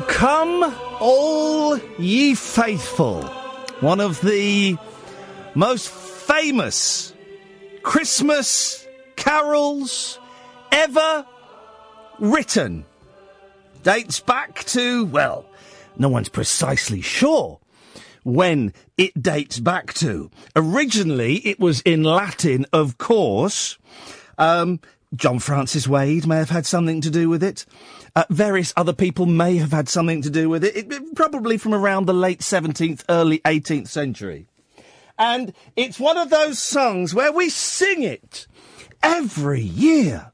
Come 0.00 0.74
all 1.00 1.78
ye 1.98 2.34
faithful. 2.34 3.22
One 3.80 4.00
of 4.00 4.20
the 4.20 4.76
most 5.54 5.90
famous 5.90 7.12
Christmas 7.82 8.86
carols 9.16 10.18
ever 10.70 11.26
written. 12.18 12.84
Dates 13.82 14.20
back 14.20 14.64
to, 14.66 15.04
well, 15.06 15.44
no 15.98 16.08
one's 16.08 16.28
precisely 16.28 17.00
sure 17.00 17.58
when 18.22 18.72
it 18.96 19.20
dates 19.20 19.58
back 19.58 19.92
to. 19.94 20.30
Originally, 20.54 21.36
it 21.38 21.58
was 21.58 21.80
in 21.80 22.04
Latin, 22.04 22.66
of 22.72 22.98
course. 22.98 23.78
Um, 24.38 24.80
John 25.14 25.38
Francis 25.38 25.86
Wade 25.86 26.26
may 26.26 26.36
have 26.36 26.50
had 26.50 26.64
something 26.64 27.00
to 27.02 27.10
do 27.10 27.28
with 27.28 27.42
it. 27.42 27.66
Uh, 28.14 28.24
various 28.28 28.74
other 28.76 28.92
people 28.92 29.24
may 29.26 29.56
have 29.56 29.72
had 29.72 29.88
something 29.88 30.20
to 30.22 30.30
do 30.30 30.48
with 30.48 30.62
it. 30.64 30.76
it. 30.76 30.92
it- 30.92 31.14
Probably 31.14 31.56
from 31.56 31.74
around 31.74 32.06
the 32.06 32.14
late 32.14 32.40
17th, 32.40 33.04
early 33.08 33.38
18th 33.40 33.88
century. 33.88 34.46
And 35.18 35.52
it's 35.76 36.00
one 36.00 36.16
of 36.18 36.30
those 36.30 36.58
songs 36.58 37.14
where 37.14 37.32
we 37.32 37.48
sing 37.48 38.02
it 38.02 38.46
every 39.02 39.60
year, 39.62 40.32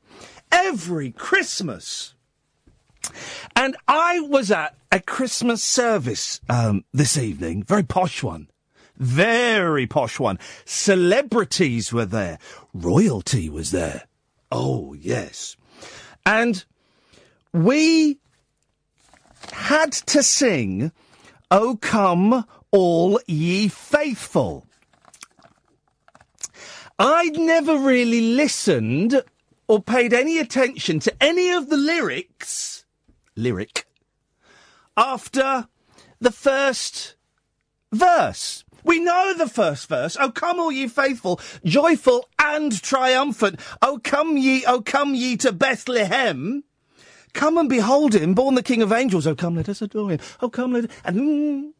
every 0.50 1.10
Christmas. 1.12 2.14
And 3.54 3.76
I 3.86 4.20
was 4.20 4.50
at 4.50 4.74
a 4.90 5.00
Christmas 5.00 5.62
service 5.62 6.40
um, 6.48 6.84
this 6.92 7.16
evening, 7.18 7.62
very 7.62 7.82
posh 7.82 8.22
one. 8.22 8.48
Very 8.96 9.86
posh 9.86 10.18
one. 10.18 10.38
Celebrities 10.64 11.92
were 11.92 12.06
there. 12.06 12.38
Royalty 12.74 13.48
was 13.48 13.70
there. 13.70 14.04
Oh, 14.50 14.94
yes. 14.94 15.56
And 16.26 16.64
we 17.58 18.18
had 19.52 19.92
to 19.92 20.22
sing, 20.22 20.92
O 21.50 21.76
come 21.76 22.44
all 22.70 23.20
ye 23.26 23.68
faithful. 23.68 24.66
I'd 26.98 27.36
never 27.36 27.76
really 27.76 28.20
listened 28.20 29.22
or 29.66 29.82
paid 29.82 30.12
any 30.12 30.38
attention 30.38 31.00
to 31.00 31.22
any 31.22 31.50
of 31.50 31.68
the 31.68 31.76
lyrics, 31.76 32.84
lyric, 33.34 33.86
after 34.96 35.66
the 36.20 36.32
first 36.32 37.16
verse. 37.92 38.64
We 38.84 39.00
know 39.00 39.34
the 39.34 39.48
first 39.48 39.88
verse. 39.88 40.16
Oh, 40.18 40.30
come 40.30 40.60
all 40.60 40.72
ye 40.72 40.86
faithful, 40.86 41.40
joyful 41.64 42.28
and 42.38 42.80
triumphant. 42.80 43.60
Oh, 43.82 44.00
come 44.02 44.36
ye, 44.36 44.64
oh, 44.64 44.80
come 44.80 45.14
ye 45.14 45.36
to 45.38 45.52
Bethlehem. 45.52 46.62
Come 47.34 47.58
and 47.58 47.68
behold 47.68 48.14
him, 48.14 48.34
born 48.34 48.54
the 48.54 48.62
King 48.62 48.82
of 48.82 48.92
Angels. 48.92 49.26
Oh, 49.26 49.34
come, 49.34 49.56
let 49.56 49.68
us 49.68 49.82
adore 49.82 50.10
him. 50.10 50.20
Oh, 50.40 50.48
come, 50.48 50.72
let 50.72 50.84
us. 50.84 50.96
and 51.04 51.16
mm, 51.16 51.70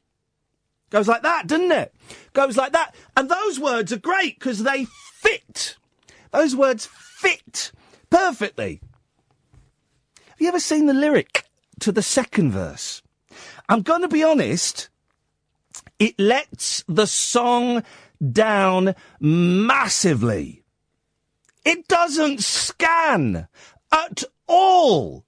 goes 0.91 1.09
like 1.09 1.23
that, 1.23 1.47
doesn't 1.47 1.73
it? 1.73 1.95
Goes 2.33 2.57
like 2.57 2.73
that, 2.73 2.95
and 3.17 3.29
those 3.29 3.59
words 3.59 3.93
are 3.93 3.99
great 3.99 4.39
because 4.39 4.63
they 4.63 4.85
fit. 4.85 5.77
Those 6.33 6.55
words 6.55 6.87
fit 6.87 7.73
perfectly. 8.11 8.81
Have 10.29 10.41
you 10.41 10.49
ever 10.49 10.61
seen 10.61 10.87
the 10.87 10.95
lyric 10.95 11.45
to 11.81 11.93
the 11.93 12.03
second 12.03 12.53
verse? 12.53 13.03
I'm 13.69 13.83
going 13.83 14.03
to 14.03 14.09
be 14.09 14.23
honest. 14.23 14.89
It 15.99 16.19
lets 16.19 16.85
the 16.87 17.07
song 17.07 17.83
down 18.33 18.95
massively. 19.21 20.63
It 21.65 21.89
doesn't 21.89 22.43
scan 22.43 23.49
at 23.93 24.25
all. 24.47 25.25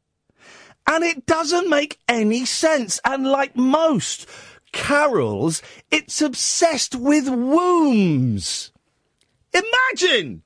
And 0.87 1.05
it 1.05 1.27
doesn't 1.27 1.69
make 1.69 1.99
any 2.09 2.45
sense. 2.45 3.01
And 3.05 3.27
like 3.27 3.57
most 3.57 4.27
carols, 4.73 5.63
it's 5.91 6.21
obsessed 6.21 6.95
with 6.95 7.29
wombs. 7.29 8.73
Imagine! 9.53 10.43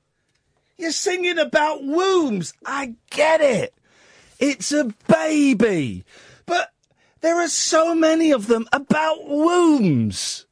You're 0.77 0.91
singing 0.91 1.39
about 1.39 1.83
wombs. 1.83 2.53
I 2.65 2.95
get 3.09 3.41
it. 3.41 3.73
It's 4.39 4.71
a 4.71 4.93
baby. 5.07 6.03
But 6.45 6.71
there 7.21 7.39
are 7.41 7.47
so 7.47 7.95
many 7.95 8.31
of 8.31 8.47
them 8.47 8.67
about 8.73 9.25
wombs. 9.25 10.45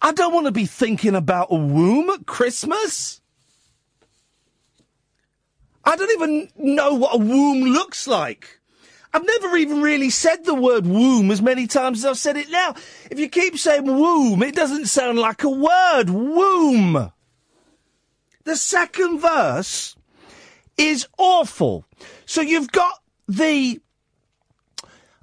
I 0.00 0.12
don't 0.12 0.32
want 0.32 0.46
to 0.46 0.52
be 0.52 0.66
thinking 0.66 1.14
about 1.14 1.48
a 1.50 1.56
womb 1.56 2.10
at 2.10 2.26
Christmas. 2.26 3.20
I 5.84 5.94
don't 5.96 6.10
even 6.10 6.48
know 6.56 6.94
what 6.94 7.14
a 7.14 7.18
womb 7.18 7.62
looks 7.62 8.06
like. 8.06 8.55
I've 9.16 9.24
never 9.24 9.56
even 9.56 9.80
really 9.80 10.10
said 10.10 10.44
the 10.44 10.54
word 10.54 10.86
womb 10.86 11.30
as 11.30 11.40
many 11.40 11.66
times 11.66 12.00
as 12.00 12.04
I've 12.04 12.18
said 12.18 12.36
it 12.36 12.50
now. 12.50 12.74
If 13.10 13.18
you 13.18 13.30
keep 13.30 13.56
saying 13.56 13.86
womb, 13.86 14.42
it 14.42 14.54
doesn't 14.54 14.88
sound 14.88 15.18
like 15.18 15.42
a 15.42 15.48
word. 15.48 16.10
Womb. 16.10 17.10
The 18.44 18.56
second 18.56 19.20
verse 19.20 19.96
is 20.76 21.08
awful. 21.16 21.86
So 22.26 22.42
you've 22.42 22.70
got 22.70 23.00
the 23.26 23.80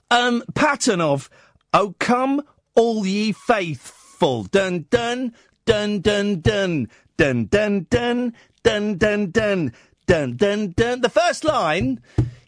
um, 0.10 0.44
pattern 0.56 1.00
of, 1.00 1.30
Oh, 1.72 1.94
come, 2.00 2.42
all 2.74 3.06
ye 3.06 3.32
faithful. 3.32 4.46
Dun, 4.46 4.88
dun, 4.90 5.36
dun, 5.66 6.00
dun, 6.00 6.40
dun, 6.40 6.90
dun, 7.16 7.46
dun, 7.46 7.84
dun, 7.84 7.86
dun, 8.64 8.96
dun, 8.98 9.30
dun, 9.30 9.72
dun, 10.08 10.36
dun, 10.36 10.74
dun. 10.76 11.02
The 11.02 11.10
first 11.10 11.44
line 11.44 12.02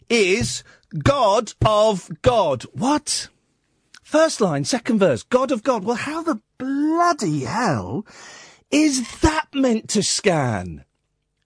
is 0.08 0.64
God 1.02 1.52
of 1.64 2.10
God. 2.22 2.64
What? 2.72 3.28
First 4.02 4.40
line, 4.40 4.64
second 4.64 4.98
verse, 4.98 5.22
God 5.22 5.50
of 5.50 5.62
God. 5.62 5.84
Well, 5.84 5.96
how 5.96 6.22
the 6.22 6.40
bloody 6.58 7.40
hell 7.40 8.06
is 8.70 9.20
that 9.20 9.48
meant 9.52 9.88
to 9.90 10.02
scan? 10.02 10.84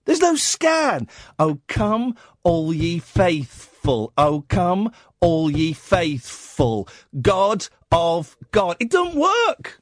There's 0.05 0.19
no 0.19 0.35
scan. 0.35 1.07
Oh, 1.39 1.59
come, 1.67 2.15
all 2.43 2.73
ye 2.73 2.99
faithful. 2.99 4.13
Oh, 4.17 4.45
come, 4.47 4.91
all 5.19 5.49
ye 5.49 5.73
faithful. 5.73 6.87
God 7.21 7.67
of 7.91 8.37
God. 8.51 8.77
It 8.79 8.89
don't 8.89 9.15
work. 9.15 9.81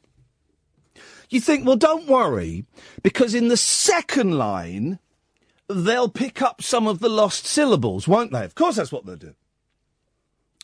You 1.30 1.40
think, 1.40 1.66
well, 1.66 1.76
don't 1.76 2.08
worry, 2.08 2.66
because 3.04 3.36
in 3.36 3.50
the 3.50 3.58
second 3.58 4.38
line, 4.38 5.00
they'll 5.68 6.10
pick 6.10 6.42
up 6.42 6.62
some 6.62 6.88
of 6.88 7.00
the 7.00 7.10
lost 7.10 7.46
syllables, 7.46 8.08
won't 8.08 8.32
they? 8.32 8.44
Of 8.44 8.56
course, 8.56 8.78
that's 8.78 8.92
what 8.92 9.06
they'll 9.06 9.16
do. 9.16 9.36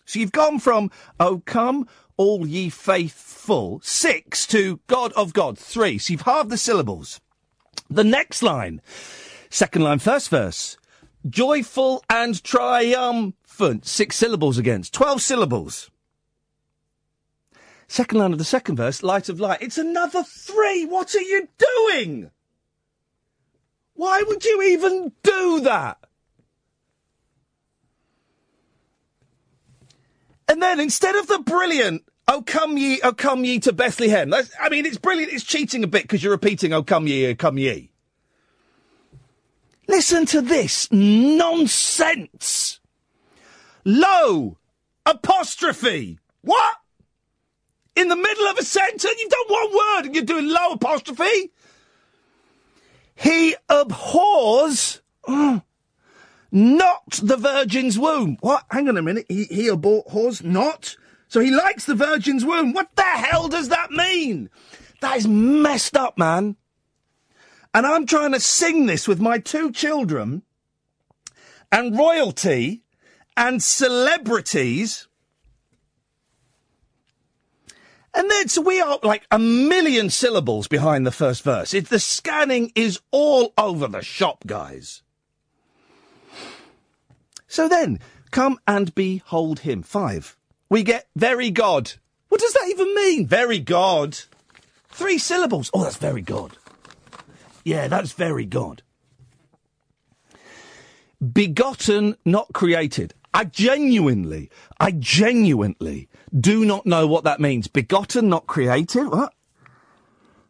So 0.05 0.19
you've 0.19 0.31
gone 0.31 0.59
from, 0.59 0.91
oh, 1.19 1.41
come, 1.45 1.87
all 2.17 2.47
ye 2.47 2.69
faithful, 2.69 3.81
six, 3.83 4.45
to 4.47 4.79
God 4.87 5.11
of 5.13 5.33
God, 5.33 5.57
three. 5.57 5.97
So 5.97 6.13
you've 6.13 6.21
halved 6.21 6.49
the 6.49 6.57
syllables. 6.57 7.19
The 7.89 8.03
next 8.03 8.41
line, 8.41 8.81
second 9.49 9.83
line, 9.83 9.99
first 9.99 10.29
verse, 10.29 10.77
joyful 11.27 12.03
and 12.09 12.43
triumphant, 12.43 13.85
six 13.85 14.15
syllables 14.15 14.57
against, 14.57 14.93
12 14.93 15.21
syllables. 15.21 15.91
Second 17.87 18.19
line 18.19 18.31
of 18.31 18.39
the 18.39 18.45
second 18.45 18.77
verse, 18.77 19.03
light 19.03 19.29
of 19.29 19.39
light, 19.39 19.61
it's 19.61 19.77
another 19.77 20.23
three. 20.23 20.85
What 20.85 21.13
are 21.13 21.21
you 21.21 21.47
doing? 21.57 22.31
Why 23.93 24.23
would 24.27 24.43
you 24.43 24.61
even 24.63 25.11
do 25.23 25.61
that? 25.61 25.97
And 30.47 30.61
then 30.61 30.79
instead 30.79 31.15
of 31.15 31.27
the 31.27 31.39
brilliant, 31.39 32.03
oh 32.27 32.41
come 32.41 32.77
ye, 32.77 32.99
oh 33.03 33.13
come 33.13 33.43
ye 33.43 33.59
to 33.59 33.73
Bethlehem. 33.73 34.29
That's, 34.29 34.51
I 34.59 34.69
mean, 34.69 34.85
it's 34.85 34.97
brilliant. 34.97 35.33
It's 35.33 35.43
cheating 35.43 35.83
a 35.83 35.87
bit 35.87 36.03
because 36.03 36.23
you're 36.23 36.31
repeating, 36.31 36.73
oh 36.73 36.83
come 36.83 37.07
ye, 37.07 37.27
oh 37.27 37.35
come 37.35 37.57
ye. 37.57 37.91
Listen 39.87 40.25
to 40.27 40.41
this 40.41 40.91
nonsense. 40.91 42.79
Low 43.83 44.57
apostrophe. 45.05 46.19
What? 46.41 46.75
In 47.95 48.07
the 48.07 48.15
middle 48.15 48.47
of 48.47 48.57
a 48.57 48.63
sentence, 48.63 49.05
you've 49.05 49.31
done 49.31 49.45
one 49.47 49.73
word 49.73 50.05
and 50.05 50.15
you're 50.15 50.23
doing 50.25 50.49
low 50.49 50.71
apostrophe. 50.71 51.51
He 53.15 53.55
abhors 53.69 55.01
uh, 55.27 55.59
not 56.55 57.19
the 57.21 57.35
virgin's 57.35 57.99
womb. 57.99 58.37
What? 58.39 58.63
Hang 58.71 58.87
on 58.87 58.95
a 58.95 59.01
minute. 59.01 59.25
He, 59.27 59.43
he 59.43 59.67
abhors 59.67 60.41
not? 60.41 60.95
So 61.27 61.41
he 61.41 61.51
likes 61.51 61.85
the 61.85 61.95
virgin's 61.95 62.45
womb. 62.45 62.71
What 62.71 62.95
the 62.95 63.03
hell 63.03 63.49
does 63.49 63.67
that 63.67 63.91
mean? 63.91 64.49
That 65.01 65.17
is 65.17 65.27
messed 65.27 65.97
up, 65.97 66.17
man. 66.17 66.55
And 67.73 67.85
I'm 67.85 68.05
trying 68.05 68.31
to 68.31 68.39
sing 68.39 68.85
this 68.85 69.05
with 69.05 69.19
my 69.19 69.37
two 69.37 69.69
children 69.73 70.43
and 71.73 71.97
royalty 71.97 72.83
and 73.35 73.61
celebrities. 73.61 75.09
And 78.13 78.31
then, 78.31 78.47
so 78.47 78.61
we 78.61 78.79
are 78.79 78.97
like 79.03 79.27
a 79.29 79.37
million 79.37 80.09
syllables 80.09 80.69
behind 80.69 81.05
the 81.05 81.11
first 81.11 81.43
verse. 81.43 81.73
It, 81.73 81.89
the 81.89 81.99
scanning 81.99 82.71
is 82.75 83.01
all 83.11 83.53
over 83.57 83.89
the 83.89 84.01
shop, 84.01 84.45
guys. 84.47 85.01
So 87.55 87.69
then, 87.69 88.01
come 88.31 88.59
and 88.67 88.93
behold 88.95 89.59
him. 89.59 89.81
Five. 89.81 90.35
We 90.69 90.83
get 90.83 91.07
very 91.15 91.51
God. 91.51 91.93
What 92.27 92.41
does 92.41 92.51
that 92.51 92.67
even 92.67 92.93
mean? 92.93 93.27
Very 93.27 93.59
God. 93.59 94.19
Three 94.89 95.17
syllables. 95.17 95.71
Oh, 95.73 95.81
that's 95.81 95.95
very 95.95 96.21
God. 96.21 96.57
Yeah, 97.63 97.87
that's 97.87 98.11
very 98.11 98.43
God. 98.45 98.83
Begotten, 101.31 102.17
not 102.25 102.51
created. 102.51 103.13
I 103.33 103.45
genuinely, 103.45 104.49
I 104.77 104.91
genuinely 104.91 106.09
do 106.37 106.65
not 106.65 106.85
know 106.85 107.07
what 107.07 107.23
that 107.23 107.39
means. 107.39 107.69
Begotten, 107.69 108.27
not 108.27 108.47
created? 108.47 109.07
What? 109.07 109.33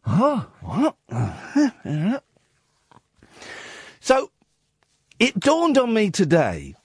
Huh? 0.02 0.46
What? 0.60 0.96
So, 4.00 4.30
it 5.18 5.40
dawned 5.40 5.78
on 5.78 5.92
me 5.92 6.10
today 6.12 6.76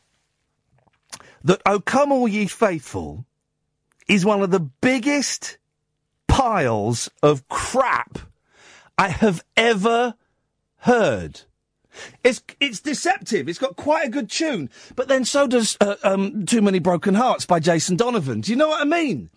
that 1.44 1.62
O 1.66 1.80
Come 1.80 2.12
All 2.12 2.28
Ye 2.28 2.48
Faithful 2.48 3.26
is 4.08 4.26
one 4.26 4.42
of 4.42 4.52
the 4.52 4.60
biggest 4.60 5.58
piles 6.28 7.10
of 7.22 7.48
crap 7.50 8.20
I 8.98 9.10
have 9.10 9.44
ever 9.58 10.16
heard. 10.78 11.42
It's 12.24 12.42
it's 12.60 12.80
deceptive. 12.80 13.50
It's 13.50 13.60
got 13.60 13.76
quite 13.76 14.06
a 14.06 14.10
good 14.10 14.30
tune, 14.30 14.70
but 14.96 15.08
then 15.08 15.26
so 15.26 15.46
does 15.48 15.78
uh, 15.82 15.96
um, 16.04 16.46
"Too 16.46 16.62
Many 16.62 16.80
Broken 16.80 17.16
Hearts" 17.16 17.46
by 17.46 17.60
Jason 17.60 17.98
Donovan. 17.98 18.42
Do 18.42 18.52
you 18.52 18.58
know 18.58 18.70
what 18.70 18.82
I 18.82 18.86
mean? 18.86 19.30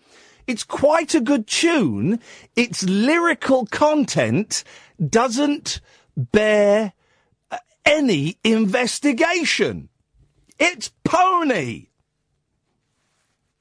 It's 0.47 0.63
quite 0.63 1.15
a 1.15 1.21
good 1.21 1.47
tune. 1.47 2.19
Its 2.55 2.83
lyrical 2.83 3.65
content 3.65 4.63
doesn't 5.05 5.81
bear 6.15 6.93
uh, 7.51 7.57
any 7.85 8.37
investigation. 8.43 9.89
It's 10.59 10.91
pony. 11.03 11.87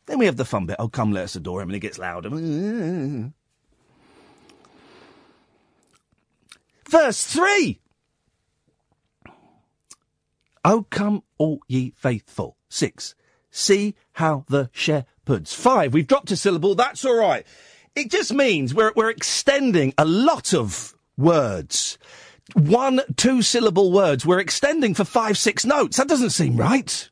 Then 0.06 0.18
we 0.18 0.26
have 0.26 0.36
the 0.36 0.44
fun 0.44 0.66
bit. 0.66 0.76
Oh, 0.78 0.88
come, 0.88 1.12
let 1.12 1.24
us 1.24 1.36
adore 1.36 1.62
him, 1.62 1.70
and 1.70 1.76
it 1.76 1.80
gets 1.80 1.98
louder. 1.98 2.30
Verse 6.88 7.24
three. 7.24 7.80
Oh, 10.64 10.86
come, 10.90 11.22
all 11.38 11.60
ye 11.68 11.92
faithful. 11.96 12.56
Six. 12.68 13.14
See 13.50 13.94
how 14.12 14.44
the 14.48 14.70
shepherds. 14.72 15.54
Five. 15.54 15.94
We've 15.94 16.06
dropped 16.06 16.30
a 16.30 16.36
syllable. 16.36 16.74
That's 16.74 17.04
all 17.04 17.16
right. 17.16 17.46
It 17.94 18.10
just 18.10 18.32
means 18.32 18.74
we're, 18.74 18.92
we're 18.96 19.10
extending 19.10 19.94
a 19.96 20.04
lot 20.04 20.52
of 20.52 20.94
words. 21.16 21.96
One, 22.54 23.00
two 23.16 23.40
syllable 23.42 23.92
words. 23.92 24.26
We're 24.26 24.40
extending 24.40 24.94
for 24.94 25.04
five, 25.04 25.38
six 25.38 25.64
notes. 25.64 25.96
That 25.96 26.08
doesn't 26.08 26.30
seem 26.30 26.56
right. 26.56 27.08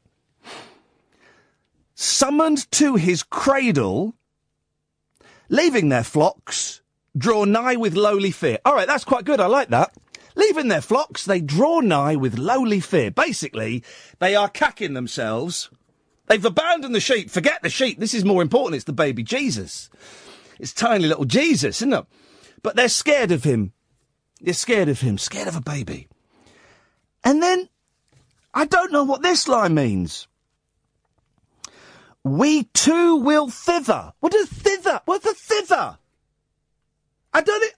Summoned 2.02 2.68
to 2.73 2.97
his 2.97 3.23
cradle, 3.23 4.16
leaving 5.49 5.88
their 5.88 6.02
flocks, 6.02 6.82
draw 7.16 7.44
nigh 7.44 7.76
with 7.76 7.94
lowly 7.94 8.32
fear. 8.32 8.59
All 8.64 8.75
right, 8.75 8.88
that's 8.88 9.04
quite 9.04 9.25
good. 9.25 9.38
I 9.38 9.47
like 9.47 9.68
that. 9.68 9.94
Leaving 10.35 10.66
their 10.66 10.80
flocks, 10.80 11.25
they 11.25 11.40
draw 11.40 11.78
nigh 11.78 12.16
with 12.16 12.38
lowly 12.38 12.80
fear. 12.80 13.12
Basically, 13.12 13.85
they 14.18 14.35
are 14.35 14.49
cacking 14.49 14.94
themselves. 14.94 15.71
They've 16.26 16.44
abandoned 16.44 16.92
the 16.92 16.99
sheep. 16.99 17.30
Forget 17.30 17.62
the 17.62 17.71
sheep. 17.71 18.00
This 18.00 18.14
is 18.14 18.25
more 18.25 18.42
important. 18.42 18.75
It's 18.75 18.85
the 18.85 18.92
baby 18.92 19.23
Jesus. 19.23 19.88
It's 20.59 20.73
tiny 20.73 21.06
little 21.06 21.25
Jesus, 21.25 21.82
isn't 21.82 21.92
it? 21.92 22.04
But 22.64 22.75
they're 22.75 22.88
scared 22.88 23.30
of 23.30 23.44
him. 23.44 23.75
They're 24.40 24.54
scared 24.54 24.88
of 24.88 25.02
him, 25.02 25.18
scared 25.18 25.47
of 25.47 25.54
a 25.54 25.61
baby. 25.61 26.09
And 27.23 27.40
then 27.40 27.68
I 28.52 28.64
don't 28.64 28.90
know 28.90 29.04
what 29.04 29.23
this 29.23 29.47
line 29.47 29.75
means. 29.75 30.26
We 32.25 32.64
too 32.64 33.17
will 33.17 33.49
thither. 33.49 34.12
What 34.21 34.33
does 34.33 34.49
thither? 34.49 35.00
What's 35.05 35.26
a 35.26 35.35
thither? 35.35 35.99
I 37.35 37.41
don't. 37.41 37.75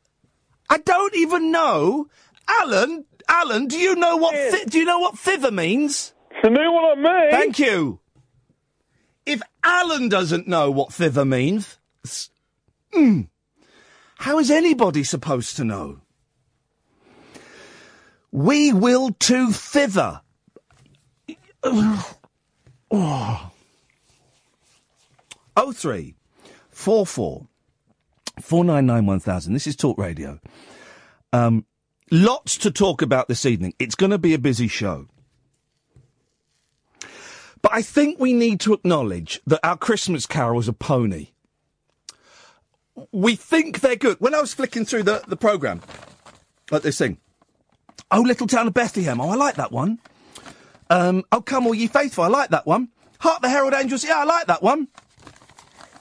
I 0.69 0.79
don't 0.79 1.15
even 1.17 1.51
know. 1.51 2.09
Alan, 2.49 3.07
Alan, 3.29 3.69
do 3.69 3.79
you 3.79 3.95
know 3.95 4.17
what? 4.17 4.35
Thi- 4.35 4.67
do 4.67 4.79
you 4.79 4.85
know 4.85 4.99
what 4.99 5.19
thither 5.19 5.51
means? 5.51 6.13
It's 6.31 6.47
a 6.47 6.51
new 6.51 6.73
one 6.73 6.85
on 6.85 7.03
me. 7.03 7.31
Thank 7.31 7.59
you. 7.59 8.01
If 9.25 9.41
Alan 9.63 10.11
doesn't 10.11 10.47
know 10.47 10.71
what 10.71 10.93
thither 10.93 11.25
means, 11.25 11.79
mm, 12.93 13.29
how 14.19 14.39
is 14.39 14.51
anybody 14.51 15.05
supposed 15.05 15.57
to 15.57 15.65
know? 15.65 16.01
We 18.31 18.73
will 18.73 19.11
to 19.21 19.53
thither. 19.53 20.21
Oh. 22.97 23.51
Oh 25.57 25.73
three 25.73 26.17
four 26.71 27.07
four 27.07 27.47
four 28.41 28.65
nine 28.65 28.87
nine 28.87 29.07
one 29.07 29.21
thousand. 29.21 29.53
This 29.53 29.67
is 29.67 29.77
Talk 29.77 29.99
Radio. 29.99 30.41
Um, 31.33 31.65
lots 32.11 32.59
to 32.59 32.71
talk 32.71 33.03
about 33.03 33.29
this 33.29 33.47
evening. 33.47 33.75
It's 33.79 33.95
going 33.95 34.11
to 34.11 34.19
be 34.19 34.35
a 34.35 34.39
busy 34.39 34.69
show. 34.69 35.09
But 37.63 37.73
I 37.73 37.83
think 37.83 38.19
we 38.21 38.33
need 38.33 38.61
to 38.61 38.75
acknowledge 38.75 39.41
that 39.47 39.61
our 39.65 39.77
Christmas 39.77 40.27
carols 40.27 40.69
are 40.69 40.73
pony. 40.73 41.29
We 43.11 43.37
think 43.37 43.81
they're 43.81 43.97
good. 43.97 44.19
When 44.21 44.35
I 44.35 44.41
was 44.41 44.53
flicking 44.55 44.85
through 44.85 45.05
the, 45.05 45.23
the 45.27 45.37
programme, 45.37 45.81
like 46.71 46.83
this 46.83 46.99
thing, 46.99 47.19
Oh, 48.11 48.21
Little 48.21 48.47
Town 48.47 48.67
of 48.67 48.75
Bethlehem, 48.75 49.21
oh, 49.21 49.31
I 49.31 49.35
like 49.35 49.57
that 49.57 49.73
one. 49.73 49.99
Um, 50.91 51.25
oh, 51.33 51.41
Come 51.41 51.67
All 51.67 51.75
Ye 51.75 51.87
Faithful, 51.87 52.25
I 52.25 52.29
like 52.29 52.51
that 52.51 52.67
one. 52.67 52.91
Hark 53.19 53.41
the 53.41 53.49
Herald 53.49 53.75
Angels, 53.75 54.05
yeah, 54.05 54.19
I 54.19 54.25
like 54.25 54.47
that 54.47 54.63
one. 54.63 54.89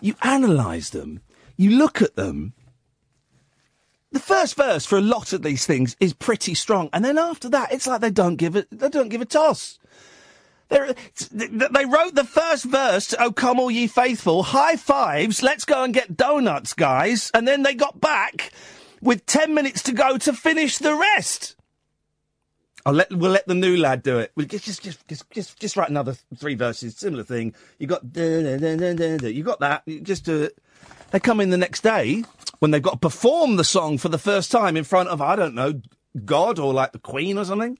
You 0.04 0.16
analyse 0.22 0.90
them, 0.90 1.22
you 1.56 1.78
look 1.78 2.02
at 2.02 2.18
them. 2.18 2.52
The 4.12 4.20
first 4.20 4.56
verse 4.56 4.86
for 4.86 4.98
a 4.98 5.02
lot 5.02 5.32
of 5.32 5.44
these 5.44 5.66
things 5.66 5.96
is 5.98 6.12
pretty 6.12 6.56
strong, 6.56 6.90
and 6.92 7.06
then 7.06 7.18
after 7.18 7.48
that, 7.48 7.72
it's 7.72 7.88
like 7.88 8.02
they 8.02 8.12
don't 8.12 8.36
give 8.36 8.58
a 8.58 8.66
they 8.70 8.90
don't 8.90 9.08
give 9.08 9.22
a 9.22 9.26
toss. 9.26 9.80
They're, 10.68 10.94
they 11.32 11.86
wrote 11.86 12.16
the 12.16 12.26
first 12.26 12.66
verse, 12.66 13.08
to, 13.08 13.24
Oh 13.24 13.32
Come 13.32 13.62
All 13.62 13.72
Ye 13.72 13.88
Faithful, 13.88 14.44
high 14.44 14.76
fives, 14.76 15.42
let's 15.42 15.64
go 15.64 15.86
and 15.86 15.94
get 15.94 16.18
donuts, 16.18 16.74
guys. 16.74 17.32
And 17.34 17.48
then 17.48 17.64
they 17.64 17.74
got 17.74 18.02
back 18.02 18.52
with 19.02 19.26
10 19.26 19.54
minutes 19.54 19.84
to 19.84 19.94
go 19.94 20.18
to 20.18 20.34
finish 20.34 20.80
the 20.80 20.96
rest. 20.96 21.56
I'll 22.86 22.94
let, 22.94 23.14
we'll 23.14 23.32
let 23.32 23.48
the 23.48 23.56
new 23.56 23.78
lad 23.78 24.04
do 24.04 24.20
it. 24.20 24.32
We'll 24.36 24.46
just, 24.46 24.66
just, 24.66 24.84
just, 24.84 25.08
just, 25.08 25.30
just, 25.32 25.60
just 25.60 25.78
write 25.78 25.90
another 25.90 26.16
three 26.38 26.56
verses, 26.56 26.98
similar 26.98 27.24
thing. 27.24 27.56
You 27.80 27.88
got, 27.88 28.04
you 28.04 29.44
got 29.44 29.60
that. 29.62 29.84
You 29.86 30.02
just 30.02 30.26
do 30.26 30.44
it. 30.44 30.58
They 31.12 31.20
come 31.20 31.40
in 31.40 31.50
the 31.50 31.58
next 31.58 31.82
day 31.82 32.24
when 32.60 32.72
they've 32.72 32.82
got 32.82 32.94
to 32.94 32.98
perform 32.98 33.56
the 33.56 33.64
song 33.64 33.98
for 33.98 34.10
the 34.10 34.18
first 34.18 34.52
time 34.52 34.76
in 34.76 34.84
front 34.84 35.10
of, 35.10 35.22
I 35.22 35.36
don't 35.36 35.56
know, 35.56 35.82
God 36.26 36.60
or 36.60 36.74
like 36.74 36.92
the 36.92 37.00
Queen 37.00 37.38
or 37.38 37.46
something. 37.46 37.80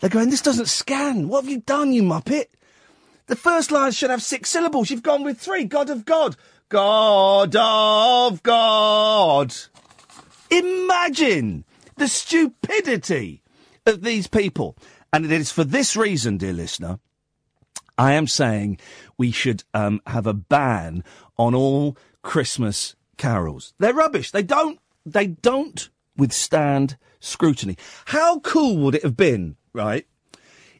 They're 0.00 0.10
going, 0.10 0.28
this 0.28 0.42
doesn't 0.42 0.68
scan. 0.68 1.28
What 1.28 1.44
have 1.44 1.50
you 1.50 1.60
done, 1.60 1.92
you 1.92 2.02
muppet? 2.02 2.46
The 3.28 3.36
first 3.36 3.70
line 3.70 3.92
should 3.92 4.10
have 4.10 4.22
six 4.22 4.50
syllables. 4.50 4.90
You've 4.90 5.02
gone 5.02 5.24
with 5.24 5.40
three. 5.40 5.64
God 5.64 5.88
of 5.88 6.04
God. 6.04 6.36
God 6.68 7.56
of 7.56 8.42
God. 8.42 9.54
Imagine 10.50 11.64
the 11.96 12.08
stupidity 12.08 13.42
these 13.92 14.26
people. 14.26 14.76
And 15.12 15.24
it 15.24 15.32
is 15.32 15.52
for 15.52 15.64
this 15.64 15.96
reason, 15.96 16.36
dear 16.36 16.52
listener, 16.52 16.98
I 17.96 18.12
am 18.12 18.26
saying 18.26 18.78
we 19.16 19.30
should 19.30 19.64
um, 19.72 20.00
have 20.06 20.26
a 20.26 20.34
ban 20.34 21.04
on 21.38 21.54
all 21.54 21.96
Christmas 22.22 22.96
carols. 23.16 23.72
They're 23.78 23.94
rubbish. 23.94 24.30
They 24.30 24.42
don't. 24.42 24.78
They 25.04 25.28
don't 25.28 25.88
withstand 26.16 26.98
scrutiny. 27.20 27.76
How 28.06 28.40
cool 28.40 28.78
would 28.78 28.96
it 28.96 29.02
have 29.04 29.16
been, 29.16 29.56
right, 29.72 30.06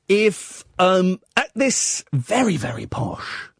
if 0.08 0.64
um, 0.78 1.20
at 1.36 1.50
this 1.54 2.04
very 2.12 2.56
very 2.56 2.86
posh 2.86 3.50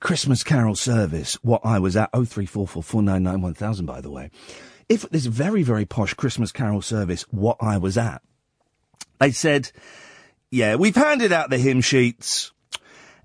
Christmas 0.00 0.42
carol 0.42 0.74
service, 0.74 1.34
what 1.42 1.60
I 1.64 1.78
was 1.78 1.96
at, 1.96 2.10
oh 2.12 2.24
three 2.24 2.46
four 2.46 2.66
four 2.66 2.82
four 2.82 3.02
nine 3.02 3.22
nine 3.22 3.40
one 3.40 3.54
thousand, 3.54 3.86
by 3.86 4.00
the 4.00 4.10
way, 4.10 4.30
if 4.88 5.04
at 5.04 5.12
this 5.12 5.26
very 5.26 5.62
very 5.62 5.84
posh 5.84 6.14
Christmas 6.14 6.52
carol 6.52 6.82
service, 6.82 7.22
what 7.30 7.56
I 7.60 7.78
was 7.78 7.96
at, 7.96 8.22
they 9.20 9.30
said, 9.30 9.70
yeah, 10.50 10.76
we've 10.76 10.96
handed 10.96 11.32
out 11.32 11.50
the 11.50 11.58
hymn 11.58 11.80
sheets. 11.80 12.52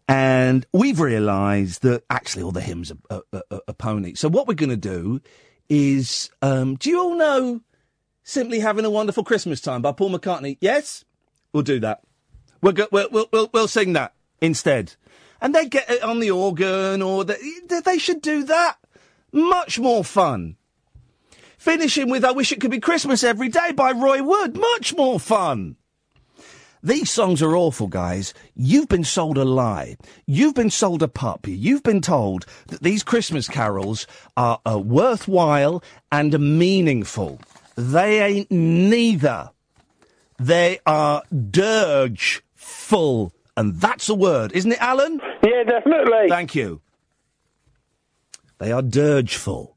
And 0.10 0.66
we've 0.72 1.02
realised 1.02 1.82
that 1.82 2.04
actually 2.10 2.44
all 2.44 2.54
the 2.54 2.62
hymns 2.62 2.94
are, 3.10 3.24
are, 3.34 3.44
are 3.68 3.74
pony. 3.74 4.14
So 4.14 4.30
what 4.30 4.48
we're 4.48 4.54
going 4.54 4.70
to 4.70 4.78
do 4.78 5.20
is, 5.70 6.30
um, 6.42 6.76
do 6.76 6.90
you 6.90 7.02
all 7.02 7.16
know 7.16 7.60
"Simply 8.24 8.60
Having 8.60 8.86
a 8.86 8.90
Wonderful 8.90 9.26
Christmas 9.26 9.60
Time" 9.60 9.82
by 9.82 9.92
Paul 9.92 10.12
McCartney? 10.12 10.58
Yes, 10.62 11.04
we'll 11.52 11.64
do 11.64 11.82
that. 11.82 12.04
We'll 12.62 12.72
go, 12.72 12.88
we'll, 12.90 13.10
we'll, 13.12 13.28
we'll, 13.34 13.50
we'll 13.54 13.68
sing 13.68 13.92
that 13.94 14.14
instead, 14.40 14.94
and 15.42 15.54
they 15.54 15.66
get 15.68 15.90
it 15.90 16.02
on 16.02 16.22
the 16.22 16.32
organ, 16.32 17.02
or 17.02 17.26
the, 17.26 17.82
they 17.84 17.98
should 17.98 18.22
do 18.22 18.44
that. 18.44 18.78
Much 19.34 19.78
more 19.78 20.06
fun. 20.06 20.56
Finishing 21.58 22.10
with 22.10 22.24
"I 22.24 22.32
Wish 22.32 22.52
It 22.52 22.62
Could 22.62 22.72
Be 22.72 22.80
Christmas 22.80 23.24
Every 23.24 23.50
Day" 23.50 23.72
by 23.72 23.92
Roy 23.92 24.22
Wood. 24.24 24.56
Much 24.58 24.96
more 24.96 25.20
fun. 25.20 25.76
These 26.84 27.10
songs 27.10 27.42
are 27.42 27.56
awful, 27.56 27.88
guys. 27.88 28.34
You've 28.56 28.88
been 28.88 29.04
sold 29.04 29.38
a 29.38 29.44
lie. 29.44 29.98
You've 30.28 30.54
been 30.54 30.70
sold 30.70 31.02
a 31.02 31.08
puppy. 31.08 31.52
You've 31.52 31.84
been 31.84 32.02
told 32.02 32.46
that 32.68 32.84
these 32.84 33.04
Christmas 33.04 33.48
carols 33.48 34.06
are 34.38 34.62
uh, 34.66 34.78
worthwhile 34.80 35.84
and 36.12 36.40
meaningful. 36.60 37.42
They 37.76 38.22
ain't 38.22 38.52
neither. 38.52 39.50
They 40.40 40.80
are 40.86 41.24
dirge-full. 41.50 43.34
And 43.58 43.82
that's 43.82 44.08
a 44.08 44.16
word, 44.16 44.52
isn't 44.52 44.72
it, 44.72 44.82
Alan? 44.82 45.20
Yeah, 45.44 45.64
definitely. 45.64 46.30
Thank 46.30 46.54
you. 46.54 46.82
They 48.60 48.72
are 48.72 48.84
dirgeful. 48.84 49.77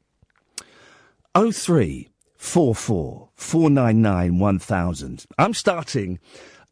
Oh 1.33 1.51
three 1.51 2.09
four 2.37 2.75
four 2.75 3.29
four 3.35 3.69
nine 3.69 4.01
nine 4.01 4.39
one 4.39 4.59
thousand. 4.59 5.25
I'm 5.37 5.53
starting 5.53 6.19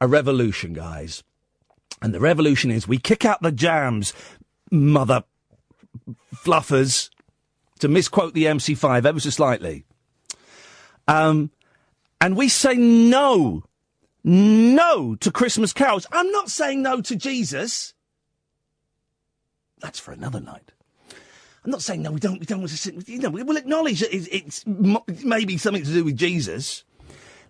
a 0.01 0.07
revolution, 0.07 0.73
guys. 0.73 1.23
And 2.01 2.13
the 2.13 2.19
revolution 2.19 2.71
is 2.71 2.87
we 2.87 2.97
kick 2.97 3.25
out 3.25 3.41
the 3.41 3.51
jams, 3.51 4.13
mother 4.71 5.23
fluffers, 6.33 7.09
to 7.79 7.87
misquote 7.87 8.33
the 8.33 8.45
MC5 8.45 9.05
ever 9.05 9.19
so 9.19 9.29
slightly. 9.29 9.85
Um, 11.07 11.51
and 12.21 12.37
we 12.37 12.49
say 12.49 12.75
no, 12.75 13.63
no 14.23 15.15
to 15.15 15.31
Christmas 15.31 15.73
carols. 15.73 16.05
I'm 16.11 16.31
not 16.31 16.49
saying 16.49 16.81
no 16.81 17.01
to 17.01 17.15
Jesus. 17.15 17.93
That's 19.79 19.99
for 19.99 20.11
another 20.11 20.39
night. 20.39 20.71
I'm 21.69 21.73
not 21.73 21.83
saying 21.83 22.01
no. 22.01 22.11
We 22.11 22.19
don't. 22.19 22.39
We 22.39 22.47
don't 22.47 22.61
want 22.61 22.71
to. 22.71 22.77
Sit, 22.77 23.07
you 23.07 23.19
know, 23.19 23.29
we'll 23.29 23.55
acknowledge 23.55 23.99
that 23.99 24.11
it's, 24.11 24.27
it's 24.31 24.65
maybe 25.23 25.55
something 25.59 25.83
to 25.83 25.93
do 25.93 26.03
with 26.03 26.17
Jesus. 26.17 26.83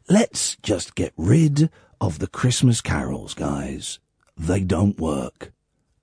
Let's 0.09 0.57
just 0.57 0.93
get 0.93 1.13
rid 1.15 1.69
of 2.01 2.19
the 2.19 2.27
Christmas 2.27 2.81
carols, 2.81 3.33
guys. 3.33 3.99
They 4.35 4.59
don't 4.59 4.99
work. 4.99 5.53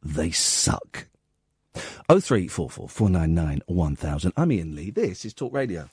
They 0.02 0.30
suck. 0.30 1.08
Oh 2.08 2.18
three 2.18 2.49
four 2.49 2.70
four 2.70 2.88
four 2.88 3.11
nine 3.11 3.35
nine 3.35 3.61
one 3.66 3.96
thousand. 3.96 4.32
I'm 4.35 4.50
Iain 4.50 4.75
Lee. 4.75 4.90
This 4.90 5.26
is 5.26 5.35
Talk 5.35 5.52
Radio. 5.52 5.90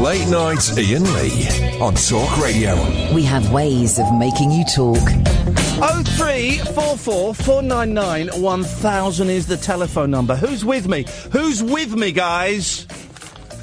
Late 0.00 0.28
night 0.28 0.70
Iain 0.76 1.04
Lee 1.14 1.80
on 1.80 1.94
Talk 1.94 2.36
Radio. 2.42 2.74
We 3.14 3.22
have 3.22 3.50
ways 3.52 3.98
of 3.98 4.12
making 4.18 4.50
you 4.50 4.66
talk. 4.66 5.63
Oh 5.76 6.02
three 6.16 6.58
four 6.72 6.96
four 6.96 7.34
four 7.34 7.62
nine 7.62 7.92
nine 7.92 8.28
one 8.40 8.62
thousand 8.64 9.28
is 9.30 9.46
the 9.46 9.56
telephone 9.56 10.10
number. 10.10 10.36
Who's 10.36 10.64
with 10.64 10.88
me? 10.88 11.04
Who's 11.32 11.62
with 11.62 11.94
me, 11.94 12.12
guys? 12.12 12.86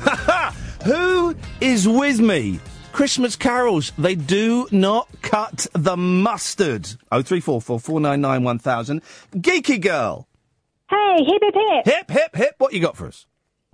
Ha 0.02 0.16
ha! 0.26 0.56
Who 0.84 1.36
is 1.62 1.88
with 1.88 2.20
me? 2.20 2.60
Christmas 2.92 3.36
carols, 3.38 3.94
they 3.98 4.16
do 4.16 4.68
not 4.72 5.08
cut 5.22 5.66
the 5.74 5.96
mustard. 5.96 6.90
Oh 7.12 7.22
three 7.22 7.40
four 7.40 7.62
four 7.62 7.80
four 7.80 8.00
nine 8.02 8.20
nine 8.22 8.44
one 8.44 8.60
thousand. 8.60 9.02
Geeky 9.34 9.80
girl. 9.82 10.28
Hey, 10.90 11.18
hip 11.26 11.42
hip 11.42 11.56
hip. 11.56 11.86
Hip 11.86 12.12
hip 12.12 12.36
hip. 12.36 12.56
What 12.58 12.74
you 12.74 12.82
got 12.82 12.98
for 12.98 13.08
us? 13.08 13.26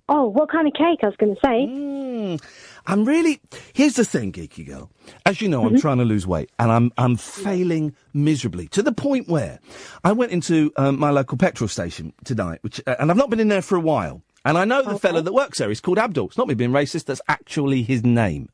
Oh, 0.09 0.27
what 0.29 0.49
kind 0.49 0.67
of 0.67 0.73
cake 0.73 0.99
I 1.03 1.07
was 1.07 1.15
going 1.17 1.35
to 1.35 1.41
say. 1.43 1.67
Mm, 1.67 2.41
I'm 2.89 3.03
really. 3.03 3.41
Here's 3.73 3.95
the 3.95 4.05
thing, 4.05 4.31
geeky 4.31 4.65
girl. 4.65 4.89
As 5.25 5.41
you 5.41 5.49
know, 5.49 5.65
I'm 5.65 5.77
trying 5.79 5.97
to 5.97 6.05
lose 6.05 6.25
weight, 6.25 6.49
and 6.57 6.71
I'm 6.71 6.91
I'm 6.97 7.17
failing 7.17 7.93
miserably 8.13 8.67
to 8.69 8.81
the 8.81 8.93
point 8.93 9.27
where 9.27 9.59
I 10.05 10.13
went 10.13 10.31
into 10.31 10.71
um, 10.77 10.97
my 10.97 11.09
local 11.09 11.37
petrol 11.37 11.67
station 11.67 12.13
tonight, 12.23 12.59
which 12.61 12.81
uh, 12.87 12.95
and 12.97 13.11
I've 13.11 13.17
not 13.17 13.29
been 13.29 13.41
in 13.41 13.49
there 13.49 13.61
for 13.61 13.75
a 13.75 13.81
while. 13.81 14.23
And 14.45 14.57
I 14.57 14.63
know 14.63 14.81
the 14.81 14.97
fella 14.97 15.21
that 15.21 15.33
works 15.33 15.57
there. 15.57 15.67
He's 15.67 15.81
called 15.81 15.99
Abdul. 15.99 16.27
It's 16.27 16.37
not 16.37 16.47
me 16.47 16.53
being 16.53 16.71
racist. 16.71 17.05
That's 17.05 17.19
actually 17.27 17.83
his 17.83 18.05
name. 18.05 18.47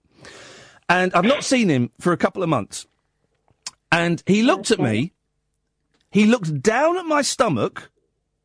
And 0.90 1.14
I've 1.14 1.24
not 1.24 1.44
seen 1.44 1.70
him 1.70 1.92
for 2.00 2.12
a 2.14 2.18
couple 2.18 2.42
of 2.42 2.50
months. 2.50 2.88
And 3.92 4.24
he 4.26 4.42
looked 4.42 4.72
at 4.72 4.80
me. 4.80 5.14
He 6.10 6.26
looked 6.26 6.64
down 6.64 6.98
at 6.98 7.06
my 7.06 7.22
stomach. 7.22 7.92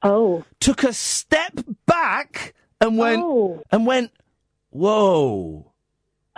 Oh. 0.03 0.45
Took 0.61 0.85
a 0.85 0.93
step 0.93 1.59
back 1.87 2.53
and 2.83 2.99
went 2.99 3.23
Oh. 3.25 3.63
and 3.71 3.87
went, 3.87 4.11
whoa. 4.69 5.73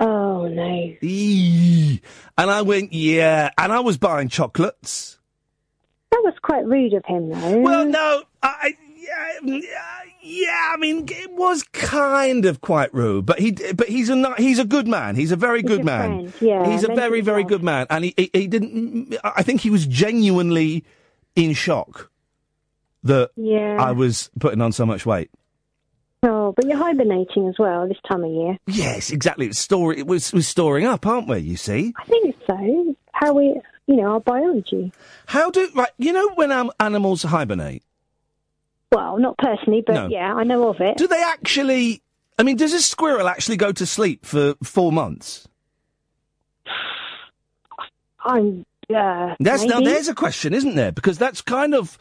Oh 0.00 0.48
no. 0.48 0.94
Eee. 1.02 2.00
And 2.38 2.50
I 2.50 2.62
went, 2.62 2.92
yeah. 2.92 3.50
And 3.58 3.72
I 3.72 3.80
was 3.80 3.98
buying 3.98 4.28
chocolates. 4.28 5.18
That 6.10 6.22
was 6.24 6.34
quite 6.42 6.64
rude 6.64 6.94
of 6.94 7.04
him, 7.04 7.28
though. 7.30 7.58
Well, 7.60 7.84
no, 7.84 8.22
I, 8.42 8.74
yeah, 8.96 9.60
yeah, 10.22 10.70
I 10.72 10.76
mean, 10.78 11.06
it 11.08 11.30
was 11.32 11.62
kind 11.62 12.46
of 12.46 12.60
quite 12.60 12.92
rude, 12.92 13.26
but 13.26 13.38
he, 13.38 13.52
but 13.52 13.88
he's 13.88 14.08
a, 14.08 14.16
ni- 14.16 14.34
he's 14.38 14.58
a 14.58 14.64
good 14.64 14.88
man. 14.88 15.14
He's 15.14 15.30
a 15.30 15.36
very 15.36 15.62
good 15.62 15.84
man. 15.84 16.30
friend, 16.30 16.32
yeah, 16.40 16.68
he's 16.68 16.82
a 16.82 16.88
very, 16.94 17.20
very 17.20 17.44
good 17.44 17.62
man, 17.62 17.86
and 17.90 18.04
he, 18.04 18.14
he, 18.16 18.30
he 18.32 18.46
didn't. 18.48 19.16
I 19.22 19.42
think 19.44 19.60
he 19.60 19.70
was 19.70 19.86
genuinely 19.86 20.84
in 21.36 21.52
shock 21.52 22.10
that 23.04 23.30
Yeah. 23.36 23.76
I 23.78 23.92
was 23.92 24.30
putting 24.40 24.60
on 24.60 24.72
so 24.72 24.84
much 24.84 25.06
weight. 25.06 25.30
Oh, 26.22 26.52
but 26.54 26.66
you're 26.66 26.76
hibernating 26.76 27.48
as 27.48 27.54
well 27.58 27.88
this 27.88 27.96
time 28.08 28.24
of 28.24 28.30
year. 28.30 28.58
Yes, 28.66 29.10
exactly. 29.10 29.46
It's 29.46 29.58
store, 29.58 29.94
it 29.94 30.06
was, 30.06 30.32
was 30.32 30.46
storing 30.46 30.84
up, 30.84 31.06
aren't 31.06 31.28
we? 31.28 31.38
You 31.38 31.56
see. 31.56 31.94
I 31.96 32.04
think 32.04 32.36
so. 32.46 32.96
How 33.12 33.32
we, 33.32 33.58
you 33.86 33.96
know, 33.96 34.12
our 34.12 34.20
biology. 34.20 34.92
How 35.26 35.50
do 35.50 35.68
right? 35.74 35.88
You 35.98 36.12
know 36.12 36.30
when 36.34 36.52
um, 36.52 36.70
animals 36.78 37.22
hibernate? 37.22 37.82
Well, 38.92 39.18
not 39.18 39.38
personally, 39.38 39.82
but 39.86 39.94
No. 39.94 40.08
yeah, 40.08 40.34
I 40.34 40.44
know 40.44 40.68
of 40.68 40.80
it. 40.80 40.96
Do 40.98 41.06
they 41.06 41.22
actually? 41.22 42.02
I 42.38 42.42
mean, 42.42 42.56
does 42.56 42.72
a 42.74 42.80
squirrel 42.82 43.28
actually 43.28 43.56
go 43.56 43.72
to 43.72 43.86
sleep 43.86 44.26
for 44.26 44.54
four 44.62 44.92
months? 44.92 45.48
I'm. 48.24 48.66
Uh, 48.94 49.36
That's 49.38 49.62
now 49.64 49.78
maybe. 49.78 49.92
there's 49.92 50.08
a 50.08 50.14
question, 50.14 50.52
isn't 50.52 50.74
there? 50.74 50.90
Because 50.90 51.16
that's 51.16 51.40
kind 51.42 51.76
of 51.76 51.96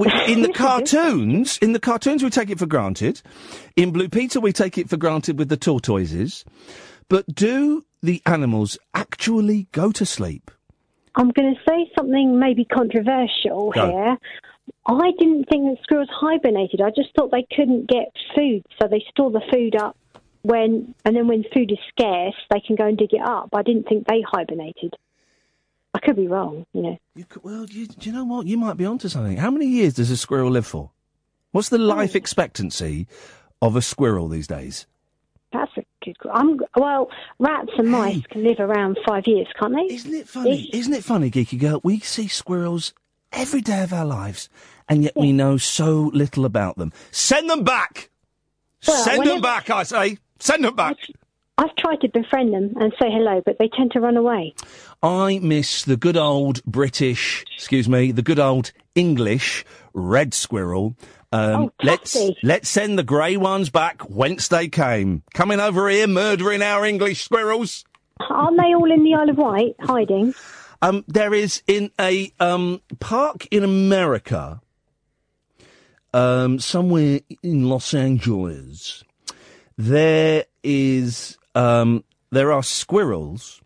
we- 0.00 0.24
in 0.32 0.42
the 0.42 0.52
cartoons. 0.52 1.58
In 1.58 1.72
the 1.72 1.80
cartoons, 1.80 2.22
we 2.22 2.30
take 2.30 2.50
it 2.50 2.58
for 2.58 2.66
granted. 2.66 3.22
In 3.76 3.90
Blue 3.90 4.08
Peter, 4.08 4.40
we 4.40 4.52
take 4.52 4.78
it 4.78 4.88
for 4.88 4.96
granted 4.96 5.38
with 5.38 5.48
the 5.48 5.56
tortoises. 5.56 6.44
But 7.08 7.26
do 7.34 7.84
the 8.02 8.22
animals 8.26 8.78
actually 8.94 9.68
go 9.72 9.92
to 9.92 10.06
sleep? 10.06 10.50
I'm 11.16 11.30
going 11.30 11.54
to 11.54 11.60
say 11.68 11.90
something 11.98 12.38
maybe 12.38 12.64
controversial 12.64 13.72
here. 13.72 14.16
I 14.86 15.10
didn't 15.18 15.46
think 15.50 15.64
that 15.64 15.78
squirrels 15.82 16.08
hibernated. 16.12 16.80
I 16.80 16.90
just 16.90 17.08
thought 17.16 17.32
they 17.32 17.46
couldn't 17.54 17.88
get 17.88 18.12
food, 18.36 18.64
so 18.80 18.88
they 18.88 19.04
store 19.10 19.30
the 19.30 19.42
food 19.52 19.74
up 19.74 19.96
when, 20.42 20.94
and 21.04 21.16
then 21.16 21.26
when 21.26 21.44
food 21.52 21.72
is 21.72 21.78
scarce, 21.88 22.34
they 22.50 22.60
can 22.60 22.76
go 22.76 22.86
and 22.86 22.96
dig 22.96 23.12
it 23.12 23.20
up. 23.20 23.50
I 23.52 23.62
didn't 23.62 23.88
think 23.88 24.06
they 24.06 24.22
hibernated. 24.26 24.94
I 25.94 25.98
could 25.98 26.16
be 26.16 26.28
wrong, 26.28 26.66
you 26.72 26.82
know. 26.82 26.98
You 27.14 27.24
could, 27.24 27.42
well, 27.42 27.66
you, 27.66 27.86
do 27.86 28.08
you 28.08 28.14
know 28.14 28.24
what? 28.24 28.46
You 28.46 28.56
might 28.56 28.76
be 28.76 28.86
onto 28.86 29.08
something. 29.08 29.36
How 29.36 29.50
many 29.50 29.66
years 29.66 29.94
does 29.94 30.10
a 30.10 30.16
squirrel 30.16 30.50
live 30.50 30.66
for? 30.66 30.90
What's 31.52 31.68
the 31.68 31.78
hmm. 31.78 31.84
life 31.84 32.14
expectancy 32.14 33.06
of 33.60 33.76
a 33.76 33.82
squirrel 33.82 34.28
these 34.28 34.46
days? 34.46 34.86
That's 35.52 35.72
a 35.76 35.84
good. 36.04 36.16
I'm 36.32 36.60
well. 36.76 37.10
Rats 37.40 37.72
and 37.76 37.88
mice 37.88 38.22
can 38.30 38.44
live 38.44 38.60
around 38.60 38.98
five 39.06 39.24
years, 39.26 39.48
can't 39.58 39.74
they? 39.74 39.92
Isn't 39.92 40.14
it 40.14 40.28
funny? 40.28 40.70
Isn't 40.72 40.94
it 40.94 41.02
funny, 41.02 41.28
geeky 41.28 41.58
girl? 41.58 41.80
We 41.82 41.98
see 41.98 42.28
squirrels 42.28 42.94
every 43.32 43.60
day 43.60 43.82
of 43.82 43.92
our 43.92 44.04
lives, 44.04 44.48
and 44.88 45.02
yet 45.02 45.14
we 45.16 45.32
know 45.32 45.56
so 45.56 46.10
little 46.14 46.44
about 46.44 46.76
them. 46.76 46.92
Send 47.10 47.50
them 47.50 47.64
back. 47.64 48.10
Well, 48.86 49.02
Send 49.04 49.26
them 49.26 49.40
back, 49.40 49.70
I 49.70 49.82
say. 49.82 50.18
Send 50.38 50.64
them 50.64 50.76
back. 50.76 50.96
I've 51.60 51.76
tried 51.76 52.00
to 52.00 52.08
befriend 52.08 52.54
them 52.54 52.72
and 52.80 52.90
say 52.98 53.10
hello, 53.10 53.42
but 53.44 53.58
they 53.58 53.68
tend 53.68 53.92
to 53.92 54.00
run 54.00 54.16
away. 54.16 54.54
I 55.02 55.38
miss 55.42 55.84
the 55.84 55.98
good 55.98 56.16
old 56.16 56.64
British, 56.64 57.44
excuse 57.54 57.86
me, 57.86 58.12
the 58.12 58.22
good 58.22 58.38
old 58.38 58.72
English 58.94 59.66
red 59.92 60.32
squirrel. 60.32 60.96
Um, 61.32 61.64
Oh, 61.64 61.72
let's 61.82 62.16
let's 62.42 62.68
send 62.70 62.98
the 62.98 63.02
grey 63.02 63.36
ones 63.36 63.68
back 63.68 64.00
whence 64.08 64.48
they 64.48 64.68
came. 64.68 65.22
Coming 65.34 65.60
over 65.60 65.90
here, 65.90 66.06
murdering 66.06 66.62
our 66.62 66.86
English 66.86 67.22
squirrels. 67.22 67.84
Aren't 68.30 68.56
they 68.56 68.74
all 68.74 68.90
in 68.90 69.04
the 69.04 69.14
Isle 69.14 69.28
of 69.28 69.36
Wight 69.36 69.76
hiding? 69.80 70.34
Um, 70.80 71.04
there 71.08 71.34
is 71.34 71.62
in 71.66 71.90
a 72.00 72.32
um, 72.40 72.80
park 73.00 73.46
in 73.50 73.64
America, 73.64 74.62
um, 76.14 76.58
somewhere 76.58 77.20
in 77.42 77.68
Los 77.68 77.92
Angeles. 77.92 79.04
There 79.76 80.46
is 80.62 81.36
um, 81.54 82.04
there 82.30 82.52
are 82.52 82.62
squirrels 82.62 83.60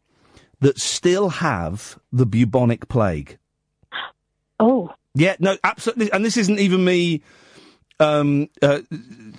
that 0.61 0.79
still 0.79 1.29
have 1.29 1.99
the 2.13 2.27
bubonic 2.27 2.89
plague. 2.89 3.39
Oh, 4.61 4.91
Yeah, 5.15 5.37
no, 5.39 5.57
absolutely. 5.65 6.11
And 6.13 6.25
this 6.25 6.37
isn't 6.37 6.59
even 6.59 6.85
me 6.85 7.23
um, 8.01 8.49
uh, 8.63 8.81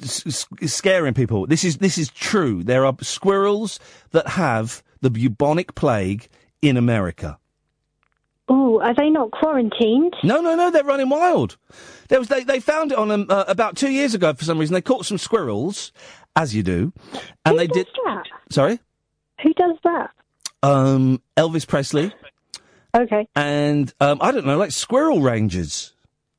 s- 0.02 0.46
scaring 0.66 1.14
people. 1.14 1.48
This 1.48 1.64
is 1.64 1.78
this 1.78 1.98
is 1.98 2.10
true. 2.10 2.64
There 2.64 2.86
are 2.86 2.96
squirrels 3.02 3.80
that 4.12 4.28
have 4.30 4.84
the 5.02 5.10
bubonic 5.10 5.76
plague 5.76 6.28
in 6.62 6.78
America. 6.78 7.38
oh, 8.48 8.80
are 8.82 8.94
they 8.94 9.10
not 9.10 9.32
quarantined? 9.32 10.14
No, 10.24 10.40
no, 10.42 10.56
no, 10.56 10.70
they're 10.70 10.84
running 10.84 11.10
wild. 11.10 11.58
There 12.10 12.20
was 12.20 12.28
they, 12.28 12.44
they 12.44 12.60
found 12.60 12.92
it 12.92 12.98
on 12.98 13.10
um, 13.12 13.26
uh, 13.30 13.46
about 13.48 13.76
two 13.78 13.90
years 13.92 14.14
ago 14.14 14.34
for 14.34 14.44
some 14.46 14.60
reason. 14.60 14.74
They 14.74 14.82
caught 14.82 15.06
some 15.06 15.18
squirrels, 15.18 15.92
as 16.36 16.54
you 16.56 16.64
do, 16.64 16.94
and 17.46 17.54
Who 17.54 17.58
they 17.58 17.68
does 17.68 17.76
did. 17.86 17.88
that? 18.06 18.24
Sorry, 18.50 18.80
Who 19.42 19.54
does 19.54 19.78
that? 19.84 20.12
um, 20.64 21.22
Elvis 21.38 21.68
Presley 21.68 22.14
Okay. 22.96 23.28
and 23.36 23.94
um, 24.00 24.20
I 24.22 24.32
don't 24.32 24.46
know, 24.46 24.58
like 24.58 24.72
squirrel 24.72 25.22
rangers. 25.22 25.92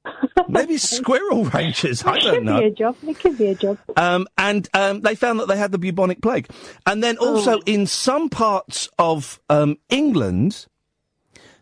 Maybe 0.48 0.76
squirrel 0.78 1.44
rangers. 1.46 2.04
I 2.06 2.18
don't 2.18 2.44
know. 2.44 2.59
It 2.59 2.62
could 2.62 2.62
be 2.62 2.66
a 2.68 2.70
job. 2.87 2.96
It 3.02 3.18
could 3.18 3.38
be 3.38 3.46
a 3.48 3.54
job. 3.56 3.78
Um, 3.96 4.26
and 4.38 4.68
um, 4.72 5.00
they 5.02 5.16
found 5.16 5.40
that 5.40 5.48
they 5.48 5.56
had 5.56 5.72
the 5.72 5.78
bubonic 5.78 6.22
plague. 6.22 6.48
And 6.87 7.02
then 7.02 7.18
also 7.18 7.59
Oh. 7.59 7.62
in 7.66 7.87
some 7.87 8.28
parts 8.28 8.88
of 9.00 9.40
um, 9.50 9.78
England, 9.88 10.66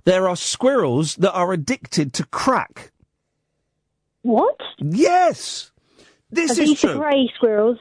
there 0.04 0.28
are 0.28 0.36
squirrels 0.36 1.16
that 1.16 1.32
are 1.32 1.52
addicted 1.54 2.12
to 2.14 2.26
crack. 2.26 2.92
What? 4.22 4.60
Yes, 4.78 5.72
this 6.30 6.50
Are 6.50 6.62
is 6.62 6.68
these 6.68 6.80
the 6.82 6.88
true. 6.88 6.96
grey 6.98 7.30
squirrels? 7.36 7.78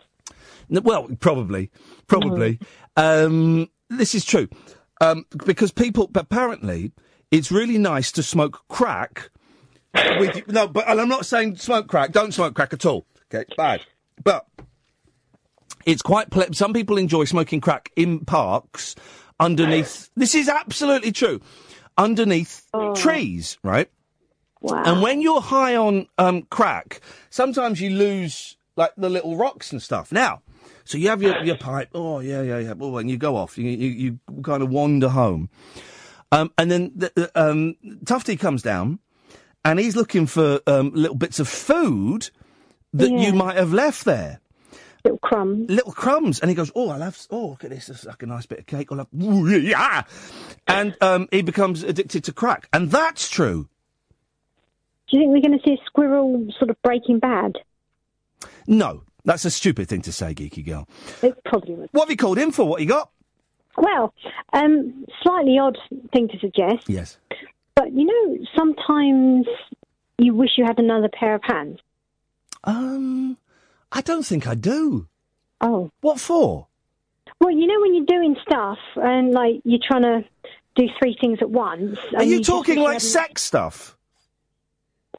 Well, 0.69 1.09
probably, 1.19 1.71
probably. 2.07 2.59
Um, 2.95 3.69
this 3.89 4.15
is 4.15 4.25
true 4.25 4.47
um, 5.01 5.25
because 5.45 5.71
people 5.71 6.09
apparently 6.15 6.91
it's 7.31 7.51
really 7.51 7.77
nice 7.77 8.11
to 8.13 8.23
smoke 8.23 8.63
crack. 8.67 9.29
With 9.95 10.47
no, 10.47 10.67
but 10.67 10.87
and 10.87 10.99
I'm 10.99 11.09
not 11.09 11.25
saying 11.25 11.57
smoke 11.57 11.87
crack. 11.87 12.11
Don't 12.11 12.33
smoke 12.33 12.55
crack 12.55 12.73
at 12.73 12.85
all. 12.85 13.05
Okay, 13.33 13.45
bad. 13.55 13.81
But 14.23 14.47
it's 15.85 16.01
quite. 16.01 16.29
Ple- 16.31 16.53
some 16.53 16.73
people 16.73 16.97
enjoy 16.97 17.25
smoking 17.25 17.61
crack 17.61 17.91
in 17.95 18.25
parks 18.25 18.95
underneath. 19.39 20.09
This 20.15 20.33
is 20.33 20.49
absolutely 20.49 21.11
true. 21.11 21.41
Underneath 21.95 22.67
trees, 22.95 23.59
right? 23.63 23.89
Wow. 24.61 24.83
And 24.83 25.01
when 25.01 25.21
you're 25.21 25.41
high 25.41 25.75
on 25.75 26.07
um, 26.17 26.43
crack, 26.43 27.01
sometimes 27.29 27.79
you 27.79 27.91
lose 27.91 28.57
like 28.75 28.93
the 28.97 29.09
little 29.09 29.35
rocks 29.35 29.71
and 29.71 29.81
stuff. 29.81 30.11
Now, 30.11 30.41
so 30.85 30.97
you 30.97 31.09
have 31.09 31.21
your, 31.21 31.43
your 31.43 31.57
pipe. 31.57 31.89
Oh 31.93 32.19
yeah, 32.19 32.41
yeah, 32.41 32.59
yeah. 32.59 32.73
Oh, 32.79 32.97
and 32.97 33.09
you 33.09 33.17
go 33.17 33.35
off. 33.35 33.57
You 33.57 33.69
you, 33.69 33.89
you 33.89 34.19
kind 34.43 34.61
of 34.63 34.69
wander 34.69 35.09
home, 35.09 35.49
um, 36.31 36.51
and 36.57 36.69
then 36.71 36.91
the, 36.95 37.31
um, 37.35 37.75
Tufty 38.05 38.35
comes 38.37 38.61
down, 38.61 38.99
and 39.65 39.79
he's 39.79 39.95
looking 39.95 40.25
for 40.27 40.59
um, 40.67 40.91
little 40.93 41.15
bits 41.17 41.39
of 41.39 41.47
food 41.47 42.29
that 42.93 43.09
Yeah. 43.09 43.17
you 43.27 43.33
might 43.33 43.55
have 43.57 43.73
left 43.73 44.05
there. 44.05 44.39
Little 45.05 45.19
crumbs. 45.19 45.69
Little 45.69 45.91
crumbs, 45.91 46.39
and 46.39 46.49
he 46.49 46.55
goes, 46.55 46.71
"Oh, 46.75 46.89
I'll 46.89 47.01
have. 47.01 47.19
Oh, 47.29 47.47
look 47.49 47.63
at 47.65 47.71
this. 47.71 47.89
It's 47.89 48.05
like 48.05 48.23
a 48.23 48.25
nice 48.25 48.45
bit 48.45 48.59
of 48.59 48.65
cake. 48.67 48.89
I'll 48.91 48.99
have. 48.99 49.07
Yeah." 49.63 50.03
And 50.67 50.95
um, 51.01 51.27
he 51.31 51.41
becomes 51.41 51.83
addicted 51.83 52.23
to 52.25 52.31
crack, 52.31 52.69
and 52.71 52.89
that's 52.89 53.29
true. 53.29 53.67
Do 55.09 55.17
you 55.17 55.23
think 55.23 55.31
we're 55.33 55.41
going 55.49 55.59
to 55.59 55.63
see 55.65 55.73
a 55.73 55.85
squirrel 55.85 56.47
sort 56.57 56.69
of 56.71 56.81
breaking 56.81 57.19
bad? 57.19 57.57
No, 58.65 59.03
that's 59.25 59.45
a 59.45 59.51
stupid 59.51 59.87
thing 59.87 60.01
to 60.03 60.11
say, 60.11 60.33
geeky 60.33 60.65
girl. 60.65 60.87
It 61.21 61.37
probably 61.45 61.75
would. 61.75 61.89
What 61.91 62.03
have 62.03 62.09
you 62.11 62.17
called 62.17 62.37
in 62.37 62.51
for? 62.51 62.67
What 62.67 62.81
you 62.81 62.87
got? 62.87 63.09
Well, 63.77 64.13
um, 64.53 65.05
slightly 65.23 65.57
odd 65.57 65.77
thing 66.13 66.27
to 66.29 66.39
suggest, 66.39 66.87
Yes. 66.87 67.17
but 67.75 67.91
you 67.91 68.05
know, 68.05 68.37
sometimes 68.55 69.47
you 70.19 70.35
wish 70.35 70.51
you 70.57 70.65
had 70.65 70.77
another 70.77 71.09
pair 71.09 71.33
of 71.35 71.41
hands. 71.43 71.79
Um, 72.63 73.37
I 73.91 74.01
don't 74.01 74.25
think 74.25 74.47
I 74.47 74.55
do. 74.55 75.07
Oh. 75.59 75.91
What 76.01 76.19
for? 76.19 76.67
Well, 77.41 77.51
you 77.51 77.65
know 77.67 77.81
when 77.81 77.95
you're 77.95 78.05
doing 78.05 78.35
stuff 78.47 78.77
and 78.95 79.31
like 79.31 79.61
you're 79.65 79.79
trying 79.85 80.03
to 80.03 80.23
do 80.75 80.87
three 80.99 81.17
things 81.19 81.39
at 81.41 81.49
once. 81.49 81.97
Are 82.15 82.21
and 82.21 82.29
you 82.29 82.43
talking 82.43 82.79
like 82.79 83.01
sex 83.01 83.41
stuff? 83.41 83.97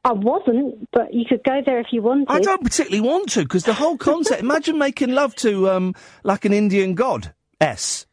I 0.05 0.11
wasn't, 0.13 0.87
but 0.91 1.15
you 1.15 1.25
could 1.27 1.43
go 1.43 1.61
there 1.65 1.79
if 1.79 1.87
you 1.91 2.03
wanted. 2.03 2.27
I 2.29 2.39
don't 2.39 2.63
particularly 2.63 3.01
want 3.01 3.29
to 3.29 3.41
because 3.41 3.63
the 3.63 3.73
whole 3.73 3.97
concept. 3.97 4.39
imagine 4.49 4.77
making 4.77 5.09
love 5.09 5.35
to 5.37 5.67
um 5.69 5.95
like 6.23 6.45
an 6.45 6.53
Indian 6.53 6.93
god 6.93 7.33
s, 7.59 8.05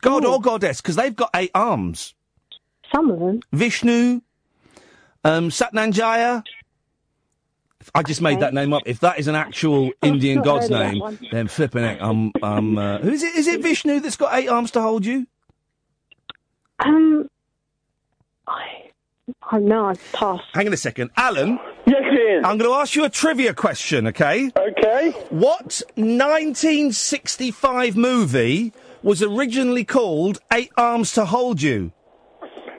god 0.00 0.24
or 0.24 0.40
goddess 0.40 0.80
because 0.80 0.96
they've 0.96 1.14
got 1.14 1.30
eight 1.36 1.52
arms. 1.54 2.14
Some 2.92 3.12
of 3.12 3.20
them. 3.20 3.40
Vishnu, 3.52 4.22
um, 5.22 5.50
Satnanjaya. 5.50 6.42
I 7.94 8.02
just 8.02 8.20
made 8.20 8.32
Okay. 8.32 8.40
that 8.40 8.54
name 8.54 8.72
up. 8.72 8.82
If 8.84 8.98
that 9.00 9.20
is 9.20 9.28
an 9.28 9.36
actual 9.36 9.92
Indian 10.02 10.42
god's 10.42 10.68
heard 10.68 10.72
of 10.72 11.00
that 11.00 11.20
name, 11.20 11.28
then 11.30 11.46
flipping 11.46 11.84
it. 11.84 12.02
Um, 12.02 12.32
um, 12.42 12.76
uh, 12.76 12.98
who 12.98 13.10
is 13.10 13.22
it? 13.22 13.36
Is 13.36 13.46
it 13.46 13.60
Vishnu 13.62 14.00
that's 14.00 14.16
got 14.16 14.36
eight 14.36 14.48
arms 14.48 14.72
to 14.72 14.82
hold 14.82 15.06
you? 15.06 15.28
Um, 16.80 17.28
I, 18.48 18.85
Oh, 19.28 19.32
I 19.50 19.58
know, 19.58 19.86
I've 19.86 20.12
passed. 20.12 20.44
Hang 20.54 20.68
on 20.68 20.72
a 20.72 20.76
second, 20.76 21.10
Alan. 21.16 21.58
Yes, 21.86 22.02
Iain. 22.02 22.44
I'm 22.44 22.58
going 22.58 22.70
to 22.70 22.76
ask 22.76 22.94
you 22.94 23.04
a 23.04 23.10
trivia 23.10 23.54
question, 23.54 24.06
okay? 24.08 24.50
Okay. 24.56 25.10
What 25.30 25.82
1965 25.96 27.96
movie 27.96 28.72
was 29.02 29.22
originally 29.22 29.84
called 29.84 30.38
Eight 30.52 30.70
Arms 30.76 31.12
to 31.12 31.24
Hold 31.24 31.62
You? 31.62 31.92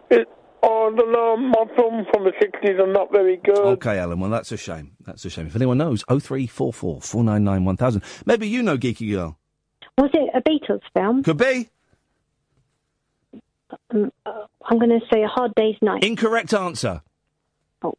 It, 0.09 0.27
oh, 0.63 0.91
I 0.91 0.95
don't 0.95 1.11
know. 1.11 1.37
My 1.37 1.65
film 1.75 2.05
from 2.13 2.23
the 2.23 2.31
60s 2.41 2.79
are 2.79 2.91
not 2.91 3.11
very 3.11 3.37
good. 3.37 3.57
Okay, 3.57 3.99
Alan. 3.99 4.19
Well, 4.19 4.29
that's 4.29 4.51
a 4.51 4.57
shame. 4.57 4.93
That's 5.05 5.25
a 5.25 5.29
shame. 5.29 5.47
If 5.47 5.55
anyone 5.55 5.77
knows, 5.77 6.03
0344 6.07 7.01
499 7.01 7.65
1000. 7.65 8.03
Maybe 8.25 8.47
you 8.47 8.63
know 8.63 8.77
Geeky 8.77 9.11
Girl. 9.11 9.37
Was 9.97 10.11
it 10.13 10.29
a 10.33 10.41
Beatles 10.41 10.81
film? 10.95 11.23
Could 11.23 11.37
be. 11.37 11.69
Um, 13.93 14.11
uh, 14.25 14.45
I'm 14.65 14.79
going 14.79 14.89
to 14.99 15.05
say 15.11 15.23
A 15.23 15.27
Hard 15.27 15.53
Day's 15.55 15.75
Night. 15.81 16.03
Incorrect 16.03 16.53
answer. 16.53 17.01
Oh. 17.81 17.93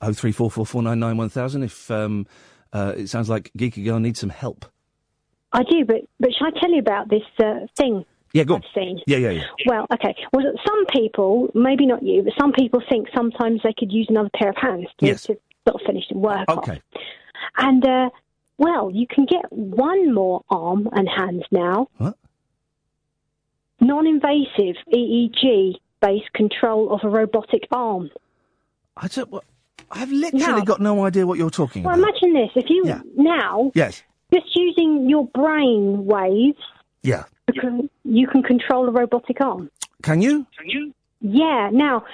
0344 0.00 0.66
499 0.66 1.16
1000. 1.16 1.62
If 1.62 1.90
um, 1.90 2.26
uh, 2.72 2.94
it 2.96 3.08
sounds 3.08 3.28
like 3.28 3.50
Geeky 3.56 3.84
Girl 3.84 4.00
needs 4.00 4.20
some 4.20 4.30
help. 4.30 4.66
I 5.52 5.62
do, 5.62 5.84
but 5.84 5.98
but 6.18 6.30
shall 6.36 6.48
I 6.48 6.60
tell 6.60 6.70
you 6.70 6.80
about 6.80 7.08
this 7.08 7.22
uh, 7.38 7.66
thing 7.76 8.04
Yeah, 8.32 8.42
go 8.42 8.54
on. 8.56 8.62
I've 8.64 8.70
seen? 8.74 9.00
Yeah, 9.06 9.18
yeah, 9.18 9.30
yeah. 9.30 9.44
Well, 9.66 9.86
okay. 9.94 10.16
Well, 10.32 10.44
some 10.66 10.86
people, 10.86 11.48
maybe 11.54 11.86
not 11.86 12.02
you, 12.02 12.22
but 12.24 12.32
some 12.40 12.50
people 12.52 12.82
think 12.90 13.06
sometimes 13.14 13.60
they 13.62 13.72
could 13.78 13.92
use 13.92 14.06
another 14.10 14.30
pair 14.36 14.50
of 14.50 14.56
hands 14.56 14.88
to, 14.98 15.06
Yes. 15.06 15.22
to 15.26 15.38
sort 15.68 15.80
of 15.80 15.86
finish 15.86 16.04
the 16.10 16.18
work 16.18 16.44
off. 16.48 16.58
Okay. 16.58 16.82
And, 17.56 17.86
uh, 17.86 18.10
well, 18.58 18.90
you 18.92 19.06
can 19.08 19.26
get 19.26 19.44
one 19.52 20.12
more 20.12 20.42
arm 20.50 20.88
and 20.90 21.08
hands 21.08 21.44
now. 21.52 21.86
What? 21.98 22.16
Non-invasive 23.84 24.76
EEG 24.92 25.74
based 26.00 26.32
control 26.34 26.92
of 26.94 27.00
a 27.04 27.08
robotic 27.08 27.62
arm. 27.70 28.10
I 28.96 29.08
don't. 29.08 29.30
What, 29.30 29.44
I've 29.90 30.10
literally 30.10 30.60
Now- 30.60 30.60
got 30.64 30.80
no 30.80 31.04
idea 31.04 31.26
what 31.26 31.38
you're 31.38 31.50
talking 31.50 31.82
Well, 31.82 31.94
about. 31.98 32.08
imagine 32.08 32.32
this: 32.34 32.50
if 32.56 32.70
you 32.70 32.82
Yeah. 32.86 33.00
now 33.16 33.70
Yes. 33.74 34.02
just 34.32 34.54
using 34.56 35.08
your 35.08 35.26
brain 35.34 36.06
waves, 36.06 36.58
Yeah. 37.02 37.24
because 37.46 37.72
you 38.04 38.26
can 38.26 38.42
control 38.42 38.88
a 38.88 38.90
robotic 38.92 39.40
arm. 39.40 39.70
Can 40.02 40.22
you? 40.22 40.46
Can 40.58 40.68
you? 40.68 40.92
Yeah. 41.20 41.70
Now, 41.72 42.04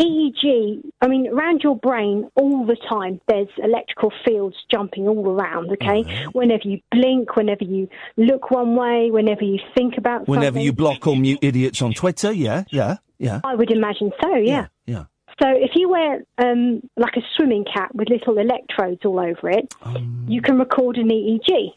EEG, 0.00 0.82
I 1.02 1.06
mean, 1.08 1.28
around 1.28 1.60
your 1.62 1.76
brain 1.76 2.28
all 2.34 2.64
the 2.64 2.76
time, 2.88 3.20
there's 3.28 3.48
electrical 3.58 4.10
fields 4.24 4.56
jumping 4.70 5.06
all 5.06 5.28
around, 5.28 5.70
okay? 5.72 6.26
Whenever 6.32 6.62
you 6.64 6.80
blink, 6.90 7.36
whenever 7.36 7.64
you 7.64 7.88
look 8.16 8.50
one 8.50 8.74
way, 8.74 9.10
whenever 9.10 9.44
you 9.44 9.58
think 9.76 9.98
about 9.98 10.26
Whenever 10.26 10.46
something. 10.46 10.62
you 10.62 10.72
block 10.72 11.06
or 11.06 11.14
mute 11.16 11.38
idiots 11.42 11.82
on 11.82 11.92
Twitter, 11.92 12.32
yeah, 12.32 12.64
yeah, 12.70 12.96
yeah. 13.18 13.40
I 13.44 13.54
would 13.54 13.70
imagine 13.70 14.10
so, 14.22 14.34
yeah. 14.36 14.68
Yeah. 14.86 15.04
So 15.42 15.48
if 15.50 15.72
you 15.74 15.88
wear 15.90 16.22
um, 16.38 16.82
like 16.96 17.16
a 17.16 17.22
swimming 17.36 17.64
cap 17.64 17.94
with 17.94 18.08
little 18.08 18.38
electrodes 18.38 19.04
all 19.04 19.20
over 19.20 19.50
it, 19.50 19.74
Um. 19.82 20.24
you 20.28 20.40
can 20.40 20.58
record 20.58 20.96
an 20.96 21.08
EEG, 21.08 21.72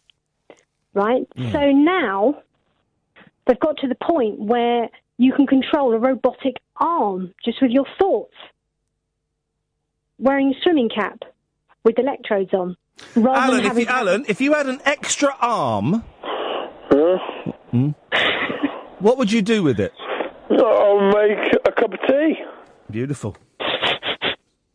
right? 0.94 1.26
So 1.52 1.70
now 1.72 2.42
they've 3.46 3.60
got 3.60 3.76
to 3.78 3.88
the 3.88 3.94
point 3.96 4.38
where 4.38 4.88
you 5.18 5.32
can 5.32 5.46
control 5.46 5.94
a 5.94 5.98
robotic 5.98 6.56
arm 6.76 7.32
just 7.44 7.60
with 7.62 7.70
your 7.70 7.86
thoughts, 7.98 8.34
wearing 10.18 10.48
a 10.54 10.54
swimming 10.62 10.88
cap 10.94 11.20
with 11.84 11.98
electrodes 11.98 12.52
on. 12.54 12.76
Rather 13.14 13.28
Alan, 13.38 13.50
than 13.56 13.60
if 13.60 13.66
having 13.66 13.84
you, 13.86 13.90
Alan, 13.92 14.24
if 14.28 14.40
you 14.40 14.52
had 14.54 14.66
an 14.66 14.80
extra 14.84 15.34
arm, 15.40 16.02
Hmm? 17.70 17.88
what 19.00 19.18
would 19.18 19.30
you 19.30 19.42
do 19.42 19.62
with 19.62 19.78
it? 19.80 19.92
I'll 20.50 21.08
make 21.12 21.38
a 21.66 21.72
cup 21.72 21.92
of 21.92 22.00
tea. 22.08 22.34
Beautiful. 22.90 23.36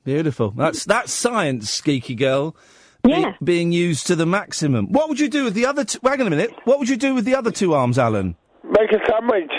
Beautiful. 0.03 0.51
That's 0.51 0.83
that's 0.85 1.11
science, 1.11 1.79
geeky 1.81 2.17
girl. 2.17 2.55
be- 3.03 3.11
Yeah. 3.11 3.33
being 3.43 3.71
used 3.71 4.05
to 4.07 4.15
the 4.15 4.25
maximum. 4.27 4.91
What 4.91 5.09
would 5.09 5.19
you 5.19 5.27
do 5.29 5.43
with 5.43 5.55
the 5.55 5.65
other? 5.65 5.83
T- 5.85 5.97
Wait 6.03 6.19
a 6.21 6.29
minute. 6.29 6.51
What 6.65 6.77
would 6.77 6.89
you 6.89 6.97
do 6.97 7.15
with 7.15 7.25
the 7.25 7.33
other 7.35 7.49
two 7.49 7.73
arms, 7.73 7.97
Alan? 7.97 8.35
Make 8.63 8.91
a 8.91 8.99
sandwich. 9.09 9.51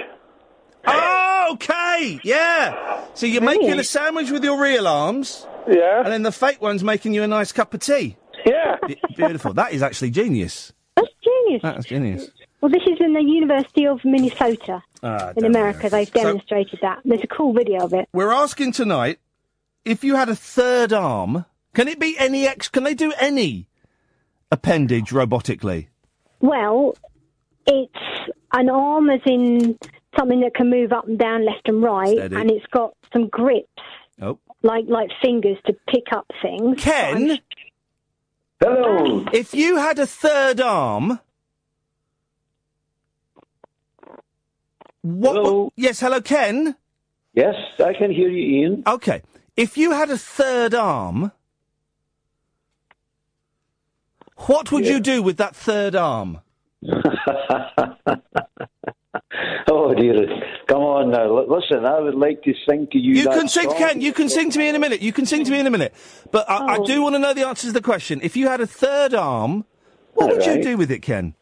Oh, 0.87 1.49
okay. 1.53 2.19
Yeah. 2.25 3.05
So 3.15 3.27
you're 3.27 3.43
making 3.43 3.79
a 3.79 3.85
sandwich 3.85 4.31
with 4.31 4.43
your 4.45 4.61
real 4.61 4.87
arms, 4.89 5.47
Yeah. 5.69 6.03
and 6.03 6.13
then 6.13 6.23
the 6.23 6.33
fake 6.33 6.61
one's 6.61 6.83
making 6.83 7.15
you 7.15 7.23
a 7.23 7.29
nice 7.29 7.53
cup 7.53 7.75
of 7.75 7.81
tea. 7.81 8.17
Yeah. 8.45 8.77
Be- 8.87 9.01
beautiful. 9.17 9.53
that 9.55 9.73
is 9.73 9.83
actually 9.83 10.11
genius. 10.11 10.73
That's 10.97 11.09
genius. 11.23 11.63
That's 11.63 11.87
genius. 11.87 12.31
Well, 12.61 12.71
this 12.71 12.83
is 12.87 12.99
in 13.01 13.13
the 13.13 13.23
University 13.23 13.87
of 13.87 14.01
Minnesota 14.05 14.83
Ah, 15.03 15.31
in 15.37 15.43
damn 15.43 15.51
America. 15.53 15.87
it. 15.87 15.91
They've 15.91 16.09
So- 16.09 16.23
demonstrated 16.23 16.79
that. 16.83 16.99
There's 17.05 17.23
a 17.23 17.27
cool 17.29 17.53
video 17.53 17.85
of 17.85 17.93
it. 17.93 18.09
We're 18.13 18.33
asking 18.33 18.73
tonight 18.73 19.19
if 19.85 20.03
you 20.05 20.15
had 20.17 20.29
a 20.29 20.37
third 20.37 20.93
arm, 20.93 21.45
can 21.75 21.89
it 21.89 21.99
be 21.99 22.17
any 22.19 22.47
ex? 22.47 22.69
Can 22.69 22.85
they 22.85 22.95
do 22.95 23.13
any 23.21 23.69
appendage 24.51 25.11
robotically? 25.11 25.89
Well, 26.41 26.95
it's 27.67 27.93
an 28.55 28.69
arm 28.69 29.11
as 29.11 29.21
in 29.27 29.79
something 30.19 30.41
that 30.41 30.55
can 30.55 30.69
move 30.71 30.93
up 30.93 31.07
and 31.07 31.19
down, 31.19 31.45
left 31.45 31.69
and 31.69 31.83
right, 31.83 32.09
Steady. 32.17 32.37
and 32.37 32.51
it's 32.51 32.67
got 32.67 32.95
some 33.13 33.29
grips, 33.29 33.69
Oh, 34.21 34.39
like 34.63 34.85
like 34.89 35.11
fingers 35.23 35.59
to 35.67 35.73
pick 35.89 36.05
up 36.13 36.27
things. 36.43 36.81
Ken, 36.83 37.39
Hello. 38.61 39.25
if 39.33 39.55
you 39.55 39.77
had 39.77 39.99
a 39.99 40.07
third 40.07 40.61
arm, 40.61 41.19
what? 45.03 45.35
Hello. 45.35 45.73
Yes, 45.77 46.01
hello, 46.01 46.21
Ken. 46.21 46.77
Yes, 47.35 47.55
I 47.81 47.93
can 47.95 48.11
hear 48.13 48.29
you, 48.29 48.63
Iain. 48.67 48.83
Okay, 48.87 49.23
if 49.57 49.77
you 49.77 49.93
had 49.93 50.11
a 50.11 50.19
third 50.19 50.75
arm, 50.75 51.33
what 54.47 54.71
would 54.71 54.87
you 54.87 55.01
do 55.01 55.23
with 55.23 55.39
that 55.39 55.57
third 55.57 55.95
arm? 55.97 56.41
oh 59.71 59.95
dear. 59.95 60.27
Come 60.69 60.83
on 60.83 61.11
now. 61.11 61.25
L- 61.25 61.47
Listen, 61.49 61.85
I 61.85 62.01
would 62.01 62.15
like 62.15 62.43
to 62.45 62.55
sing 62.69 62.89
to 62.93 62.99
you. 62.99 63.15
You 63.15 63.25
that 63.25 63.39
can 63.39 63.49
sing, 63.49 63.69
song. 63.69 63.79
Ken. 63.79 64.01
You 64.01 64.13
can 64.13 64.29
sing 64.29 64.51
to 64.51 64.59
me 64.59 64.69
in 64.69 64.75
a 64.75 64.79
minute. 64.79 65.03
You 65.03 65.13
can 65.13 65.27
sing 65.27 65.45
to 65.45 65.51
me 65.51 65.61
in 65.61 65.67
a 65.67 65.71
minute. 65.71 65.95
But 66.31 66.49
I, 66.49 66.57
I 66.57 66.77
Oh. 66.79 66.87
do 66.87 67.03
want 67.03 67.15
to 67.15 67.19
know 67.19 67.35
the 67.35 67.47
answer 67.47 67.67
to 67.67 67.73
the 67.73 67.83
question. 67.83 68.21
If 68.23 68.37
you 68.37 68.49
had 68.49 68.61
a 68.61 68.67
third 68.67 69.15
arm, 69.15 69.65
what 70.15 70.31
would 70.31 70.47
you 70.47 70.63
do 70.63 70.77
with 70.77 70.91
it, 70.91 71.01
Ken? 71.01 71.35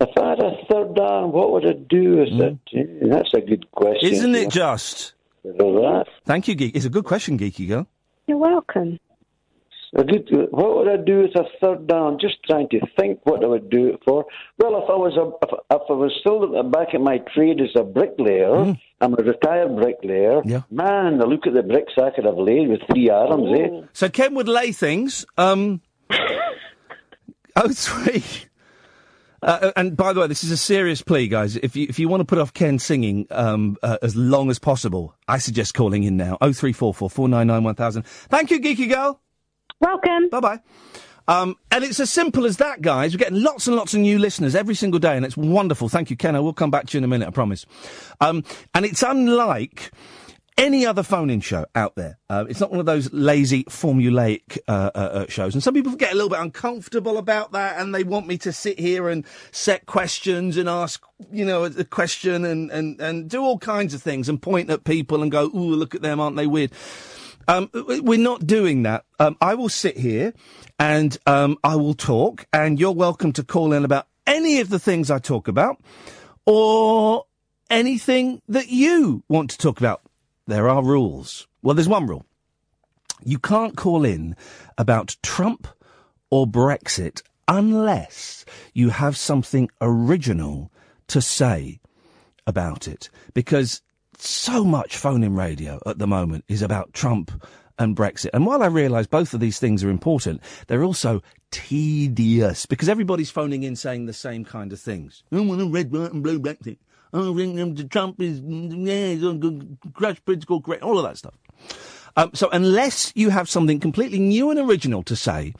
If 0.00 0.16
I 0.16 0.30
had 0.30 0.38
a 0.42 0.52
third 0.70 0.98
arm, 0.98 1.32
what 1.32 1.52
would 1.52 1.66
I 1.66 1.72
do 1.72 2.18
with 2.18 2.28
mm. 2.30 2.58
it? 2.72 3.02
Eh, 3.02 3.08
that's 3.08 3.34
a 3.34 3.40
good 3.40 3.70
question. 3.72 4.08
Isn't 4.10 4.34
it 4.34 4.50
just? 4.50 5.14
That. 5.44 6.06
Thank 6.24 6.48
you, 6.48 6.54
Geek. 6.54 6.74
It's 6.76 6.84
a 6.84 6.90
good 6.90 7.04
question, 7.04 7.38
Geeky 7.38 7.68
girl. 7.68 7.86
You're 8.26 8.38
welcome. 8.38 8.98
A 9.96 10.04
good, 10.04 10.28
what 10.50 10.76
would 10.76 10.88
I 10.88 11.02
do 11.04 11.22
with 11.22 11.34
a 11.34 11.44
third 11.60 11.90
arm? 11.90 12.18
Just 12.20 12.36
trying 12.48 12.68
to 12.68 12.80
think 12.96 13.18
what 13.24 13.42
I 13.42 13.48
would 13.48 13.70
do 13.70 13.88
it 13.88 14.00
for. 14.04 14.24
Well, 14.56 14.76
if 14.76 14.88
I 14.88 14.94
was 14.94 15.16
a, 15.16 15.48
if, 15.48 15.52
if 15.52 15.82
I 15.88 15.92
was 15.92 16.12
still 16.20 16.62
back 16.70 16.94
of 16.94 17.00
my 17.00 17.18
trade 17.34 17.60
as 17.60 17.70
a 17.74 17.82
bricklayer, 17.82 18.76
I'm 19.00 19.14
a 19.14 19.16
retired 19.16 19.74
bricklayer. 19.74 20.42
Yeah. 20.44 20.62
Man, 20.70 21.20
I 21.20 21.24
look 21.24 21.46
at 21.48 21.54
the 21.54 21.64
bricks 21.64 21.94
I 21.98 22.10
could 22.14 22.24
have 22.24 22.38
laid 22.38 22.68
with 22.68 22.80
three 22.88 23.10
arms, 23.10 23.58
eh? 23.58 23.86
So 23.92 24.08
Ken 24.08 24.34
would 24.36 24.48
lay 24.48 24.70
things. 24.70 25.26
Um, 25.36 25.80
oh 27.56 27.72
three. 27.72 28.22
Uh, 29.42 29.72
and 29.74 29.96
by 29.96 30.12
the 30.12 30.20
way, 30.20 30.26
this 30.26 30.44
is 30.44 30.50
a 30.50 30.56
serious 30.56 31.02
plea, 31.02 31.26
guys. 31.26 31.56
If 31.56 31.74
you 31.74 31.86
if 31.88 31.98
you 31.98 32.08
want 32.08 32.20
to 32.20 32.26
put 32.26 32.38
off 32.38 32.52
Ken 32.52 32.78
singing 32.78 33.26
um, 33.30 33.76
uh, 33.82 33.96
as 34.02 34.14
long 34.14 34.50
as 34.50 34.58
possible, 34.58 35.16
I 35.26 35.38
suggest 35.38 35.74
calling 35.74 36.04
in 36.04 36.16
now. 36.16 36.36
Oh 36.40 36.52
three 36.52 36.72
four 36.72 36.92
four 36.92 37.08
four 37.08 37.28
nine 37.28 37.46
nine 37.46 37.64
one 37.64 37.74
thousand. 37.74 38.06
Thank 38.06 38.50
you, 38.50 38.60
Geeky 38.60 38.88
girl. 38.88 39.20
Welcome. 39.80 40.28
Bye 40.28 40.40
bye. 40.40 40.60
Um, 41.26 41.56
and 41.70 41.84
it's 41.84 42.00
as 42.00 42.10
simple 42.10 42.44
as 42.44 42.56
that, 42.56 42.82
guys. 42.82 43.14
We're 43.14 43.18
getting 43.18 43.42
lots 43.42 43.66
and 43.66 43.76
lots 43.76 43.94
of 43.94 44.00
new 44.00 44.18
listeners 44.18 44.54
every 44.54 44.74
single 44.74 44.98
day, 44.98 45.16
and 45.16 45.24
it's 45.24 45.36
wonderful. 45.36 45.88
Thank 45.88 46.10
you, 46.10 46.16
Ken. 46.16 46.34
I 46.34 46.40
will 46.40 46.52
come 46.52 46.70
back 46.70 46.86
to 46.88 46.96
you 46.96 46.98
in 46.98 47.04
a 47.04 47.08
minute, 47.08 47.28
I 47.28 47.30
promise. 47.30 47.66
Um, 48.20 48.44
and 48.74 48.84
it's 48.84 49.02
unlike 49.02 49.92
any 50.58 50.84
other 50.84 51.02
phone-in 51.02 51.40
show 51.40 51.64
out 51.74 51.94
there. 51.94 52.18
Uh, 52.28 52.44
it's 52.48 52.60
not 52.60 52.70
one 52.70 52.80
of 52.80 52.86
those 52.86 53.10
lazy, 53.12 53.64
formulaic 53.64 54.58
uh, 54.68 54.90
uh, 54.94 54.98
uh, 54.98 55.26
shows. 55.28 55.54
And 55.54 55.62
some 55.62 55.72
people 55.72 55.94
get 55.96 56.12
a 56.12 56.14
little 56.14 56.28
bit 56.28 56.40
uncomfortable 56.40 57.16
about 57.16 57.52
that, 57.52 57.80
and 57.80 57.94
they 57.94 58.04
want 58.04 58.26
me 58.26 58.36
to 58.38 58.52
sit 58.52 58.78
here 58.78 59.08
and 59.08 59.24
set 59.52 59.86
questions 59.86 60.56
and 60.56 60.68
ask, 60.68 61.02
you 61.32 61.44
know, 61.44 61.64
a, 61.64 61.70
a 61.78 61.84
question 61.84 62.44
and, 62.44 62.70
and, 62.70 63.00
and 63.00 63.30
do 63.30 63.42
all 63.42 63.58
kinds 63.58 63.94
of 63.94 64.02
things 64.02 64.28
and 64.28 64.42
point 64.42 64.68
at 64.68 64.84
people 64.84 65.22
and 65.22 65.30
go, 65.30 65.44
ooh, 65.44 65.74
look 65.74 65.94
at 65.94 66.02
them, 66.02 66.20
aren't 66.20 66.36
they 66.36 66.46
weird? 66.46 66.72
Um, 67.48 67.70
we're 67.74 68.18
not 68.18 68.46
doing 68.46 68.82
that. 68.84 69.04
Um, 69.18 69.36
I 69.40 69.54
will 69.54 69.68
sit 69.68 69.96
here 69.96 70.34
and 70.78 71.16
um, 71.26 71.58
I 71.64 71.76
will 71.76 71.94
talk, 71.94 72.46
and 72.52 72.78
you're 72.78 72.92
welcome 72.92 73.32
to 73.34 73.42
call 73.42 73.72
in 73.72 73.84
about 73.84 74.06
any 74.26 74.60
of 74.60 74.68
the 74.68 74.78
things 74.78 75.10
I 75.10 75.18
talk 75.18 75.48
about 75.48 75.80
or 76.46 77.24
anything 77.68 78.42
that 78.48 78.68
you 78.68 79.22
want 79.28 79.50
to 79.50 79.58
talk 79.58 79.78
about. 79.78 80.02
there 80.46 80.68
are 80.68 80.82
rules. 80.82 81.46
Well, 81.62 81.74
there's 81.74 81.88
one 81.88 82.06
rule. 82.06 82.26
You 83.22 83.38
can't 83.38 83.76
call 83.76 84.04
in 84.04 84.34
about 84.78 85.16
Trump 85.22 85.68
or 86.30 86.46
Brexit 86.46 87.22
unless 87.46 88.44
you 88.72 88.90
have 88.90 89.16
something 89.16 89.68
original 89.80 90.72
to 91.08 91.20
say 91.20 91.80
about 92.46 92.88
it. 92.88 93.10
Because 93.34 93.82
so 94.28 94.64
much 94.64 94.96
phone 94.96 95.22
in 95.22 95.34
radio 95.34 95.80
at 95.86 95.98
the 95.98 96.06
moment 96.06 96.44
is 96.48 96.62
about 96.62 96.92
Trump 96.92 97.30
and 97.78 97.96
Brexit. 97.96 98.30
And 98.34 98.46
while 98.46 98.62
I 98.62 98.66
realise 98.66 99.06
both 99.06 99.32
of 99.34 99.40
these 99.40 99.58
things 99.58 99.82
are 99.82 99.90
important, 99.90 100.42
they're 100.66 100.84
also 100.84 101.22
tedious 101.50 102.66
because 102.66 102.88
everybody's 102.88 103.30
phoning 103.30 103.62
in 103.62 103.74
saying 103.74 104.06
the 104.06 104.12
same 104.12 104.44
kind 104.44 104.72
of 104.72 104.80
things. 104.80 105.24
I 105.32 105.40
want 105.40 105.62
a 105.62 105.66
red, 105.66 105.90
white, 105.90 106.12
and 106.12 106.22
blue 106.22 106.38
Brexit. 106.38 106.78
I 107.12 107.34
think 107.34 107.58
um, 107.58 107.88
Trump 107.88 108.20
is, 108.20 108.40
yeah, 108.40 109.08
he's 109.08 109.24
a 109.24 109.32
good 109.32 109.78
crash 109.94 110.22
political 110.24 110.60
great, 110.60 110.82
all 110.82 110.98
of 110.98 111.04
that 111.04 111.16
stuff. 111.16 111.34
Um, 112.16 112.30
so 112.34 112.48
unless 112.50 113.12
you 113.14 113.30
have 113.30 113.48
something 113.48 113.80
completely 113.80 114.18
new 114.18 114.50
and 114.50 114.58
original 114.58 115.02
to 115.04 115.16
say 115.16 115.54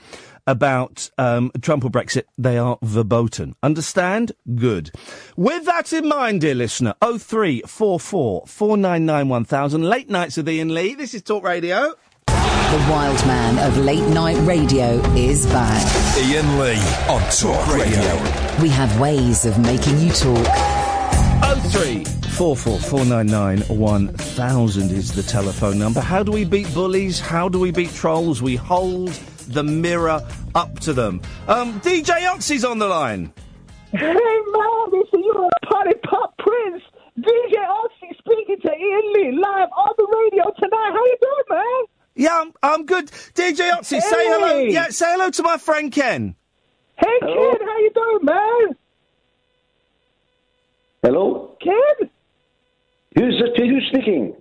about 0.50 1.10
um, 1.16 1.52
Trump 1.62 1.84
or 1.84 1.90
Brexit, 1.90 2.24
they 2.36 2.58
are 2.58 2.76
verboten. 2.82 3.54
Understand? 3.62 4.32
Good. 4.56 4.90
With 5.36 5.64
that 5.66 5.92
in 5.92 6.08
mind, 6.08 6.40
dear 6.40 6.56
listener, 6.56 6.94
0344 7.00 8.46
499 8.46 9.82
late 9.82 10.10
nights 10.10 10.36
with 10.36 10.48
Iain 10.48 10.74
Lee. 10.74 10.94
This 10.94 11.14
is 11.14 11.22
Talk 11.22 11.44
Radio. 11.44 11.94
The 12.26 12.86
wild 12.90 13.24
man 13.26 13.58
of 13.58 13.78
late 13.78 14.06
night 14.08 14.36
radio 14.46 15.00
is 15.14 15.46
back. 15.46 15.86
Iain 16.16 16.58
Lee 16.58 16.80
on 17.08 17.22
Talk 17.30 17.66
Radio. 17.72 18.62
We 18.62 18.68
have 18.70 18.98
ways 19.00 19.44
of 19.44 19.58
making 19.58 19.98
you 20.00 20.12
talk. 20.12 20.46
0344499 21.70 23.68
1000 23.76 24.90
is 24.90 25.12
the 25.12 25.22
telephone 25.22 25.78
number. 25.78 26.00
How 26.00 26.22
do 26.24 26.32
we 26.32 26.44
beat 26.44 26.72
bullies? 26.74 27.20
How 27.20 27.48
do 27.48 27.60
we 27.60 27.70
beat 27.70 27.92
trolls? 27.92 28.42
We 28.42 28.56
hold 28.56 29.10
the 29.52 29.62
mirror 29.62 30.20
up 30.54 30.78
to 30.80 30.92
them. 30.92 31.20
Um, 31.48 31.80
DJ 31.80 32.20
Ötzi's 32.20 32.64
on 32.64 32.78
the 32.78 32.88
line. 32.88 33.32
Hey 33.92 33.98
man, 34.06 34.90
this 34.92 35.08
is 35.12 35.24
your 35.24 35.48
party 35.68 35.98
pop 36.08 36.36
prince, 36.38 36.82
DJ 37.18 37.54
Ötzi 37.54 38.16
speaking 38.18 38.56
to 38.62 38.70
Iain 38.70 39.12
Lee 39.14 39.32
live 39.32 39.68
on 39.76 39.92
the 39.98 40.06
radio 40.06 40.44
tonight. 40.58 40.92
How 40.92 41.04
you 41.04 41.16
doing, 41.20 41.44
man? 41.58 41.84
Yeah, 42.14 42.40
I'm, 42.40 42.52
I'm 42.62 42.86
good. 42.86 43.06
DJ 43.34 43.72
Ötzi, 43.72 44.00
say 44.00 44.26
hello. 44.28 44.58
Yeah, 44.58 44.88
say 44.90 45.06
hello 45.12 45.30
to 45.30 45.42
my 45.42 45.56
friend 45.58 45.90
Ken. 45.90 46.36
Hey 46.96 47.18
Ken, 47.20 47.30
how 47.30 47.78
you 47.78 47.90
doing, 47.94 48.18
man? 48.22 48.76
Hello? 51.02 51.56
Ken? 51.62 52.10
Who's, 53.16 53.38
the 53.38 53.66
who's 53.66 53.88
speaking? 53.90 54.36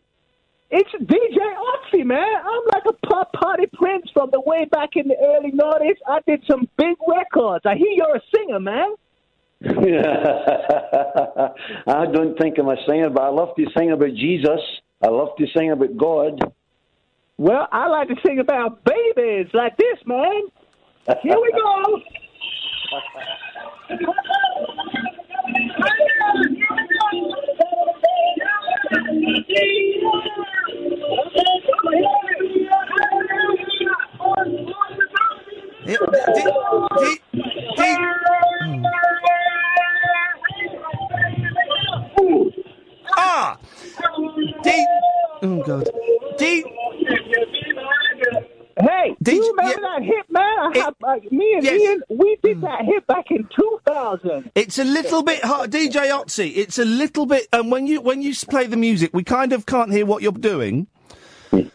It's 0.71 0.91
DJ 0.91 1.37
Ötzi, 1.37 2.05
man. 2.05 2.35
I'm 2.45 2.63
like 2.71 2.83
a 2.87 2.93
pop 3.07 3.33
party 3.33 3.65
prince 3.73 4.05
from 4.13 4.29
the 4.31 4.39
way 4.39 4.65
back 4.65 4.89
in 4.95 5.07
the 5.07 5.15
early 5.19 5.51
noughties. 5.51 5.97
I 6.07 6.19
did 6.27 6.43
some 6.49 6.69
big 6.77 6.95
records. 7.07 7.65
I 7.65 7.75
hear 7.75 7.89
you're 7.89 8.15
a 8.15 8.21
singer, 8.35 8.59
man. 8.59 8.93
I 11.87 12.05
don't 12.13 12.37
think 12.37 12.59
I'm 12.59 12.69
a 12.69 12.77
singer, 12.87 13.09
but 13.09 13.23
I 13.23 13.29
love 13.29 13.55
to 13.55 13.65
sing 13.75 13.91
about 13.91 14.13
Jesus. 14.13 14.61
I 15.03 15.07
love 15.07 15.29
to 15.39 15.47
sing 15.57 15.71
about 15.71 15.97
God. 15.97 16.39
Well, 17.37 17.67
I 17.71 17.87
like 17.87 18.09
to 18.09 18.15
sing 18.25 18.39
about 18.39 18.83
babies 18.83 19.47
like 19.53 19.75
this, 19.75 19.97
man. 20.05 20.43
Here 21.23 21.35
we 21.41 21.51
go. 21.51 21.99
Yeah, 35.85 35.97
D- 36.35 36.43
D- 36.99 37.21
D- 37.77 37.97
ah! 43.17 43.57
D- 44.63 44.85
oh, 45.43 45.63
God. 45.65 45.89
D- 46.37 46.63
Hey, 48.81 49.15
do 49.21 49.31
Did 49.31 49.35
you 49.35 49.49
remember 49.57 49.81
yeah. 49.81 49.87
that 49.99 50.03
hit, 50.03 50.25
man? 50.29 50.59
I 50.59 50.71
It- 50.73 50.81
have, 50.83 50.95
uh, 51.03 51.15
me 51.31 51.53
and 51.55 51.63
yes. 51.63 51.81
Iain, 51.81 52.01
we 52.17 52.37
did 52.41 52.61
that 52.61 52.85
hit 52.85 53.05
back 53.07 53.25
in 53.29 53.47
2000. 53.53 54.51
It's 54.55 54.79
a 54.79 54.83
little 54.85 55.21
bit 55.21 55.43
hard, 55.43 55.71
DJ 55.71 56.09
Ötzi. 56.09 56.55
It's 56.55 56.79
a 56.79 56.85
little 56.85 57.25
bit, 57.25 57.47
and 57.51 57.71
when 57.71 57.87
you 57.87 57.99
when 57.99 58.21
you 58.21 58.33
play 58.49 58.67
the 58.67 58.77
music, 58.77 59.09
we 59.13 59.23
kind 59.23 59.51
of 59.53 59.65
can't 59.65 59.91
hear 59.91 60.05
what 60.05 60.21
you're 60.21 60.31
doing. 60.31 60.87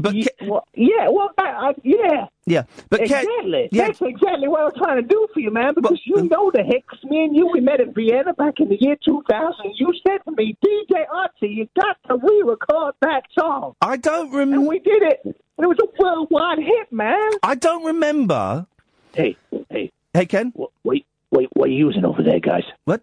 But 0.00 0.14
Ye- 0.14 0.22
Ke- 0.26 0.42
well, 0.46 0.64
yeah, 0.76 1.08
well, 1.10 1.30
I, 1.38 1.42
I, 1.42 1.74
yeah, 1.82 2.26
yeah, 2.46 2.62
but 2.88 3.00
exactly. 3.00 3.68
yeah, 3.72 3.86
That's 3.88 4.00
exactly 4.00 4.46
what 4.46 4.60
I'm 4.62 4.70
trying 4.80 5.02
to 5.02 5.08
do 5.08 5.26
for 5.34 5.40
you, 5.40 5.50
man. 5.50 5.74
Because 5.74 5.98
But- 5.98 6.06
you 6.06 6.22
know 6.28 6.52
the 6.52 6.62
hit. 6.62 6.86
'Cause 6.86 7.02
me 7.02 7.24
and 7.24 7.34
you, 7.34 7.48
we 7.52 7.58
met 7.58 7.80
in 7.80 7.92
Vienna 7.92 8.32
back 8.34 8.60
in 8.60 8.68
the 8.68 8.76
year 8.80 8.96
2000. 9.04 9.72
You 9.74 9.92
said 10.06 10.18
to 10.24 10.30
me, 10.36 10.56
DJ 10.64 11.04
Archie, 11.12 11.48
you 11.48 11.68
got 11.74 11.96
to 12.08 12.16
re-record 12.16 12.94
that 13.02 13.24
song, 13.36 13.74
I 13.82 13.96
don't 13.96 14.26
and 14.28 14.34
remember. 14.36 14.68
we 14.68 14.78
did 14.78 15.02
it. 15.02 15.36
And 15.58 15.64
it 15.64 15.68
was 15.68 15.78
a 15.82 16.02
worldwide 16.02 16.58
hit, 16.58 16.92
man. 16.92 17.30
I 17.42 17.54
don't 17.56 17.84
remember. 17.84 18.66
Hey, 19.14 19.36
hey, 19.70 19.90
Hey, 20.14 20.26
Ken. 20.26 20.52
what, 20.54 20.70
wait, 20.84 21.04
what, 21.30 21.44
what 21.54 21.68
are 21.68 21.72
you 21.72 21.86
using 21.86 22.04
over 22.04 22.22
there, 22.22 22.38
guys? 22.40 22.62
What? 22.84 23.02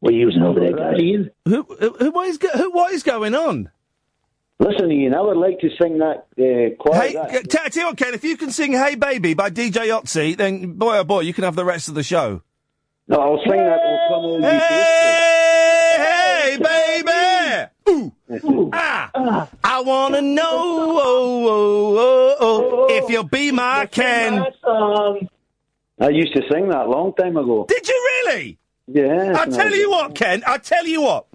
What 0.00 0.12
are 0.12 0.16
you 0.16 0.20
using 0.26 0.42
over 0.42 0.58
there, 0.58 0.72
guys? 0.72 0.94
Iain? 0.98 1.30
Who? 1.46 1.62
Who? 1.78 1.90
who 1.98 2.10
what 2.10 2.28
is? 2.28 2.38
Who? 2.54 2.70
What 2.72 2.92
is 2.92 3.02
going 3.02 3.34
on? 3.34 3.70
Listen, 4.58 4.90
Iain, 4.90 5.14
I 5.14 5.20
would 5.20 5.36
like 5.36 5.58
to 5.60 5.68
sing 5.80 5.98
that 5.98 6.26
uh, 6.38 6.74
choir. 6.82 7.00
Hey, 7.00 7.12
that- 7.12 7.50
t- 7.50 7.70
tell 7.70 7.82
you 7.82 7.86
what, 7.88 7.96
Ken. 7.96 8.14
If 8.14 8.24
you 8.24 8.36
can 8.36 8.50
sing 8.50 8.72
"Hey 8.72 8.94
Baby" 8.96 9.34
by 9.34 9.50
DJ 9.50 9.88
Ötzi, 9.88 10.36
then 10.36 10.72
boy 10.74 10.98
oh 10.98 11.04
boy, 11.04 11.20
you 11.20 11.32
can 11.34 11.44
have 11.44 11.56
the 11.56 11.64
rest 11.64 11.88
of 11.88 11.94
the 11.94 12.02
show. 12.02 12.42
no, 13.08 13.16
I'll 13.18 13.38
sing 13.44 13.58
that. 13.58 13.78
Will 13.84 13.98
come 14.08 14.24
all 14.24 14.36
you 14.40 14.42
Hey, 14.46 14.58
hey, 17.86 18.12
baby. 18.28 18.40
Ooh. 18.44 18.70
Ah. 18.72 19.48
I 19.64 19.80
wanna 19.82 20.22
know 20.22 20.42
oh, 20.50 21.46
oh, 21.48 22.36
oh, 22.40 22.68
oh, 22.70 22.86
if 22.90 23.10
you'll 23.10 23.24
be 23.24 23.50
my 23.52 23.86
Ken. 23.86 24.44
I 26.00 26.08
used 26.08 26.34
to 26.34 26.42
sing 26.50 26.68
that 26.68 26.86
a 26.86 26.90
long 26.90 27.12
time 27.14 27.36
ago. 27.36 27.64
Did 27.68 27.86
you 27.86 28.22
really? 28.24 28.58
Yeah. 28.88 29.34
I 29.36 29.46
tell 29.46 29.74
you 29.74 29.90
what, 29.90 30.14
Ken. 30.14 30.42
I 30.46 30.58
tell 30.58 30.86
you 30.86 31.02
what. 31.02 31.26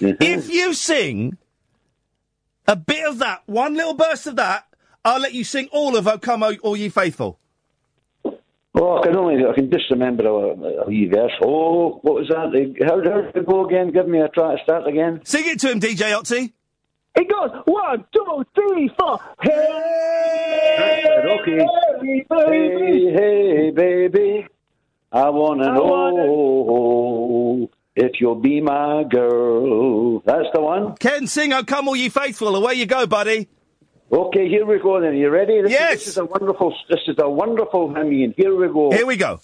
Mhm. 0.00 0.16
If 0.20 0.48
you 0.52 0.74
sing 0.74 1.36
a 2.68 2.76
bit 2.76 3.06
of 3.06 3.18
that, 3.18 3.42
one 3.46 3.74
little 3.74 3.94
burst 3.94 4.26
of 4.26 4.36
that, 4.36 4.66
I'll 5.04 5.20
let 5.20 5.34
you 5.34 5.44
sing 5.44 5.68
all 5.72 5.96
of 5.96 6.06
"O 6.06 6.18
Come, 6.18 6.42
O 6.42 6.54
All 6.62 6.76
Ye 6.76 6.88
Faithful." 6.88 7.38
Oh, 8.76 8.98
I 8.98 9.02
can 9.06 9.16
only, 9.16 9.44
I 9.46 9.52
can 9.54 9.70
just 9.70 9.88
remember 9.90 10.26
a, 10.26 10.82
a 10.82 10.86
wee 10.86 11.06
verse. 11.12 11.30
Oh, 11.44 12.00
what 12.02 12.14
was 12.16 12.28
that? 12.28 12.50
How, 12.86 12.96
how 12.96 13.20
did 13.22 13.36
it 13.36 13.46
go 13.46 13.64
again? 13.66 13.92
Give 13.92 14.08
me 14.08 14.20
a 14.20 14.28
try 14.28 14.56
to 14.56 14.62
start 14.64 14.86
again. 14.88 15.20
Sing 15.24 15.44
it 15.46 15.60
to 15.60 15.70
him, 15.70 15.78
DJ 15.80 16.12
Ötzi. 16.12 16.52
It 17.16 17.28
goes 17.30 17.50
one, 17.66 18.04
two, 18.12 18.44
three, 18.56 18.90
four. 18.98 19.20
Hey, 19.42 21.04
Okay. 21.40 21.64
baby. 22.00 22.24
Hey, 22.30 23.12
hey, 23.12 23.70
baby, 23.70 24.46
I 25.12 25.28
wanna 25.30 25.68
I 25.72 25.78
wanna- 25.78 26.26
know 26.26 27.70
if 27.94 28.20
you'll 28.20 28.34
be 28.34 28.60
my 28.60 29.04
girl. 29.04 30.18
That's 30.26 30.48
the 30.52 30.60
one. 30.60 30.96
Ken, 30.96 31.26
sing 31.28 31.52
"O 31.52 31.62
Come, 31.62 31.86
All 31.88 31.94
Ye 31.96 32.08
Faithful." 32.08 32.56
Away 32.56 32.74
you 32.74 32.86
go, 32.86 33.06
buddy. 33.06 33.48
Okay, 34.14 34.48
here 34.48 34.64
we 34.64 34.78
go 34.78 35.00
then. 35.00 35.16
You 35.16 35.28
ready? 35.28 35.60
This, 35.62 35.72
Yes. 35.72 35.92
This 35.98 36.06
is 36.08 36.18
a 36.18 36.24
wonderful. 36.24 36.72
This 36.88 37.00
is 37.08 37.16
a 37.18 37.28
wonderful 37.28 37.92
hymn. 37.94 38.06
Iain. 38.12 38.32
Here 38.36 38.54
we 38.54 38.68
go. 38.68 38.92
Here 38.92 39.06
we 39.06 39.16
go. 39.16 39.40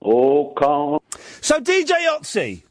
Oh, 0.00 0.52
come. 0.58 1.00
So, 1.40 1.60
DJ 1.60 1.92
Ötzi. 2.08 2.62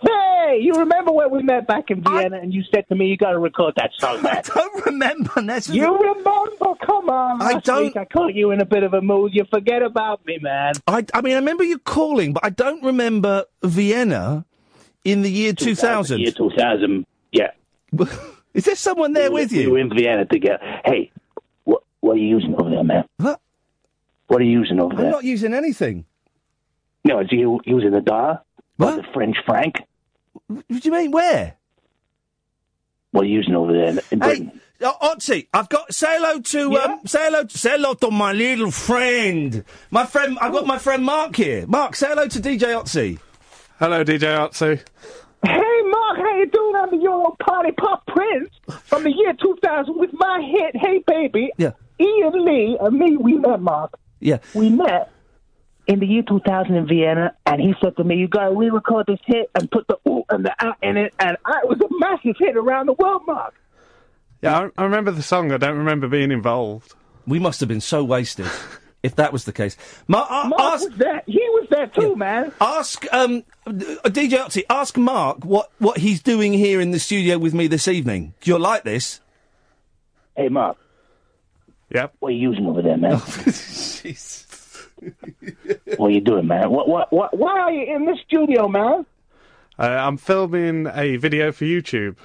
Hey, 0.00 0.58
you 0.60 0.74
remember 0.74 1.10
when 1.12 1.30
we 1.30 1.42
met 1.42 1.66
back 1.66 1.90
in 1.90 2.02
Vienna 2.04 2.38
and 2.40 2.54
you 2.54 2.62
said 2.72 2.86
to 2.88 2.94
me, 2.94 3.06
you 3.06 3.16
got 3.16 3.32
to 3.32 3.38
record 3.40 3.74
that 3.76 3.90
song, 3.98 4.18
I 4.26 4.42
don't 4.42 4.86
remember. 4.86 5.30
That's 5.42 5.68
You 5.68 5.92
remember? 5.96 6.74
Come 6.86 7.08
on. 7.10 7.42
I 7.42 7.54
last 7.54 7.64
don't- 7.64 7.82
Week 7.86 7.96
I 7.96 8.04
caught 8.04 8.34
you 8.34 8.52
in 8.52 8.60
a 8.60 8.64
bit 8.64 8.84
of 8.84 8.94
a 8.94 9.00
mood. 9.00 9.34
You 9.34 9.44
forget 9.50 9.82
about 9.82 10.24
me, 10.24 10.38
man. 10.40 10.74
I, 10.86 11.04
I 11.14 11.20
mean, 11.20 11.32
I 11.34 11.36
remember 11.38 11.64
you 11.64 11.78
calling, 11.80 12.32
but 12.32 12.44
I 12.44 12.50
don't 12.50 12.82
remember 12.84 13.44
Vienna 13.64 14.44
in 15.04 15.22
the 15.22 15.30
year 15.30 15.52
2000. 15.52 16.20
Year 16.20 16.30
2000, 16.32 17.04
yeah. 17.32 17.50
Is 18.58 18.64
there 18.64 18.74
someone 18.74 19.12
there 19.12 19.30
with 19.30 19.52
We 19.52 19.68
were 19.68 19.78
you? 19.78 19.84
in 19.84 19.90
Vienna 19.90 20.24
together. 20.24 20.58
Hey, 20.84 21.12
what, 21.62 21.82
what 22.00 22.16
are 22.16 22.18
you 22.18 22.26
using 22.26 22.54
over 22.58 22.68
there, 22.70 22.82
man? 22.82 23.04
What? 23.18 23.40
What 24.26 24.40
are 24.40 24.44
you 24.44 24.50
using 24.60 24.80
over 24.80 24.96
there? 24.96 25.04
I'm 25.06 25.12
not 25.12 25.22
using 25.24 25.54
anything. 25.54 26.04
No, 27.04 27.20
is 27.20 27.28
you 27.30 27.60
using 27.64 27.92
the 27.92 28.00
da? 28.00 28.38
What? 28.76 28.96
The 28.96 29.04
French 29.14 29.36
franc? 29.46 29.76
What 30.48 30.66
do 30.68 30.80
you 30.82 30.90
mean? 30.90 31.12
Where? 31.12 31.54
What 33.12 33.22
are 33.22 33.26
you 33.28 33.36
using 33.36 33.54
over 33.54 33.72
there 33.72 33.90
in, 33.90 33.98
in 34.10 34.20
Hey, 34.20 34.38
Britain? 34.40 34.60
uh, 34.84 34.92
Ötzi, 35.14 35.46
I've 35.54 35.68
got 35.68 35.94
say 35.94 36.18
hello 36.18 36.40
to 36.40 36.76
um, 36.78 37.00
say 37.06 37.24
hello, 37.24 37.46
say 37.48 37.70
hello 37.70 37.94
to 37.94 38.10
my 38.10 38.32
little 38.32 38.72
friend. 38.72 39.64
My 39.92 40.04
friend, 40.04 40.36
I've 40.40 40.52
got 40.52 40.66
my 40.66 40.78
friend 40.78 41.04
Mark 41.04 41.36
here. 41.36 41.64
Mark, 41.68 41.94
say 41.96 42.08
hello 42.08 42.26
to 42.26 42.38
DJ 42.40 42.74
Ötzi. 42.74 43.18
Hello, 43.78 44.04
DJ 44.04 44.36
Artsy. 44.36 44.82
Hey, 45.44 45.80
Mark, 45.86 46.18
how 46.18 46.34
you 46.36 46.46
doing? 46.50 46.76
I'm 46.76 46.90
the 46.90 47.02
Euro 47.02 47.36
Party 47.40 47.70
Pop 47.72 48.06
Prince 48.06 48.50
from 48.84 49.04
the 49.04 49.12
year 49.12 49.34
2000 49.40 49.96
with 49.96 50.10
my 50.14 50.40
hit, 50.42 50.76
Hey 50.76 51.02
Baby. 51.06 51.50
Yeah. 51.56 51.72
Iain 52.00 52.44
Lee 52.44 52.76
and 52.80 52.98
me, 52.98 53.16
we 53.16 53.34
met, 53.34 53.60
Mark. 53.60 53.92
Yeah. 54.20 54.38
We 54.54 54.70
met 54.70 55.12
in 55.86 56.00
the 56.00 56.06
year 56.06 56.22
2000 56.28 56.74
in 56.74 56.86
Vienna, 56.86 57.34
and 57.46 57.60
he 57.60 57.74
said 57.82 57.96
to 57.96 58.04
me, 58.04 58.16
you 58.16 58.28
got 58.28 58.48
to 58.50 58.54
re-record 58.56 59.06
this 59.06 59.20
hit 59.26 59.50
and 59.54 59.70
put 59.70 59.86
the 59.88 59.96
ooh 60.08 60.24
and 60.28 60.44
the 60.44 60.54
ah 60.60 60.74
in 60.82 60.96
it, 60.96 61.14
and 61.18 61.36
I, 61.44 61.60
it 61.62 61.68
was 61.68 61.80
a 61.80 61.88
massive 61.98 62.36
hit 62.38 62.56
around 62.56 62.86
the 62.86 62.92
world, 62.94 63.22
Mark. 63.26 63.54
Yeah, 64.42 64.58
I, 64.58 64.82
I 64.82 64.84
remember 64.84 65.10
the 65.10 65.22
song. 65.22 65.50
I 65.50 65.56
don't 65.56 65.78
remember 65.78 66.08
being 66.08 66.30
involved. 66.30 66.94
We 67.26 67.38
must 67.38 67.60
have 67.60 67.68
been 67.68 67.80
so 67.80 68.04
wasted 68.04 68.46
if 69.02 69.16
that 69.16 69.32
was 69.32 69.44
the 69.44 69.52
case. 69.52 69.76
Ma- 70.06 70.26
a- 70.28 70.48
Mark 70.48 70.60
ask, 70.60 70.88
was 70.88 70.98
there. 70.98 71.22
He 71.26 71.38
was 71.38 71.66
there 71.70 71.86
too, 71.86 72.16
man. 72.16 72.52
ask 72.60 73.04
um, 73.12 73.44
uh, 73.66 73.70
DJ 73.70 74.38
Ötzi, 74.38 74.62
ask 74.68 74.96
Mark 74.96 75.44
what, 75.44 75.70
what 75.78 75.98
he's 75.98 76.22
doing 76.22 76.52
here 76.52 76.80
in 76.80 76.90
the 76.90 76.98
studio 76.98 77.38
with 77.38 77.54
me 77.54 77.66
this 77.66 77.88
evening. 77.88 78.34
Do 78.40 78.50
You'll 78.50 78.60
like 78.60 78.84
this. 78.84 79.20
Hey, 80.36 80.48
Mark. 80.48 80.76
Yep. 81.90 82.14
What 82.18 82.28
are 82.28 82.32
you 82.32 82.50
using 82.50 82.66
over 82.66 82.82
there, 82.82 82.96
man? 82.96 83.12
Jeez. 83.18 84.44
what 85.96 86.08
are 86.08 86.10
you 86.10 86.20
doing, 86.20 86.46
man? 86.46 86.70
What, 86.70 86.88
what, 86.88 87.12
what? 87.12 87.36
Why 87.36 87.58
are 87.60 87.72
you 87.72 87.94
in 87.94 88.04
the 88.04 88.16
studio, 88.26 88.68
man? 88.68 89.06
Uh, 89.78 89.82
I'm 89.84 90.16
filming 90.16 90.86
a 90.92 91.16
video 91.16 91.52
for 91.52 91.64
YouTube. 91.64 92.16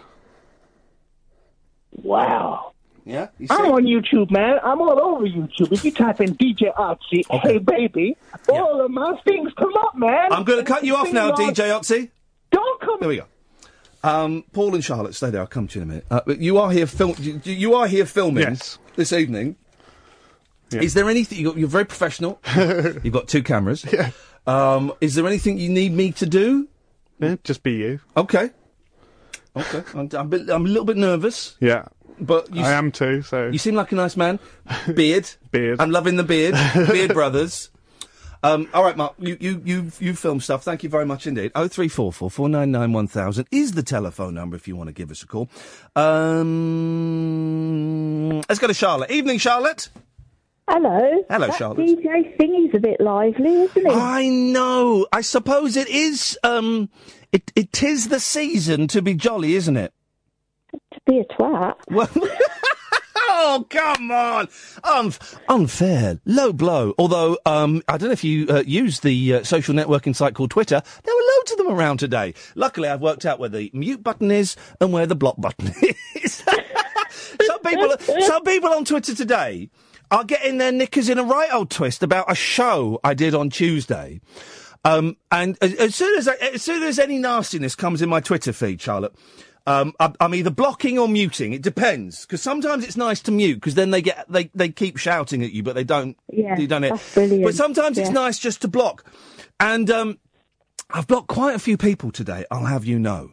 Wow. 1.91 2.72
Yeah? 3.05 3.27
You 3.37 3.47
I'm 3.49 3.65
see? 3.65 3.71
on 3.71 3.83
YouTube, 3.83 4.31
man. 4.31 4.59
I'm 4.63 4.79
all 4.81 4.99
over 4.99 5.25
YouTube. 5.25 5.71
If 5.71 5.83
you 5.83 5.91
type 5.91 6.21
in 6.21 6.35
DJ 6.35 6.71
Oxy, 6.77 7.25
hey 7.29 7.57
baby, 7.57 8.15
all 8.49 8.81
of 8.83 8.91
my 8.91 9.17
things 9.25 9.51
come 9.57 9.73
up, 9.81 9.95
man. 9.95 10.31
I'm 10.31 10.43
going 10.45 10.59
to 10.59 10.65
cut 10.65 10.83
you 10.85 10.95
off 10.95 11.11
now, 11.11 11.35
Things 11.35 11.57
DJ 11.57 11.75
on- 11.75 11.81
Ötzi. 11.81 12.09
Don't 12.51 12.81
come. 12.81 12.97
There 13.01 13.09
we 13.09 13.17
go. 13.17 13.25
Um, 14.05 14.43
Paul 14.53 14.75
and 14.75 14.83
Charlotte, 14.83 15.15
stay 15.15 15.29
there. 15.29 15.41
I'll 15.41 15.47
come 15.47 15.67
to 15.69 15.79
you 15.79 15.83
in 15.83 15.87
a 15.89 15.91
minute. 15.91 16.05
Uh, 16.11 16.21
but 16.25 16.39
you 16.39 16.57
are 16.57 16.71
here 16.71 16.85
film. 16.87 17.15
You, 17.19 17.39
you 17.43 17.73
are 17.75 17.87
here 17.87 18.05
filming 18.05 18.43
Yes. 18.43 18.77
this 18.95 19.11
evening. 19.13 19.55
Yeah. 20.71 20.81
Is 20.81 20.93
there 20.93 21.09
anything 21.09 21.39
you're, 21.39 21.57
you're 21.57 21.67
very 21.69 21.85
professional? 21.85 22.39
You've 22.55 23.11
got 23.11 23.27
two 23.27 23.43
cameras. 23.43 23.85
Yeah. 23.91 24.11
Um, 24.47 24.91
is 25.01 25.15
there 25.15 25.25
anything 25.27 25.57
you 25.57 25.69
need 25.69 25.93
me 25.93 26.11
to 26.13 26.25
do? 26.25 26.67
Yeah, 27.19 27.35
just 27.43 27.63
be 27.63 27.73
you. 27.73 27.99
Okay. 28.17 28.49
Okay. 29.55 29.83
I'm, 29.93 30.09
I'm, 30.13 30.15
a 30.15 30.23
bit- 30.25 30.49
I'm 30.49 30.65
a 30.65 30.67
little 30.69 30.85
bit 30.85 30.97
nervous, 30.97 31.55
Yeah. 31.59 31.85
But 32.19 32.53
you, 32.53 32.61
I 32.61 32.65
s- 32.65 32.71
am 32.71 32.91
too, 32.91 33.21
so. 33.21 33.47
you 33.49 33.57
seem 33.57 33.75
like 33.75 33.91
a 33.91 33.95
nice 33.95 34.15
man. 34.17 34.39
Beard. 34.93 35.29
Beard. 35.51 35.79
I'm 35.81 35.91
loving 35.91 36.15
the 36.17 36.23
beard. 36.23 36.55
beard 36.91 37.13
brothers. 37.13 37.69
Um, 38.45 38.67
all 38.73 38.83
right, 38.83 38.97
Mark. 38.97 39.13
You 39.19 39.37
you 39.39 39.61
you 39.63 39.91
you 39.99 40.13
film 40.15 40.41
stuff. 40.41 40.63
Thank 40.63 40.83
you 40.83 40.89
very 40.89 41.05
much 41.05 41.25
indeed. 41.27 41.53
Oh 41.55 41.69
three 41.69 41.87
four 41.87 42.11
four 42.11 42.29
four 42.29 42.49
nine 42.49 42.71
nine 42.71 42.91
one 42.91 43.07
thousand 43.07 43.47
is 43.51 43.71
the 43.71 43.83
telephone 43.83 44.33
number 44.33 44.57
if 44.57 44.67
you 44.67 44.75
want 44.75 44.89
to 44.89 44.93
give 44.93 45.11
us 45.11 45.23
a 45.23 45.27
call. 45.27 45.49
Um, 47.03 48.41
let's 48.49 48.59
go 48.59 48.67
to 48.67 48.73
Charlotte. 48.73 49.11
Evening, 49.11 49.37
Charlotte. 49.37 49.87
Hello. 50.69 51.23
Hello, 51.29 51.47
that 51.47 51.55
Charlotte. 51.57 51.79
DJ 51.87 52.37
thingy's 52.37 52.73
a 52.73 52.79
bit 52.79 52.99
lively, 53.01 53.63
isn't 53.63 53.85
it? 53.85 53.91
I 53.95 54.27
know. 54.29 55.07
I 55.11 55.21
suppose 55.21 55.75
it 55.77 55.89
is. 55.89 56.37
Um, 56.43 56.89
it 57.31 57.51
it 57.55 57.81
is 57.83 58.07
the 58.09 58.19
season 58.19 58.87
to 58.89 59.01
be 59.01 59.13
jolly, 59.13 59.55
isn't 59.55 59.75
it? 59.77 59.93
Be 61.05 61.19
a 61.19 61.25
twat. 61.25 61.75
Well, 61.89 62.09
oh 63.15 63.65
come 63.69 64.11
on, 64.11 64.47
Unf- 64.47 65.37
unfair, 65.49 66.19
low 66.25 66.53
blow. 66.53 66.93
Although 66.97 67.37
um, 67.45 67.81
I 67.87 67.97
don't 67.97 68.09
know 68.09 68.13
if 68.13 68.23
you 68.23 68.47
uh, 68.49 68.63
use 68.65 69.01
the 69.01 69.35
uh, 69.35 69.43
social 69.43 69.73
networking 69.73 70.15
site 70.15 70.33
called 70.33 70.51
Twitter. 70.51 70.81
There 71.03 71.15
were 71.15 71.21
loads 71.37 71.51
of 71.51 71.57
them 71.57 71.69
around 71.69 71.97
today. 71.97 72.33
Luckily, 72.55 72.89
I've 72.89 73.01
worked 73.01 73.25
out 73.25 73.39
where 73.39 73.49
the 73.49 73.69
mute 73.73 74.03
button 74.03 74.31
is 74.31 74.55
and 74.79 74.93
where 74.93 75.05
the 75.05 75.15
block 75.15 75.35
button 75.37 75.73
is. 76.15 76.43
some 77.45 77.59
people, 77.59 77.95
some 78.21 78.43
people 78.43 78.69
on 78.69 78.85
Twitter 78.85 79.15
today 79.15 79.69
are 80.11 80.23
getting 80.23 80.57
their 80.57 80.71
knickers 80.71 81.09
in 81.09 81.17
a 81.17 81.23
right 81.23 81.51
old 81.51 81.69
twist 81.69 82.03
about 82.03 82.31
a 82.31 82.35
show 82.35 82.99
I 83.03 83.13
did 83.13 83.33
on 83.33 83.49
Tuesday. 83.49 84.21
Um, 84.85 85.15
and 85.31 85.57
as, 85.61 85.73
as 85.75 85.95
soon 85.95 86.17
as 86.17 86.27
I, 86.27 86.35
as 86.35 86.61
soon 86.61 86.83
as 86.83 86.99
any 86.99 87.17
nastiness 87.17 87.73
comes 87.73 88.01
in 88.01 88.09
my 88.09 88.19
Twitter 88.19 88.51
feed, 88.51 88.81
Charlotte, 88.81 89.15
um, 89.65 89.93
I'm, 89.99 90.13
I'm 90.19 90.35
either 90.35 90.49
blocking 90.49 90.99
or 90.99 91.07
muting. 91.07 91.53
It 91.53 91.61
depends 91.61 92.25
because 92.25 92.41
sometimes 92.41 92.83
it's 92.83 92.97
nice 92.97 93.21
to 93.21 93.31
mute 93.31 93.55
because 93.55 93.75
then 93.75 93.91
they 93.91 94.01
get 94.01 94.25
they, 94.29 94.49
they 94.53 94.69
keep 94.69 94.97
shouting 94.97 95.43
at 95.43 95.51
you, 95.51 95.63
but 95.63 95.75
they 95.75 95.85
don't. 95.85 96.17
Yeah, 96.31 96.57
you 96.59 96.67
don't. 96.67 96.81
brilliant. 97.13 97.43
But 97.43 97.55
sometimes 97.55 97.97
it's 97.97 98.09
nice 98.09 98.39
just 98.39 98.61
to 98.63 98.67
block. 98.67 99.05
And 99.59 99.89
um, 99.89 100.19
I've 100.89 101.07
blocked 101.07 101.29
quite 101.29 101.55
a 101.55 101.59
few 101.59 101.77
people 101.77 102.11
today. 102.11 102.45
I'll 102.51 102.65
have 102.65 102.85
you 102.85 102.99
know. 102.99 103.31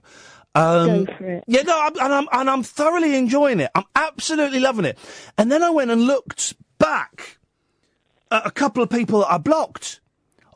Um, 0.55 1.05
Go 1.05 1.15
for 1.17 1.31
it. 1.31 1.45
Yeah, 1.47 1.63
no, 1.63 1.81
I'm, 1.81 1.93
and 1.99 2.13
I'm 2.15 2.29
and 2.33 2.51
I'm 2.51 2.63
thoroughly 2.63 3.17
enjoying 3.17 3.61
it. 3.61 3.71
I'm 3.75 3.85
absolutely 3.97 4.61
loving 4.61 4.85
it. 4.85 4.99
And 5.37 5.51
then 5.51 5.63
I 5.63 5.71
went 5.71 5.91
and 5.91 6.03
looked 6.03 6.55
back 6.79 7.39
at 8.31 8.47
a 8.47 8.51
couple 8.51 8.83
of 8.83 8.91
people 8.91 9.21
that 9.21 9.33
I 9.33 9.39
blocked. 9.39 10.01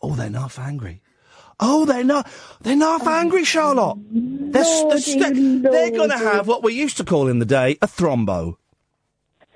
Oh, 0.02 0.14
they're 0.14 0.30
not 0.30 0.58
angry. 0.58 1.00
Oh, 1.61 1.85
they're 1.85 2.05
not. 2.05 2.29
They're 2.62 2.77
not 2.77 3.07
angry, 3.07 3.43
oh, 3.43 3.45
Charlotte. 3.45 3.99
They're, 4.11 4.64
Lordy, 4.64 5.01
st- 5.01 5.62
they're 5.62 5.90
going 5.90 6.11
to 6.11 6.19
have 6.19 6.47
what 6.49 6.62
we 6.62 6.75
used 6.75 6.97
to 6.99 7.05
call 7.05 7.29
in 7.29 7.38
the 7.38 7.45
day 7.47 7.79
a 7.83 7.87
thrombo. 7.87 8.57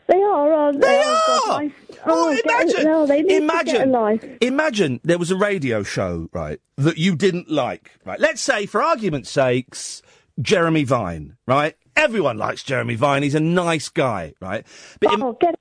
They 0.07 0.23
are, 0.23 0.53
aren't 0.53 0.81
they? 0.81 0.87
They 0.89 1.03
Oh, 1.05 1.43
God, 1.47 1.55
are. 1.55 1.63
I- 1.63 1.73
Oh, 2.07 2.31
oh, 2.31 2.39
imagine, 2.45 2.81
a- 2.81 2.85
no, 2.85 3.07
they 3.07 3.23
need 3.23 3.23
to 3.23 3.29
get 3.29 3.41
a 3.41 3.43
imagine, 3.43 3.91
life. 3.91 4.25
imagine 4.41 5.01
there 5.03 5.19
was 5.19 5.33
a 5.33 5.37
radio 5.37 5.83
show, 5.83 6.29
right, 6.33 6.61
that 6.77 6.97
you 6.97 7.17
didn't 7.17 7.51
like, 7.51 7.91
right? 8.05 8.21
Let's 8.21 8.41
say, 8.41 8.67
for 8.67 8.81
argument's 8.81 9.31
sakes, 9.31 10.01
Jeremy 10.41 10.85
Vine, 10.85 11.37
right? 11.47 11.75
Everyone 11.97 12.39
likes 12.39 12.63
Jeremy 12.63 12.95
Vine. 12.95 13.25
He's 13.25 13.35
a 13.35 13.41
nice 13.41 13.89
guy, 13.89 14.33
right? 14.41 14.65
But, 15.01 15.13
im- 15.13 15.23
Oh, 15.25 15.33
get 15.33 15.57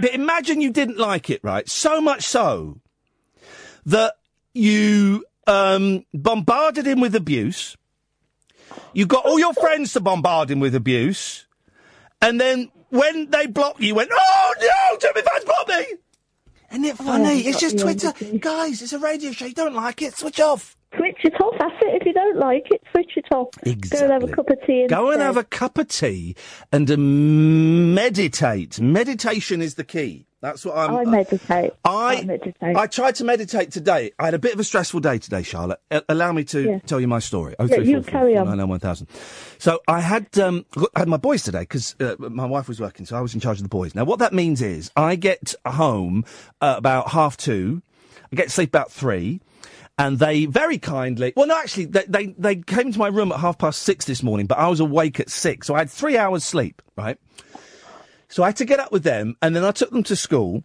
but 0.00 0.14
imagine 0.14 0.62
you 0.62 0.70
didn't 0.72 0.96
like 0.98 1.28
it, 1.28 1.40
right? 1.44 1.68
So 1.68 2.00
much 2.00 2.22
so 2.22 2.80
that 3.84 4.14
you 4.54 5.24
um, 5.46 6.04
bombarded 6.12 6.86
him 6.86 7.00
with 7.00 7.14
abuse. 7.14 7.76
You 8.92 9.06
got 9.06 9.24
all 9.24 9.38
your 9.38 9.54
friends 9.54 9.92
to 9.94 10.00
bombard 10.00 10.50
him 10.50 10.60
with 10.60 10.74
abuse, 10.74 11.46
and 12.20 12.40
then 12.40 12.70
when 12.90 13.30
they 13.30 13.46
blocked 13.46 13.80
you, 13.80 13.88
you 13.88 13.94
went, 13.94 14.10
"Oh 14.12 14.54
no, 14.60 14.98
Jeremy 14.98 15.22
Vine's 15.22 15.44
blocked 15.44 15.68
me." 15.68 15.86
Isn't 16.70 16.84
it 16.84 16.96
funny? 16.96 17.24
Oh, 17.44 17.48
it's 17.48 17.60
just 17.60 17.78
Twitter, 17.80 18.12
guys. 18.38 18.80
It's 18.80 18.92
a 18.92 18.98
radio 18.98 19.32
show. 19.32 19.46
You 19.46 19.54
don't 19.54 19.74
like 19.74 20.02
it? 20.02 20.16
Switch 20.16 20.38
off. 20.38 20.76
switch 20.96 21.18
it 21.24 21.40
off. 21.40 21.54
That's 21.58 21.74
it. 21.82 22.00
If 22.00 22.06
you 22.06 22.12
don't 22.12 22.36
like 22.38 22.68
it, 22.70 22.80
switch 22.92 23.12
it 23.16 23.26
off. 23.32 23.48
Exactly. 23.64 23.98
Go 23.98 24.04
and 24.04 24.12
have 24.12 24.30
a 24.30 24.32
cup 24.32 24.50
of 24.50 24.66
tea. 24.66 24.86
Go 24.88 25.10
and 25.10 25.20
have 25.20 25.36
a 25.36 25.44
cup 25.44 25.78
of 25.78 25.88
tea 25.88 26.36
and 26.70 26.88
um, 26.90 27.94
meditate. 27.94 28.80
Meditation 28.80 29.60
is 29.60 29.74
the 29.74 29.84
key. 29.84 30.26
That's 30.40 30.64
what 30.64 30.76
I'm. 30.78 30.94
I 30.96 31.04
meditate. 31.04 31.72
I, 31.84 32.22
meditate. 32.24 32.74
I 32.76 32.86
tried 32.86 33.16
to 33.16 33.24
meditate 33.24 33.70
today. 33.72 34.12
I 34.18 34.24
had 34.26 34.34
a 34.34 34.38
bit 34.38 34.54
of 34.54 34.60
a 34.60 34.64
stressful 34.64 35.00
day 35.00 35.18
today, 35.18 35.42
Charlotte. 35.42 35.80
A- 35.90 36.02
allow 36.08 36.32
me 36.32 36.44
to 36.44 36.62
Yeah. 36.62 36.78
tell 36.80 36.98
you 36.98 37.08
my 37.08 37.18
story. 37.18 37.54
Yeah, 37.60 37.76
you 37.76 38.00
carry 38.02 38.38
on. 38.38 38.56
Nine, 38.56 38.66
1000. 38.68 39.06
So 39.58 39.80
I 39.86 40.00
had 40.00 40.38
um, 40.38 40.64
I 40.94 41.00
had 41.00 41.08
my 41.08 41.18
boys 41.18 41.42
today 41.42 41.60
because 41.60 41.94
uh, 42.00 42.16
my 42.18 42.46
wife 42.46 42.68
was 42.68 42.80
working, 42.80 43.04
so 43.04 43.16
I 43.16 43.20
was 43.20 43.34
in 43.34 43.40
charge 43.40 43.58
of 43.58 43.64
the 43.64 43.68
boys. 43.68 43.94
Now, 43.94 44.04
what 44.04 44.18
that 44.20 44.32
means 44.32 44.62
is 44.62 44.90
I 44.96 45.16
get 45.16 45.54
home 45.66 46.24
uh, 46.62 46.74
about 46.78 47.10
half 47.10 47.36
two. 47.36 47.82
I 48.32 48.36
get 48.36 48.44
to 48.44 48.50
sleep 48.50 48.70
about 48.70 48.90
three. 48.90 49.40
And 49.98 50.18
they 50.18 50.46
very 50.46 50.78
kindly, 50.78 51.34
well, 51.36 51.46
no, 51.46 51.58
actually, 51.58 51.84
they, 51.84 52.04
they, 52.08 52.26
they 52.38 52.56
came 52.56 52.86
into 52.86 52.98
my 52.98 53.08
room 53.08 53.32
at 53.32 53.40
half 53.40 53.58
past 53.58 53.82
six 53.82 54.06
this 54.06 54.22
morning, 54.22 54.46
but 54.46 54.56
I 54.56 54.66
was 54.68 54.80
awake 54.80 55.20
at 55.20 55.28
six. 55.28 55.66
So 55.66 55.74
I 55.74 55.80
had 55.80 55.90
three 55.90 56.16
hours 56.16 56.42
sleep, 56.42 56.80
right? 56.96 57.18
So 58.30 58.42
I 58.42 58.46
had 58.46 58.56
to 58.56 58.64
get 58.64 58.80
up 58.80 58.92
with 58.92 59.02
them, 59.02 59.36
and 59.42 59.54
then 59.54 59.64
I 59.64 59.72
took 59.72 59.90
them 59.90 60.02
to 60.04 60.16
school. 60.16 60.64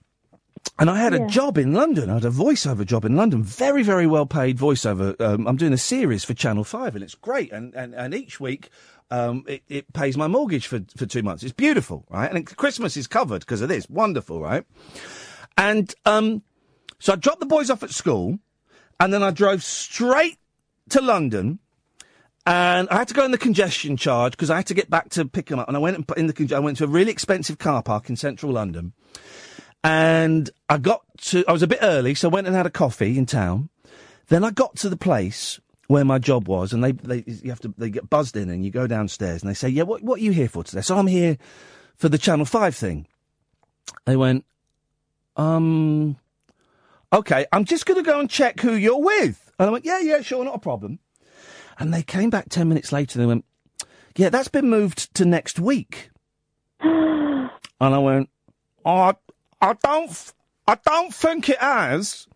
And 0.80 0.90
I 0.90 0.98
had 0.98 1.14
a 1.14 1.28
job 1.28 1.58
in 1.58 1.74
London. 1.74 2.10
I 2.10 2.16
had 2.16 2.26
a 2.26 2.30
voiceover 2.30 2.86
job 2.86 3.06
in 3.06 3.16
London. 3.16 3.44
Very, 3.44 3.84
very 3.84 4.08
well 4.08 4.26
paid 4.26 4.58
voiceover. 4.58 5.20
Um, 5.22 5.48
I'm 5.48 5.58
doing 5.58 5.74
a 5.74 5.78
series 5.78 6.24
for 6.24 6.34
Channel 6.34 6.64
5, 6.64 6.96
and 6.96 7.04
it's 7.04 7.16
great. 7.16 7.52
And, 7.52 7.74
and, 7.76 7.94
and 7.94 8.14
each 8.14 8.40
week, 8.40 8.70
um, 9.12 9.44
it, 9.48 9.64
it 9.70 9.94
pays 9.94 10.18
my 10.18 10.28
mortgage 10.28 10.68
for, 10.68 10.82
for 10.98 11.06
two 11.06 11.24
months. 11.24 11.44
It's 11.44 11.54
beautiful, 11.54 12.06
right? 12.10 12.32
And 12.32 12.46
Christmas 12.58 12.98
is 12.98 13.08
covered 13.08 13.42
because 13.42 13.62
of 13.62 13.70
this. 13.70 13.88
Wonderful, 13.90 14.42
right? 14.42 14.66
And 15.58 15.94
um, 16.06 16.42
so 17.00 17.14
I 17.14 17.16
dropped 17.16 17.40
the 17.40 17.46
boys 17.46 17.70
off 17.70 17.84
at 17.84 17.92
school, 17.92 18.40
and 19.00 19.14
then 19.14 19.24
I 19.24 19.32
drove 19.32 19.64
straight 19.64 20.40
to 20.90 21.02
London. 21.02 21.60
And 22.46 22.88
I 22.90 22.98
had 22.98 23.08
to 23.08 23.14
go 23.14 23.26
in 23.26 23.32
the 23.32 23.38
congestion 23.38 23.98
charge 23.98 24.34
because 24.34 24.50
I 24.50 24.58
had 24.58 24.68
to 24.68 24.74
get 24.74 24.90
back 24.90 25.10
to 25.12 25.26
pick 25.26 25.50
him 25.50 25.58
up. 25.58 25.68
And 25.68 25.76
I 25.76 25.80
went 25.80 26.10
in 26.16 26.28
the 26.28 26.34
conge- 26.34 26.54
I 26.54 26.60
went 26.60 26.78
to 26.78 26.84
a 26.84 26.88
really 26.88 27.12
expensive 27.12 27.58
car 27.58 27.82
park 27.82 28.10
in 28.10 28.16
central 28.16 28.52
London. 28.52 28.94
And 29.84 30.50
I 30.70 30.78
got 30.78 31.02
to, 31.22 31.44
I 31.48 31.52
was 31.52 31.64
a 31.64 31.68
bit 31.68 31.80
early, 31.82 32.16
so 32.16 32.30
I 32.30 32.34
went 32.34 32.48
and 32.48 32.56
had 32.56 32.66
a 32.66 32.72
coffee 32.72 33.18
in 33.18 33.26
town. 33.26 33.70
Then 34.28 34.44
I 34.44 34.52
got 34.52 34.76
to 34.78 34.90
the 34.90 34.98
place 34.98 35.60
where 35.88 36.06
my 36.06 36.18
job 36.18 36.48
was, 36.48 36.74
and 36.74 36.84
they, 36.84 36.92
they, 36.92 37.24
you 37.28 37.52
have 37.52 37.60
to, 37.62 37.74
they 37.78 37.92
get 37.92 38.10
buzzed 38.10 38.36
in, 38.36 38.50
and 38.50 38.66
you 38.66 38.72
go 38.72 38.88
downstairs, 38.88 39.44
and 39.44 39.50
they 39.50 39.54
say, 39.54 39.70
"Yeah, 39.70 39.84
what, 39.84 40.02
what 40.02 40.20
are 40.20 40.24
you 40.24 40.32
here 40.32 40.50
for 40.50 40.64
today?" 40.64 40.82
So 40.82 40.98
I'm 40.98 41.06
here 41.06 41.38
for 41.96 42.10
the 42.10 42.18
Channel 42.18 42.46
Five 42.46 42.76
thing. 42.76 43.06
They 44.06 44.16
went, 44.16 44.46
um, 45.36 46.18
okay, 47.12 47.46
I'm 47.52 47.66
just 47.66 47.86
going 47.86 48.04
to 48.04 48.10
go 48.10 48.20
and 48.20 48.30
check 48.30 48.60
who 48.60 48.74
you're 48.74 49.02
with. 49.02 49.52
And 49.60 49.70
I 49.70 49.72
went, 49.72 49.86
yeah, 49.86 50.00
yeah, 50.00 50.22
sure, 50.22 50.44
not 50.44 50.56
a 50.56 50.60
problem. 50.60 51.00
And 51.80 51.94
they 51.94 52.04
came 52.04 52.30
back 52.30 52.50
10 52.50 52.68
minutes 52.68 52.92
later 52.92 53.20
and 53.20 53.24
they 53.24 53.28
went, 53.28 53.46
yeah, 54.16 54.30
that's 54.30 54.48
been 54.48 54.70
moved 54.70 55.14
to 55.16 55.26
next 55.26 55.60
week. 55.60 56.10
and 56.80 57.50
I 57.80 57.98
went, 57.98 58.30
I, 58.86 59.16
I 59.62 59.74
don't, 59.74 60.34
I 60.68 60.78
don't 60.86 61.14
think 61.14 61.50
it 61.50 61.60
has. 61.60 62.28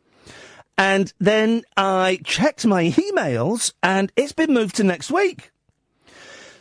And 0.77 1.11
then 1.19 1.63
I 1.75 2.19
checked 2.23 2.65
my 2.65 2.85
emails 2.85 3.73
and 3.83 4.11
it's 4.15 4.31
been 4.31 4.53
moved 4.53 4.75
to 4.77 4.83
next 4.83 5.11
week. 5.11 5.51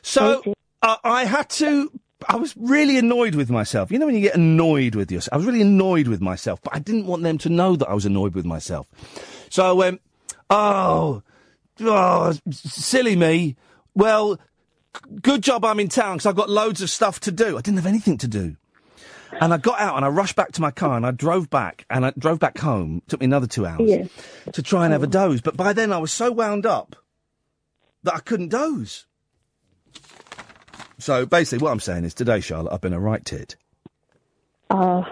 So 0.03 0.55
uh, 0.83 0.97
I 1.05 1.25
had 1.25 1.51
to. 1.51 1.93
I 2.29 2.35
was 2.35 2.57
really 2.57 2.99
annoyed 2.99 3.37
with 3.37 3.49
myself. 3.49 3.93
You 3.93 3.99
know 4.01 4.07
when 4.07 4.17
you 4.17 4.21
get 4.21 4.35
annoyed 4.35 4.97
with 4.97 5.13
yourself? 5.13 5.33
I 5.33 5.37
was 5.37 5.47
really 5.47 5.63
annoyed 5.63 6.09
with 6.09 6.21
myself, 6.21 6.61
but 6.63 6.75
I 6.75 6.81
didn't 6.81 7.07
want 7.07 7.23
them 7.23 7.39
to 7.39 7.49
know 7.49 7.77
that 7.77 7.89
I 7.89 7.95
was 7.95 8.07
annoyed 8.07 8.35
with 8.35 8.45
myself. 8.45 8.89
So 9.51 9.69
I 9.69 9.73
went, 9.73 10.01
oh, 10.51 11.23
oh, 11.81 12.35
silly 12.51 13.17
me. 13.17 13.57
Well, 13.95 14.37
g- 14.37 14.41
good 15.23 15.43
job 15.43 15.65
I'm 15.65 15.81
in 15.81 15.89
town 15.89 16.17
because 16.17 16.27
I've 16.27 16.37
got 16.37 16.51
loads 16.51 16.83
of 16.83 16.91
stuff 16.91 17.21
to 17.21 17.33
do. 17.33 17.57
I 17.57 17.61
didn't 17.61 17.79
have 17.79 17.87
anything 17.87 18.19
to 18.19 18.29
do. 18.29 18.57
And 19.41 19.53
I 19.53 19.59
got 19.59 19.79
out 19.79 19.97
and 19.97 20.05
I 20.05 20.09
rushed 20.09 20.37
back 20.37 20.53
to 20.53 20.61
my 20.61 20.71
car 20.71 20.97
and 20.97 21.05
I 21.05 21.11
drove 21.11 21.51
back 21.51 21.85
and 21.91 22.07
I 22.07 22.13
drove 22.19 22.39
back 22.39 22.59
home. 22.59 23.03
took 23.09 23.21
me 23.21 23.27
another 23.27 23.47
two 23.47 23.67
hours 23.67 23.89
Yeah. 23.91 24.05
to 24.53 24.63
try 24.63 24.85
and 24.85 24.93
have 24.93 25.03
a 25.03 25.07
doze. 25.07 25.41
But 25.43 25.57
by 25.57 25.73
then 25.75 25.93
I 25.93 25.99
was 25.99 26.11
so 26.13 26.33
wound 26.33 26.65
up 26.65 26.97
that 28.05 28.15
I 28.15 28.21
couldn't 28.21 28.49
doze. 28.49 29.05
So 30.99 31.27
basically, 31.27 31.63
what 31.63 31.71
I'm 31.73 31.81
saying 31.81 32.05
is 32.05 32.15
today, 32.15 32.41
Charlotte, 32.41 32.73
I've 32.73 32.81
been 32.81 32.93
a 32.95 32.99
right 33.01 33.25
tit. 33.25 33.57
Uh, 34.71 35.05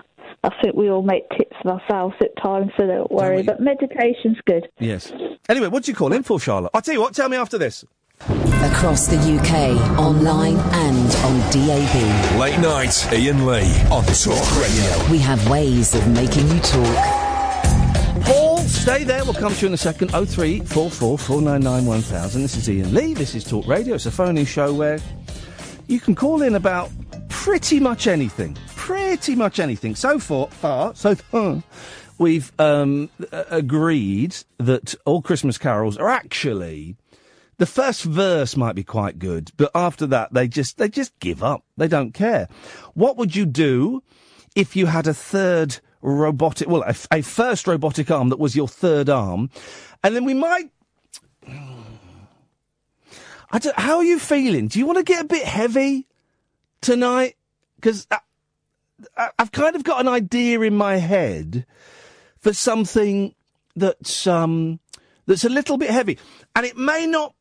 I 0.47 0.63
think 0.63 0.77
we 0.77 0.89
all 0.89 1.03
make 1.03 1.29
tips 1.31 1.57
of 1.65 1.81
ourselves 1.81 2.15
at 2.21 2.31
times, 2.41 2.71
so 2.77 2.87
don't 2.87 3.11
worry. 3.11 3.43
But 3.43 3.61
meditation's 3.61 4.39
good. 4.47 4.69
Yes. 4.79 5.13
Anyway, 5.49 5.67
what 5.67 5.83
do 5.83 5.91
you 5.91 5.97
call 5.97 6.13
in 6.13 6.23
for, 6.23 6.39
Charlotte? 6.39 6.71
I'll 6.73 6.83
tell 6.83 6.95
you 6.95 7.01
what. 7.01 7.15
Tell 7.15 7.29
me 7.29 7.37
after 7.37 7.59
this. 7.59 7.85
Across 8.21 9.09
the 9.09 9.17
UK, 9.17 9.99
online 9.99 10.57
and 10.57 11.15
on 11.27 11.41
DAB. 11.51 12.39
Late 12.41 12.59
night, 12.61 13.07
Iain 13.13 13.45
Lee 13.45 13.71
on 13.91 14.05
Talk 14.05 14.57
Radio. 14.57 15.11
We 15.11 15.19
have 15.19 15.51
ways 15.51 15.95
of 15.97 16.07
making 16.09 16.49
you 16.49 16.61
talk. 16.61 16.97
Paul, 18.25 18.59
stay 18.59 19.03
there. 19.03 19.25
We'll 19.25 19.35
come 19.35 19.53
to 19.53 19.61
you 19.61 19.67
in 19.67 19.75
a 19.75 19.77
second. 19.77 20.13
Oh 20.15 20.25
three 20.25 20.61
four 20.61 20.91
four 20.91 21.19
four 21.19 21.43
nine 21.43 21.61
nine 21.61 21.87
one 21.87 22.03
thousand. 22.03 22.43
This 22.43 22.57
is 22.57 22.69
Iain 22.69 22.95
Lee. 22.95 23.15
This 23.15 23.35
is 23.35 23.43
Talk 23.43 23.67
Radio. 23.67 23.97
It's 23.97 24.07
a 24.07 24.13
phone-in 24.13 24.47
show 24.47 24.73
where 24.73 25.01
you 25.89 26.01
can 26.01 26.15
call 26.15 26.43
in 26.43 26.55
about 26.55 26.91
pretty 27.29 27.81
much 27.81 28.07
anything. 28.07 28.57
Pretty 28.75 29.35
much 29.35 29.59
anything. 29.59 29.95
So 29.95 30.19
far, 30.19 30.49
far 30.49 30.95
so 30.95 31.15
far, 31.15 31.63
we've 32.19 32.53
um, 32.59 33.11
agreed 33.33 34.37
that 34.59 34.95
all 35.05 35.23
Christmas 35.23 35.59
carols 35.59 35.97
are 35.97 36.09
actually. 36.09 36.97
The 37.59 37.67
first 37.67 38.05
verse 38.05 38.55
might 38.57 38.75
be 38.75 38.85
quite 38.85 39.19
good, 39.19 39.51
but 39.57 39.71
after 39.75 40.07
that, 40.09 40.35
they 40.35 40.47
just 40.47 40.77
they 40.77 40.89
just 40.89 41.19
give 41.21 41.43
up. 41.43 41.65
They 41.77 41.89
don't 41.89 42.13
care. 42.13 42.49
What 42.95 43.17
would 43.17 43.35
you 43.35 43.47
do 43.47 44.03
if 44.55 44.77
you 44.77 44.87
had 44.87 45.07
a 45.07 45.15
third 45.15 45.79
robotic, 46.03 46.69
well, 46.69 46.85
a 47.11 47.23
first 47.23 47.67
robotic 47.67 48.11
arm 48.11 48.29
that 48.29 48.39
was 48.39 48.55
your 48.55 48.69
third 48.69 49.09
arm, 49.09 49.51
and 50.03 50.15
then 50.15 50.25
we 50.25 50.35
might. 50.35 50.71
I 53.51 53.59
don't, 53.59 53.79
how 53.79 53.99
are 53.99 54.05
you 54.05 54.19
feeling? 54.19 54.69
Do 54.69 54.79
you 54.79 54.87
want 54.87 54.99
to 54.99 55.05
get 55.05 55.25
a 55.25 55.29
bit 55.29 55.45
heavy 55.45 56.07
tonight? 56.81 57.37
Because 57.77 58.07
I've 59.39 59.53
kind 59.53 59.77
of 59.77 59.85
got 59.85 60.01
an 60.01 60.09
idea 60.09 60.61
in 60.63 60.77
my 60.77 60.97
head 60.97 61.67
for 62.39 62.53
something 62.53 63.35
that's 63.75 64.27
um 64.27 64.81
that's 65.27 65.45
a 65.45 65.49
little 65.49 65.77
bit 65.77 65.91
heavy, 65.91 66.19
and 66.55 66.65
it 66.65 66.77
may 66.77 67.07
not 67.07 67.35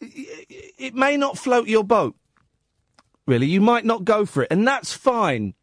it 0.00 0.94
may 0.94 1.16
not 1.16 1.38
float 1.38 1.68
your 1.68 1.84
boat. 1.84 2.14
Really, 3.26 3.46
you 3.46 3.60
might 3.60 3.84
not 3.84 4.04
go 4.04 4.26
for 4.26 4.42
it, 4.42 4.48
and 4.50 4.66
that's 4.68 4.92
fine. 4.92 5.54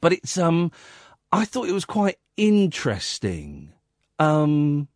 But 0.00 0.12
it's 0.12 0.36
um, 0.36 0.70
I 1.32 1.44
thought 1.44 1.68
it 1.68 1.72
was 1.72 1.84
quite 1.86 2.18
interesting. 2.36 3.72
Um, 4.18 4.88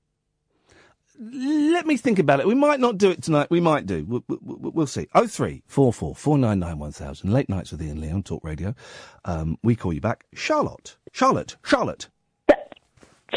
let 1.21 1.87
me 1.87 1.97
think 1.97 2.19
about 2.19 2.41
it. 2.41 2.47
We 2.47 2.55
might 2.55 2.81
not 2.81 2.97
do 2.99 3.11
it 3.11 3.23
tonight. 3.23 3.49
We 3.51 3.61
might 3.61 3.87
do. 3.87 4.05
We'll, 4.07 4.25
we'll, 4.29 4.41
we'll 4.73 4.87
see. 4.87 5.09
Oh 5.15 5.27
three 5.27 5.63
four 5.67 5.93
four 5.93 6.15
four 6.15 6.39
nine 6.39 6.59
nine 6.59 6.79
one 6.79 6.93
thousand. 6.93 7.33
Late 7.33 7.49
nights 7.49 7.73
with 7.73 7.83
Iain 7.83 8.01
Lee 8.01 8.11
on 8.11 8.23
Talk 8.23 8.45
Radio. 8.45 8.75
Um, 9.25 9.59
we 9.63 9.75
call 9.75 9.93
you 9.93 10.01
back, 10.01 10.25
Charlotte. 10.35 10.97
Charlotte. 11.13 11.57
Charlotte. 11.65 12.09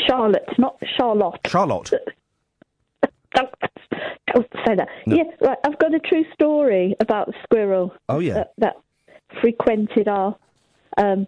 Charlotte, 0.07 0.47
not 0.57 0.77
Charlotte. 0.97 1.39
Charlotte. 1.45 1.91
Don't 3.35 4.47
say 4.65 4.75
that. 4.75 4.87
Yeah, 5.05 5.23
right. 5.41 5.57
I've 5.65 5.77
got 5.79 5.93
a 5.93 5.99
true 5.99 6.23
story 6.33 6.95
about 7.01 7.29
a 7.29 7.33
squirrel. 7.43 7.93
Oh, 8.07 8.19
yeah. 8.19 8.33
That, 8.35 8.53
that 8.59 8.73
frequented 9.41 10.07
our 10.07 10.37
um, 10.97 11.27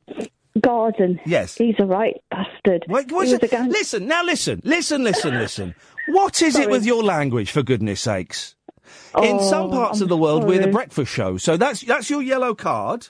garden. 0.61 1.19
Yes. 1.25 1.55
He's 1.57 1.75
a 1.79 1.85
right 1.85 2.15
bastard. 2.31 2.85
Wait, 2.87 3.11
what's 3.11 3.31
it? 3.31 3.43
a 3.43 3.47
gang- 3.47 3.69
Listen, 3.69 4.07
now 4.07 4.23
listen, 4.23 4.61
listen, 4.63 5.03
listen, 5.03 5.33
listen. 5.37 5.75
What 6.07 6.41
is 6.41 6.57
it 6.57 6.69
with 6.69 6.85
your 6.85 7.03
language, 7.03 7.51
for 7.51 7.63
goodness 7.63 8.01
sakes? 8.01 8.55
In 9.17 9.37
Oh, 9.37 9.49
some 9.49 9.69
parts 9.71 9.99
I'm 9.99 10.03
of 10.03 10.09
the 10.09 10.17
world, 10.17 10.43
we're 10.43 10.59
the 10.61 10.67
breakfast 10.67 11.11
show. 11.11 11.37
So 11.37 11.55
that's 11.57 11.81
that's 11.81 12.09
your 12.09 12.21
yellow 12.21 12.53
card. 12.53 13.07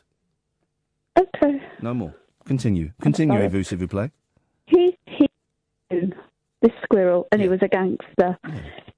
Okay. 1.18 1.62
No 1.82 1.94
more. 1.94 2.14
Continue. 2.46 2.92
Continue, 3.02 3.38
sorry. 3.38 3.48
vous, 3.50 3.64
s'il 3.64 3.78
vous 3.78 3.88
plaît. 3.88 4.12
He 4.66 4.98
he 5.06 5.30
this 5.90 6.72
squirrel, 6.84 7.28
and 7.32 7.42
he 7.42 7.48
was 7.50 7.60
a 7.62 7.68
gangster. 7.68 8.38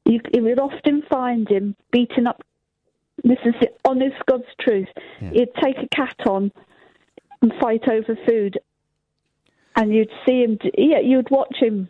You, 0.05 0.19
you 0.33 0.43
would 0.43 0.59
often 0.59 1.01
find 1.09 1.47
him 1.49 1.75
beating 1.91 2.27
up. 2.27 2.43
This 3.23 3.39
is 3.45 3.55
the 3.59 3.69
honest 3.85 4.17
God's 4.27 4.45
truth. 4.61 4.87
He'd 5.19 5.49
take 5.63 5.77
a 5.77 5.87
cat 5.95 6.15
on 6.27 6.51
and 7.41 7.51
fight 7.59 7.87
over 7.87 8.15
food, 8.27 8.59
and 9.75 9.93
you'd 9.93 10.11
see 10.25 10.43
him. 10.43 10.59
Yeah, 10.77 10.99
you'd 10.99 11.31
watch 11.31 11.55
him, 11.59 11.89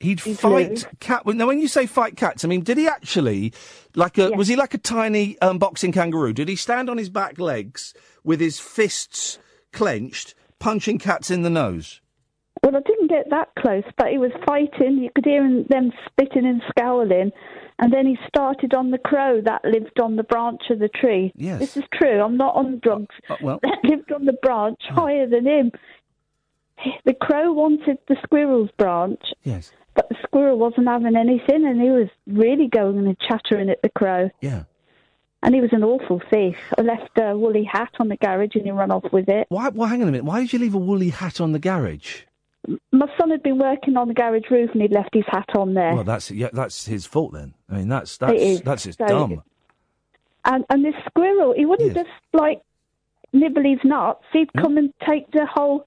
He'd 0.00 0.20
He's 0.20 0.40
fight 0.40 0.86
cat. 1.00 1.26
Now, 1.26 1.46
when 1.48 1.60
you 1.60 1.66
say 1.66 1.86
fight 1.86 2.16
cats, 2.16 2.44
I 2.44 2.48
mean, 2.48 2.62
did 2.62 2.78
he 2.78 2.86
actually 2.86 3.52
like 3.96 4.16
a? 4.16 4.30
Was 4.30 4.46
he 4.46 4.54
like 4.54 4.74
a 4.74 4.78
tiny 4.78 5.38
um, 5.40 5.58
boxing 5.58 5.90
kangaroo? 5.90 6.32
Did 6.32 6.48
he 6.48 6.54
stand 6.56 6.88
on 6.88 6.98
his 6.98 7.08
back 7.08 7.38
legs 7.38 7.94
with 8.22 8.40
his 8.40 8.60
fists 8.60 9.38
clenched, 9.72 10.34
punching 10.60 10.98
cats 10.98 11.30
in 11.30 11.42
the 11.42 11.50
nose? 11.50 12.00
Well, 12.62 12.76
I 12.76 12.80
didn't 12.80 13.08
get 13.08 13.30
that 13.30 13.54
close, 13.58 13.84
but 13.96 14.08
he 14.08 14.18
was 14.18 14.32
fighting. 14.46 14.98
You 14.98 15.10
could 15.14 15.24
hear 15.24 15.44
him, 15.44 15.64
them 15.68 15.92
spitting 16.06 16.46
and 16.46 16.62
scowling. 16.70 17.30
And 17.80 17.92
then 17.92 18.06
he 18.06 18.18
started 18.26 18.74
on 18.74 18.90
the 18.90 18.98
crow 18.98 19.40
that 19.42 19.64
lived 19.64 20.00
on 20.00 20.16
the 20.16 20.24
branch 20.24 20.62
of 20.70 20.80
the 20.80 20.88
tree. 20.88 21.32
Yes. 21.36 21.60
This 21.60 21.76
is 21.76 21.84
true. 21.92 22.20
I'm 22.20 22.36
not 22.36 22.56
on 22.56 22.80
drugs. 22.82 23.14
Uh, 23.30 23.36
well, 23.40 23.60
That 23.62 23.78
lived 23.84 24.10
on 24.12 24.24
the 24.24 24.32
branch 24.32 24.80
higher 24.88 25.28
than 25.28 25.46
him. 25.46 25.70
The 27.04 27.14
crow 27.14 27.52
wanted 27.52 27.98
the 28.08 28.16
squirrel's 28.22 28.70
branch, 28.78 29.20
yes, 29.42 29.72
but 29.98 30.08
the 30.08 30.14
squirrel 30.22 30.56
wasn't 30.56 30.86
having 30.86 31.16
anything, 31.16 31.66
and 31.66 31.80
he 31.82 31.90
was 31.90 32.08
really 32.28 32.68
going 32.68 32.98
and 32.98 33.18
chattering 33.18 33.68
at 33.68 33.82
the 33.82 33.88
crow. 33.88 34.30
yeah. 34.40 34.62
And 35.42 35.54
he 35.54 35.60
was 35.60 35.70
an 35.72 35.82
awful 35.84 36.20
thief. 36.32 36.56
I 36.76 36.82
left 36.82 37.10
a 37.16 37.36
woolly 37.36 37.62
hat 37.64 37.90
on 38.00 38.08
the 38.08 38.16
garage, 38.16 38.54
and 38.54 38.64
he 38.64 38.70
ran 38.72 38.90
off 38.92 39.04
with 39.12 39.28
it. 39.28 39.46
Why? 39.50 39.68
Well, 39.70 39.88
hang 39.88 40.02
on 40.02 40.08
a 40.08 40.10
minute. 40.12 40.24
Why 40.24 40.40
did 40.40 40.52
you 40.52 40.58
leave 40.60 40.74
a 40.74 40.78
woolly 40.78 41.10
hat 41.10 41.40
on 41.40 41.52
the 41.52 41.58
garage? 41.60 42.22
My 42.92 43.06
son 43.18 43.30
had 43.30 43.42
been 43.42 43.58
working 43.58 43.96
on 43.96 44.08
the 44.08 44.14
garage 44.14 44.50
roof, 44.50 44.70
and 44.72 44.82
he'd 44.82 44.90
left 44.92 45.10
his 45.14 45.24
hat 45.28 45.48
on 45.56 45.74
there. 45.74 45.94
Well, 45.94 46.02
that's 46.04 46.30
yeah, 46.32 46.48
that's 46.52 46.86
his 46.86 47.06
fault 47.06 47.32
then. 47.32 47.54
I 47.70 47.76
mean, 47.76 47.88
that's 47.88 48.16
that's 48.18 48.60
that's 48.62 48.84
just 48.84 48.98
So- 48.98 49.06
dumb. 49.06 49.42
And 50.44 50.64
and 50.70 50.84
this 50.84 50.94
squirrel, 51.08 51.54
he 51.56 51.66
wouldn't 51.66 51.94
just 51.94 52.10
like 52.32 52.60
nibble 53.32 53.62
his 53.62 53.78
nuts. 53.84 54.24
He'd 54.32 54.52
come 54.54 54.76
and 54.76 54.92
take 55.08 55.30
the 55.30 55.46
whole 55.46 55.86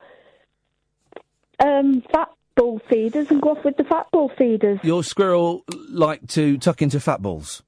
um, 1.59 2.03
fat 2.14 2.30
ball 2.55 2.81
feeders 2.89 3.29
and 3.29 3.41
go 3.41 3.51
off 3.51 3.63
with 3.63 3.77
the 3.77 3.83
fat 3.83 4.07
ball 4.11 4.31
feeders. 4.37 4.79
Your 4.83 5.03
squirrel 5.03 5.63
like 5.89 6.27
to 6.29 6.57
tuck 6.57 6.81
into 6.81 6.99
fat 6.99 7.21
balls. 7.21 7.63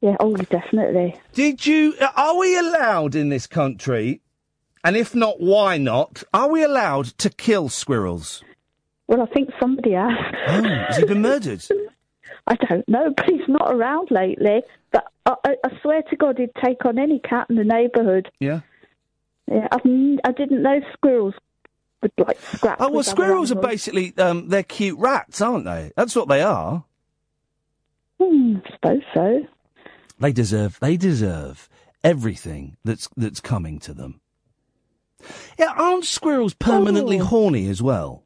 Yeah, 0.00 0.16
oh, 0.20 0.36
definitely. 0.36 1.16
Did 1.32 1.64
you? 1.64 1.94
Are 2.14 2.36
we 2.36 2.58
allowed 2.58 3.14
in 3.14 3.30
this 3.30 3.46
country? 3.46 4.20
And 4.84 4.96
if 4.96 5.14
not, 5.14 5.40
why 5.40 5.78
not? 5.78 6.22
Are 6.34 6.48
we 6.50 6.62
allowed 6.62 7.06
to 7.18 7.30
kill 7.30 7.70
squirrels? 7.70 8.44
Well, 9.06 9.22
I 9.22 9.26
think 9.26 9.50
somebody 9.58 9.92
has. 9.92 10.12
Oh, 10.48 10.62
has 10.62 10.98
he 10.98 11.04
been 11.06 11.22
murdered? 11.22 11.64
I 12.46 12.56
don't 12.56 12.86
know, 12.86 13.12
but 13.16 13.24
he's 13.24 13.48
not 13.48 13.72
around 13.72 14.10
lately. 14.10 14.62
But 14.92 15.06
I, 15.24 15.34
I, 15.44 15.56
I 15.64 15.80
swear 15.80 16.02
to 16.02 16.16
God, 16.16 16.36
he'd 16.38 16.54
take 16.62 16.84
on 16.84 16.98
any 16.98 17.18
cat 17.20 17.46
in 17.48 17.56
the 17.56 17.64
neighbourhood. 17.64 18.30
Yeah. 18.40 18.60
Yeah, 19.50 19.68
I've, 19.72 19.84
n- 19.86 20.20
I 20.24 20.32
didn't 20.32 20.62
know 20.62 20.80
squirrels 20.92 21.34
would 22.04 22.26
like 22.26 22.40
scrap. 22.54 22.80
Oh 22.80 22.90
well, 22.90 23.02
squirrels 23.02 23.50
are 23.50 23.56
basically 23.60 24.14
um, 24.18 24.48
they're 24.48 24.62
cute 24.62 24.98
rats, 24.98 25.40
aren't 25.40 25.64
they? 25.64 25.90
That's 25.96 26.14
what 26.14 26.28
they 26.28 26.42
are. 26.42 26.84
Hmm, 28.20 28.56
I 28.64 28.70
suppose 28.74 29.02
so. 29.12 29.40
They 30.20 30.32
deserve. 30.32 30.78
They 30.80 30.96
deserve 30.96 31.68
everything 32.04 32.76
that's 32.84 33.08
that's 33.16 33.40
coming 33.40 33.78
to 33.80 33.92
them. 33.94 34.20
Yeah, 35.58 35.72
aren't 35.76 36.04
squirrels 36.04 36.54
permanently 36.54 37.20
Oh. 37.20 37.24
horny 37.24 37.68
as 37.68 37.82
well? 37.82 38.24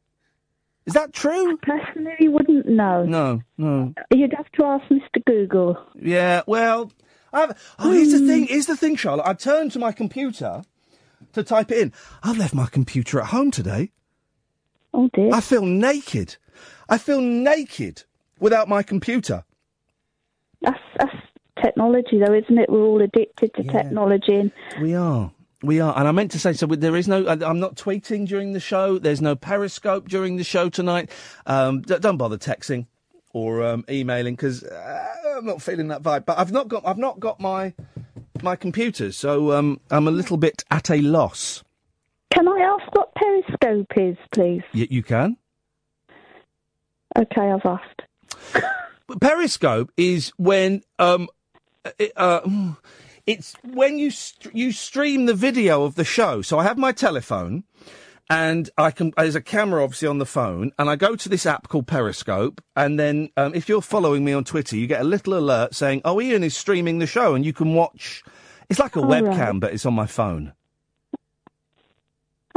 Is 0.85 0.93
that 0.93 1.13
true? 1.13 1.57
Personally, 1.57 2.27
wouldn't 2.27 2.67
know. 2.67 3.03
No, 3.05 3.41
no. 3.57 3.93
You'd 4.13 4.33
have 4.35 4.51
to 4.53 4.65
ask 4.65 4.85
Mr. 4.89 5.23
Google. 5.25 5.77
Yeah, 5.95 6.41
well, 6.47 6.91
I've, 7.31 7.51
oh, 7.77 7.91
here's 7.91 8.11
the 8.11 8.25
thing. 8.25 8.47
Here's 8.47 8.65
the 8.65 8.75
thing, 8.75 8.95
Charlotte. 8.95 9.27
I 9.27 9.33
turned 9.33 9.71
to 9.73 9.79
my 9.79 9.91
computer 9.91 10.63
to 11.33 11.43
type 11.43 11.71
it 11.71 11.79
in. 11.79 11.93
I've 12.23 12.37
left 12.37 12.53
my 12.53 12.67
computer 12.67 13.19
at 13.19 13.27
home 13.27 13.51
today. 13.51 13.91
Oh 14.93 15.09
dear. 15.13 15.29
I 15.33 15.41
feel 15.41 15.65
naked. 15.65 16.37
I 16.87 16.97
feel 16.97 17.21
naked 17.21 18.03
without 18.39 18.67
my 18.67 18.83
computer. 18.83 19.43
That's, 20.61 20.79
that's 20.97 21.15
technology, 21.63 22.19
though, 22.19 22.33
isn't 22.33 22.57
it? 22.57 22.69
We're 22.69 22.83
all 22.83 23.01
addicted 23.01 23.53
to 23.55 23.63
technology. 23.63 24.35
And 24.35 24.51
We 24.81 24.95
are. 24.95 25.31
We 25.61 25.79
are. 25.79 25.97
And 25.97 26.07
I 26.07 26.11
meant 26.11 26.31
to 26.31 26.39
say, 26.39 26.53
so 26.53 26.65
there 26.65 26.95
is 26.95 27.07
no, 27.07 27.27
I'm 27.27 27.59
not 27.59 27.75
tweeting 27.75 28.27
during 28.27 28.53
the 28.53 28.59
show. 28.59 28.97
There's 28.97 29.21
no 29.21 29.35
Periscope 29.35 30.07
during 30.07 30.37
the 30.37 30.43
show 30.43 30.69
tonight. 30.69 31.11
Um, 31.45 31.81
d- 31.81 31.99
don't 31.99 32.17
bother 32.17 32.37
texting 32.37 32.87
or 33.33 33.63
um, 33.63 33.85
emailing 33.89 34.35
because 34.35 34.63
uh, 34.63 35.07
I'm 35.37 35.45
not 35.45 35.61
feeling 35.61 35.89
that 35.89 36.01
vibe. 36.01 36.25
But 36.25 36.39
I've 36.39 36.51
not 36.51 36.69
got, 36.69 36.87
I've 36.87 36.97
not 36.97 37.19
got 37.19 37.39
my, 37.39 37.73
my 38.41 38.55
computers. 38.55 39.17
So 39.17 39.51
um, 39.53 39.79
I'm 39.91 40.07
a 40.07 40.11
little 40.11 40.37
bit 40.37 40.63
at 40.71 40.89
a 40.89 41.01
loss. 41.01 41.63
can 42.33 42.47
I 42.47 42.59
ask 42.59 42.95
what 42.95 43.13
Periscope 43.15 43.91
is, 43.97 44.17
please? 44.33 44.63
Y- 44.73 44.87
you 44.89 45.03
can? 45.03 45.37
Okay, 47.17 47.41
I've 47.51 47.65
asked. 47.65 48.63
Periscope 49.21 49.91
is 49.97 50.31
when 50.37 50.83
um, 50.99 51.27
it, 51.97 52.11
uh, 52.15 52.41
it's 53.25 53.55
when 53.63 53.97
you 53.97 54.11
st- 54.11 54.55
you 54.55 54.71
stream 54.71 55.25
the 55.25 55.33
video 55.33 55.83
of 55.83 55.95
the 55.95 56.03
show. 56.03 56.41
So 56.43 56.59
I 56.59 56.63
have 56.63 56.77
my 56.77 56.91
telephone, 56.91 57.63
and 58.29 58.69
I 58.77 58.91
can 58.91 59.11
there's 59.17 59.35
a 59.35 59.41
camera 59.41 59.83
obviously 59.83 60.07
on 60.07 60.19
the 60.19 60.25
phone, 60.25 60.71
and 60.77 60.89
I 60.89 60.95
go 60.95 61.15
to 61.15 61.29
this 61.29 61.45
app 61.45 61.67
called 61.67 61.87
Periscope, 61.87 62.61
and 62.75 62.99
then 62.99 63.29
um, 63.37 63.53
if 63.55 63.67
you're 63.69 63.81
following 63.81 64.23
me 64.23 64.33
on 64.33 64.43
Twitter, 64.43 64.75
you 64.75 64.87
get 64.87 65.01
a 65.01 65.05
little 65.05 65.37
alert 65.37 65.73
saying, 65.75 66.01
"Oh, 66.05 66.19
Iain 66.19 66.43
is 66.43 66.55
streaming 66.55 66.99
the 66.99 67.07
show," 67.07 67.33
and 67.35 67.45
you 67.45 67.53
can 67.53 67.73
watch. 67.73 68.23
It's 68.69 68.79
like 68.79 68.95
a 68.95 68.99
Oh, 68.99 69.03
webcam, 69.05 69.37
right. 69.53 69.59
but 69.59 69.73
it's 69.73 69.85
on 69.85 69.93
my 69.95 70.05
phone. 70.05 70.53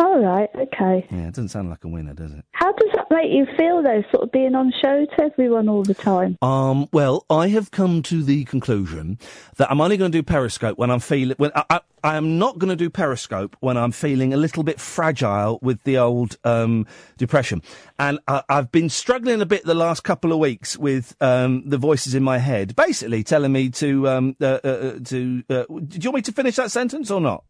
All 0.02 0.18
right, 0.18 0.50
okay. 0.56 1.06
Yeah, 1.12 1.28
it 1.28 1.34
doesn't 1.34 1.50
sound 1.50 1.70
like 1.70 1.84
a 1.84 1.88
winner, 1.88 2.12
does 2.12 2.32
it? 2.32 2.44
How 2.50 2.72
does 2.72 2.90
that 2.96 3.06
make 3.08 3.30
you 3.30 3.46
feel, 3.56 3.84
though, 3.84 4.02
sort 4.10 4.24
of 4.24 4.32
being 4.32 4.56
on 4.56 4.72
show 4.82 5.06
to 5.06 5.22
everyone 5.22 5.68
all 5.68 5.84
the 5.84 5.94
time? 5.94 6.36
Um, 6.42 6.88
well, 6.92 7.24
I 7.30 7.46
have 7.48 7.70
come 7.70 8.02
to 8.02 8.24
the 8.24 8.42
conclusion 8.44 9.16
that 9.58 9.70
I'm 9.70 9.80
only 9.80 9.96
going 9.96 10.10
to 10.10 10.18
do 10.18 10.24
Periscope 10.24 10.76
when 10.76 10.90
I'm 10.90 10.98
feeling. 10.98 11.36
When 11.38 11.52
I, 11.54 11.64
I, 11.70 11.80
I 12.02 12.16
am 12.16 12.36
not 12.36 12.58
going 12.58 12.70
to 12.70 12.76
do 12.76 12.90
Periscope 12.90 13.56
when 13.60 13.76
I'm 13.76 13.92
feeling 13.92 14.34
a 14.34 14.36
little 14.36 14.64
bit 14.64 14.80
fragile 14.80 15.60
with 15.62 15.80
the 15.84 15.98
old 15.98 16.36
um, 16.42 16.84
depression, 17.16 17.62
and 17.96 18.18
I, 18.26 18.42
I've 18.48 18.72
been 18.72 18.88
struggling 18.88 19.40
a 19.40 19.46
bit 19.46 19.64
the 19.64 19.72
last 19.72 20.02
couple 20.02 20.32
of 20.32 20.40
weeks 20.40 20.76
with 20.76 21.14
um, 21.20 21.62
the 21.64 21.78
voices 21.78 22.16
in 22.16 22.24
my 22.24 22.38
head, 22.38 22.74
basically 22.74 23.22
telling 23.22 23.52
me 23.52 23.70
to 23.70 24.08
um, 24.08 24.36
uh, 24.40 24.58
uh, 24.64 24.68
uh, 24.68 24.98
to. 25.04 25.44
Uh, 25.48 25.64
do 25.68 25.98
you 26.00 26.10
want 26.10 26.16
me 26.16 26.22
to 26.22 26.32
finish 26.32 26.56
that 26.56 26.72
sentence 26.72 27.08
or 27.08 27.20
not? 27.20 27.44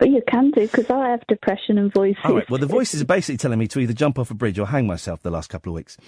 But 0.00 0.08
you 0.08 0.22
can 0.26 0.50
do, 0.50 0.62
because 0.62 0.88
I 0.90 1.10
have 1.10 1.24
depression 1.28 1.76
and 1.78 1.92
voices. 1.92 2.22
All 2.24 2.34
right. 2.34 2.48
Well, 2.50 2.58
the 2.58 2.66
voices 2.66 3.02
are 3.02 3.04
basically 3.04 3.36
telling 3.36 3.58
me 3.58 3.68
to 3.68 3.80
either 3.80 3.92
jump 3.92 4.18
off 4.18 4.30
a 4.30 4.34
bridge 4.34 4.58
or 4.58 4.66
hang 4.66 4.86
myself 4.86 5.22
the 5.22 5.30
last 5.30 5.50
couple 5.50 5.72
of 5.72 5.76
weeks. 5.76 5.98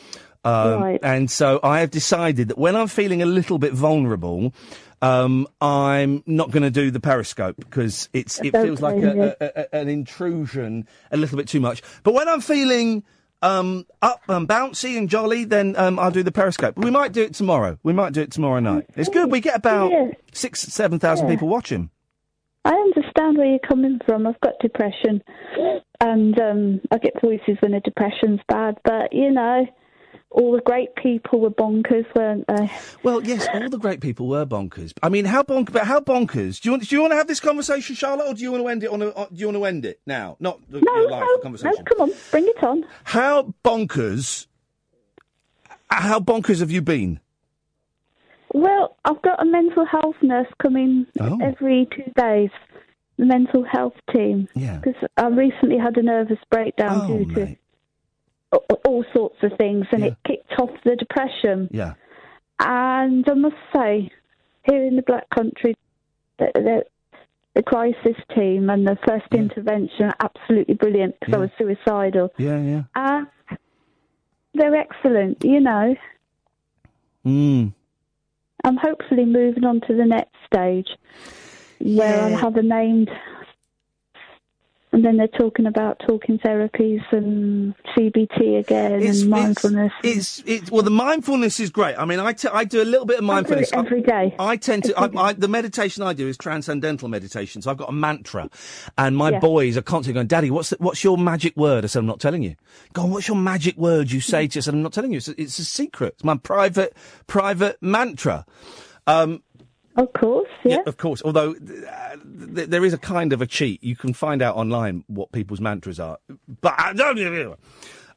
Um, 0.44 0.80
Right. 0.80 1.00
And 1.02 1.30
so 1.30 1.60
I 1.62 1.80
have 1.80 1.90
decided 1.90 2.48
that 2.48 2.56
when 2.58 2.74
I'm 2.74 2.88
feeling 2.88 3.20
a 3.22 3.26
little 3.26 3.58
bit 3.58 3.74
vulnerable, 3.74 4.54
um, 5.02 5.46
I'm 5.60 6.22
not 6.26 6.50
going 6.50 6.62
to 6.62 6.70
do 6.70 6.90
the 6.90 7.00
Periscope 7.00 7.56
because 7.58 8.08
it's 8.14 8.40
it 8.40 8.52
feels 8.52 8.80
like 8.80 8.96
a, 8.96 9.36
a, 9.40 9.46
a, 9.60 9.76
an 9.76 9.88
intrusion 9.88 10.88
a 11.10 11.16
little 11.18 11.36
bit 11.36 11.46
too 11.46 11.60
much. 11.60 11.82
But 12.02 12.14
when 12.14 12.28
I'm 12.28 12.40
feeling 12.40 13.04
um, 13.42 13.84
up 14.00 14.22
and 14.28 14.48
bouncy 14.48 14.96
and 14.96 15.08
jolly, 15.10 15.44
then 15.44 15.76
um, 15.76 15.98
I'll 15.98 16.10
do 16.10 16.22
the 16.22 16.32
Periscope. 16.32 16.78
We 16.78 16.90
might 16.90 17.12
do 17.12 17.22
it 17.22 17.34
tomorrow. 17.34 17.78
We 17.82 17.92
might 17.92 18.14
do 18.14 18.22
it 18.22 18.32
tomorrow 18.32 18.60
night. 18.60 18.86
It's 18.96 19.10
good. 19.10 19.30
We 19.30 19.40
get 19.40 19.56
about 19.56 19.90
Yeah. 19.90 20.10
six, 20.32 20.62
seven 20.62 20.98
thousand 20.98 21.26
Yeah. 21.26 21.34
people 21.34 21.48
watching. 21.48 21.90
I 22.64 22.70
understand 22.74 23.38
where 23.38 23.46
you're 23.46 23.58
coming 23.58 23.98
from. 24.06 24.26
I've 24.26 24.40
got 24.40 24.54
depression, 24.60 25.22
and 26.00 26.38
um, 26.40 26.80
I 26.90 26.98
get 26.98 27.20
voices 27.20 27.56
when 27.60 27.72
the 27.72 27.80
depression's 27.80 28.40
bad. 28.48 28.76
But 28.84 29.12
you 29.12 29.30
know, 29.32 29.66
all 30.30 30.52
the 30.52 30.62
great 30.62 30.94
people 30.94 31.40
were 31.40 31.50
bonkers, 31.50 32.06
weren't 32.14 32.46
they? 32.46 32.70
Well, 33.02 33.22
yes, 33.22 33.48
all 33.52 33.68
the 33.68 33.78
great 33.78 34.00
people 34.00 34.28
were 34.28 34.46
bonkers. 34.46 34.92
I 35.02 35.08
mean, 35.08 35.24
how 35.24 35.42
bonk? 35.42 35.72
But 35.72 35.86
how 35.86 35.98
bonkers? 36.00 36.60
Do 36.60 36.68
you 36.68 36.72
want? 36.72 36.88
Do 36.88 36.94
you 36.94 37.00
want 37.00 37.12
to 37.12 37.16
have 37.16 37.26
this 37.26 37.40
conversation, 37.40 37.96
Charlotte, 37.96 38.28
or 38.28 38.34
do 38.34 38.42
you 38.42 38.52
want 38.52 38.62
to 38.64 38.68
end 38.68 38.84
it 38.84 38.90
on? 38.90 39.02
A, 39.02 39.08
or 39.08 39.26
do 39.26 39.36
you 39.36 39.46
want 39.46 39.56
to 39.58 39.64
end 39.64 39.84
it 39.84 40.00
now? 40.06 40.36
Not 40.38 40.60
the, 40.70 40.78
your 40.80 41.10
live 41.10 41.20
No, 41.20 41.38
conversation. 41.38 41.74
no, 41.78 41.82
come 41.84 42.00
on, 42.10 42.16
bring 42.30 42.46
it 42.46 42.62
on. 42.62 42.84
How 43.04 43.52
bonkers? 43.64 44.46
How 45.90 46.20
bonkers 46.20 46.60
have 46.60 46.70
you 46.70 46.80
been? 46.80 47.18
Well, 48.54 48.96
I've 49.04 49.22
got 49.22 49.40
a 49.40 49.44
mental 49.44 49.84
health 49.86 50.16
nurse 50.22 50.46
coming 50.60 51.06
Oh. 51.20 51.38
every 51.42 51.88
two 51.94 52.10
days. 52.16 52.50
The 53.18 53.26
mental 53.26 53.62
health 53.64 53.94
team. 54.12 54.48
Yeah. 54.54 54.78
Because 54.82 55.08
I 55.16 55.28
recently 55.28 55.78
had 55.78 55.96
a 55.96 56.02
nervous 56.02 56.38
breakdown 56.50 57.00
Oh, 57.02 57.06
due 57.18 57.34
to 57.34 57.40
mate. 57.46 57.58
a- 58.52 58.56
all 58.88 59.04
sorts 59.14 59.36
of 59.42 59.52
things, 59.58 59.86
and 59.92 60.04
it 60.04 60.16
kicked 60.26 60.52
off 60.58 60.70
the 60.84 60.96
depression. 60.96 61.68
Yeah. 61.70 61.94
And 62.58 63.28
I 63.28 63.34
must 63.34 63.56
say, 63.74 64.10
here 64.64 64.82
in 64.84 64.96
the 64.96 65.02
Black 65.02 65.28
Country, 65.30 65.76
the, 66.38 66.50
the, 66.54 66.84
the 67.54 67.62
crisis 67.62 68.16
team 68.34 68.70
and 68.70 68.86
the 68.86 68.96
first 69.06 69.26
intervention 69.32 70.06
are 70.06 70.16
absolutely 70.20 70.74
brilliant 70.74 71.18
because 71.20 71.34
I 71.34 71.38
was 71.38 71.50
suicidal. 71.58 72.32
Yeah, 72.38 72.58
yeah. 72.60 72.82
Uh, 72.94 73.24
they're 74.54 74.74
excellent, 74.76 75.44
you 75.44 75.60
know. 75.60 75.94
Mm. 77.26 77.72
I'm 78.64 78.76
hopefully 78.76 79.24
moving 79.24 79.64
on 79.64 79.80
to 79.82 79.94
the 79.94 80.04
next 80.04 80.36
stage 80.46 80.88
where 81.80 82.20
I'll 82.20 82.36
have 82.36 82.56
a 82.56 82.62
named. 82.62 83.10
And 84.94 85.02
then 85.02 85.16
they're 85.16 85.26
talking 85.26 85.64
about 85.64 85.98
talking 86.06 86.38
therapies 86.38 87.00
and 87.12 87.74
CBT 87.96 88.58
again 88.60 89.02
and 89.02 89.30
mindfulness. 89.30 89.90
It's, 90.04 90.42
it's 90.44 90.70
well, 90.70 90.82
the 90.82 90.90
mindfulness 90.90 91.60
is 91.60 91.70
great. 91.70 91.96
I 91.96 92.04
mean, 92.04 92.20
I, 92.20 92.34
t- 92.34 92.48
I 92.52 92.64
do 92.64 92.82
a 92.82 92.84
little 92.84 93.06
bit 93.06 93.16
of 93.16 93.24
mindfulness 93.24 93.72
every 93.72 94.02
day. 94.02 94.34
I 94.38 94.58
tend 94.58 94.84
to. 94.84 94.98
I, 94.98 95.08
I, 95.28 95.32
the 95.32 95.48
meditation 95.48 96.02
I 96.02 96.12
do 96.12 96.28
is 96.28 96.36
transcendental 96.36 97.08
meditation. 97.08 97.62
So 97.62 97.70
I've 97.70 97.78
got 97.78 97.88
a 97.88 97.92
mantra, 97.92 98.50
and 98.98 99.16
my 99.16 99.30
Yeah. 99.30 99.38
boys 99.38 99.78
are 99.78 99.82
constantly 99.82 100.18
going, 100.18 100.26
"Daddy, 100.26 100.50
what's 100.50 100.68
the, 100.70 100.76
what's 100.78 101.02
your 101.02 101.16
magic 101.16 101.56
word?" 101.56 101.84
I 101.84 101.86
said, 101.86 102.00
"I'm 102.00 102.06
not 102.06 102.20
telling 102.20 102.42
you." 102.42 102.54
Go 102.92 103.02
on, 103.04 103.10
what's 103.12 103.28
your 103.28 103.36
magic 103.38 103.78
word 103.78 104.10
you 104.12 104.20
say 104.20 104.46
to 104.46 104.58
us? 104.58 104.64
I 104.64 104.66
said, 104.66 104.74
"I'm 104.74 104.82
not 104.82 104.92
telling 104.92 105.12
you. 105.12 105.16
It's 105.16 105.28
a, 105.28 105.40
it's 105.40 105.58
a 105.58 105.64
secret. 105.64 106.14
It's 106.16 106.24
my 106.24 106.36
private 106.36 106.94
private 107.26 107.78
mantra." 107.80 108.44
Um, 109.06 109.42
of 109.96 110.12
course, 110.12 110.48
yeah. 110.64 110.78
of 110.86 110.96
course. 110.96 111.22
Although 111.24 111.52
uh, 111.52 112.16
th- 112.54 112.68
there 112.68 112.84
is 112.84 112.92
a 112.92 112.98
kind 112.98 113.32
of 113.32 113.42
a 113.42 113.46
cheat. 113.46 113.82
You 113.82 113.96
can 113.96 114.14
find 114.14 114.42
out 114.42 114.56
online 114.56 115.04
what 115.06 115.32
people's 115.32 115.60
mantras 115.60 116.00
are. 116.00 116.18
But 116.60 116.96
don't. 116.96 117.58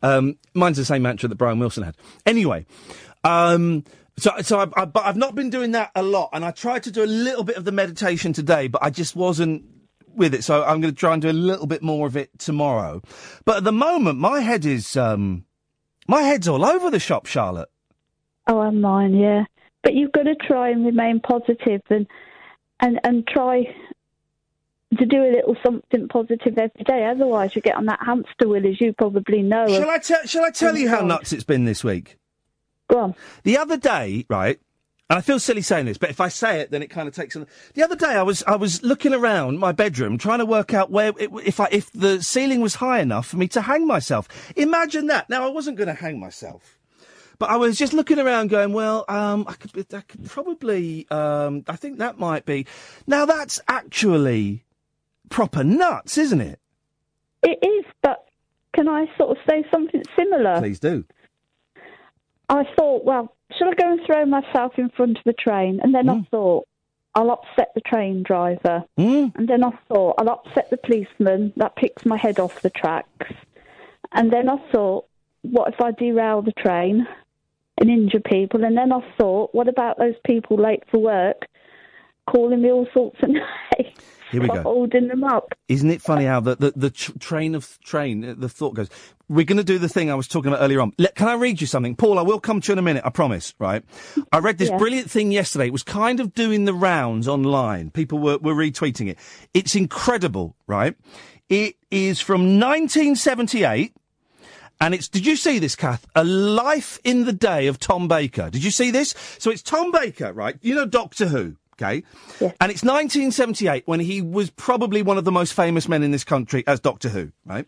Um, 0.01 0.37
mine's 0.53 0.77
the 0.77 0.85
same 0.85 1.01
mantra 1.01 1.27
that 1.29 1.35
Brian 1.35 1.59
Wilson 1.59 1.83
had. 1.83 1.95
Anyway, 2.25 2.65
um, 3.23 3.83
so 4.17 4.31
so 4.41 4.59
I, 4.59 4.67
I, 4.81 4.85
but 4.85 5.05
I've 5.05 5.17
not 5.17 5.35
been 5.35 5.49
doing 5.49 5.71
that 5.71 5.91
a 5.95 6.03
lot, 6.03 6.29
and 6.33 6.45
I 6.45 6.51
tried 6.51 6.83
to 6.83 6.91
do 6.91 7.03
a 7.03 7.05
little 7.05 7.43
bit 7.43 7.57
of 7.57 7.65
the 7.65 7.71
meditation 7.71 8.33
today, 8.33 8.67
but 8.67 8.83
I 8.83 8.89
just 8.89 9.15
wasn't 9.15 9.65
with 10.15 10.33
it. 10.33 10.43
So 10.43 10.63
I'm 10.63 10.81
going 10.81 10.93
to 10.93 10.99
try 10.99 11.13
and 11.13 11.21
do 11.21 11.29
a 11.29 11.33
little 11.33 11.67
bit 11.67 11.81
more 11.81 12.07
of 12.07 12.15
it 12.15 12.37
tomorrow. 12.39 13.01
But 13.43 13.57
at 13.57 13.63
the 13.63 13.71
moment, 13.71 14.19
my 14.19 14.39
head 14.39 14.65
is 14.65 14.95
um, 14.95 15.45
my 16.07 16.21
head's 16.21 16.47
all 16.47 16.63
over 16.63 16.89
the 16.89 16.99
shop, 16.99 17.25
Charlotte. 17.25 17.69
Oh, 18.47 18.61
and 18.61 18.81
mine, 18.81 19.15
yeah. 19.15 19.45
But 19.85 19.93
you've 19.93 20.11
got 20.11 20.23
to 20.23 20.33
try 20.33 20.71
and 20.71 20.83
remain 20.83 21.19
positive 21.19 21.81
and 21.91 22.07
and 22.79 22.99
and 23.03 23.25
try 23.27 23.63
to 24.97 25.05
do 25.05 25.23
a 25.23 25.31
little 25.31 25.55
something 25.63 26.07
positive 26.07 26.57
every 26.57 26.83
day. 26.83 27.05
Otherwise, 27.05 27.55
you 27.55 27.61
get 27.61 27.75
on 27.75 27.85
that 27.85 27.99
hamster 28.03 28.49
wheel, 28.49 28.65
as 28.65 28.81
you 28.81 28.93
probably 28.93 29.43
know. 29.43 29.67
Shall 29.67 29.89
I 29.89 29.99
tell? 29.99 30.25
Shall 30.25 30.43
I 30.43 30.49
tell 30.49 30.75
you 30.75 30.89
how 30.89 31.01
nuts 31.01 31.31
it's 31.31 31.43
been 31.43 31.65
this 31.65 31.83
week? 31.83 32.17
Go 32.89 32.99
on. 32.99 33.15
The 33.43 33.59
other 33.59 33.77
day, 33.77 34.25
right, 34.27 34.59
and 35.07 35.19
I 35.19 35.21
feel 35.21 35.39
silly 35.39 35.61
saying 35.61 35.85
this, 35.85 35.99
but 35.99 36.09
if 36.09 36.19
I 36.19 36.29
say 36.29 36.61
it, 36.61 36.71
then 36.71 36.81
it 36.81 36.89
kind 36.89 37.07
of 37.07 37.13
takes. 37.13 37.37
The 37.75 37.83
other 37.83 37.95
day, 37.95 38.07
I 38.07 38.23
was 38.23 38.43
I 38.47 38.55
was 38.55 38.81
looking 38.81 39.13
around 39.13 39.59
my 39.59 39.71
bedroom 39.71 40.17
trying 40.17 40.39
to 40.39 40.47
work 40.47 40.73
out 40.73 40.89
where 40.89 41.13
it, 41.19 41.29
if 41.43 41.59
I 41.59 41.67
if 41.71 41.91
the 41.91 42.23
ceiling 42.23 42.59
was 42.59 42.75
high 42.75 43.01
enough 43.01 43.27
for 43.27 43.37
me 43.37 43.47
to 43.49 43.61
hang 43.61 43.85
myself. 43.85 44.27
Imagine 44.55 45.05
that. 45.07 45.29
Now 45.29 45.45
I 45.45 45.49
wasn't 45.49 45.77
going 45.77 45.89
to 45.89 45.93
hang 45.93 46.19
myself. 46.19 46.74
But 47.37 47.49
I 47.49 47.57
was 47.57 47.77
just 47.77 47.93
looking 47.93 48.19
around, 48.19 48.49
going, 48.49 48.73
"Well, 48.73 49.05
um, 49.07 49.45
I 49.47 49.53
could, 49.53 49.93
I 49.93 50.01
could 50.01 50.25
probably, 50.29 51.07
um, 51.09 51.63
I 51.67 51.75
think 51.75 51.99
that 51.99 52.19
might 52.19 52.45
be." 52.45 52.65
Now 53.07 53.25
that's 53.25 53.59
actually 53.67 54.63
proper 55.29 55.63
nuts, 55.63 56.17
isn't 56.17 56.41
it? 56.41 56.59
It 57.43 57.59
is, 57.63 57.85
but 58.01 58.25
can 58.73 58.87
I 58.87 59.05
sort 59.17 59.31
of 59.31 59.37
say 59.49 59.65
something 59.71 60.03
similar? 60.17 60.59
Please 60.59 60.79
do. 60.79 61.05
I 62.49 62.63
thought, 62.77 63.05
well, 63.05 63.35
shall 63.57 63.69
I 63.69 63.73
go 63.73 63.91
and 63.91 64.01
throw 64.05 64.25
myself 64.25 64.73
in 64.77 64.89
front 64.89 65.17
of 65.17 65.25
a 65.25 65.33
train? 65.33 65.79
And 65.81 65.93
then 65.93 66.09
I 66.09 66.21
thought, 66.29 66.67
I'll 67.15 67.31
upset 67.31 67.71
the 67.73 67.81
train 67.81 68.23
driver. 68.23 68.83
Mm. 68.99 69.35
And 69.35 69.47
then 69.47 69.63
I 69.63 69.71
thought, 69.87 70.15
I'll 70.17 70.29
upset 70.29 70.69
the 70.69 70.77
policeman 70.77 71.53
that 71.55 71.75
picks 71.75 72.05
my 72.05 72.17
head 72.17 72.39
off 72.39 72.61
the 72.61 72.69
tracks. 72.69 73.33
And 74.11 74.31
then 74.31 74.49
I 74.49 74.57
thought, 74.71 75.05
what 75.41 75.73
if 75.73 75.81
I 75.81 75.91
derail 75.91 76.41
the 76.41 76.51
train 76.51 77.07
and 77.79 77.89
injure 77.89 78.21
people? 78.21 78.63
And 78.63 78.77
then 78.77 78.91
I 78.91 78.99
thought, 79.17 79.53
what 79.53 79.67
about 79.67 79.97
those 79.97 80.15
people 80.25 80.57
late 80.57 80.83
for 80.91 80.99
work 80.99 81.45
calling 82.29 82.61
me 82.61 82.71
all 82.71 82.87
sorts 82.93 83.17
of 83.21 83.29
names 83.77 83.93
Here 84.31 84.41
we 84.41 84.47
go. 84.47 84.61
holding 84.63 85.07
them 85.07 85.23
up? 85.23 85.49
Isn't 85.67 85.91
it 85.91 86.01
funny 86.01 86.25
how 86.25 86.39
the, 86.39 86.55
the, 86.55 86.73
the 86.75 86.89
train 86.89 87.53
of 87.53 87.77
train, 87.83 88.35
the 88.39 88.49
thought 88.49 88.73
goes, 88.73 88.89
we're 89.29 89.45
going 89.45 89.57
to 89.57 89.63
do 89.63 89.77
the 89.77 89.89
thing 89.89 90.09
I 90.09 90.15
was 90.15 90.27
talking 90.27 90.51
about 90.51 90.63
earlier 90.63 90.81
on. 90.81 90.93
Let, 90.97 91.15
can 91.15 91.27
I 91.27 91.33
read 91.35 91.61
you 91.61 91.67
something? 91.67 91.95
Paul, 91.95 92.17
I 92.17 92.21
will 92.23 92.39
come 92.39 92.61
to 92.61 92.67
you 92.69 92.73
in 92.73 92.79
a 92.79 92.83
minute, 92.83 93.03
I 93.05 93.09
promise, 93.09 93.53
right? 93.59 93.83
I 94.31 94.39
read 94.39 94.57
this 94.57 94.69
Yeah. 94.69 94.77
brilliant 94.77 95.09
thing 95.11 95.31
yesterday. 95.31 95.67
It 95.67 95.71
was 95.73 95.83
kind 95.83 96.19
of 96.19 96.33
doing 96.33 96.65
the 96.65 96.73
rounds 96.73 97.27
online. 97.27 97.91
People 97.91 98.19
were, 98.19 98.37
were 98.39 98.53
retweeting 98.55 99.07
it. 99.09 99.17
It's 99.53 99.75
incredible, 99.75 100.55
right? 100.67 100.95
It 101.49 101.75
is 101.91 102.19
from 102.19 102.59
1978. 102.59 103.93
And 104.81 104.93
it's, 104.93 105.07
did 105.07 105.25
you 105.25 105.35
see 105.35 105.59
this, 105.59 105.75
Kath? 105.75 106.05
A 106.15 106.23
Life 106.23 106.99
in 107.03 107.25
the 107.25 107.33
Day 107.33 107.67
of 107.67 107.79
Tom 107.79 108.07
Baker. 108.07 108.49
Did 108.49 108.63
you 108.63 108.71
see 108.71 108.91
this? 108.91 109.15
So 109.39 109.49
it's 109.49 109.61
Tom 109.61 109.91
Baker, 109.91 110.33
right? 110.33 110.57
You 110.61 110.75
know 110.75 110.85
Doctor 110.85 111.27
Who, 111.27 111.55
okay? 111.73 112.03
Yeah. 112.41 112.51
And 112.59 112.71
it's 112.71 112.83
1978 112.83 113.83
when 113.87 114.01
he 114.01 114.21
was 114.21 114.49
probably 114.49 115.01
one 115.01 115.17
of 115.17 115.23
the 115.23 115.31
most 115.31 115.53
famous 115.53 115.87
men 115.87 116.03
in 116.03 116.11
this 116.11 116.23
country 116.23 116.63
as 116.67 116.79
Doctor 116.79 117.09
Who, 117.09 117.31
right? 117.45 117.65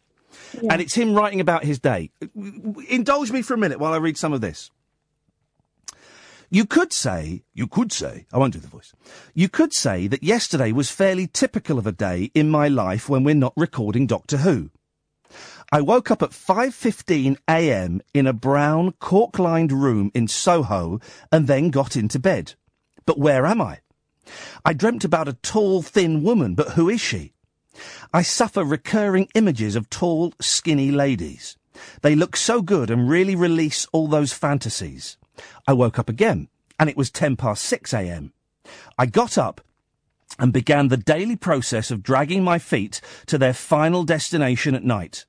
And 0.69 0.81
it's 0.81 0.93
him 0.93 1.13
writing 1.13 1.39
about 1.39 1.63
his 1.63 1.79
day. 1.79 2.11
Indulge 2.89 3.31
me 3.31 3.41
for 3.41 3.53
a 3.53 3.57
minute 3.57 3.79
while 3.79 3.93
I 3.93 3.97
read 3.97 4.17
some 4.17 4.33
of 4.33 4.41
this. 4.41 4.69
You 6.49 6.65
could 6.65 6.93
say, 6.93 7.43
you 7.53 7.67
could 7.67 7.91
say, 7.91 8.25
I 8.31 8.37
won't 8.37 8.53
do 8.53 8.59
the 8.59 8.67
voice. 8.67 8.93
You 9.33 9.49
could 9.49 9.73
say 9.73 10.07
that 10.07 10.23
yesterday 10.23 10.71
was 10.71 10.89
fairly 10.89 11.27
typical 11.27 11.77
of 11.77 11.85
a 11.85 11.91
day 11.91 12.31
in 12.33 12.49
my 12.49 12.69
life 12.69 13.09
when 13.09 13.23
we're 13.23 13.35
not 13.35 13.53
recording 13.57 14.07
Doctor 14.07 14.37
Who. 14.37 14.69
I 15.69 15.81
woke 15.81 16.09
up 16.11 16.21
at 16.21 16.29
5:15 16.29 17.37
a.m. 17.49 18.01
in 18.13 18.25
a 18.25 18.31
brown 18.31 18.93
cork-lined 18.99 19.73
room 19.73 20.11
in 20.13 20.29
Soho 20.29 21.01
and 21.29 21.45
then 21.45 21.71
got 21.71 21.97
into 21.97 22.19
bed. 22.19 22.53
But 23.05 23.19
where 23.19 23.45
am 23.45 23.61
I? 23.61 23.79
I 24.63 24.71
dreamt 24.71 25.03
about 25.03 25.27
a 25.27 25.33
tall, 25.33 25.81
thin 25.81 26.23
woman, 26.23 26.55
but 26.55 26.71
who 26.71 26.87
is 26.87 27.01
she? 27.01 27.33
I 28.13 28.21
suffer 28.21 28.63
recurring 28.63 29.27
images 29.35 29.75
of 29.75 29.89
tall, 29.89 30.33
skinny 30.39 30.89
ladies. 30.89 31.57
They 32.01 32.15
look 32.15 32.37
so 32.37 32.61
good 32.61 32.89
and 32.89 33.09
really 33.09 33.35
release 33.35 33.85
all 33.91 34.07
those 34.07 34.31
fantasies. 34.31 35.17
I 35.67 35.73
woke 35.73 35.99
up 35.99 36.07
again, 36.07 36.47
and 36.79 36.89
it 36.89 36.95
was 36.95 37.11
10 37.11 37.35
past 37.35 37.63
6 37.65 37.93
a.m. 37.93 38.31
I 38.97 39.05
got 39.05 39.37
up 39.37 39.59
and 40.39 40.53
began 40.53 40.87
the 40.87 40.95
daily 40.95 41.35
process 41.35 41.91
of 41.91 42.03
dragging 42.03 42.41
my 42.41 42.57
feet 42.57 43.01
to 43.25 43.37
their 43.37 43.53
final 43.53 44.05
destination 44.05 44.73
at 44.73 44.83
night. 44.85 45.25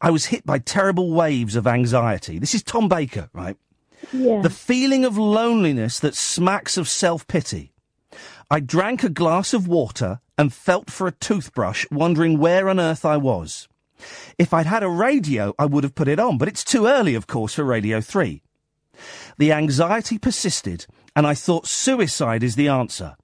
I 0.00 0.10
was 0.10 0.26
hit 0.26 0.44
by 0.46 0.58
terrible 0.58 1.12
waves 1.12 1.56
of 1.56 1.66
anxiety. 1.66 2.38
This 2.38 2.54
is 2.54 2.62
Tom 2.62 2.88
Baker, 2.88 3.28
right? 3.32 3.56
Yeah. 4.12 4.40
The 4.42 4.50
feeling 4.50 5.04
of 5.04 5.16
loneliness 5.16 5.98
that 6.00 6.14
smacks 6.14 6.76
of 6.76 6.88
self 6.88 7.26
pity. 7.26 7.72
I 8.50 8.60
drank 8.60 9.02
a 9.02 9.08
glass 9.08 9.54
of 9.54 9.66
water 9.66 10.20
and 10.36 10.52
felt 10.52 10.90
for 10.90 11.06
a 11.06 11.12
toothbrush, 11.12 11.86
wondering 11.90 12.38
where 12.38 12.68
on 12.68 12.78
earth 12.78 13.04
I 13.04 13.16
was. 13.16 13.68
If 14.38 14.52
I'd 14.52 14.66
had 14.66 14.82
a 14.82 14.88
radio, 14.88 15.54
I 15.58 15.66
would 15.66 15.84
have 15.84 15.94
put 15.94 16.08
it 16.08 16.18
on, 16.18 16.38
but 16.38 16.48
it's 16.48 16.64
too 16.64 16.86
early, 16.86 17.14
of 17.14 17.26
course, 17.26 17.54
for 17.54 17.64
Radio 17.64 18.00
3. 18.00 18.42
The 19.38 19.52
anxiety 19.52 20.18
persisted, 20.18 20.86
and 21.16 21.26
I 21.26 21.34
thought 21.34 21.66
suicide 21.66 22.42
is 22.42 22.56
the 22.56 22.68
answer. 22.68 23.16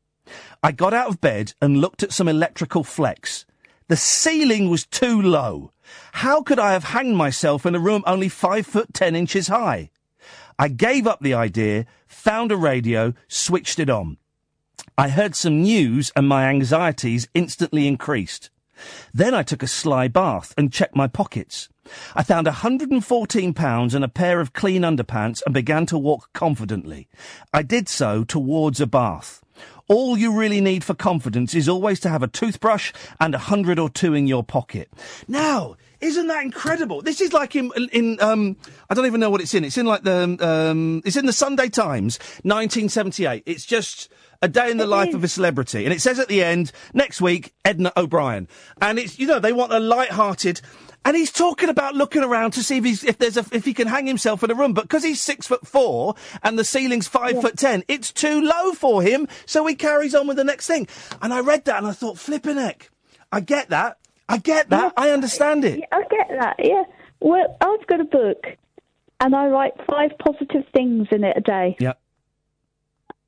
I 0.62 0.72
got 0.72 0.94
out 0.94 1.08
of 1.08 1.20
bed 1.20 1.54
and 1.60 1.80
looked 1.80 2.02
at 2.02 2.12
some 2.12 2.28
electrical 2.28 2.84
flex. 2.84 3.46
The 3.88 3.96
ceiling 3.96 4.68
was 4.68 4.86
too 4.86 5.20
low. 5.20 5.72
How 6.12 6.42
could 6.42 6.58
I 6.58 6.72
have 6.72 6.84
hanged 6.84 7.16
myself 7.16 7.64
in 7.64 7.74
a 7.74 7.80
room 7.80 8.02
only 8.06 8.28
five 8.28 8.66
foot 8.66 8.92
ten 8.92 9.14
inches 9.14 9.48
high? 9.48 9.90
I 10.58 10.68
gave 10.68 11.06
up 11.06 11.20
the 11.20 11.34
idea, 11.34 11.86
found 12.06 12.52
a 12.52 12.56
radio, 12.56 13.14
switched 13.28 13.78
it 13.78 13.88
on. 13.88 14.18
I 14.98 15.08
heard 15.08 15.34
some 15.34 15.62
news 15.62 16.12
and 16.14 16.28
my 16.28 16.44
anxieties 16.48 17.28
instantly 17.34 17.86
increased. 17.86 18.50
Then 19.14 19.34
I 19.34 19.42
took 19.42 19.62
a 19.62 19.66
sly 19.66 20.08
bath 20.08 20.54
and 20.56 20.72
checked 20.72 20.96
my 20.96 21.06
pockets. 21.06 21.68
I 22.14 22.22
found 22.22 22.46
£114 22.46 23.94
and 23.94 24.04
a 24.04 24.08
pair 24.08 24.40
of 24.40 24.52
clean 24.52 24.82
underpants 24.82 25.42
and 25.44 25.54
began 25.54 25.86
to 25.86 25.98
walk 25.98 26.30
confidently. 26.32 27.08
I 27.52 27.62
did 27.62 27.88
so 27.88 28.24
towards 28.24 28.80
a 28.80 28.86
bath. 28.86 29.42
All 29.90 30.16
you 30.16 30.32
really 30.32 30.60
need 30.60 30.84
for 30.84 30.94
confidence 30.94 31.52
is 31.52 31.68
always 31.68 31.98
to 32.00 32.08
have 32.08 32.22
a 32.22 32.28
toothbrush 32.28 32.92
and 33.18 33.34
a 33.34 33.38
hundred 33.38 33.76
or 33.76 33.90
two 33.90 34.14
in 34.14 34.28
your 34.28 34.44
pocket. 34.44 34.88
Now, 35.26 35.74
isn't 36.00 36.28
that 36.28 36.44
incredible? 36.44 37.02
This 37.02 37.20
is 37.20 37.32
like 37.32 37.56
in, 37.56 37.72
in 37.92 38.16
um, 38.22 38.56
I 38.88 38.94
don't 38.94 39.06
even 39.06 39.18
know 39.18 39.30
what 39.30 39.40
it's 39.40 39.52
in. 39.52 39.64
It's 39.64 39.76
in 39.76 39.86
like 39.86 40.04
the, 40.04 40.38
um, 40.40 41.02
it's 41.04 41.16
in 41.16 41.26
the 41.26 41.32
Sunday 41.32 41.68
Times, 41.68 42.20
1978. 42.44 43.42
It's 43.46 43.66
just 43.66 44.08
a 44.40 44.46
day 44.46 44.70
in 44.70 44.76
the 44.76 44.86
life 44.86 45.12
of 45.12 45.24
a 45.24 45.28
celebrity. 45.28 45.84
And 45.84 45.92
it 45.92 46.00
says 46.00 46.20
at 46.20 46.28
the 46.28 46.44
end, 46.44 46.70
next 46.94 47.20
week, 47.20 47.52
Edna 47.64 47.92
O'Brien. 47.96 48.46
And 48.80 48.96
it's, 48.96 49.18
you 49.18 49.26
know, 49.26 49.40
they 49.40 49.52
want 49.52 49.72
a 49.72 49.80
light-hearted, 49.80 50.60
and 51.04 51.16
he's 51.16 51.32
talking 51.32 51.68
about 51.68 51.94
looking 51.94 52.22
around 52.22 52.52
to 52.52 52.62
see 52.62 52.78
if 52.78 52.84
he's, 52.84 53.04
if 53.04 53.18
there's 53.18 53.36
a, 53.36 53.44
if 53.52 53.64
he 53.64 53.74
can 53.74 53.88
hang 53.88 54.06
himself 54.06 54.42
in 54.42 54.50
a 54.50 54.54
room. 54.54 54.74
But 54.74 54.82
because 54.82 55.02
he's 55.02 55.20
six 55.20 55.46
foot 55.46 55.66
four 55.66 56.14
and 56.42 56.58
the 56.58 56.64
ceiling's 56.64 57.08
five 57.08 57.40
foot 57.40 57.56
ten, 57.56 57.84
it's 57.88 58.12
too 58.12 58.40
low 58.40 58.72
for 58.72 59.02
him. 59.02 59.28
So 59.46 59.66
he 59.66 59.74
carries 59.74 60.14
on 60.14 60.26
with 60.26 60.36
the 60.36 60.44
next 60.44 60.66
thing. 60.66 60.88
And 61.22 61.32
I 61.32 61.40
read 61.40 61.64
that 61.64 61.78
and 61.78 61.86
I 61.86 61.92
thought, 61.92 62.18
flipping 62.18 62.56
heck. 62.56 62.90
I 63.32 63.40
get 63.40 63.70
that. 63.70 63.98
I 64.28 64.38
get 64.38 64.70
that. 64.70 64.92
I 64.96 65.10
understand 65.10 65.64
it. 65.64 65.82
I 65.90 66.02
get 66.02 66.28
that, 66.38 66.56
yeah. 66.58 66.84
Well, 67.20 67.56
I've 67.60 67.86
got 67.86 68.00
a 68.00 68.04
book, 68.04 68.46
and 69.20 69.34
I 69.34 69.48
write 69.48 69.72
five 69.90 70.12
positive 70.18 70.64
things 70.72 71.08
in 71.10 71.24
it 71.24 71.36
a 71.36 71.40
day. 71.40 71.76
Yeah. 71.78 71.94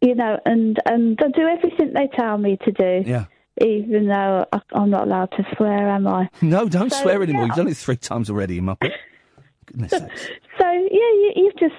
You 0.00 0.14
know, 0.14 0.38
and 0.44 0.78
and 0.86 1.18
I 1.22 1.28
do 1.28 1.46
everything 1.46 1.92
they 1.92 2.08
tell 2.16 2.38
me 2.38 2.56
to 2.64 2.72
do. 2.72 3.02
Yeah. 3.04 3.26
Even 3.60 4.08
though 4.08 4.46
I, 4.52 4.60
I'm 4.72 4.90
not 4.90 5.06
allowed 5.06 5.30
to 5.36 5.44
swear, 5.56 5.88
am 5.90 6.06
I? 6.06 6.28
No, 6.42 6.68
don't 6.68 6.90
So, 6.90 7.02
swear 7.02 7.22
anymore. 7.22 7.42
yeah. 7.42 7.46
You've 7.48 7.56
done 7.56 7.68
it 7.68 7.76
three 7.76 7.96
times 7.96 8.30
already, 8.30 8.56
you 8.56 8.62
muppet. 8.62 8.92
Goodness 9.66 9.90
sakes. 9.90 10.26
So 10.58 10.70
yeah, 10.70 10.88
you, 10.90 11.32
you 11.36 11.52
just 11.58 11.74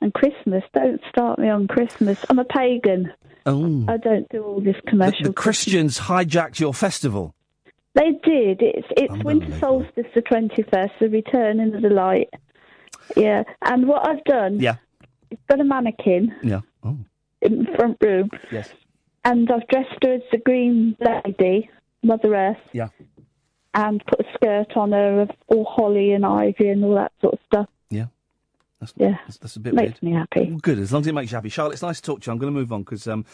and 0.00 0.12
Christmas. 0.14 0.64
Don't 0.74 1.00
start 1.10 1.38
me 1.38 1.48
on 1.50 1.66
Christmas. 1.68 2.18
I'm 2.30 2.38
a 2.38 2.44
pagan. 2.44 3.12
Oh. 3.46 3.84
I 3.88 3.96
don't 3.98 4.28
do 4.30 4.42
all 4.42 4.60
this 4.60 4.76
commercial. 4.86 5.24
the 5.24 5.32
Christians 5.32 5.98
hijacked 6.00 6.58
your 6.60 6.72
festival. 6.74 7.34
They 7.94 8.12
did. 8.22 8.62
It's 8.62 8.86
it's 8.96 9.24
winter 9.24 9.58
solstice, 9.58 10.06
the 10.14 10.22
twenty 10.22 10.62
first, 10.62 10.92
the 11.00 11.08
returning 11.08 11.74
of 11.74 11.82
the 11.82 11.90
light. 11.90 12.28
Yeah, 13.16 13.42
and 13.62 13.88
what 13.88 14.06
I've 14.08 14.22
done, 14.24 14.60
Yeah. 14.60 14.76
I've 15.32 15.46
got 15.48 15.60
a 15.60 15.64
mannequin 15.64 16.32
Yeah. 16.42 16.60
Oh. 16.84 16.96
in 17.42 17.64
the 17.64 17.72
front 17.76 17.96
room, 18.00 18.30
Yes. 18.52 18.70
And 19.24 19.50
I've 19.50 19.66
dressed 19.68 20.02
her 20.02 20.14
as 20.14 20.22
the 20.32 20.38
Green 20.38 20.96
Lady, 21.00 21.70
Mother 22.02 22.34
Earth, 22.34 22.56
Yeah. 22.72 22.88
and 23.74 24.04
put 24.06 24.20
a 24.20 24.24
skirt 24.34 24.76
on 24.76 24.92
her 24.92 25.22
of 25.22 25.30
all 25.48 25.64
holly 25.64 26.12
and 26.12 26.24
ivy 26.24 26.68
and 26.68 26.84
all 26.84 26.94
that 26.94 27.12
sort 27.20 27.34
of 27.34 27.40
stuff. 27.46 27.68
Yeah. 28.80 28.86
That's, 28.86 28.92
Yeah. 28.96 29.18
that's, 29.26 29.38
that's 29.38 29.56
a 29.56 29.60
bit 29.60 29.74
Makes 29.74 30.00
weird. 30.00 30.14
me 30.14 30.18
happy. 30.18 30.50
Well, 30.50 30.58
good, 30.60 30.78
as 30.78 30.92
long 30.92 31.02
as 31.02 31.06
it 31.06 31.14
makes 31.14 31.30
you 31.30 31.36
happy. 31.36 31.48
Charlotte, 31.50 31.74
it's 31.74 31.82
nice 31.82 32.00
to 32.00 32.06
talk 32.06 32.22
to 32.22 32.26
you. 32.26 32.32
I'm 32.32 32.38
going 32.38 32.52
to 32.52 32.58
move 32.58 32.72
on 32.72 32.82
because, 32.82 33.06
um, 33.06 33.24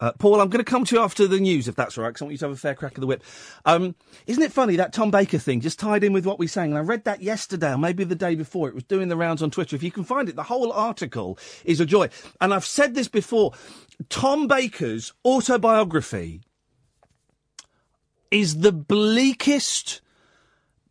uh, 0.00 0.12
Paul, 0.18 0.40
I'm 0.40 0.48
going 0.48 0.64
to 0.64 0.70
come 0.70 0.84
to 0.84 0.96
you 0.96 1.00
after 1.02 1.26
the 1.26 1.38
news, 1.38 1.68
if 1.68 1.74
that's 1.76 1.96
all 1.96 2.04
right, 2.04 2.10
because 2.10 2.22
I 2.22 2.24
want 2.26 2.32
you 2.32 2.38
to 2.38 2.44
have 2.46 2.54
a 2.54 2.58
fair 2.58 2.74
crack 2.74 2.96
of 2.96 3.00
the 3.00 3.06
whip. 3.06 3.22
Um, 3.64 3.94
isn't 4.26 4.42
it 4.42 4.52
funny, 4.52 4.76
that 4.76 4.92
Tom 4.92 5.10
Baker 5.10 5.38
thing 5.38 5.60
just 5.60 5.78
tied 5.78 6.02
in 6.04 6.12
with 6.12 6.26
what 6.26 6.38
we're 6.38 6.48
saying? 6.48 6.70
And 6.72 6.78
I 6.78 6.82
read 6.82 7.04
that 7.04 7.22
yesterday, 7.22 7.72
or 7.72 7.78
maybe 7.78 8.04
the 8.04 8.14
day 8.14 8.34
before. 8.34 8.68
It 8.68 8.74
was 8.74 8.84
doing 8.84 9.08
the 9.08 9.16
rounds 9.16 9.42
on 9.42 9.50
Twitter. 9.50 9.76
If 9.76 9.82
you 9.82 9.90
can 9.92 10.04
find 10.04 10.28
it, 10.28 10.36
the 10.36 10.42
whole 10.42 10.72
article 10.72 11.38
is 11.64 11.80
a 11.80 11.86
joy. 11.86 12.08
And 12.40 12.52
I've 12.52 12.66
said 12.66 12.94
this 12.94 13.08
before. 13.08 13.52
Tom 14.08 14.46
Baker's 14.48 15.12
autobiography 15.24 16.42
is 18.30 18.58
the 18.58 18.72
bleakest, 18.72 20.00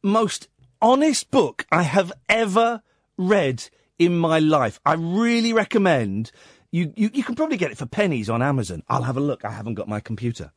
most 0.01 0.47
honest 0.81 1.29
book 1.31 1.65
I 1.71 1.83
have 1.83 2.11
ever 2.29 2.81
read 3.17 3.69
in 3.97 4.17
my 4.17 4.39
life. 4.39 4.79
I 4.85 4.93
really 4.93 5.53
recommend 5.53 6.31
you, 6.71 6.91
you, 6.97 7.09
you 7.13 7.23
can 7.23 7.35
probably 7.35 7.55
get 7.55 7.71
it 7.71 7.77
for 7.77 7.85
pennies 7.85 8.29
on 8.29 8.41
Amazon. 8.41 8.83
I'll 8.89 9.03
have 9.03 9.15
a 9.15 9.21
look. 9.21 9.45
I 9.45 9.51
haven't 9.51 9.75
got 9.75 9.87
my 9.87 10.01
computer. 10.01 10.51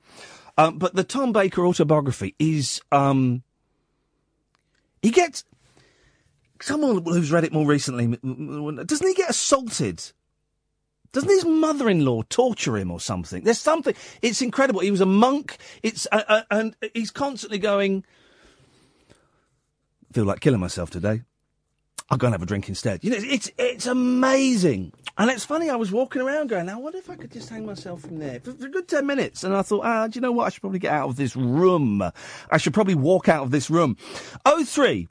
Um, 0.56 0.78
but 0.78 0.96
the 0.96 1.04
Tom 1.04 1.32
Baker 1.32 1.64
autobiography 1.64 2.34
is, 2.40 2.80
um, 2.90 3.44
he 5.00 5.10
gets, 5.10 5.44
someone 6.60 7.04
who's 7.04 7.30
read 7.30 7.44
it 7.44 7.52
more 7.52 7.66
recently, 7.66 8.06
doesn't 8.06 9.06
he 9.06 9.14
get 9.14 9.30
assaulted? 9.30 10.02
Doesn't 11.12 11.30
his 11.30 11.44
mother-in-law 11.44 12.22
torture 12.28 12.76
him 12.76 12.90
or 12.90 13.00
something? 13.00 13.44
There's 13.44 13.60
something. 13.60 13.94
It's 14.20 14.42
incredible. 14.42 14.80
He 14.80 14.90
was 14.90 15.00
a 15.00 15.06
monk. 15.06 15.56
It's 15.82 16.06
uh, 16.12 16.22
uh, 16.28 16.42
and 16.50 16.76
he's 16.92 17.10
constantly 17.10 17.58
going. 17.58 18.04
Feel 20.12 20.24
like 20.24 20.40
killing 20.40 20.60
myself 20.60 20.90
today. 20.90 21.22
I'll 22.10 22.16
go 22.16 22.26
and 22.26 22.34
have 22.34 22.42
a 22.42 22.46
drink 22.46 22.68
instead. 22.68 23.04
You 23.04 23.10
know, 23.10 23.18
it's 23.20 23.50
it's 23.58 23.86
amazing. 23.86 24.92
And 25.18 25.30
it's 25.30 25.44
funny. 25.44 25.68
I 25.68 25.76
was 25.76 25.92
walking 25.92 26.22
around 26.22 26.48
going, 26.48 26.66
"Now, 26.66 26.80
what 26.80 26.94
if 26.94 27.10
I 27.10 27.16
could 27.16 27.30
just 27.30 27.50
hang 27.50 27.66
myself 27.66 28.00
from 28.00 28.18
there 28.18 28.40
for, 28.40 28.52
for 28.52 28.66
a 28.66 28.70
good 28.70 28.88
ten 28.88 29.06
minutes?" 29.06 29.44
And 29.44 29.54
I 29.54 29.62
thought, 29.62 29.84
"Ah, 29.84 30.06
do 30.06 30.16
you 30.16 30.22
know 30.22 30.32
what? 30.32 30.46
I 30.46 30.48
should 30.48 30.62
probably 30.62 30.78
get 30.78 30.92
out 30.92 31.08
of 31.08 31.16
this 31.16 31.36
room. 31.36 32.02
I 32.50 32.56
should 32.56 32.72
probably 32.72 32.94
walk 32.94 33.28
out 33.28 33.42
of 33.42 33.50
this 33.50 33.68
room." 33.68 33.96
Oh 34.46 34.64
three. 34.64 35.08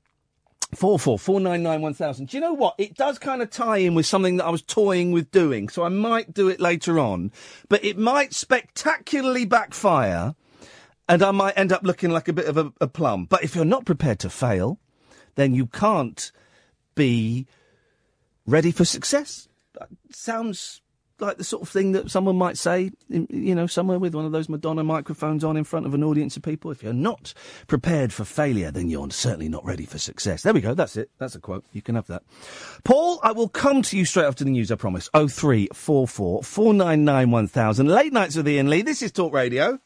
Four 0.76 1.00
four 1.00 1.18
four 1.18 1.40
nine 1.40 1.64
nine 1.64 1.82
one 1.82 1.94
thousand. 1.94 2.30
Do 2.30 2.38
you 2.38 2.42
know 2.42 2.54
what? 2.54 2.76
It 2.78 2.96
does 2.96 3.20
kind 3.20 3.42
of 3.42 3.50
tie 3.50 3.78
in 3.78 3.94
with 3.94 4.06
something 4.06 4.38
that 4.38 4.46
I 4.46 4.50
was 4.50 4.62
toying 4.62 5.12
with 5.12 5.32
doing, 5.32 5.70
so 5.70 5.84
I 5.84 5.90
might 5.90 6.34
do 6.34 6.50
it 6.50 6.60
later 6.60 7.00
on. 7.00 7.32
But 7.70 7.86
it 7.86 7.98
might 7.98 8.34
spectacularly 8.34 9.46
backfire, 9.46 10.36
and 11.08 11.24
I 11.24 11.32
might 11.32 11.58
end 11.58 11.72
up 11.72 11.84
looking 11.84 12.10
like 12.10 12.28
a 12.28 12.34
bit 12.34 12.48
of 12.48 12.58
a, 12.58 12.74
a 12.82 12.88
plum. 12.88 13.26
But 13.26 13.44
if 13.44 13.56
you're 13.56 13.64
not 13.64 13.86
prepared 13.86 14.20
to 14.20 14.30
fail, 14.30 14.78
then 15.36 15.54
you 15.54 15.68
can't 15.68 16.34
be 16.98 17.48
ready 18.46 18.72
for 18.72 18.84
success. 18.84 19.48
That 19.76 19.88
sounds 20.12 20.82
like 21.20 21.38
the 21.38 21.44
sort 21.44 21.64
of 21.64 21.70
thing 21.70 21.94
that 21.94 22.12
someone 22.12 22.38
might 22.38 22.58
say, 22.58 22.92
you 23.10 23.56
know, 23.56 23.68
somewhere 23.68 24.00
with 24.00 24.14
one 24.14 24.26
of 24.26 24.32
those 24.32 24.50
Madonna 24.50 24.84
microphones 24.84 25.44
on 25.44 25.58
in 25.58 25.64
front 25.64 25.86
of 25.86 25.94
an 25.94 26.04
audience 26.04 26.38
of 26.38 26.44
people. 26.44 26.72
If 26.72 26.84
you're 26.84 26.94
not 26.94 27.34
prepared 27.68 28.14
for 28.14 28.26
failure, 28.26 28.72
then 28.72 28.90
you're 28.90 29.10
certainly 29.10 29.50
not 29.50 29.66
ready 29.66 29.86
for 29.86 29.98
success. 29.98 30.44
There 30.44 30.54
we 30.54 30.62
go. 30.62 30.74
That's 30.74 30.98
it. 30.98 31.10
That's 31.18 31.36
a 31.36 31.40
quote. 31.40 31.66
You 31.72 31.82
can 31.82 31.96
have 31.96 32.08
that. 32.08 32.24
Paul, 32.84 33.20
I 33.24 33.32
will 33.32 33.50
come 33.50 33.82
to 33.84 33.98
you 33.98 34.06
straight 34.06 34.26
after 34.26 34.44
the 34.44 34.52
news, 34.52 34.72
I 34.72 34.76
promise. 34.76 35.10
0344 35.14 36.44
499 36.44 37.32
1000. 37.32 37.88
Late 37.88 38.14
nights 38.14 38.36
with 38.36 38.48
Iain 38.48 38.70
Lee. 38.70 38.82
This 38.82 39.02
is 39.02 39.12
Talk 39.12 39.34
Radio. 39.34 39.80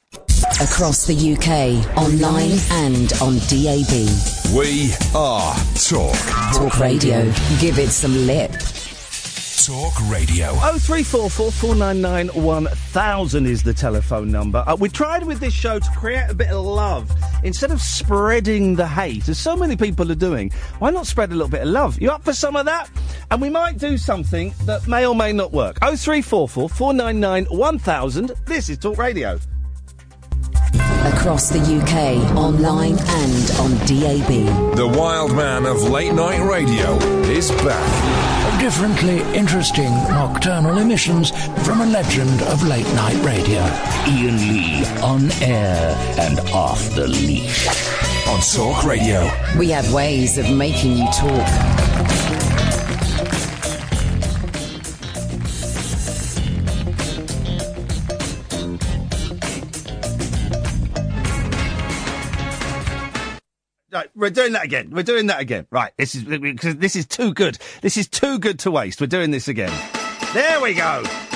Across 0.59 1.07
the 1.07 1.15
UK, 1.15 1.97
online 1.97 2.51
and 2.71 3.13
on 3.21 3.37
DAB. 3.47 4.53
We 4.55 4.91
are 5.15 5.55
Talk. 5.75 6.15
Talk 6.53 6.79
Radio. 6.79 7.23
Give 7.59 7.79
it 7.79 7.89
some 7.89 8.13
lip. 8.27 8.51
Talk 9.65 9.93
Radio. 10.09 10.53
0344 10.55 11.51
499 11.51 12.43
1000 12.43 13.45
is 13.45 13.61
the 13.61 13.71
telephone 13.71 14.31
number. 14.31 14.63
Uh, 14.65 14.75
we 14.75 14.89
tried 14.89 15.23
with 15.23 15.39
this 15.39 15.53
show 15.53 15.77
to 15.77 15.91
create 15.91 16.25
a 16.27 16.33
bit 16.33 16.47
of 16.49 16.65
love. 16.65 17.11
Instead 17.43 17.69
of 17.69 17.79
spreading 17.79 18.75
the 18.75 18.87
hate, 18.87 19.29
as 19.29 19.37
so 19.37 19.55
many 19.55 19.75
people 19.75 20.11
are 20.11 20.15
doing, 20.15 20.49
why 20.79 20.89
not 20.89 21.05
spread 21.05 21.29
a 21.29 21.35
little 21.35 21.47
bit 21.47 21.61
of 21.61 21.67
love? 21.67 22.01
You 22.01 22.09
up 22.09 22.23
for 22.23 22.33
some 22.33 22.55
of 22.55 22.65
that? 22.65 22.89
And 23.29 23.39
we 23.39 23.51
might 23.51 23.77
do 23.77 23.99
something 23.99 24.51
that 24.65 24.87
may 24.87 25.05
or 25.05 25.13
may 25.13 25.31
not 25.31 25.51
work. 25.51 25.77
0344 25.79 26.67
499 26.67 27.45
1000. 27.55 28.31
This 28.47 28.67
is 28.67 28.79
Talk 28.79 28.97
Radio. 28.97 29.39
Across 31.03 31.49
the 31.49 31.59
UK, 31.59 32.37
online 32.37 32.95
and 32.99 33.51
on 33.59 33.71
DAB. 33.87 34.75
The 34.75 34.87
wild 34.87 35.35
man 35.35 35.65
of 35.65 35.81
late 35.81 36.13
night 36.13 36.47
radio 36.47 36.95
is 37.23 37.49
back. 37.63 38.59
Differently 38.61 39.21
interesting 39.35 39.91
nocturnal 40.09 40.77
emissions 40.77 41.31
from 41.65 41.81
a 41.81 41.87
legend 41.87 42.43
of 42.43 42.61
late 42.67 42.85
night 42.93 43.17
radio. 43.25 43.61
Iain 44.05 44.37
Lee, 44.47 44.85
on 45.01 45.31
air 45.41 45.95
and 46.19 46.39
off 46.51 46.93
the 46.93 47.07
leash. 47.07 47.67
On 48.27 48.39
Talk 48.39 48.85
Radio. 48.85 49.27
We 49.57 49.69
have 49.71 49.91
ways 49.91 50.37
of 50.37 50.51
making 50.51 50.97
you 50.97 51.05
talk. 51.13 52.30
We're 64.21 64.29
doing 64.29 64.53
that 64.53 64.63
again. 64.63 64.91
We're 64.91 65.03
doing 65.03 65.27
that 65.27 65.41
again. 65.41 65.67
Right, 65.71 65.91
this 65.97 66.15
is 66.15 66.23
because 66.23 66.77
this 66.77 66.95
is 66.95 67.05
too 67.05 67.33
good. 67.33 67.57
This 67.81 67.97
is 67.97 68.07
too 68.07 68.39
good 68.39 68.59
to 68.59 68.71
waste. 68.71 69.01
We're 69.01 69.07
doing 69.07 69.31
this 69.31 69.47
again. 69.47 69.73
There 70.33 70.61
we 70.61 70.75
go. 70.75 71.30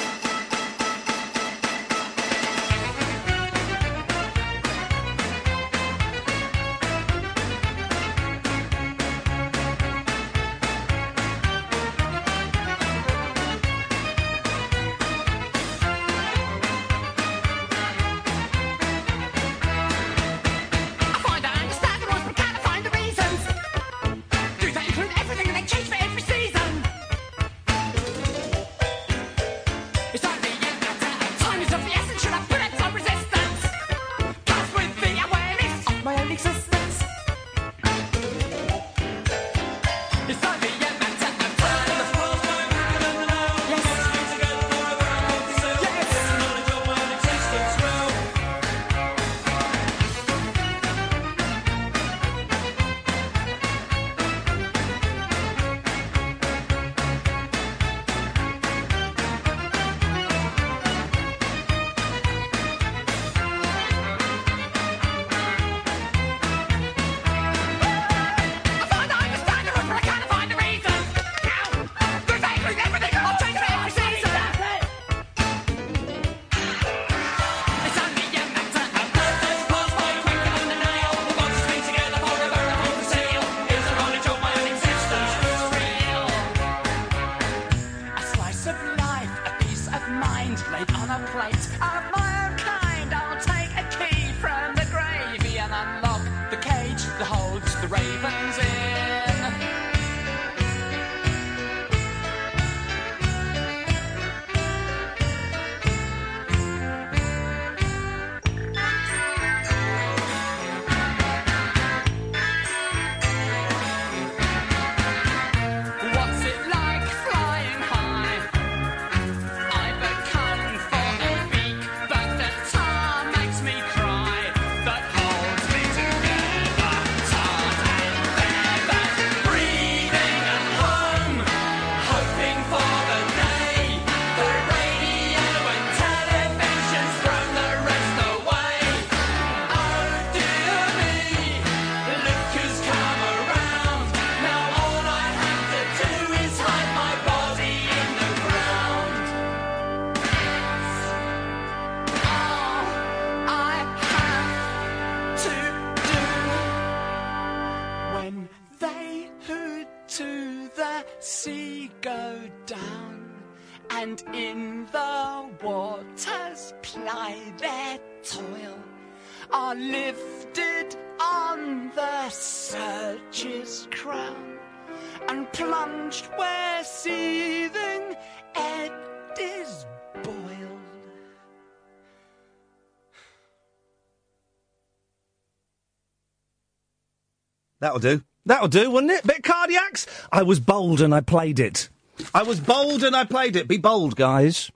That'll 187.79 187.99
do. 187.99 188.23
That'll 188.45 188.67
do, 188.67 188.91
wouldn't 188.91 189.11
it? 189.11 189.25
Bit 189.25 189.41
Cardiacs? 189.41 190.07
I 190.31 190.43
was 190.43 190.59
bold 190.59 191.01
and 191.01 191.13
I 191.13 191.21
played 191.21 191.59
it. 191.59 191.89
I 192.33 192.43
was 192.43 192.59
bold 192.59 193.03
and 193.03 193.15
I 193.15 193.25
played 193.25 193.55
it. 193.55 193.67
Be 193.67 193.77
bold, 193.77 194.15
guys. 194.15 194.71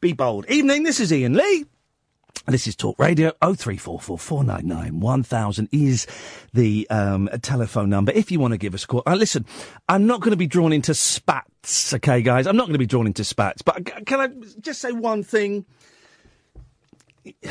Be 0.00 0.12
bold. 0.12 0.46
Evening, 0.48 0.82
this 0.82 0.98
is 0.98 1.12
Iain 1.12 1.34
Lee. 1.34 1.66
This 2.46 2.66
is 2.66 2.74
Talk 2.74 2.98
Radio. 2.98 3.30
0344 3.40 4.18
499 4.18 4.98
1000 4.98 5.68
is 5.70 6.06
the 6.52 6.88
um, 6.90 7.28
telephone 7.40 7.88
number 7.88 8.10
if 8.12 8.32
you 8.32 8.40
want 8.40 8.52
to 8.52 8.58
give 8.58 8.74
us 8.74 8.82
a 8.82 8.86
call. 8.88 9.02
Uh, 9.06 9.14
listen, 9.14 9.46
I'm 9.88 10.06
not 10.06 10.20
going 10.20 10.32
to 10.32 10.36
be 10.36 10.48
drawn 10.48 10.72
into 10.72 10.92
spats, 10.94 11.94
okay, 11.94 12.20
guys? 12.20 12.48
I'm 12.48 12.56
not 12.56 12.64
going 12.64 12.72
to 12.72 12.78
be 12.80 12.86
drawn 12.86 13.06
into 13.06 13.22
spats. 13.22 13.62
But 13.62 14.06
can 14.06 14.20
I 14.20 14.28
just 14.60 14.80
say 14.80 14.92
one 14.92 15.22
thing? 15.22 15.66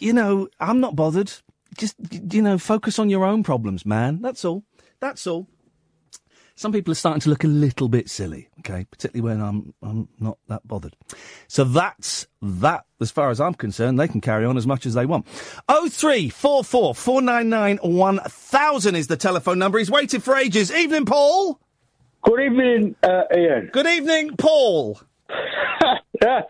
You 0.00 0.12
know, 0.12 0.48
I'm 0.58 0.80
not 0.80 0.96
bothered. 0.96 1.32
Just, 1.76 1.96
you 2.32 2.42
know, 2.42 2.58
focus 2.58 2.98
on 2.98 3.08
your 3.10 3.24
own 3.24 3.42
problems, 3.42 3.86
man. 3.86 4.20
That's 4.20 4.44
all. 4.44 4.64
That's 5.00 5.26
all. 5.26 5.48
Some 6.54 6.72
people 6.72 6.92
are 6.92 6.96
starting 6.96 7.20
to 7.22 7.30
look 7.30 7.44
a 7.44 7.48
little 7.48 7.88
bit 7.88 8.10
silly, 8.10 8.48
okay, 8.60 8.86
particularly 8.90 9.28
when 9.28 9.42
I'm 9.44 9.74
I'm 9.82 10.08
not 10.20 10.38
that 10.48 10.66
bothered. 10.66 10.94
So 11.48 11.64
that's 11.64 12.26
that. 12.42 12.84
As 13.00 13.10
far 13.10 13.30
as 13.30 13.40
I'm 13.40 13.54
concerned, 13.54 13.98
they 13.98 14.06
can 14.06 14.20
carry 14.20 14.44
on 14.44 14.56
as 14.56 14.66
much 14.66 14.86
as 14.86 14.94
they 14.94 15.06
want. 15.06 15.26
Oh 15.68 15.88
three 15.88 16.28
four 16.28 16.62
four 16.62 16.94
four 16.94 17.22
nine 17.22 17.48
nine 17.48 17.78
one 17.78 18.20
thousand 18.20 18.96
is 18.96 19.06
the 19.06 19.16
telephone 19.16 19.58
number. 19.58 19.78
He's 19.78 19.90
waited 19.90 20.22
for 20.22 20.36
ages. 20.36 20.70
Evening, 20.70 21.06
Paul. 21.06 21.58
Good 22.22 22.40
evening, 22.40 22.96
uh, 23.02 23.22
Iain. 23.34 23.70
Good 23.72 23.86
evening, 23.86 24.36
Paul. 24.36 25.00
yeah, 26.22 26.42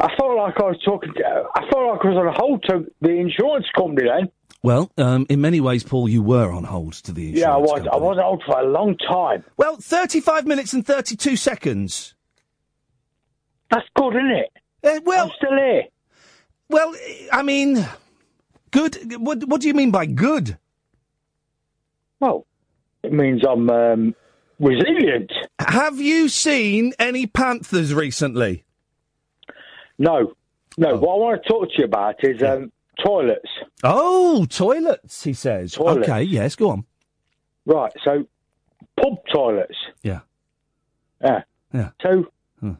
I 0.00 0.08
felt 0.16 0.36
like 0.36 0.54
I 0.58 0.64
was 0.64 0.80
talking. 0.84 1.12
To, 1.14 1.22
I 1.54 1.60
felt 1.70 1.86
like 1.86 2.04
I 2.04 2.08
was 2.08 2.16
on 2.16 2.26
a 2.26 2.32
hold 2.32 2.64
to 2.70 2.90
the 3.02 3.10
insurance 3.10 3.66
company 3.76 4.08
then. 4.08 4.30
Well, 4.62 4.90
um, 4.98 5.26
in 5.30 5.40
many 5.40 5.60
ways, 5.60 5.82
Paul, 5.84 6.08
you 6.08 6.22
were 6.22 6.50
on 6.52 6.64
hold 6.64 6.92
to 6.94 7.12
the 7.12 7.30
insurance 7.30 7.40
Yeah, 7.40 7.54
I 7.54 7.56
was. 7.56 7.70
company. 7.70 7.90
I 7.92 7.96
was 7.96 8.18
on 8.18 8.24
hold 8.24 8.42
for 8.44 8.60
a 8.60 8.64
long 8.70 8.96
time. 8.98 9.44
Well, 9.56 9.76
thirty-five 9.76 10.46
minutes 10.46 10.72
and 10.74 10.86
thirty-two 10.86 11.36
seconds. 11.36 12.14
That's 13.70 13.86
good, 13.94 14.16
isn't 14.16 14.30
it? 14.30 14.50
Uh, 14.84 15.00
well, 15.04 15.24
I'm 15.26 15.32
still 15.36 15.56
here. 15.56 15.82
Well, 16.68 16.94
I 17.32 17.42
mean, 17.42 17.86
good. 18.70 18.96
What, 19.18 19.44
what 19.44 19.60
do 19.62 19.68
you 19.68 19.74
mean 19.74 19.90
by 19.90 20.06
good? 20.06 20.58
Well, 22.20 22.46
it 23.02 23.12
means 23.12 23.42
I'm 23.48 23.70
um, 23.70 24.14
resilient. 24.58 25.32
Have 25.58 26.00
you 26.00 26.28
seen 26.28 26.92
any 26.98 27.26
panthers 27.26 27.94
recently? 27.94 28.64
No, 29.98 30.34
no. 30.76 30.96
What 30.96 31.14
I 31.14 31.18
want 31.18 31.42
to 31.42 31.48
talk 31.48 31.68
to 31.70 31.78
you 31.78 31.84
about 31.84 32.22
is 32.22 32.42
um, 32.42 32.72
toilets. 33.04 33.48
Oh, 33.82 34.46
toilets, 34.46 35.22
he 35.24 35.32
says. 35.32 35.72
Toilets. 35.72 36.08
Okay, 36.08 36.22
yes, 36.22 36.56
go 36.56 36.70
on. 36.70 36.84
Right. 37.66 37.92
So, 38.04 38.26
pub 39.00 39.14
toilets. 39.32 39.76
Yeah. 40.02 40.20
Yeah. 41.22 41.42
Yeah. 41.72 41.90
So, 42.02 42.26
Hmm. 42.60 42.72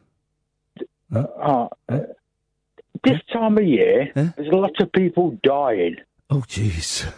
uh, 1.15 1.67
uh, 1.89 1.99
this 3.03 3.19
time 3.31 3.57
of 3.57 3.63
year, 3.63 4.11
there's 4.15 4.47
a 4.51 4.55
lot 4.55 4.79
of 4.79 4.91
people 4.91 5.37
dying. 5.43 5.97
Oh, 6.29 6.43
jeez. 6.47 7.11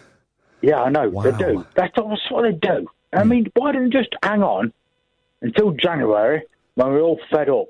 Yeah, 0.61 0.81
I 0.81 0.89
know. 0.89 1.09
They 1.21 1.31
do. 1.31 1.65
That's, 1.75 1.93
that's 1.95 2.31
what 2.31 2.43
they 2.43 2.53
do. 2.53 2.87
I 3.11 3.23
mean, 3.23 3.47
why 3.55 3.71
don't 3.73 3.83
you 3.83 3.89
just 3.89 4.13
hang 4.23 4.41
on 4.43 4.71
until 5.41 5.71
January 5.71 6.43
when 6.75 6.87
we're 6.87 7.01
all 7.01 7.19
fed 7.31 7.49
up? 7.49 7.67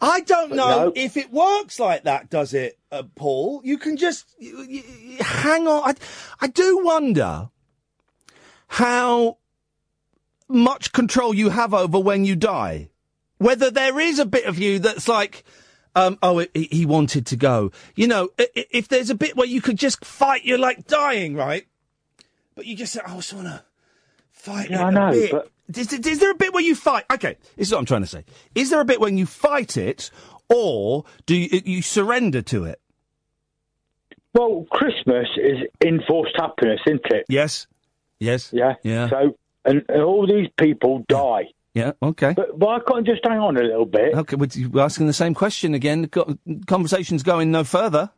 I 0.00 0.20
don't 0.20 0.52
know 0.52 0.84
No. 0.86 0.92
if 0.94 1.16
it 1.16 1.32
works 1.32 1.80
like 1.80 2.04
that, 2.04 2.30
does 2.30 2.54
it, 2.54 2.78
uh, 2.92 3.02
Paul? 3.16 3.60
You 3.64 3.78
can 3.78 3.96
just 3.96 4.32
you, 4.38 4.62
you- 4.62 5.16
hang 5.20 5.66
on. 5.66 5.90
I, 5.90 5.94
I 6.40 6.46
do 6.46 6.78
wonder 6.84 7.50
how 8.68 9.38
much 10.48 10.92
control 10.92 11.34
you 11.34 11.50
have 11.50 11.74
over 11.74 11.98
when 11.98 12.24
you 12.24 12.36
die. 12.36 12.90
Whether 13.38 13.70
there 13.70 13.98
is 14.00 14.18
a 14.18 14.26
bit 14.26 14.44
of 14.46 14.58
you 14.58 14.78
that's 14.78 15.08
like, 15.08 15.44
um, 15.94 16.18
oh, 16.22 16.44
he, 16.54 16.68
he 16.70 16.86
wanted 16.86 17.26
to 17.26 17.36
go. 17.36 17.70
You 17.94 18.08
know, 18.08 18.30
if 18.38 18.88
there's 18.88 19.10
a 19.10 19.14
bit 19.14 19.36
where 19.36 19.46
you 19.46 19.60
could 19.60 19.78
just 19.78 20.04
fight, 20.04 20.44
you're 20.44 20.58
like 20.58 20.86
dying, 20.86 21.34
right? 21.34 21.66
But 22.54 22.66
you 22.66 22.76
just 22.76 22.92
say, 22.92 23.00
oh, 23.06 23.12
I 23.12 23.16
just 23.16 23.32
want 23.32 23.46
to 23.46 23.64
fight 24.48 24.70
Yeah, 24.70 24.86
I 24.86 24.90
know, 24.90 25.26
but- 25.30 25.50
Is, 25.76 25.92
is 25.92 26.18
there 26.18 26.30
a 26.30 26.34
bit 26.34 26.52
where 26.54 26.62
you 26.62 26.74
fight? 26.74 27.04
Okay, 27.12 27.36
this 27.56 27.68
is 27.68 27.72
what 27.72 27.78
I'm 27.80 27.84
trying 27.86 28.00
to 28.02 28.06
say. 28.06 28.24
Is 28.54 28.70
there 28.70 28.80
a 28.80 28.84
bit 28.84 29.00
when 29.00 29.18
you 29.18 29.26
fight 29.26 29.76
it, 29.76 30.10
or 30.48 31.04
do 31.26 31.36
you, 31.36 31.60
you 31.64 31.82
surrender 31.82 32.40
to 32.42 32.64
it? 32.64 32.80
Well, 34.34 34.66
Christmas 34.70 35.26
is 35.36 35.58
enforced 35.84 36.34
happiness, 36.36 36.80
isn't 36.86 37.06
it? 37.06 37.26
Yes. 37.28 37.66
Yes. 38.20 38.50
Yeah. 38.52 38.74
Yeah. 38.82 39.08
So, 39.10 39.36
and, 39.64 39.84
and 39.88 40.02
all 40.02 40.26
these 40.26 40.48
people 40.58 41.04
die. 41.08 41.48
Yeah. 41.74 41.92
Okay. 42.02 42.34
But 42.34 42.56
why 42.58 42.78
can't 42.86 43.06
you 43.06 43.14
just 43.14 43.24
hang 43.26 43.38
on 43.38 43.56
a 43.56 43.62
little 43.62 43.84
bit? 43.86 44.14
Okay, 44.14 44.36
you're 44.54 44.80
asking 44.80 45.06
the 45.06 45.12
same 45.12 45.34
question 45.34 45.74
again. 45.74 46.08
Conversation's 46.66 47.22
going 47.22 47.50
no 47.50 47.64
further. 47.64 48.10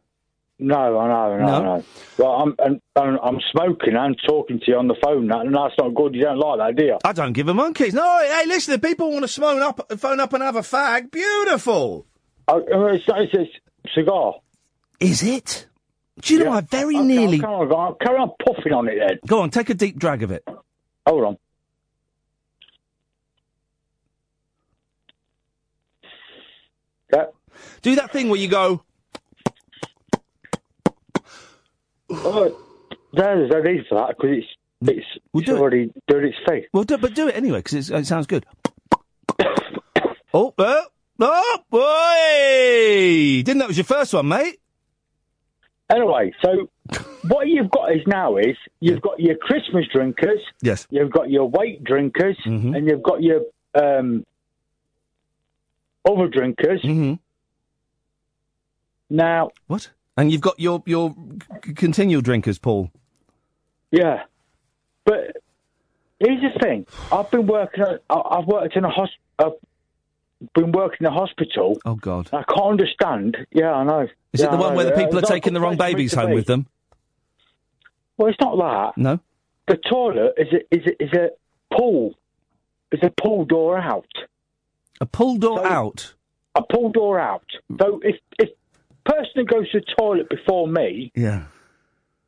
No, 0.63 0.99
I 0.99 1.09
know, 1.09 1.33
I 1.33 1.39
know, 1.39 1.63
No? 1.77 1.85
Well, 2.19 2.33
I'm 2.33 2.55
and, 2.59 2.81
I'm 2.97 3.41
smoking 3.51 3.97
and 3.97 4.17
talking 4.27 4.61
to 4.61 4.65
you 4.67 4.77
on 4.77 4.89
the 4.89 4.97
phone, 5.03 5.27
now, 5.27 5.41
and 5.41 5.55
that's 5.55 5.75
not 5.79 5.95
good. 5.95 6.15
You 6.15 6.25
don't 6.25 6.39
like 6.39 6.59
that, 6.59 6.77
do 6.77 6.85
you? 6.85 6.99
I 7.03 7.13
don't 7.13 7.33
give 7.33 7.49
a 7.49 7.55
monkeys. 7.55 7.95
No, 7.95 8.19
hey, 8.21 8.45
listen, 8.47 8.75
if 8.75 8.83
people 8.83 9.11
want 9.11 9.27
to 9.27 9.41
phone 9.41 9.63
up, 9.63 9.91
phone 9.99 10.21
up 10.21 10.33
and 10.35 10.43
have 10.43 10.57
a 10.57 10.61
fag, 10.61 11.11
beautiful. 11.11 12.07
Oh, 12.47 12.59
uh, 12.59 12.87
it's, 12.93 13.05
it's 13.09 13.35
a 13.35 13.91
cigar. 13.95 14.35
Is 15.01 15.23
it? 15.23 15.67
Do 16.21 16.35
you 16.35 16.45
know, 16.45 16.53
I 16.53 16.61
very 16.61 16.99
nearly. 16.99 17.39
Come 17.39 17.51
on, 17.51 17.69
go 17.69 17.77
on, 17.77 17.97
carry 18.05 18.19
on 18.19 18.33
puffing 18.45 18.73
on 18.75 18.89
it 18.89 18.97
then. 18.99 19.19
Go 19.27 19.41
on, 19.41 19.49
take 19.49 19.71
a 19.71 19.75
deep 19.75 19.99
drag 19.99 20.23
of 20.23 20.31
it. 20.31 20.47
Hold 21.07 21.25
on. 21.25 21.39
Yeah. 27.13 27.25
Do 27.81 27.95
that 27.95 28.13
thing 28.13 28.29
where 28.29 28.39
you 28.39 28.49
go. 28.49 28.85
Oh, 32.11 32.57
there's 33.13 33.51
no 33.51 33.63
need 33.63 33.87
for 33.89 33.95
that 33.97 34.17
because 34.17 34.39
it's 34.39 34.47
it's, 34.83 35.07
it's 35.35 35.49
already 35.51 35.93
doing 36.09 36.25
its 36.27 36.37
thing. 36.49 36.65
Well, 36.73 36.85
do, 36.85 36.97
but 36.99 37.15
do 37.15 37.29
it 37.29 37.37
anyway 37.37 37.59
because 37.59 37.91
it 37.91 38.07
sounds 38.07 38.27
good. 38.27 38.47
oh, 40.35 40.55
uh, 40.59 40.83
oh, 41.21 41.59
boy! 41.71 43.43
Didn't 43.43 43.59
that 43.59 43.69
was 43.69 43.77
your 43.77 43.85
first 43.85 44.15
one, 44.15 44.29
mate. 44.29 44.59
Anyway, 45.91 46.33
so 46.43 46.71
what 47.29 47.49
you've 47.49 47.71
got 47.71 47.93
is 47.93 48.01
now 48.07 48.37
is 48.37 48.57
you've 48.81 49.03
got 49.03 49.19
your 49.21 49.37
Christmas 49.37 49.85
drinkers, 49.93 50.41
Yes. 50.63 50.87
you've 50.91 51.11
got 51.11 51.31
your 51.31 51.49
weight 51.49 51.83
drinkers, 51.85 52.37
and 52.45 52.89
you've 52.89 53.03
got 53.03 53.23
your 53.23 53.41
um, 53.75 54.25
other 56.09 56.29
drinkers. 56.29 56.81
Mm-hmm. 56.83 57.15
Now, 59.11 59.51
What? 59.67 59.91
And 60.21 60.31
you've 60.31 60.41
got 60.43 60.61
your 60.61 60.83
your 60.87 61.15
c- 61.65 61.73
continual 61.75 62.21
drinkers, 62.21 62.59
Paul. 62.59 62.91
yeah, 63.91 64.25
but 65.05 65.37
here's 66.19 66.43
the 66.43 66.59
thing: 66.61 66.87
I've 67.11 67.31
been 67.31 67.47
working. 67.47 67.83
At, 67.85 68.03
I've 68.11 68.47
worked 68.47 68.77
in 68.77 68.85
a 68.85 68.91
hos. 68.91 69.09
I've 69.39 69.53
been 70.55 70.73
working 70.73 70.99
in 71.01 71.07
a 71.07 71.11
hospital. 71.11 71.79
Oh 71.87 71.95
God! 71.95 72.29
I 72.33 72.43
can't 72.43 72.67
understand. 72.67 73.37
Yeah, 73.51 73.73
I 73.73 73.85
know. 73.85 74.01
Is 74.33 74.41
Yeah, 74.41 74.47
it 74.47 74.51
the 74.51 74.57
I 74.59 74.61
one 74.61 74.71
know. 74.73 74.77
where 74.77 74.85
the 74.85 74.91
people 74.93 75.17
are 75.17 75.21
it's 75.21 75.31
not 75.31 75.31
a 75.31 75.41
taking 75.41 75.55
the 75.55 75.61
wrong 75.61 75.77
place 75.77 75.93
for 75.93 75.97
me 75.97 76.03
babies 76.03 76.15
home 76.15 76.29
be. 76.29 76.35
with 76.35 76.47
them? 76.47 76.67
Well, 78.19 78.29
it's 78.29 78.41
not 78.41 78.57
that. 78.59 79.01
No. 79.01 79.21
The 79.69 79.77
toilet 79.89 80.35
is 80.37 80.49
a, 80.53 80.75
is 80.75 80.87
a, 80.87 81.03
is 81.05 81.13
a 81.15 81.31
pull. 81.75 82.15
Is 82.93 83.01
a 83.03 83.11
pull 83.11 83.45
door 83.47 83.79
out. 83.79 84.07
A 85.01 85.07
pull 85.07 85.39
door 85.39 85.65
out. 85.67 86.13
A 86.57 86.63
pull 86.63 86.91
door 86.91 87.19
out. 87.19 87.47
So 87.81 88.01
if 88.05 88.17
if 88.39 88.51
person 89.13 89.33
who 89.37 89.45
goes 89.45 89.71
to 89.73 89.81
the 89.81 89.87
toilet 89.99 90.29
before 90.29 90.67
me 90.69 91.13
Yeah. 91.15 91.45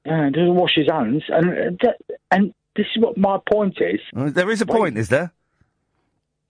and 0.04 0.34
doesn't 0.34 0.54
wash 0.54 0.74
his 0.74 0.88
hands, 0.90 1.22
and 1.28 1.46
and 1.64 1.78
that- 1.82 2.00
and 2.30 2.54
this 2.76 2.86
is 2.94 3.02
what 3.02 3.16
my 3.16 3.38
point 3.50 3.76
is. 3.80 4.00
Uh, 4.16 4.30
There 4.30 4.50
is 4.50 4.60
a 4.62 4.66
point, 4.66 4.96
is 4.98 5.08
there? 5.08 5.32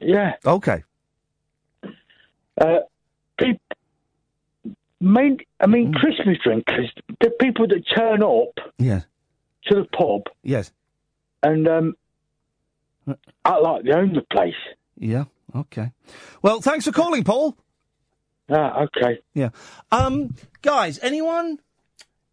Yeah. 0.00 0.36
Okay. 0.44 0.84
Uh, 2.60 2.80
peop 3.38 3.60
main, 5.00 5.38
I 5.60 5.66
Mm. 5.66 5.72
mean, 5.72 5.94
Christmas 5.94 6.38
drinkers, 6.44 6.92
the 7.20 7.30
people 7.40 7.66
that 7.68 7.82
turn 7.96 8.22
up 8.22 8.58
Yes. 8.78 9.04
to 9.66 9.74
the 9.74 9.84
pub 9.84 10.22
Yes. 10.44 10.72
and 11.42 11.66
um, 11.66 11.96
act 13.44 13.62
like 13.62 13.82
they 13.84 13.92
own 13.92 14.12
the 14.12 14.22
place. 14.22 14.54
Yeah. 14.96 15.24
Okay. 15.54 15.90
Well, 16.42 16.60
thanks 16.60 16.84
for 16.84 16.92
calling, 16.92 17.24
Paul. 17.24 17.56
Ah, 18.52 18.82
okay. 18.84 19.20
Yeah. 19.34 19.48
Um, 19.90 20.34
guys, 20.60 20.98
anyone? 21.02 21.58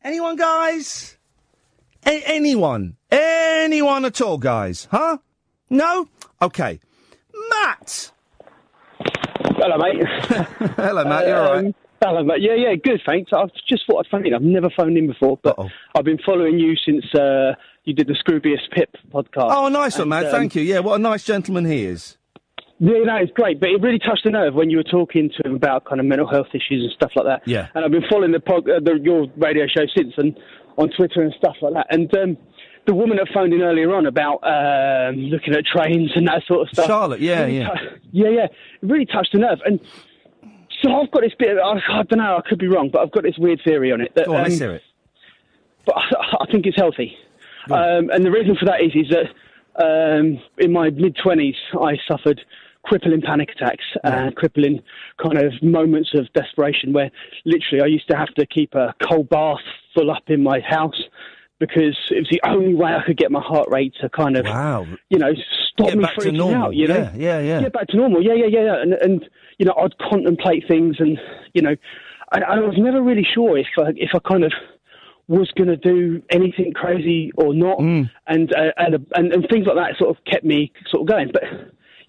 Anyone, 0.04 0.36
guys? 0.36 1.18
A- 2.06 2.24
anyone? 2.26 2.98
Anyone 3.12 4.06
at 4.06 4.20
all, 4.22 4.38
guys? 4.38 4.88
Huh? 4.92 5.18
No? 5.70 6.08
Okay. 6.42 6.80
Matt! 7.50 8.12
Hello, 9.58 9.78
mate. 9.78 10.06
Hello, 10.78 11.04
Matt. 11.06 11.28
You're 11.28 11.38
all 11.38 11.54
right. 11.64 11.76
Hello, 12.02 12.24
mate. 12.24 12.42
Yeah, 12.42 12.56
yeah, 12.56 12.76
good, 12.76 13.02
thanks. 13.06 13.32
I've 13.34 13.50
just 13.68 13.86
thought 13.86 14.06
I'd 14.06 14.10
phone 14.10 14.26
in. 14.26 14.34
I've 14.34 14.42
never 14.42 14.70
phoned 14.76 14.98
in 14.98 15.08
before, 15.08 15.38
but 15.44 15.58
I've 15.96 16.06
been 16.06 16.20
following 16.26 16.58
you 16.58 16.76
since 16.86 17.04
uh, 17.14 17.56
you 17.84 17.94
did 17.94 18.08
the 18.08 18.14
Scroobius 18.14 18.70
Pip 18.72 18.90
podcast. 19.14 19.52
Oh, 19.54 19.68
nice 19.68 19.94
one, 19.96 20.04
And, 20.04 20.10
man. 20.10 20.26
um, 20.28 20.32
Thank 20.32 20.56
you. 20.56 20.62
Yeah, 20.62 20.80
what 20.80 20.96
a 20.96 21.00
nice 21.04 21.26
gentleman 21.26 21.66
he 21.66 21.84
is. 21.84 22.18
Yeah, 22.80 23.04
no, 23.04 23.18
it's 23.18 23.32
great, 23.34 23.60
but 23.60 23.70
it 23.70 23.82
really 23.82 24.00
touched 24.00 24.24
the 24.24 24.32
nerve 24.32 24.56
when 24.56 24.70
you 24.70 24.78
were 24.78 24.84
talking 24.84 25.30
to 25.30 25.48
him 25.48 25.56
about 25.56 25.84
kind 25.84 26.00
of 26.00 26.08
mental 26.08 26.28
health 26.28 26.48
issues 26.54 26.84
and 26.84 26.92
stuff 26.94 27.12
like 27.16 27.26
that. 27.26 27.42
Yeah. 27.46 27.68
And 27.76 27.84
I've 27.84 27.92
been 27.92 28.08
following 28.10 28.32
the, 28.32 28.40
pod, 28.40 28.70
uh, 28.70 28.80
the 28.80 28.98
your 29.04 29.28
radio 29.36 29.68
show 29.68 29.86
since, 29.96 30.14
and 30.18 30.38
on 30.78 30.90
Twitter 30.96 31.22
and 31.22 31.34
stuff 31.38 31.58
like 31.62 31.74
that. 31.74 31.88
And 31.90 32.14
um, 32.16 32.38
the 32.88 32.96
woman 32.96 33.18
that 33.18 33.28
phoned 33.34 33.54
in 33.54 33.62
earlier 33.62 33.94
on 33.94 34.06
about 34.06 34.40
um, 34.44 35.18
looking 35.18 35.54
at 35.56 35.66
trains 35.66 36.12
and 36.16 36.26
that 36.28 36.44
sort 36.48 36.62
of 36.62 36.70
stuff. 36.70 36.88
Charlotte, 36.88 37.20
yeah, 37.20 37.42
really 37.42 37.58
yeah. 37.58 37.68
tou- 37.68 37.98
yeah, 38.12 38.30
yeah. 38.30 38.46
It 38.46 38.52
really 38.82 39.06
touched 39.06 39.34
the 39.34 39.40
nerve. 39.40 39.60
And 39.66 39.82
so 40.82 40.96
I've 40.96 41.12
got 41.12 41.22
this 41.22 41.34
bit. 41.38 41.58
Of, 41.58 41.58
I, 41.58 42.00
I 42.00 42.04
don't 42.04 42.20
know. 42.20 42.38
I 42.38 42.48
could 42.48 42.60
be 42.60 42.68
wrong, 42.68 42.90
but 42.92 43.02
I've 43.02 43.12
got 43.12 43.24
this 43.24 43.38
weird 43.38 43.60
theory 43.66 43.92
on 43.92 44.00
it. 44.00 44.14
That, 44.16 44.28
Go 44.28 44.36
on, 44.36 44.44
let's 44.44 44.56
um, 44.56 44.60
hear 44.62 44.76
it. 44.76 44.84
but 45.86 45.98
I, 45.98 46.44
I 46.44 46.46
think 46.50 46.66
it's 46.66 46.78
healthy. 46.78 47.18
Um, 47.70 48.10
and 48.10 48.26
the 48.26 48.32
reason 48.32 48.56
for 48.56 48.66
that 48.66 48.82
is, 48.82 48.94
is 48.96 49.12
that 49.12 49.28
um, 49.84 50.42
in 50.58 50.72
my 50.72 50.90
mid 50.90 51.18
twenties, 51.22 51.56
I 51.74 51.98
suffered 52.08 52.42
crippling 52.90 53.22
panic 53.22 53.50
attacks 53.56 53.86
and 54.04 54.36
crippling 54.36 54.82
kind 55.22 55.38
of 55.38 55.54
moments 55.62 56.10
of 56.16 56.32
desperation 56.34 56.92
where 56.94 57.10
literally 57.46 57.82
I 57.84 57.88
used 57.88 58.08
to 58.10 58.18
have 58.18 58.34
to 58.36 58.46
keep 58.46 58.74
a 58.76 58.94
cold 59.08 59.30
bath 59.30 59.60
full 59.96 60.10
up 60.12 60.24
in 60.28 60.42
my 60.44 60.60
house 60.60 61.00
because 61.60 61.98
it 62.10 62.16
was 62.20 62.28
the 62.32 62.42
only 62.50 62.74
way 62.74 62.92
I 62.94 63.04
could 63.06 63.18
get 63.18 63.32
my 63.32 63.42
heart 63.42 63.68
rate 63.70 63.94
to 64.02 64.10
kind 64.10 64.38
of, 64.38 64.46
wow. 64.46 64.88
you 65.10 65.20
know, 65.20 65.32
stop 65.72 65.88
Get 65.90 65.98
me 65.98 66.06
freaking 66.06 66.38
normal. 66.38 66.64
out. 66.68 66.76
You 66.76 66.88
know, 66.88 66.98
Yeah, 66.98 67.12
yeah, 67.16 67.40
yeah. 67.42 67.60
yeah, 67.62 67.70
back 67.70 67.88
to 67.90 67.98
normal. 67.98 68.24
Yeah, 68.24 68.34
yeah, 68.34 68.46
yeah, 68.48 68.64
yeah. 68.64 68.82
And 68.82 68.94
and 68.94 69.30
you 69.58 69.66
know, 69.66 69.74
I'd 69.78 69.98
contemplate 69.98 70.64
things, 70.70 70.96
and 71.00 71.20
you 71.54 71.62
know, 71.62 71.76
I, 72.32 72.40
I 72.40 72.60
was 72.60 72.76
never 72.78 73.02
really 73.02 73.28
sure 73.36 73.58
if 73.58 73.68
I, 73.78 73.90
if 73.98 74.12
I 74.16 74.20
kind 74.20 74.46
of 74.46 74.54
was 75.28 75.52
going 75.58 75.68
to 75.68 75.76
do 75.78 76.22
anything 76.32 76.72
crazy 76.74 77.32
or 77.36 77.54
not, 77.54 77.78
Mm. 77.80 78.10
and, 78.28 78.54
uh, 78.56 78.72
and 78.78 79.06
and 79.16 79.34
and 79.34 79.48
things 79.50 79.68
like 79.68 79.76
that 79.76 79.98
sort 79.98 80.16
of 80.18 80.24
kept 80.26 80.46
me 80.46 80.72
sort 80.90 81.02
of 81.02 81.08
going. 81.10 81.30
But 81.34 81.44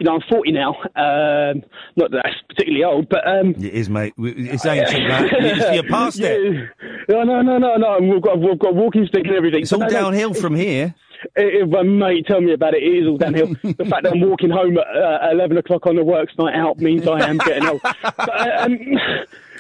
you 0.01 0.07
know, 0.07 0.15
I'm 0.15 0.23
40 0.31 0.53
now. 0.53 0.71
Um, 0.97 1.63
not 1.97 2.11
that 2.11 2.23
that's 2.25 2.37
particularly 2.49 2.85
old, 2.85 3.09
but 3.11 3.27
um, 3.29 3.51
It 3.51 3.75
is, 3.75 3.91
mate. 3.91 4.15
It's 4.19 4.65
ancient, 4.65 5.07
man. 5.07 5.29
You're- 5.29 5.75
You're 5.75 5.83
past 5.85 6.19
it. 6.21 6.71
No, 7.09 7.23
no, 7.23 7.43
no, 7.43 7.59
no, 7.59 7.77
no. 7.77 7.99
We've 8.01 8.23
got 8.23 8.39
we've 8.41 8.59
got 8.59 8.75
walking 8.75 9.07
stick 9.07 9.27
and 9.27 9.37
everything. 9.37 9.63
It's 9.63 9.73
all 9.73 9.81
no, 9.81 9.87
no. 9.87 9.93
downhill 9.93 10.33
from 10.33 10.55
here. 10.55 10.95
It, 11.37 11.69
it, 11.69 11.85
mate, 11.85 12.27
tell 12.27 12.41
me 12.41 12.55
about 12.55 12.73
it. 12.75 12.83
It 12.83 13.03
is 13.03 13.07
all 13.07 13.19
downhill. 13.19 13.49
the 13.63 13.85
fact 13.85 14.05
that 14.05 14.13
I'm 14.13 14.23
walking 14.23 14.49
home 14.49 14.79
at 14.79 14.87
uh, 14.87 15.29
11 15.33 15.59
o'clock 15.59 15.87
on 15.87 15.97
the 15.97 16.05
works 16.05 16.33
night 16.39 16.55
out 16.55 16.79
means 16.79 17.07
I 17.07 17.29
am 17.29 17.37
getting 17.39 17.67
old. 17.67 17.83
But, 18.03 18.31
uh, 18.31 18.65
um, 18.65 18.79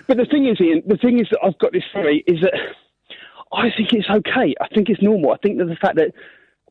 but 0.06 0.16
the 0.16 0.24
thing 0.24 0.46
is, 0.46 0.56
Iain, 0.58 0.82
the 0.86 0.96
thing 0.96 1.20
is 1.20 1.28
that 1.30 1.40
I've 1.44 1.58
got 1.58 1.72
this 1.72 1.84
theory 1.92 2.24
is 2.26 2.40
that 2.40 2.54
I 3.52 3.68
think 3.76 3.92
it's 3.92 4.08
okay. 4.08 4.54
I 4.60 4.68
think 4.74 4.88
it's 4.88 5.02
normal. 5.02 5.32
I 5.32 5.36
think 5.36 5.58
that 5.58 5.66
the 5.66 5.76
fact 5.76 5.96
that, 5.96 6.12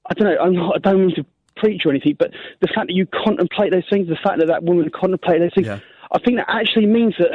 I 0.10 0.14
don't 0.16 0.28
know, 0.28 0.38
I'm 0.42 0.54
not, 0.56 0.76
I 0.76 0.80
don't 0.80 1.06
mean 1.06 1.16
to 1.16 1.26
preach 1.60 1.82
or 1.86 1.90
anything, 1.90 2.16
but 2.18 2.32
the 2.62 2.68
fact 2.68 2.88
that 2.88 2.94
you 2.94 3.06
contemplate 3.06 3.72
those 3.72 3.88
things, 3.90 4.08
the 4.08 4.18
fact 4.24 4.40
that 4.40 4.48
that 4.48 4.64
woman 4.64 4.90
contemplated 4.94 5.44
those 5.44 5.54
things, 5.56 5.68
I 6.12 6.20
think 6.20 6.38
that 6.38 6.50
actually 6.50 6.88
means 6.88 7.16
that 7.20 7.32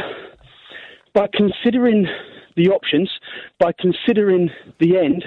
by 1.15 1.29
considering 1.33 2.07
the 2.57 2.69
options, 2.71 3.11
by 3.59 3.73
considering 3.79 4.51
the 4.81 4.99
end, 4.99 5.25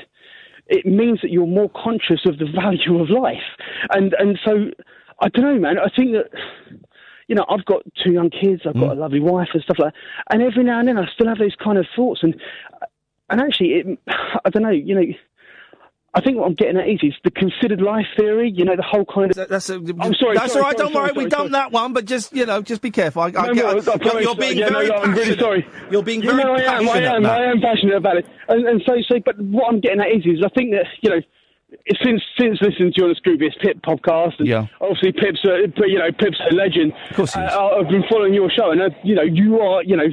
it 0.68 0.86
means 0.86 1.20
that 1.22 1.32
you're 1.32 1.48
more 1.48 1.70
conscious 1.70 2.22
of 2.26 2.38
the 2.38 2.46
value 2.56 3.02
of 3.02 3.10
life. 3.10 3.48
And 3.92 4.14
and 4.20 4.38
so 4.46 4.72
I 5.22 5.30
don't 5.30 5.46
know, 5.46 5.60
man. 5.60 5.78
I 5.80 5.90
think 5.96 6.12
that 6.12 6.30
you 7.28 7.36
know 7.36 7.46
I've 7.50 7.66
got 7.66 7.84
two 8.04 8.12
young 8.12 8.30
kids, 8.30 8.64
I've 8.66 8.74
got 8.74 8.90
mm. 8.90 8.98
a 8.98 9.00
lovely 9.00 9.20
wife 9.20 9.50
and 9.54 9.64
stuff 9.64 9.78
like 9.80 9.94
that. 9.94 10.00
And 10.32 10.42
every 10.42 10.64
now 10.64 10.80
and 10.80 10.88
then 10.88 10.98
I 10.98 11.08
still 11.14 11.28
have 11.28 11.40
those 11.40 11.56
kind 11.62 11.78
of 11.78 11.86
thoughts. 11.96 12.22
And 12.24 12.40
and 13.30 13.42
actually, 13.42 13.70
it, 13.74 14.00
I 14.46 14.50
don't 14.50 14.64
know. 14.64 14.70
You 14.70 14.96
know. 14.96 15.08
I 16.14 16.22
think 16.22 16.38
what 16.38 16.48
I'm 16.48 16.56
getting 16.56 16.78
at 16.78 16.88
is, 16.88 17.00
is 17.04 17.14
the 17.24 17.30
considered 17.32 17.82
life 17.82 18.06
theory. 18.18 18.50
You 18.56 18.66
know, 18.66 18.76
the 18.76 18.82
whole 18.82 19.06
kind 19.06 19.30
of. 19.30 19.50
That's 19.50 19.70
a, 19.70 19.76
I'm 19.76 20.14
sorry. 20.16 20.36
That's 20.36 20.54
sorry, 20.54 20.64
all 20.64 20.70
right. 20.70 20.74
sorry, 20.74 20.74
Don't 20.76 20.94
sorry, 20.94 21.12
worry. 21.14 21.26
we 21.26 21.30
dumped 21.30 21.52
that 21.52 21.72
one, 21.72 21.94
but 21.94 22.06
just 22.06 22.34
you 22.34 22.46
know, 22.46 22.62
just 22.62 22.82
be 22.82 22.90
careful. 22.92 23.22
I, 23.22 23.28
I 23.28 23.30
No, 23.52 23.54
no, 23.54 23.68
I 23.80 24.20
you're, 24.22 24.36
being 24.36 24.58
Yeah, 24.58 24.70
very 24.70 24.88
no, 24.88 24.96
I'm 24.96 25.14
really 25.14 25.38
sorry. 25.38 25.68
You're 25.92 26.02
being 26.04 26.22
very 26.24 26.44
no, 26.44 26.54
I 26.54 26.62
am. 26.80 26.90
I 26.90 26.98
am. 27.02 27.26
I 27.26 27.44
am 27.46 27.62
passionate 27.62 27.98
about 27.98 28.18
it. 28.18 28.26
And, 28.48 28.66
and 28.68 28.82
so, 28.86 28.94
so, 29.08 29.20
but 29.24 29.38
what 29.40 29.72
I'm 29.72 29.80
getting 29.80 30.00
at 30.00 30.08
is, 30.08 30.26
is 30.26 30.44
I 30.44 30.50
think 30.58 30.72
that 30.72 30.86
you 31.02 31.10
know, 31.12 31.22
since 32.04 32.22
since 32.40 32.58
listening 32.62 32.94
to 32.94 33.02
you 33.02 33.04
on 33.10 33.14
the 33.14 33.20
Scroobius 33.22 33.60
Pip 33.62 33.82
podcast, 33.84 34.40
and 34.40 34.48
Yeah. 34.48 34.68
obviously 34.82 35.12
Pip's 35.12 35.44
a 35.46 35.68
but, 35.76 35.90
you 35.90 36.00
know 36.00 36.10
Pip's 36.18 36.40
a 36.50 36.56
legend. 36.56 36.94
Of 37.12 37.16
course 37.18 37.34
he 37.36 37.42
is. 37.42 37.52
Uh, 37.52 37.78
I've 37.80 37.90
been 37.90 38.06
following 38.10 38.34
your 38.34 38.50
show, 38.50 38.72
and 38.72 38.82
uh, 38.82 38.90
you 39.04 39.14
know, 39.14 39.24
you 39.24 39.60
are 39.60 39.84
you 39.84 39.98
know, 39.98 40.08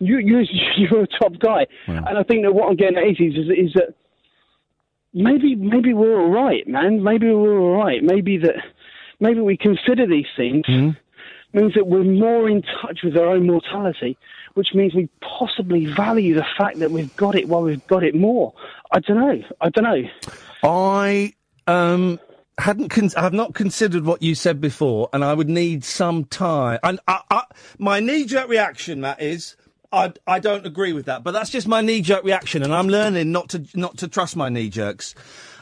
you 0.00 0.18
you 0.18 0.44
you're 0.76 1.04
a 1.04 1.06
top 1.06 1.38
guy, 1.38 1.66
and 1.86 2.18
I 2.18 2.22
think 2.24 2.44
that 2.44 2.52
what 2.52 2.68
I'm 2.68 2.76
getting 2.76 2.98
at 2.98 3.04
is 3.04 3.16
is, 3.18 3.48
is 3.48 3.72
that 3.74 3.94
maybe 5.14 5.54
maybe 5.54 5.92
we're 5.92 6.20
all 6.20 6.30
right, 6.30 6.66
man. 6.66 7.02
Maybe 7.02 7.26
we're 7.32 7.58
all 7.58 7.76
right. 7.76 8.02
Maybe 8.02 8.38
that 8.38 8.56
maybe 9.20 9.40
we 9.40 9.56
consider 9.56 10.06
these 10.06 10.26
things 10.36 10.64
means 11.52 11.74
that 11.74 11.86
we're 11.86 12.04
more 12.04 12.48
in 12.48 12.62
touch 12.80 13.00
with 13.02 13.16
our 13.16 13.26
own 13.26 13.46
mortality, 13.46 14.16
which 14.54 14.68
means 14.74 14.94
we 14.94 15.08
possibly 15.20 15.86
value 15.86 16.34
the 16.34 16.46
fact 16.58 16.78
that 16.78 16.90
we've 16.90 17.14
got 17.16 17.34
it 17.34 17.48
while 17.48 17.62
we've 17.62 17.86
got 17.86 18.02
it 18.02 18.14
more. 18.14 18.54
I 18.90 19.00
don't 19.00 19.18
know. 19.18 19.42
I 19.60 19.68
don't 19.68 19.84
know. 19.84 20.08
I 20.64 21.34
um 21.66 22.18
hadn't 22.58 22.88
con- 22.90 23.10
I've 23.16 23.32
not 23.32 23.54
considered 23.54 24.04
what 24.04 24.22
you 24.22 24.34
said 24.34 24.60
before, 24.60 25.08
and 25.12 25.24
I 25.24 25.34
would 25.34 25.48
need 25.48 25.84
some 25.84 26.24
time. 26.24 26.78
And 26.82 27.00
I, 27.08 27.20
I, 27.30 27.42
my 27.78 28.00
knee 28.00 28.24
jerk 28.24 28.48
reaction, 28.48 29.00
Matt, 29.00 29.20
is. 29.20 29.56
I, 29.92 30.12
I 30.26 30.38
don't 30.38 30.64
agree 30.66 30.92
with 30.92 31.06
that, 31.06 31.22
but 31.22 31.32
that's 31.32 31.50
just 31.50 31.68
my 31.68 31.80
knee 31.82 32.00
jerk 32.00 32.24
reaction, 32.24 32.62
and 32.62 32.72
I'm 32.74 32.88
learning 32.88 33.30
not 33.30 33.50
to 33.50 33.64
not 33.74 33.98
to 33.98 34.08
trust 34.08 34.36
my 34.36 34.48
knee 34.48 34.70
jerks. 34.70 35.14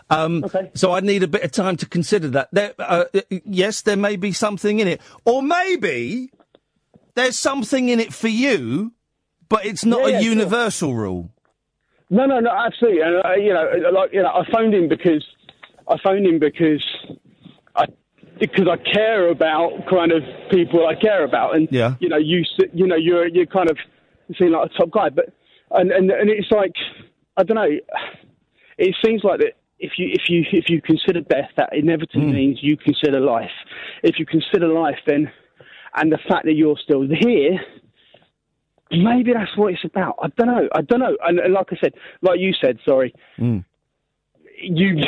Um, 0.08 0.44
So 0.74 0.92
I 0.92 1.00
need 1.00 1.22
a 1.22 1.28
bit 1.28 1.42
of 1.44 1.52
time 1.52 1.76
to 1.76 1.86
consider 1.86 2.28
that. 2.28 2.48
There, 2.52 2.74
uh, 2.78 3.04
uh, 3.14 3.20
yes, 3.44 3.82
there 3.82 3.96
may 3.96 4.16
be 4.16 4.32
something 4.32 4.78
in 4.80 4.88
it, 4.88 5.00
or 5.24 5.42
maybe 5.42 6.30
there's 7.14 7.36
something 7.36 7.88
in 7.88 8.00
it 8.00 8.12
for 8.12 8.28
you, 8.28 8.92
but 9.48 9.64
it's 9.64 9.84
not 9.84 10.00
Yeah, 10.00 10.06
a 10.06 10.10
yeah, 10.12 10.20
sure. 10.20 10.28
universal 10.32 10.94
rule. 10.94 11.30
No, 12.08 12.26
no, 12.26 12.40
no, 12.40 12.50
absolutely. 12.50 13.02
And 13.02 13.24
uh, 13.24 13.34
you 13.34 13.52
know, 13.54 13.90
like 13.92 14.12
you 14.12 14.22
know, 14.22 14.28
I 14.30 14.44
phoned 14.52 14.74
him 14.74 14.88
because 14.88 15.24
I 15.88 15.96
phoned 16.02 16.26
him 16.26 16.38
because 16.40 16.84
I 17.76 17.86
because 18.40 18.66
I 18.68 18.76
care 18.78 19.28
about 19.28 19.86
kind 19.88 20.10
of 20.12 20.22
people 20.50 20.86
I 20.86 20.94
care 20.96 21.24
about, 21.24 21.54
and 21.54 21.68
Yeah. 21.70 21.94
you 22.00 22.08
know, 22.08 22.16
you 22.16 22.44
you 22.74 22.86
know, 22.88 22.96
you're 22.96 23.28
you're 23.28 23.46
kind 23.46 23.70
of 23.70 23.78
seem 24.36 24.52
like 24.52 24.70
a 24.70 24.74
top 24.78 24.90
guy, 24.90 25.08
but 25.10 25.32
and 25.70 25.90
and 25.90 26.10
and 26.10 26.30
it's 26.30 26.50
like 26.50 26.72
I 27.36 27.42
don't 27.42 27.56
know. 27.56 27.70
It 28.78 28.96
seems 29.04 29.22
like 29.24 29.40
that 29.40 29.54
if 29.78 29.92
you 29.98 30.08
if 30.12 30.28
you 30.28 30.44
if 30.52 30.68
you 30.68 30.80
consider 30.82 31.20
death, 31.20 31.50
that 31.56 31.70
inevitably 31.74 32.32
means 32.32 32.58
you 32.62 32.76
consider 32.76 33.20
life. 33.20 33.50
If 34.02 34.18
you 34.18 34.26
consider 34.26 34.68
life, 34.68 34.98
then 35.06 35.30
and 35.94 36.10
the 36.12 36.18
fact 36.28 36.44
that 36.46 36.54
you're 36.54 36.78
still 36.82 37.02
here 37.02 37.58
maybe 38.92 39.32
that's 39.32 39.56
what 39.56 39.72
it's 39.72 39.84
about. 39.84 40.16
I 40.20 40.28
don't 40.36 40.48
know. 40.48 40.68
I 40.74 40.80
don't 40.82 40.98
know. 41.00 41.16
And, 41.22 41.38
and 41.38 41.54
like 41.54 41.68
I 41.70 41.76
said, 41.82 41.94
like 42.22 42.40
you 42.40 42.52
said, 42.60 42.78
sorry, 42.84 43.14
Mm. 43.38 43.64
you 44.60 44.94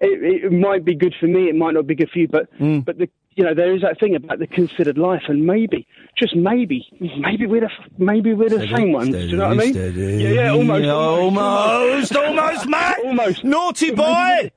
it, 0.00 0.44
it 0.44 0.52
might 0.52 0.84
be 0.84 0.94
good 0.94 1.14
for 1.20 1.26
me. 1.26 1.48
It 1.48 1.54
might 1.54 1.74
not 1.74 1.86
be 1.86 1.94
good 1.94 2.10
for 2.10 2.18
you. 2.18 2.28
But 2.28 2.50
Mm. 2.58 2.84
but 2.84 2.98
the 2.98 3.08
you 3.36 3.44
know 3.44 3.54
there 3.54 3.74
is 3.74 3.82
that 3.82 3.98
thing 3.98 4.14
about 4.14 4.38
the 4.38 4.46
considered 4.46 4.98
life, 4.98 5.22
and 5.28 5.46
maybe 5.46 5.86
just 6.18 6.36
maybe 6.36 6.86
mm-hmm. 7.00 7.20
maybe 7.20 7.46
we're 7.46 7.62
the 7.62 7.70
maybe 7.98 8.34
we're 8.34 8.48
the 8.48 8.66
same 8.74 8.92
ones. 8.92 9.10
Do 9.10 9.18
you 9.18 9.36
know 9.36 9.48
what 9.48 9.60
I 9.60 9.64
mean? 9.64 9.74
Yeah, 9.74 10.28
yeah, 10.28 10.50
almost, 10.52 10.88
almost, 10.88 12.16
almost, 12.16 12.68
Matt. 12.68 12.98
almost. 13.04 13.44
Naughty 13.44 13.92
boy. 13.92 14.50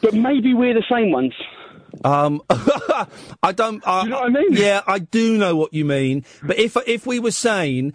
But 0.00 0.14
maybe 0.14 0.54
we're 0.54 0.74
the 0.74 0.84
same 0.90 1.10
ones. 1.10 1.34
Um, 2.04 2.42
I 2.50 3.52
don't. 3.54 3.86
I, 3.86 4.04
you 4.04 4.10
know 4.10 4.20
what 4.20 4.26
I 4.26 4.28
mean? 4.30 4.52
Yeah, 4.52 4.82
I 4.86 4.98
do 4.98 5.36
know 5.36 5.56
what 5.56 5.72
you 5.72 5.84
mean. 5.84 6.24
But 6.42 6.58
if 6.58 6.76
if 6.86 7.06
we 7.06 7.20
were 7.20 7.30
sane, 7.30 7.92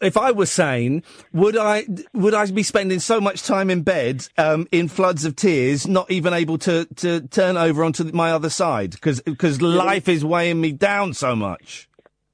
if 0.00 0.16
I 0.16 0.30
was 0.32 0.50
sane, 0.50 1.02
would 1.32 1.56
I 1.56 1.86
would 2.12 2.34
I 2.34 2.46
be 2.50 2.62
spending 2.62 3.00
so 3.00 3.20
much 3.20 3.42
time 3.42 3.70
in 3.70 3.82
bed, 3.82 4.28
um, 4.38 4.66
in 4.72 4.88
floods 4.88 5.24
of 5.24 5.36
tears, 5.36 5.86
not 5.86 6.10
even 6.10 6.32
able 6.32 6.58
to 6.58 6.86
to 6.96 7.20
turn 7.28 7.56
over 7.56 7.84
onto 7.84 8.04
my 8.12 8.32
other 8.32 8.50
side 8.50 8.92
because 8.92 9.20
because 9.20 9.62
life 9.62 10.08
is 10.08 10.24
weighing 10.24 10.60
me 10.60 10.72
down 10.72 11.14
so 11.14 11.36
much. 11.36 11.88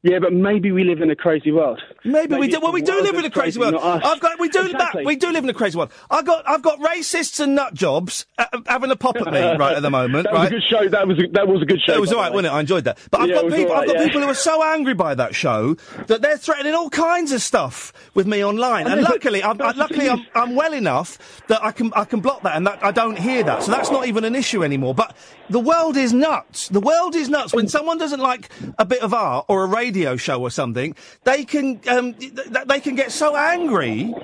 Yeah, 0.05 0.18
but 0.18 0.32
maybe 0.32 0.72
we 0.72 0.82
live 0.82 1.00
in 1.00 1.11
a 1.12 1.16
crazy 1.16 1.53
world. 1.53 1.80
Maybe, 2.05 2.34
we 2.34 2.48
do. 2.48 2.59
Well, 2.61 2.72
we 2.72 2.82
do 2.82 3.00
live 3.03 3.14
in 3.14 3.24
a 3.24 3.30
crazy 3.30 3.61
crazy, 3.61 3.76
world. 3.76 3.76
I've 4.05 4.18
got. 4.18 4.40
We 4.40 4.48
do. 4.48 4.62
Exactly. 4.66 5.03
Matt, 5.03 5.07
we 5.07 5.14
do 5.14 5.30
live 5.30 5.44
in 5.44 5.50
a 5.50 5.55
crazy 5.55 5.78
world. 5.78 5.92
I've 6.11 6.24
got. 6.24 6.42
I've 6.48 6.61
got 6.62 6.80
racists 6.80 7.38
and 7.38 7.55
nut 7.55 7.72
jobs 7.72 8.26
uh, 8.36 8.46
having 8.66 8.90
a 8.90 8.96
pop 8.96 9.16
at 9.18 9.32
me 9.32 9.38
right 9.59 9.76
at 9.76 9.82
the 9.82 9.90
moment. 9.90 10.24
That 10.24 10.32
was 10.32 10.40
right? 10.40 10.48
a 10.48 10.50
good 10.57 10.62
show. 10.68 10.88
That 10.88 11.07
was 11.07 11.18
a, 11.20 11.28
that 11.34 11.46
was 11.46 11.62
a 11.62 11.66
good 11.66 11.80
show. 11.86 11.94
It 11.94 12.00
was 12.00 12.12
all 12.12 12.18
right, 12.18 12.32
wasn't 12.32 12.53
it? 12.53 12.57
I 12.57 12.59
enjoyed 12.59 12.82
that. 12.84 12.98
But 13.12 13.20
I've 13.20 13.28
Yeah, 13.28 13.42
got 13.42 13.53
people. 13.53 13.72
all 13.72 13.80
I've 13.80 13.86
got 13.86 13.96
yeah. 13.96 14.05
people 14.07 14.22
who 14.22 14.28
are 14.28 14.34
so 14.34 14.64
angry 14.64 14.94
by 14.94 15.14
that 15.14 15.36
show 15.36 15.74
that 16.09 16.20
they're 16.20 16.36
threatening 16.36 16.74
all 16.74 16.90
kinds 16.90 17.30
of 17.30 17.40
stuff 17.40 17.92
with 18.14 18.26
me 18.26 18.44
online. 18.44 18.88
I 18.88 18.94
And 18.94 19.03
luckily, 19.03 19.44
I'm, 19.44 19.57
that's 19.57 19.78
luckily, 19.78 20.09
I'm, 20.11 20.26
I'm 20.34 20.57
well 20.57 20.72
enough 20.74 21.44
that 21.46 21.62
I 21.62 21.70
can 21.70 21.92
I 21.94 22.07
can 22.07 22.18
block 22.18 22.42
that, 22.42 22.57
and 22.57 22.66
that 22.66 22.84
I 22.84 22.90
don't 22.90 23.16
hear 23.18 23.44
that. 23.44 23.62
So 23.62 23.70
that's 23.70 23.92
not 23.92 24.09
even 24.09 24.24
an 24.24 24.34
issue 24.34 24.64
anymore. 24.64 24.96
But 24.96 25.16
the 25.53 25.61
world 25.61 25.96
is 25.96 26.12
nuts. 26.12 26.68
The 26.68 26.80
world 26.80 27.14
is 27.14 27.28
nuts. 27.28 27.55
When 27.55 27.68
someone 27.68 27.98
doesn't 27.98 28.20
like 28.20 28.50
a 28.78 28.84
bit 28.84 29.03
of 29.03 29.12
art 29.14 29.44
or 29.48 29.64
a 29.64 29.66
radio 29.66 30.16
show 30.16 30.40
or 30.40 30.50
something, 30.50 30.96
they 31.24 31.44
can 31.44 31.80
um, 31.88 32.14
th- 32.14 32.34
th- 32.34 32.66
they 32.66 32.80
can 32.80 32.94
get 32.94 33.12
so 33.12 33.36
angry 33.36 34.14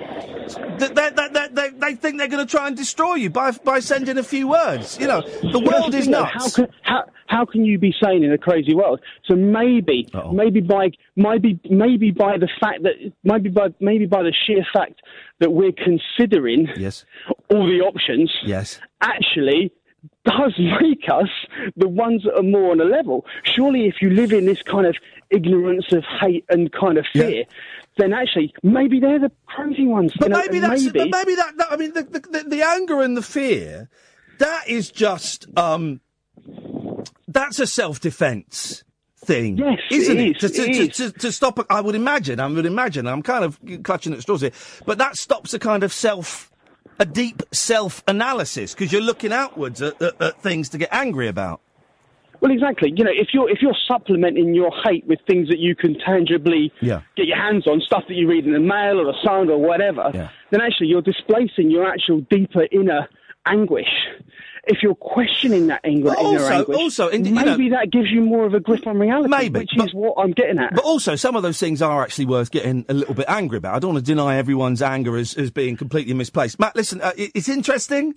that 0.79 0.95
they, 0.95 1.09
that, 1.09 1.33
that, 1.33 1.55
they, 1.55 1.69
they 1.69 1.95
think 1.95 2.17
they're 2.17 2.27
going 2.27 2.45
to 2.45 2.51
try 2.51 2.67
and 2.67 2.75
destroy 2.75 3.15
you 3.15 3.29
by 3.29 3.51
by 3.51 3.79
sending 3.79 4.17
a 4.17 4.23
few 4.23 4.47
words. 4.47 4.97
You 4.99 5.07
know, 5.07 5.21
the 5.21 5.59
world 5.59 5.93
is 5.93 6.07
the 6.07 6.11
thing, 6.11 6.11
though. 6.11 6.23
nuts. 6.23 6.55
How 6.55 6.65
can, 6.65 6.73
how, 6.81 7.03
how 7.27 7.45
can 7.45 7.63
you 7.63 7.77
be 7.77 7.93
sane 8.03 8.23
in 8.23 8.33
a 8.33 8.37
crazy 8.37 8.73
world? 8.73 8.99
So 9.25 9.35
maybe, 9.35 10.09
maybe 10.33 10.61
by, 10.61 10.89
maybe, 11.15 11.59
maybe 11.69 12.09
by 12.09 12.37
the 12.37 12.49
fact 12.59 12.81
that, 12.83 12.93
maybe 13.23 13.49
by, 13.49 13.67
maybe 13.79 14.07
by 14.07 14.23
the 14.23 14.33
sheer 14.45 14.65
fact 14.73 15.01
that 15.39 15.51
we're 15.51 15.71
considering 15.71 16.67
yes. 16.75 17.05
all 17.51 17.67
the 17.67 17.81
options, 17.81 18.33
yes, 18.43 18.79
actually 19.01 19.71
does 20.25 20.53
make 20.81 21.09
us 21.11 21.29
the 21.75 21.87
ones 21.87 22.23
that 22.23 22.35
are 22.35 22.43
more 22.43 22.71
on 22.71 22.81
a 22.81 22.85
level. 22.85 23.25
Surely, 23.43 23.87
if 23.87 23.95
you 24.01 24.09
live 24.09 24.31
in 24.31 24.45
this 24.45 24.61
kind 24.63 24.85
of 24.85 24.95
ignorance 25.29 25.91
of 25.91 26.03
hate 26.19 26.45
and 26.49 26.71
kind 26.71 26.97
of 26.97 27.05
fear, 27.13 27.43
then 27.97 28.13
actually 28.13 28.53
maybe 28.63 28.99
they're 28.99 29.19
the 29.19 29.31
crazy 29.45 29.85
ones. 29.85 30.13
But 30.17 30.29
you 30.29 30.33
know, 30.33 30.39
maybe 30.39 30.59
that's 30.59 30.83
maybe, 30.83 30.99
but 30.99 31.09
maybe 31.11 31.35
that, 31.35 31.57
that 31.57 31.67
I 31.71 31.75
mean 31.77 31.93
the, 31.93 32.03
the 32.03 32.45
the 32.47 32.61
anger 32.65 33.01
and 33.01 33.15
the 33.15 33.21
fear 33.21 33.89
that 34.39 34.67
is 34.67 34.89
just 34.89 35.47
um 35.57 36.01
that's 37.27 37.59
a 37.59 37.67
self 37.67 37.99
defense 37.99 38.83
thing, 39.25 39.57
Yes, 39.57 39.79
isn't 39.91 40.17
it 40.17 40.37
is, 40.37 40.41
To, 40.41 40.49
to, 40.49 40.61
it 40.63 40.73
to, 40.73 40.81
is. 41.03 41.11
to, 41.13 41.19
to 41.19 41.31
stop, 41.31 41.59
I 41.69 41.81
would 41.81 41.93
imagine. 41.95 42.39
I 42.39 42.47
would 42.47 42.65
imagine. 42.65 43.05
I'm 43.05 43.21
kind 43.21 43.43
of 43.43 43.59
clutching 43.83 44.13
at 44.13 44.21
straws 44.21 44.41
here, 44.41 44.51
but 44.85 44.97
that 44.97 45.17
stops 45.17 45.53
a 45.53 45.59
kind 45.59 45.83
of 45.83 45.91
self, 45.93 46.48
a 46.99 47.05
deep 47.05 47.41
self 47.51 48.03
analysis 48.07 48.73
because 48.73 48.91
you're 48.91 49.01
looking 49.01 49.31
outwards 49.31 49.81
at, 49.81 50.01
at, 50.01 50.21
at 50.21 50.41
things 50.41 50.69
to 50.69 50.77
get 50.77 50.89
angry 50.91 51.27
about. 51.27 51.61
Well, 52.41 52.51
exactly. 52.51 52.93
You 52.95 53.03
know, 53.03 53.11
if 53.13 53.29
you're 53.33 53.49
if 53.49 53.61
you're 53.61 53.75
supplementing 53.87 54.53
your 54.53 54.71
hate 54.85 55.05
with 55.07 55.19
things 55.27 55.49
that 55.49 55.59
you 55.59 55.75
can 55.75 55.97
tangibly 55.99 56.71
Yeah. 56.81 57.01
get 57.17 57.27
your 57.27 57.37
hands 57.37 57.67
on, 57.67 57.81
stuff 57.81 58.03
that 58.07 58.13
you 58.15 58.27
read 58.29 58.45
in 58.45 58.53
the 58.53 58.59
mail 58.59 58.99
or 58.99 59.09
a 59.09 59.13
song 59.23 59.49
or 59.49 59.57
whatever, 59.57 60.09
then 60.51 60.61
actually 60.61 60.87
you're 60.87 61.01
displacing 61.01 61.69
your 61.69 61.85
actual 61.85 62.21
deeper 62.29 62.65
inner 62.71 63.09
anguish. 63.45 63.89
If 64.71 64.83
you're 64.83 64.93
questioning 64.95 65.65
that 65.67 65.81
anger, 65.83 66.09
But 66.09 66.19
inner 66.19 66.27
also- 66.29 66.53
anguish, 66.53 66.77
also, 66.77 67.07
in- 67.07 67.25
you 67.25 67.31
know- 67.31 67.43
maybe 67.57 67.69
that 67.69 67.89
gives 67.91 68.09
you 68.11 68.21
more 68.21 68.45
of 68.45 68.53
a 68.53 68.59
grip 68.59 68.85
on 68.85 68.99
reality, 68.99 69.27
Maybe, 69.29 69.59
which 69.61 69.75
is 69.75 69.93
what 69.95 70.13
I'm 70.17 70.31
getting 70.31 70.59
at. 70.59 70.75
But 70.75 70.83
also, 70.85 71.15
some 71.15 71.35
of 71.35 71.41
those 71.41 71.59
things 71.59 71.81
are 71.81 72.03
actually 72.03 72.27
worth 72.27 72.51
getting 72.51 72.85
a 72.87 72.93
little 72.93 73.15
bit 73.15 73.25
angry 73.27 73.57
about. 73.57 73.73
I 73.75 73.79
don't 73.79 73.93
want 73.95 74.05
to 74.05 74.11
deny 74.11 74.37
everyone's 74.37 74.83
anger 74.83 75.17
as, 75.17 75.33
as 75.33 75.49
being 75.49 75.75
completely 75.75 76.13
misplaced. 76.13 76.59
Matt, 76.59 76.75
listen, 76.75 77.01
uh, 77.01 77.11
it, 77.17 77.31
it's 77.33 77.49
interesting. 77.49 78.13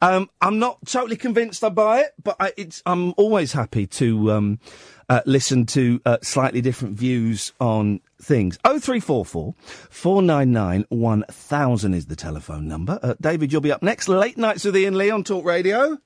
Um, 0.00 0.30
I'm 0.40 0.58
not 0.58 0.78
totally 0.86 1.16
convinced 1.16 1.64
I 1.64 1.70
buy 1.70 2.00
it, 2.02 2.14
but 2.22 2.36
I, 2.38 2.52
it's, 2.56 2.82
I'm 2.86 3.12
always 3.16 3.52
happy 3.52 3.86
to 3.88 4.30
um, 4.30 4.60
uh, 5.08 5.22
listen 5.26 5.66
to 5.66 6.00
uh, 6.04 6.18
slightly 6.22 6.60
different 6.60 6.96
views 6.96 7.52
on 7.60 8.00
things. 8.20 8.58
0344 8.64 9.54
499 9.90 10.84
1000 10.88 11.94
is 11.94 12.06
the 12.06 12.16
telephone 12.16 12.68
number. 12.68 12.98
Uh, 13.02 13.14
David, 13.20 13.52
you'll 13.52 13.60
be 13.60 13.72
up 13.72 13.82
next. 13.82 14.08
Late 14.08 14.38
nights 14.38 14.64
with 14.64 14.76
Iain 14.76 14.96
Lee 14.96 15.10
on 15.10 15.24
Talk 15.24 15.44
Radio. 15.44 15.98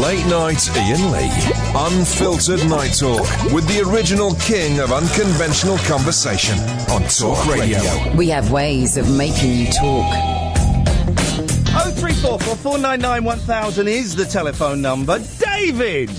Late 0.00 0.26
night 0.26 0.68
Iain 0.76 1.12
Lee. 1.12 1.30
Unfiltered 1.74 2.68
night 2.68 2.92
talk 2.98 3.20
with 3.52 3.66
the 3.68 3.82
original 3.88 4.34
king 4.34 4.80
of 4.80 4.92
unconventional 4.92 5.78
conversation 5.78 6.58
on 6.90 7.02
Talk 7.04 7.46
Radio. 7.46 7.80
We 8.16 8.28
have 8.28 8.50
ways 8.50 8.96
of 8.96 9.10
making 9.16 9.52
you 9.52 9.66
talk. 9.66 10.12
0344 11.76 12.38
499 12.56 13.24
1000 13.24 13.88
is 13.88 14.16
the 14.16 14.24
telephone 14.24 14.82
number. 14.82 15.18
David! 15.38 16.10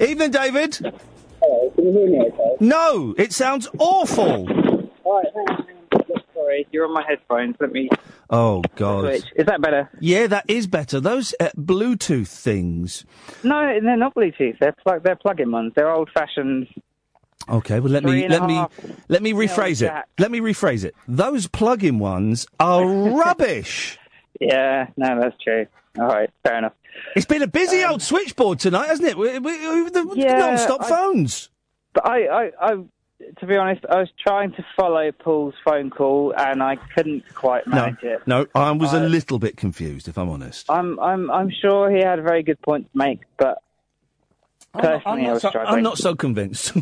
Evening, 0.00 0.30
David. 0.30 0.94
Hello, 1.46 1.70
can 1.74 1.84
you 1.84 1.92
hear 1.92 2.08
me 2.08 2.20
okay? 2.28 2.56
No, 2.60 3.14
it 3.18 3.32
sounds 3.32 3.68
awful. 3.78 4.48
Alright, 4.48 5.26
hang 5.34 5.46
on, 5.48 5.66
hang 5.66 5.76
on. 5.92 6.22
Sorry, 6.32 6.66
you're 6.72 6.86
on 6.86 6.94
my 6.94 7.04
headphones. 7.06 7.56
Let 7.60 7.70
me 7.72 7.90
Oh, 8.30 8.62
God. 8.76 9.02
switch. 9.04 9.24
Is 9.36 9.46
that 9.46 9.60
better? 9.60 9.90
Yeah, 10.00 10.26
that 10.28 10.44
is 10.48 10.66
better. 10.66 11.00
Those 11.00 11.34
uh, 11.38 11.50
Bluetooth 11.56 12.28
things. 12.28 13.04
No, 13.42 13.78
they're 13.82 13.96
not 13.96 14.14
Bluetooth. 14.14 14.58
They're 14.58 14.72
plug. 14.72 15.02
They're 15.04 15.16
plug-in 15.16 15.50
ones. 15.52 15.72
They're 15.76 15.90
old-fashioned. 15.90 16.66
Okay, 17.46 17.78
well 17.78 17.92
let 17.92 18.04
Three 18.04 18.22
me 18.22 18.28
let 18.28 18.46
me 18.46 18.64
let 19.08 19.22
me 19.22 19.32
rephrase 19.34 19.82
it. 19.82 19.86
jack. 19.88 20.08
Let 20.18 20.30
me 20.30 20.40
rephrase 20.40 20.82
it. 20.84 20.94
Those 21.06 21.46
plug-in 21.46 21.98
ones 21.98 22.46
are 22.58 22.86
rubbish. 23.18 23.98
Yeah, 24.40 24.86
no, 24.96 25.20
that's 25.20 25.36
true. 25.42 25.66
All 25.98 26.06
right, 26.06 26.30
fair 26.42 26.56
enough. 26.58 26.72
It's 27.16 27.26
been 27.26 27.42
a 27.42 27.46
busy 27.46 27.84
old 27.84 28.02
switchboard 28.02 28.58
tonight, 28.60 28.88
hasn't 28.88 29.08
it? 29.08 29.16
We, 29.16 29.38
we, 29.38 29.82
we- 29.82 29.90
the 29.90 30.12
Yeah, 30.16 30.38
non-stop 30.38 30.82
I- 30.82 30.88
phones. 30.88 31.48
But 31.92 32.06
I, 32.08 32.26
I, 32.26 32.50
I, 32.60 32.70
to 33.38 33.46
be 33.46 33.56
honest, 33.56 33.84
I 33.88 34.00
was 34.00 34.08
trying 34.26 34.50
to 34.54 34.64
follow 34.76 35.12
Paul's 35.12 35.54
phone 35.64 35.90
call 35.90 36.34
and 36.36 36.60
I 36.62 36.74
couldn't 36.94 37.22
quite 37.34 37.66
No, 37.68 37.76
manage 37.76 38.02
it. 38.02 38.26
no, 38.26 38.46
I 38.54 38.72
was 38.72 38.92
a 38.92 38.96
I- 38.96 39.06
little 39.06 39.38
bit 39.38 39.56
confused, 39.56 40.08
if 40.08 40.18
I'm 40.18 40.28
honest. 40.28 40.68
I'm, 40.70 40.98
I'm, 40.98 41.30
I'm 41.30 41.50
sure 41.50 41.90
he 41.90 42.02
had 42.02 42.18
a 42.18 42.22
very 42.22 42.42
good 42.42 42.60
point 42.62 42.90
to 42.90 42.98
make, 42.98 43.20
but 43.36 43.58
personally, 44.72 45.26
I'm 45.26 45.30
I 45.30 45.32
not, 45.34 45.40
so. 45.40 45.50
I'm 45.60 45.82
not 45.82 45.98
so 45.98 46.14
convinced. 46.16 46.72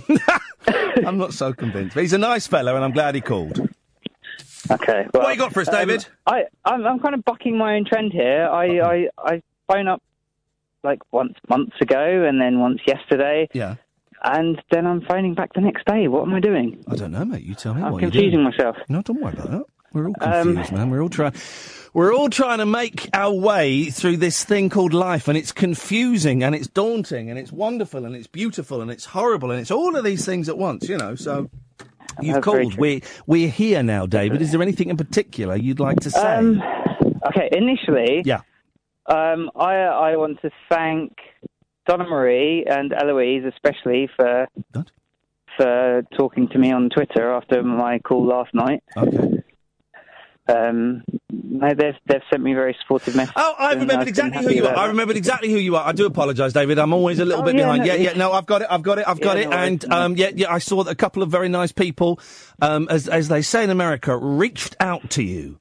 I'm 1.04 1.18
not 1.18 1.34
so 1.34 1.52
convinced. 1.52 1.94
But 1.94 2.00
he's 2.02 2.12
a 2.14 2.18
nice 2.18 2.46
fellow, 2.46 2.74
and 2.76 2.84
I'm 2.84 2.92
glad 2.92 3.14
he 3.14 3.20
called. 3.20 3.68
Okay. 4.70 5.06
What 5.10 5.30
you 5.32 5.38
got 5.38 5.52
for 5.52 5.60
us, 5.60 5.68
um, 5.68 5.74
David? 5.74 6.06
I, 6.26 6.44
I'm, 6.64 6.86
I'm 6.86 7.00
kind 7.00 7.14
of 7.14 7.24
bucking 7.24 7.58
my 7.58 7.74
own 7.74 7.84
trend 7.84 8.12
here. 8.12 8.48
I, 8.50 8.78
I, 8.80 9.08
I 9.18 9.42
phone 9.70 9.88
up 9.88 10.02
like 10.84 11.00
once 11.12 11.34
months 11.48 11.76
ago, 11.80 12.24
and 12.28 12.40
then 12.40 12.58
once 12.58 12.80
yesterday, 12.86 13.48
Yeah. 13.52 13.76
and 14.24 14.60
then 14.70 14.86
I'm 14.86 15.00
phoning 15.02 15.34
back 15.34 15.52
the 15.54 15.60
next 15.60 15.84
day. 15.86 16.08
What 16.08 16.26
am 16.26 16.34
I 16.34 16.40
doing? 16.40 16.84
I 16.88 16.96
don't 16.96 17.12
know, 17.12 17.24
mate. 17.24 17.42
You 17.44 17.54
tell 17.54 17.74
me. 17.74 17.82
I'm 17.82 17.92
what 17.92 18.02
you're 18.02 18.10
confusing 18.10 18.42
myself. 18.42 18.76
No, 18.88 19.02
don't 19.02 19.20
worry 19.22 19.32
about 19.34 19.50
that. 19.50 19.64
We're 19.92 20.08
all 20.08 20.14
Um, 20.20 20.44
confused, 20.54 20.72
man. 20.72 20.90
We're 20.90 21.02
all 21.02 21.08
trying. 21.10 21.34
We're 21.94 22.14
all 22.14 22.30
trying 22.30 22.58
to 22.58 22.66
make 22.66 23.10
our 23.12 23.32
way 23.32 23.84
through 23.90 24.16
this 24.16 24.42
thing 24.42 24.70
called 24.70 24.94
life, 24.94 25.28
and 25.28 25.36
it's 25.36 25.52
confusing, 25.52 26.42
and 26.42 26.54
it's 26.54 26.66
daunting, 26.66 27.28
and 27.28 27.38
it's 27.38 27.52
wonderful, 27.52 28.06
and 28.06 28.16
it's 28.16 28.26
beautiful, 28.26 28.80
and 28.80 28.90
it's 28.90 29.04
horrible, 29.04 29.50
and 29.50 29.60
it's 29.60 29.70
all 29.70 29.94
of 29.94 30.02
these 30.02 30.24
things 30.24 30.48
at 30.48 30.56
once. 30.58 30.88
You 30.88 30.96
know, 30.98 31.14
so. 31.14 31.48
You've 32.20 32.42
called. 32.42 32.76
We're 32.76 33.00
we're 33.26 33.48
here 33.48 33.82
now, 33.82 34.04
David. 34.04 34.42
Is 34.42 34.52
there 34.52 34.60
anything 34.60 34.90
in 34.90 34.98
particular 34.98 35.56
you'd 35.56 35.80
like 35.80 36.00
to 36.00 36.10
say? 36.10 36.20
Um, 36.36 36.62
okay, 37.28 37.48
initially, 37.52 38.20
yeah. 38.26 38.40
Um, 39.06 39.50
I 39.56 39.74
I 39.74 40.16
want 40.16 40.40
to 40.42 40.50
thank 40.70 41.12
Donna 41.86 42.04
Marie 42.04 42.64
and 42.68 42.92
Eloise 42.92 43.44
especially 43.46 44.08
for 44.16 44.46
for 45.56 46.02
talking 46.16 46.48
to 46.48 46.58
me 46.58 46.72
on 46.72 46.88
Twitter 46.90 47.30
after 47.32 47.62
my 47.62 47.98
call 47.98 48.24
last 48.26 48.54
night. 48.54 48.82
Okay. 48.96 49.42
Um, 50.48 51.04
no, 51.30 51.68
they've 51.74 51.94
they've 52.06 52.20
sent 52.30 52.42
me 52.42 52.52
very 52.52 52.76
supportive 52.82 53.14
messages. 53.14 53.34
Oh, 53.36 53.54
I 53.58 53.72
and 53.72 53.80
remembered 53.82 54.08
exactly 54.08 54.42
who 54.42 54.50
you 54.50 54.62
are. 54.64 54.70
about 54.70 54.78
I 54.78 54.82
that. 54.82 54.88
remembered 54.88 55.16
exactly 55.16 55.50
who 55.50 55.56
you 55.58 55.76
are. 55.76 55.86
I 55.86 55.92
do 55.92 56.04
apologise, 56.06 56.52
David. 56.52 56.78
I'm 56.80 56.92
always 56.92 57.20
a 57.20 57.24
little 57.24 57.42
Oh, 57.42 57.46
bit 57.46 57.54
yeah, 57.54 57.62
behind. 57.64 57.78
no, 57.80 57.84
yeah, 57.86 57.94
yeah. 57.94 58.00
it's- 58.02 58.16
No, 58.16 58.32
I've 58.32 58.46
got 58.46 58.60
it. 58.62 58.66
I've 58.68 58.82
got 58.82 58.98
it. 58.98 59.06
I've 59.06 59.20
got 59.20 59.36
Yeah, 59.36 59.42
it. 59.44 59.50
no 59.50 59.56
and 59.56 59.92
um, 59.92 60.16
yeah, 60.16 60.30
yeah. 60.34 60.52
I 60.52 60.58
saw 60.58 60.82
that 60.82 60.90
a 60.90 60.94
couple 60.96 61.22
of 61.22 61.30
very 61.30 61.48
nice 61.48 61.70
people, 61.70 62.18
um, 62.60 62.88
as 62.90 63.06
as 63.08 63.28
they 63.28 63.40
say 63.42 63.62
in 63.62 63.70
America, 63.70 64.16
reached 64.16 64.74
out 64.80 65.10
to 65.10 65.22
you. 65.22 65.58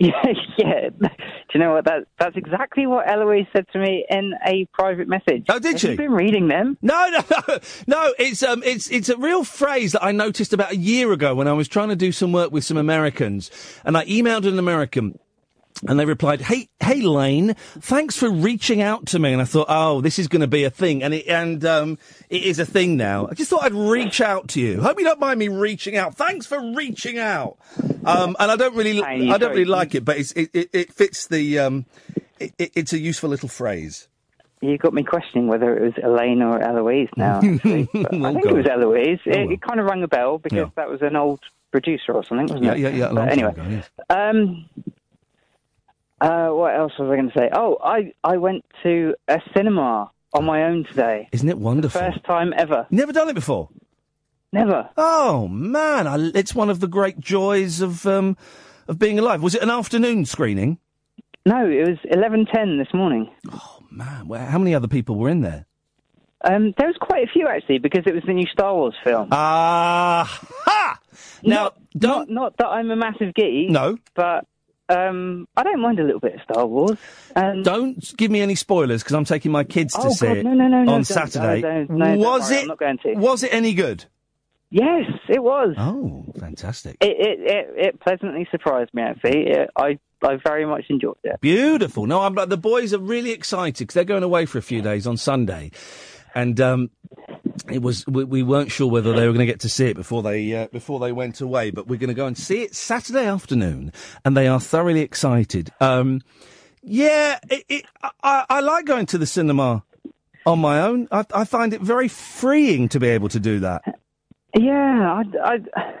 Yeah, 0.06 0.32
yeah. 0.56 0.88
Do 0.88 1.08
you 1.52 1.60
know 1.60 1.72
what? 1.74 1.84
That 1.84 2.04
that's 2.18 2.34
exactly 2.34 2.86
what 2.86 3.06
Eloise 3.06 3.46
said 3.54 3.66
to 3.74 3.78
me 3.78 4.06
in 4.08 4.32
a 4.46 4.66
private 4.72 5.08
message. 5.08 5.44
Oh, 5.50 5.58
did 5.58 5.72
Have 5.72 5.80
she? 5.80 5.90
You 5.90 5.96
been 5.98 6.12
reading 6.12 6.48
them? 6.48 6.78
No, 6.80 7.06
no, 7.10 7.20
no, 7.48 7.58
no. 7.86 8.14
It's 8.18 8.42
um, 8.42 8.62
it's 8.64 8.90
it's 8.90 9.10
a 9.10 9.16
real 9.18 9.44
phrase 9.44 9.92
that 9.92 10.02
I 10.02 10.12
noticed 10.12 10.54
about 10.54 10.72
a 10.72 10.76
year 10.76 11.12
ago 11.12 11.34
when 11.34 11.48
I 11.48 11.52
was 11.52 11.68
trying 11.68 11.90
to 11.90 11.96
do 11.96 12.12
some 12.12 12.32
work 12.32 12.50
with 12.50 12.64
some 12.64 12.78
Americans, 12.78 13.50
and 13.84 13.94
I 13.94 14.06
emailed 14.06 14.46
an 14.48 14.58
American. 14.58 15.18
And 15.86 15.98
they 15.98 16.04
replied, 16.04 16.42
"Hey, 16.42 16.68
hey, 16.80 17.00
Lane, 17.00 17.54
thanks 17.80 18.14
for 18.16 18.30
reaching 18.30 18.82
out 18.82 19.06
to 19.06 19.18
me." 19.18 19.32
And 19.32 19.40
I 19.40 19.46
thought, 19.46 19.66
"Oh, 19.70 20.00
this 20.02 20.18
is 20.18 20.28
going 20.28 20.42
to 20.42 20.46
be 20.46 20.64
a 20.64 20.70
thing," 20.70 21.02
and 21.02 21.14
it 21.14 21.26
and 21.26 21.64
um, 21.64 21.98
it 22.28 22.42
is 22.42 22.58
a 22.58 22.66
thing 22.66 22.98
now. 22.98 23.26
I 23.30 23.34
just 23.34 23.48
thought 23.50 23.62
I'd 23.64 23.72
reach 23.72 24.20
out 24.20 24.48
to 24.48 24.60
you. 24.60 24.82
Hope 24.82 24.98
you 24.98 25.04
don't 25.04 25.18
mind 25.20 25.38
me 25.38 25.48
reaching 25.48 25.96
out. 25.96 26.14
Thanks 26.16 26.44
for 26.46 26.60
reaching 26.74 27.18
out. 27.18 27.56
Um, 28.04 28.36
and 28.38 28.50
I 28.50 28.56
don't 28.56 28.74
really, 28.76 29.02
I 29.02 29.38
don't 29.38 29.50
really 29.52 29.64
like 29.64 29.94
it, 29.94 30.04
but 30.04 30.18
it's, 30.18 30.32
it, 30.32 30.50
it 30.52 30.68
it 30.74 30.92
fits 30.92 31.26
the. 31.28 31.58
Um, 31.58 31.86
it, 32.38 32.52
it, 32.58 32.72
it's 32.74 32.92
a 32.92 32.98
useful 32.98 33.30
little 33.30 33.48
phrase. 33.48 34.06
You 34.62 34.76
got 34.76 34.92
me 34.92 35.02
questioning 35.02 35.46
whether 35.46 35.74
it 35.74 35.82
was 35.82 35.94
Elaine 36.04 36.42
or 36.42 36.60
Eloise 36.60 37.08
now. 37.16 37.36
Actually. 37.42 37.88
But 37.94 38.12
I 38.14 38.18
Oh, 38.18 38.32
think 38.34 38.44
God. 38.44 38.52
it 38.52 38.56
was 38.56 38.66
Eloise. 38.66 39.18
Oh, 39.26 39.30
it, 39.30 39.36
well. 39.46 39.50
it 39.52 39.62
kind 39.62 39.80
of 39.80 39.86
rang 39.86 40.02
a 40.02 40.08
bell 40.08 40.36
because 40.36 40.56
Yeah. 40.56 40.70
that 40.76 40.90
was 40.90 41.00
an 41.00 41.16
old 41.16 41.40
producer 41.70 42.12
or 42.12 42.22
something, 42.24 42.46
wasn't 42.48 42.64
Yeah, 42.64 42.72
it? 42.72 42.78
yeah, 42.80 42.88
yeah. 42.90 43.04
a 43.06 43.12
long 43.12 43.14
But 43.14 43.20
time 43.20 43.32
anyway, 43.32 43.50
ago, 43.52 43.64
yes. 43.68 43.90
um, 44.10 44.66
uh, 46.20 46.48
what 46.48 46.74
else 46.74 46.92
was 46.98 47.10
I 47.10 47.16
going 47.16 47.30
to 47.30 47.38
say? 47.38 47.48
Oh, 47.52 47.78
I 47.82 48.12
I 48.22 48.36
went 48.36 48.64
to 48.82 49.14
a 49.28 49.40
cinema 49.56 50.10
on 50.32 50.44
my 50.44 50.64
own 50.64 50.84
today. 50.84 51.28
Isn't 51.32 51.48
it 51.48 51.58
wonderful? 51.58 52.00
First 52.00 52.24
time 52.24 52.52
ever. 52.56 52.86
Never 52.90 53.12
done 53.12 53.28
it 53.28 53.34
before. 53.34 53.68
Never. 54.52 54.88
Oh 54.96 55.48
man, 55.48 56.06
I, 56.06 56.30
it's 56.34 56.54
one 56.54 56.70
of 56.70 56.80
the 56.80 56.88
great 56.88 57.20
joys 57.20 57.80
of 57.80 58.04
um, 58.06 58.36
of 58.88 58.98
being 58.98 59.18
alive. 59.18 59.42
Was 59.42 59.54
it 59.54 59.62
an 59.62 59.70
afternoon 59.70 60.26
screening? 60.26 60.78
No, 61.46 61.66
it 61.66 61.88
was 61.88 61.98
eleven 62.04 62.46
ten 62.52 62.78
this 62.78 62.92
morning. 62.92 63.30
Oh 63.52 63.78
man, 63.90 64.28
well, 64.28 64.44
how 64.44 64.58
many 64.58 64.74
other 64.74 64.88
people 64.88 65.16
were 65.16 65.28
in 65.28 65.40
there? 65.40 65.66
Um, 66.42 66.72
there 66.78 66.86
was 66.86 66.96
quite 67.00 67.24
a 67.28 67.30
few 67.30 67.46
actually 67.46 67.78
because 67.78 68.04
it 68.06 68.14
was 68.14 68.22
the 68.26 68.32
new 68.32 68.46
Star 68.46 68.74
Wars 68.74 68.94
film. 69.04 69.28
Ah, 69.30 70.24
ha! 70.64 70.98
Now, 71.42 71.72
not, 71.94 72.30
not 72.30 72.56
that 72.56 72.66
I'm 72.66 72.90
a 72.90 72.96
massive 72.96 73.34
geek. 73.34 73.70
No. 73.70 73.98
but 74.14 74.46
um, 74.90 75.46
I 75.56 75.62
don't 75.62 75.80
mind 75.80 75.98
a 76.00 76.04
little 76.04 76.20
bit 76.20 76.34
of 76.34 76.40
Star 76.42 76.66
Wars. 76.66 76.98
And 77.36 77.64
Don't 77.64 78.16
give 78.16 78.30
me 78.30 78.40
any 78.40 78.54
spoilers 78.54 79.02
because 79.02 79.14
I'm 79.14 79.24
taking 79.24 79.52
my 79.52 79.64
kids 79.64 79.94
to 79.94 80.00
Oh, 80.04 80.10
see 80.10 80.26
God, 80.26 80.36
it 80.38 80.44
no, 80.44 80.52
no, 80.52 80.66
no, 80.68 80.92
on 80.92 81.04
Saturday. 81.04 81.60
no, 81.60 81.68
don't, 81.86 81.90
no, 81.90 82.04
don't 82.06 82.18
was 82.18 82.50
worry, 82.50 82.56
it? 82.58 82.62
I'm 82.62 82.68
not 82.68 82.78
going 82.78 82.98
to. 82.98 83.14
Was 83.14 83.42
it 83.42 83.54
any 83.54 83.74
good? 83.74 84.04
Yes, 84.72 85.10
it 85.28 85.42
was. 85.42 85.74
Oh, 85.78 86.24
fantastic! 86.38 86.96
It 87.00 87.16
it 87.18 87.40
it, 87.40 87.74
it 87.86 88.00
pleasantly 88.00 88.46
surprised 88.52 88.94
me. 88.94 89.02
Actually, 89.02 89.48
it, 89.48 89.70
I 89.76 89.98
I 90.22 90.36
very 90.46 90.64
much 90.64 90.84
enjoyed 90.90 91.16
it. 91.24 91.40
Beautiful. 91.40 92.06
No, 92.06 92.20
I'm, 92.20 92.34
like 92.34 92.50
the 92.50 92.56
boys 92.56 92.94
are 92.94 93.00
really 93.00 93.32
excited 93.32 93.78
because 93.78 93.94
they're 93.94 94.04
going 94.04 94.22
away 94.22 94.46
for 94.46 94.58
a 94.58 94.62
few 94.62 94.80
days 94.80 95.08
on 95.08 95.16
Sunday, 95.16 95.72
and 96.36 96.60
um, 96.60 96.90
it 97.72 97.82
was 97.82 98.06
we, 98.06 98.24
we 98.24 98.42
weren't 98.42 98.70
sure 98.70 98.90
whether 98.90 99.12
they 99.12 99.26
were 99.26 99.32
going 99.32 99.46
to 99.46 99.52
get 99.52 99.60
to 99.60 99.68
see 99.68 99.86
it 99.86 99.96
before 99.96 100.22
they 100.22 100.54
uh, 100.54 100.68
before 100.68 101.00
they 101.00 101.12
went 101.12 101.40
away, 101.40 101.70
but 101.70 101.86
we're 101.86 101.98
going 101.98 102.08
to 102.08 102.14
go 102.14 102.26
and 102.26 102.36
see 102.36 102.62
it 102.62 102.74
Saturday 102.74 103.26
afternoon, 103.26 103.92
and 104.24 104.36
they 104.36 104.46
are 104.46 104.60
thoroughly 104.60 105.00
excited. 105.00 105.70
Um, 105.80 106.22
yeah, 106.82 107.38
it, 107.50 107.64
it, 107.68 107.86
I, 108.22 108.44
I 108.48 108.60
like 108.60 108.86
going 108.86 109.06
to 109.06 109.18
the 109.18 109.26
cinema 109.26 109.84
on 110.46 110.58
my 110.58 110.80
own. 110.80 111.08
I, 111.10 111.24
I 111.34 111.44
find 111.44 111.72
it 111.72 111.80
very 111.80 112.08
freeing 112.08 112.88
to 112.90 113.00
be 113.00 113.08
able 113.08 113.28
to 113.28 113.40
do 113.40 113.60
that. 113.60 113.82
Yeah, 114.56 115.22
I, 115.22 115.22
I 115.44 115.94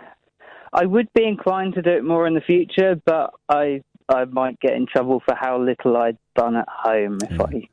I 0.72 0.86
would 0.86 1.12
be 1.14 1.24
inclined 1.24 1.74
to 1.74 1.82
do 1.82 1.90
it 1.90 2.04
more 2.04 2.26
in 2.26 2.34
the 2.34 2.40
future, 2.40 3.00
but 3.04 3.32
I 3.48 3.82
I 4.08 4.24
might 4.24 4.58
get 4.60 4.72
in 4.72 4.86
trouble 4.86 5.20
for 5.24 5.34
how 5.34 5.60
little 5.60 5.96
I'd 5.96 6.18
done 6.34 6.56
at 6.56 6.68
home 6.68 7.18
if 7.22 7.40
I. 7.40 7.68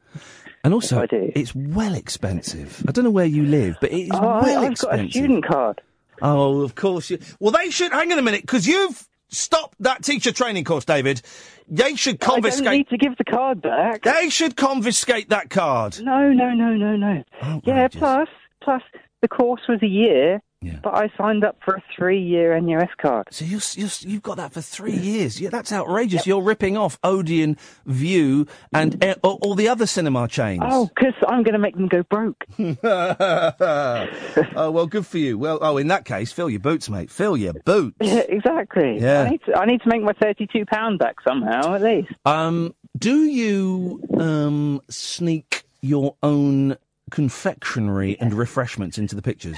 And 0.67 0.73
also, 0.73 0.99
I 1.01 1.05
do. 1.05 1.31
it's 1.33 1.55
well 1.55 1.93
expensive. 1.93 2.83
I 2.89 2.91
don't 2.91 3.05
know 3.05 3.09
where 3.09 3.23
you 3.23 3.45
live, 3.45 3.77
but 3.79 3.89
it 3.89 4.01
is 4.01 4.09
Oh, 4.11 4.17
I- 4.17 4.41
well 4.41 4.65
I've 4.65 4.77
got 4.77 4.99
a 4.99 5.09
student 5.09 5.45
card. 5.45 5.81
Oh, 6.21 6.59
of 6.59 6.75
course. 6.75 7.09
You... 7.09 7.19
Well, 7.39 7.53
they 7.53 7.69
should. 7.69 7.93
Hang 7.93 8.11
on 8.11 8.19
a 8.19 8.21
minute, 8.21 8.41
because 8.41 8.67
you've 8.67 9.07
stopped 9.29 9.75
that 9.79 10.03
teacher 10.03 10.33
training 10.33 10.65
course, 10.65 10.83
David. 10.83 11.21
They 11.69 11.95
should 11.95 12.19
confiscate. 12.19 12.67
I 12.67 12.71
don't 12.71 12.77
need 12.79 12.89
to 12.89 12.97
give 12.97 13.15
the 13.15 13.23
card 13.23 13.61
back. 13.61 14.01
They 14.01 14.29
should 14.29 14.57
confiscate 14.57 15.29
that 15.29 15.49
card. 15.49 16.01
No, 16.01 16.33
no, 16.33 16.49
no, 16.53 16.73
no, 16.73 16.97
no. 16.97 17.23
Oh, 17.43 17.61
yeah, 17.63 17.87
plus, 17.87 18.27
plus 18.61 18.81
the 19.21 19.29
course 19.29 19.61
was 19.69 19.81
a 19.81 19.87
year, 19.87 20.41
but 20.61 20.93
I 20.93 21.11
signed 21.17 21.43
up 21.43 21.57
for 21.63 21.75
a 21.75 21.83
three-year 21.95 22.59
NUS 22.59 22.89
card. 22.97 23.27
So 23.31 23.45
you're, 23.45 23.61
you're, 23.73 23.89
you've 24.01 24.23
got 24.23 24.37
that 24.37 24.53
for 24.53 24.61
three 24.61 24.95
years. 24.95 25.39
Yeah, 25.39 25.49
that's 25.49 25.71
outrageous. 25.71 26.25
You're 26.25 26.41
ripping 26.41 26.77
off 26.77 26.97
Odeon, 27.03 27.57
Vue, 27.85 28.47
and 28.73 29.03
uh, 29.03 29.15
all, 29.23 29.37
all 29.41 29.55
the 29.55 29.67
other 29.67 29.85
cinema 29.85 30.27
chains. 30.27 30.63
Oh, 30.65 30.87
because 30.87 31.13
I'm 31.27 31.43
going 31.43 31.53
to 31.53 31.59
make 31.59 31.75
them 31.75 31.87
go 31.87 32.03
broke. 32.03 32.43
oh 32.83 34.71
well, 34.71 34.87
good 34.87 35.05
for 35.05 35.17
you. 35.17 35.37
Well, 35.37 35.59
oh, 35.61 35.77
in 35.77 35.87
that 35.87 36.05
case, 36.05 36.31
fill 36.31 36.49
your 36.49 36.59
boots, 36.59 36.89
mate. 36.89 37.11
Fill 37.11 37.37
your 37.37 37.53
boots. 37.53 37.97
Yeah, 38.07 38.23
exactly. 38.29 38.99
Yeah. 38.99 39.23
I 39.23 39.29
need 39.29 39.41
to, 39.45 39.57
I 39.57 39.65
need 39.65 39.81
to 39.81 39.89
make 39.89 40.01
my 40.01 40.13
thirty-two 40.13 40.65
pound 40.65 40.97
back 40.99 41.17
somehow, 41.27 41.73
at 41.75 41.81
least. 41.81 42.09
Um, 42.25 42.73
do 42.97 43.25
you 43.25 44.01
um 44.17 44.81
sneak 44.89 45.65
your 45.81 46.15
own 46.23 46.77
confectionery 47.11 48.17
and 48.19 48.33
refreshments 48.33 48.97
into 48.97 49.13
the 49.13 49.21
pictures? 49.21 49.57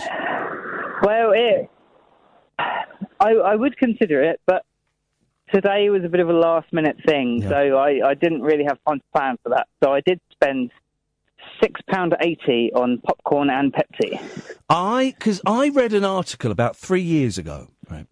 Well, 1.02 1.32
it, 1.34 1.70
I, 3.20 3.32
I 3.34 3.56
would 3.56 3.78
consider 3.78 4.22
it, 4.24 4.42
but 4.46 4.64
today 5.54 5.90
was 5.90 6.04
a 6.04 6.10
bit 6.10 6.20
of 6.20 6.30
a 6.30 6.34
last 6.34 6.72
minute 6.74 6.98
thing, 7.06 7.42
so 7.48 7.78
I, 7.78 8.10
I 8.10 8.14
didn't 8.14 8.42
really 8.42 8.66
have 8.66 8.78
time 8.88 9.00
to 9.00 9.06
plan 9.14 9.38
for 9.44 9.50
that. 9.50 9.68
So 9.84 9.92
I 9.92 10.02
did 10.02 10.20
spend 10.32 10.72
six 11.62 11.82
pound 11.90 12.16
eighty 12.22 12.72
on 12.74 13.00
popcorn 13.00 13.50
and 13.50 13.74
Pepsi. 13.74 14.20
I 14.70 15.14
because 15.18 15.42
I 15.46 15.70
read 15.70 15.94
an 15.94 16.06
article 16.06 16.52
about 16.52 16.76
three 16.76 17.02
years 17.02 17.38
ago, 17.38 17.68
right, 17.90 18.08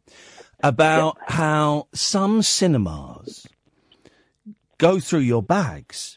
about 0.63 1.17
how 1.27 1.87
some 1.93 2.41
cinemas 2.41 3.47
go 4.77 4.99
through 4.99 5.19
your 5.19 5.43
bags. 5.43 6.16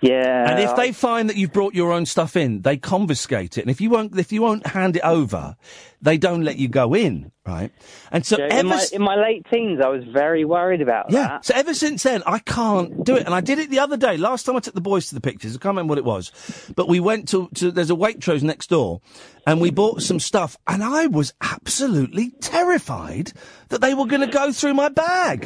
Yeah. 0.00 0.50
And 0.50 0.58
if 0.60 0.74
they 0.76 0.92
find 0.92 1.28
that 1.28 1.36
you've 1.36 1.52
brought 1.52 1.74
your 1.74 1.92
own 1.92 2.06
stuff 2.06 2.36
in, 2.36 2.62
they 2.62 2.76
confiscate 2.76 3.58
it. 3.58 3.62
And 3.62 3.70
if 3.70 3.80
you 3.80 3.90
won't, 3.90 4.18
if 4.18 4.32
you 4.32 4.40
won't 4.40 4.66
hand 4.66 4.96
it 4.96 5.02
over, 5.04 5.56
they 6.00 6.16
don't 6.16 6.42
let 6.42 6.56
you 6.56 6.68
go 6.68 6.94
in, 6.94 7.30
right? 7.46 7.70
And 8.10 8.24
so 8.24 8.38
Yeah, 8.38 8.46
ever 8.50 8.60
in, 8.60 8.66
my, 8.66 8.86
in 8.94 9.02
my 9.02 9.16
late 9.16 9.46
teens, 9.52 9.80
I 9.84 9.88
was 9.88 10.02
very 10.04 10.46
worried 10.46 10.80
about 10.80 11.10
yeah. 11.10 11.26
that. 11.26 11.44
So 11.44 11.54
ever 11.54 11.74
since 11.74 12.02
then, 12.02 12.22
I 12.26 12.38
can't 12.38 13.04
do 13.04 13.16
it. 13.16 13.26
And 13.26 13.34
I 13.34 13.42
did 13.42 13.58
it 13.58 13.68
the 13.68 13.80
other 13.80 13.98
day. 13.98 14.16
Last 14.16 14.44
time 14.44 14.56
I 14.56 14.60
took 14.60 14.74
the 14.74 14.80
boys 14.80 15.08
to 15.08 15.14
the 15.14 15.20
pictures, 15.20 15.54
I 15.54 15.58
can't 15.58 15.72
remember 15.72 15.92
what 15.92 15.98
it 15.98 16.04
was, 16.04 16.32
but 16.74 16.88
we 16.88 17.00
went 17.00 17.28
to, 17.28 17.50
to 17.56 17.70
there's 17.70 17.90
a 17.90 17.94
Waitrose 17.94 18.42
next 18.42 18.70
door, 18.70 19.02
and 19.46 19.60
we 19.60 19.70
bought 19.70 20.00
some 20.00 20.18
stuff, 20.20 20.56
and 20.66 20.82
I 20.82 21.06
was 21.08 21.34
absolutely 21.42 22.30
terrified 22.40 23.32
that 23.68 23.82
they 23.82 23.92
were 23.92 24.06
going 24.06 24.22
to 24.22 24.26
go 24.26 24.52
through 24.52 24.74
my 24.74 24.88
bag. 24.88 25.44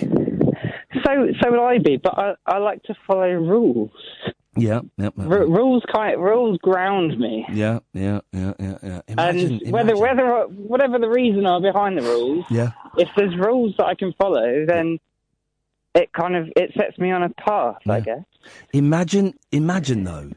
So 1.04 1.10
so 1.42 1.50
would 1.50 1.60
I 1.60 1.78
be, 1.78 1.96
but 1.96 2.16
I, 2.16 2.34
I 2.46 2.58
like 2.58 2.82
to 2.84 2.94
follow 3.06 3.28
rules. 3.28 3.90
Yeah, 4.56 4.80
yeah, 4.98 5.10
yeah, 5.16 5.24
R- 5.26 5.46
rules 5.46 5.82
kind 5.92 6.18
rules 6.20 6.58
ground 6.58 7.18
me. 7.18 7.44
yeah, 7.52 7.80
yeah, 7.92 8.20
yeah, 8.32 8.52
yeah. 8.58 8.78
yeah. 8.82 9.00
Imagine, 9.08 9.60
and 9.64 9.72
whether 9.72 9.96
whether 9.96 10.44
whatever 10.48 10.98
the 10.98 11.08
reason 11.08 11.46
are 11.46 11.60
behind 11.60 11.98
the 11.98 12.02
rules, 12.02 12.44
yeah. 12.50 12.70
if 12.96 13.08
there's 13.16 13.36
rules 13.36 13.74
that 13.78 13.86
I 13.86 13.94
can 13.94 14.12
follow, 14.18 14.64
then 14.66 14.98
it 15.94 16.12
kind 16.12 16.36
of 16.36 16.48
it 16.56 16.72
sets 16.76 16.98
me 16.98 17.10
on 17.10 17.22
a 17.22 17.28
path, 17.30 17.76
I 17.88 18.00
guess. 18.00 18.24
Imagine, 18.72 19.34
imagine 19.52 20.04
though, 20.04 20.30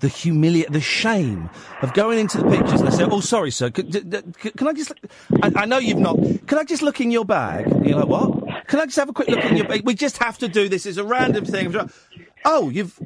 the 0.00 0.08
humilia, 0.08 0.68
the 0.70 0.80
shame 0.80 1.48
of 1.80 1.94
going 1.94 2.18
into 2.18 2.38
the 2.38 2.50
pictures 2.50 2.80
and 2.80 2.92
they 2.92 2.96
say, 2.96 3.04
"Oh, 3.04 3.20
sorry, 3.20 3.50
sir, 3.50 3.70
can, 3.70 3.88
d- 3.88 4.00
d- 4.00 4.18
c- 4.42 4.50
can 4.50 4.68
I 4.68 4.72
just? 4.74 4.92
I, 5.42 5.52
I 5.56 5.64
know 5.64 5.78
you've 5.78 5.98
not. 5.98 6.18
Can 6.46 6.58
I 6.58 6.64
just 6.64 6.82
look 6.82 7.00
in 7.00 7.10
your 7.10 7.24
bag?" 7.24 7.66
And 7.66 7.86
you're 7.86 7.98
like, 7.98 8.08
"What? 8.08 8.66
Can 8.66 8.80
I 8.80 8.84
just 8.84 8.96
have 8.96 9.08
a 9.08 9.12
quick 9.12 9.28
look 9.28 9.44
in 9.44 9.56
your 9.56 9.66
bag? 9.66 9.82
We 9.86 9.94
just 9.94 10.18
have 10.18 10.36
to 10.38 10.48
do 10.48 10.68
this 10.68 10.84
as 10.86 10.98
a 10.98 11.04
random 11.04 11.44
thing." 11.44 11.74
Oh, 12.44 12.68
you've, 12.68 12.96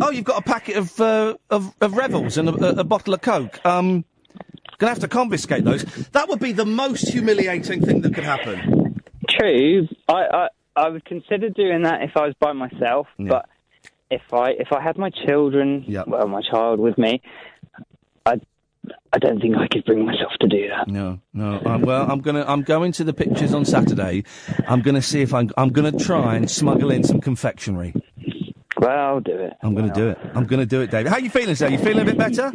oh, 0.00 0.10
you've 0.10 0.24
got 0.24 0.38
a 0.38 0.42
packet 0.42 0.76
of 0.76 1.00
uh, 1.00 1.36
of, 1.50 1.74
of 1.80 1.92
Revels 1.92 2.38
and 2.38 2.48
a, 2.48 2.52
a, 2.52 2.80
a 2.80 2.84
bottle 2.84 3.14
of 3.14 3.20
Coke. 3.20 3.64
Um, 3.64 4.04
gonna 4.78 4.90
have 4.90 5.00
to 5.00 5.08
confiscate 5.08 5.64
those. 5.64 5.84
That 6.12 6.28
would 6.28 6.40
be 6.40 6.52
the 6.52 6.66
most 6.66 7.08
humiliating 7.08 7.84
thing 7.84 8.00
that 8.02 8.14
could 8.14 8.24
happen. 8.24 9.02
True. 9.28 9.88
I, 10.08 10.12
I 10.14 10.48
I 10.76 10.88
would 10.88 11.04
consider 11.04 11.50
doing 11.50 11.82
that 11.82 12.02
if 12.02 12.16
I 12.16 12.26
was 12.26 12.34
by 12.38 12.52
myself, 12.52 13.08
but 13.18 13.48
if 14.10 14.22
I 14.32 14.50
if 14.50 14.72
I 14.72 14.80
had 14.82 14.96
my 14.96 15.10
children, 15.10 15.84
well, 16.06 16.28
my 16.28 16.42
child 16.42 16.78
with 16.78 16.96
me, 16.96 17.20
I 18.24 18.40
I 19.12 19.18
don't 19.18 19.40
think 19.40 19.56
I 19.56 19.66
could 19.68 19.84
bring 19.84 20.04
myself 20.04 20.32
to 20.40 20.48
do 20.48 20.68
that. 20.68 20.88
No, 20.88 21.20
no. 21.32 21.60
Um, 21.64 21.82
well, 21.82 22.10
I'm 22.10 22.20
gonna. 22.20 22.44
I'm 22.46 22.62
going 22.62 22.92
to 22.92 23.04
the 23.04 23.12
pictures 23.14 23.54
on 23.54 23.64
Saturday. 23.64 24.24
I'm 24.66 24.82
gonna 24.82 25.02
see 25.02 25.22
if 25.22 25.34
I'm. 25.34 25.50
I'm 25.56 25.70
gonna 25.70 25.92
try 25.92 26.36
and 26.36 26.50
smuggle 26.50 26.90
in 26.90 27.04
some 27.04 27.20
confectionery. 27.20 27.94
Well, 28.78 28.90
I'll 29.14 29.20
do 29.20 29.32
it. 29.36 29.54
I'm 29.62 29.74
gonna 29.74 29.92
do 29.92 30.08
it. 30.08 30.18
I'm 30.34 30.46
gonna 30.46 30.66
do 30.66 30.80
it, 30.80 30.90
David. 30.90 31.08
How 31.08 31.16
are 31.16 31.20
you 31.20 31.30
feeling, 31.30 31.54
sir? 31.54 31.68
You 31.68 31.78
feeling 31.78 32.00
a 32.00 32.04
bit 32.04 32.18
better? 32.18 32.46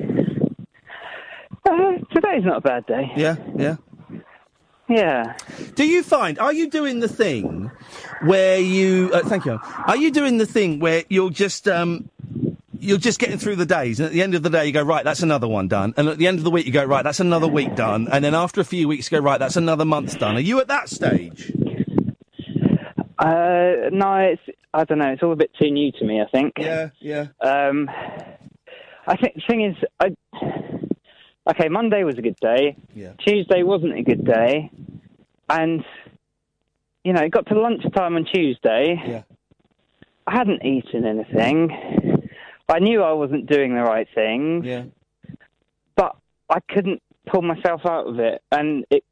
Uh, 1.65 1.91
today's 2.13 2.43
not 2.43 2.57
a 2.57 2.61
bad 2.61 2.85
day. 2.85 3.11
Yeah, 3.15 3.35
yeah. 3.55 3.75
Yeah. 4.89 5.35
Do 5.75 5.87
you 5.87 6.03
find? 6.03 6.37
Are 6.39 6.53
you 6.53 6.69
doing 6.69 6.99
the 6.99 7.07
thing 7.07 7.71
where 8.21 8.59
you? 8.59 9.11
Uh, 9.13 9.21
thank 9.27 9.45
you. 9.45 9.59
Are 9.85 9.95
you 9.97 10.11
doing 10.11 10.37
the 10.37 10.45
thing 10.45 10.79
where 10.79 11.03
you're 11.09 11.29
just 11.29 11.67
um, 11.67 12.09
you're 12.79 12.97
just 12.97 13.19
getting 13.19 13.37
through 13.37 13.55
the 13.55 13.65
days, 13.65 13.99
and 13.99 14.07
at 14.07 14.13
the 14.13 14.21
end 14.21 14.35
of 14.35 14.43
the 14.43 14.49
day, 14.49 14.65
you 14.65 14.71
go 14.73 14.83
right. 14.83 15.03
That's 15.03 15.23
another 15.23 15.47
one 15.47 15.67
done, 15.67 15.93
and 15.97 16.09
at 16.09 16.17
the 16.17 16.27
end 16.27 16.37
of 16.37 16.43
the 16.43 16.51
week, 16.51 16.65
you 16.65 16.71
go 16.71 16.83
right. 16.83 17.03
That's 17.03 17.21
another 17.21 17.47
week 17.47 17.75
done, 17.75 18.07
and 18.11 18.23
then 18.23 18.35
after 18.35 18.61
a 18.61 18.65
few 18.65 18.87
weeks, 18.87 19.09
you 19.11 19.17
go 19.17 19.23
right. 19.23 19.39
That's 19.39 19.55
another 19.55 19.85
month 19.85 20.19
done. 20.19 20.35
Are 20.35 20.41
you 20.41 20.59
at 20.59 20.67
that 20.67 20.89
stage? 20.89 21.51
Uh, 23.17 23.89
no, 23.91 24.15
it's 24.17 24.41
I 24.73 24.83
don't 24.85 24.99
know. 24.99 25.11
It's 25.11 25.23
all 25.23 25.33
a 25.33 25.37
bit 25.37 25.51
too 25.61 25.69
new 25.69 25.91
to 25.93 26.05
me. 26.05 26.21
I 26.21 26.25
think. 26.31 26.53
Yeah, 26.57 26.89
yeah. 26.99 27.27
Um, 27.41 27.89
I 29.05 29.17
think 29.17 29.35
the 29.35 29.41
thing 29.47 29.65
is, 29.65 29.75
I 29.99 30.15
okay. 31.49 31.69
Monday 31.69 32.03
was 32.03 32.17
a 32.17 32.21
good 32.21 32.37
day. 32.41 32.75
Yeah. 32.95 33.13
Tuesday 33.25 33.63
wasn't 33.63 33.97
a 33.97 34.03
good 34.03 34.25
day, 34.25 34.71
and 35.49 35.83
you 37.03 37.13
know, 37.13 37.21
it 37.21 37.31
got 37.31 37.47
to 37.47 37.59
lunchtime 37.59 38.15
on 38.15 38.25
Tuesday. 38.25 39.01
Yeah. 39.05 39.23
I 40.25 40.37
hadn't 40.37 40.65
eaten 40.65 41.05
anything. 41.05 42.29
I 42.69 42.79
knew 42.79 43.03
I 43.03 43.11
wasn't 43.11 43.45
doing 43.45 43.75
the 43.75 43.81
right 43.81 44.07
thing. 44.15 44.63
Yeah. 44.63 44.83
But 45.95 46.15
I 46.49 46.59
couldn't 46.73 47.01
pull 47.27 47.41
myself 47.41 47.81
out 47.85 48.07
of 48.07 48.19
it, 48.19 48.41
and 48.51 48.85
it 48.89 49.03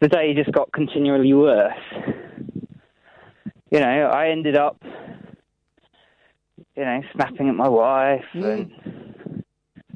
the 0.00 0.08
day 0.08 0.34
just 0.34 0.50
got 0.52 0.72
continually 0.72 1.32
worse. 1.32 1.72
You 3.70 3.78
know, 3.80 4.06
I 4.12 4.30
ended 4.30 4.56
up, 4.56 4.82
you 6.76 6.84
know, 6.84 7.00
snapping 7.14 7.48
at 7.48 7.54
my 7.54 7.68
wife, 7.68 8.24
mm. 8.34 8.44
and 8.44 9.44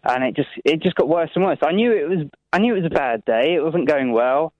and 0.04 0.24
it 0.24 0.36
just 0.36 0.48
it 0.64 0.82
just 0.82 0.94
got 0.96 1.08
worse 1.08 1.30
and 1.34 1.44
worse. 1.44 1.58
I 1.62 1.72
knew 1.72 1.92
it 1.92 2.08
was 2.08 2.26
I 2.52 2.58
knew 2.58 2.74
it 2.74 2.82
was 2.82 2.90
a 2.92 2.94
bad 2.94 3.24
day. 3.24 3.54
It 3.54 3.64
wasn't 3.64 3.88
going 3.88 4.12
well, 4.12 4.52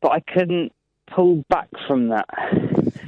but 0.00 0.12
I 0.12 0.20
couldn't 0.20 0.72
pull 1.06 1.44
back 1.48 1.68
from 1.86 2.08
that. 2.08 2.26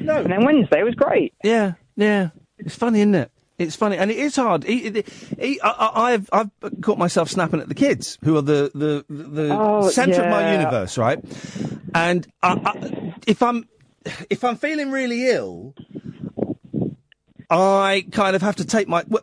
No. 0.00 0.16
And 0.18 0.30
then 0.30 0.44
Wednesday 0.44 0.82
was 0.82 0.94
great. 0.94 1.32
Yeah, 1.42 1.72
yeah. 1.96 2.30
It's 2.58 2.74
funny, 2.76 3.00
isn't 3.00 3.14
it? 3.14 3.30
It's 3.56 3.76
funny, 3.76 3.96
and 3.96 4.10
it 4.10 4.16
is 4.18 4.34
hard. 4.34 4.64
He- 4.64 4.90
he- 4.90 5.04
he- 5.38 5.60
I, 5.62 5.68
I, 5.70 6.12
I've 6.12 6.28
I've 6.32 6.50
caught 6.82 6.98
myself 6.98 7.30
snapping 7.30 7.60
at 7.60 7.68
the 7.68 7.74
kids, 7.74 8.18
who 8.24 8.36
are 8.36 8.42
the 8.42 8.70
the 8.74 9.04
the 9.08 9.56
Oh, 9.58 9.88
centre 9.88 10.22
of 10.24 10.28
my 10.30 10.52
universe, 10.52 10.98
right? 10.98 11.20
And 11.94 12.26
I, 12.42 12.50
I, 12.64 13.14
if 13.28 13.40
I'm 13.44 13.68
if 14.30 14.44
I'm 14.44 14.56
feeling 14.56 14.90
really 14.90 15.28
ill, 15.30 15.74
I 17.50 18.06
kind 18.10 18.34
of 18.34 18.42
have 18.42 18.56
to 18.56 18.64
take 18.64 18.88
my. 18.88 19.04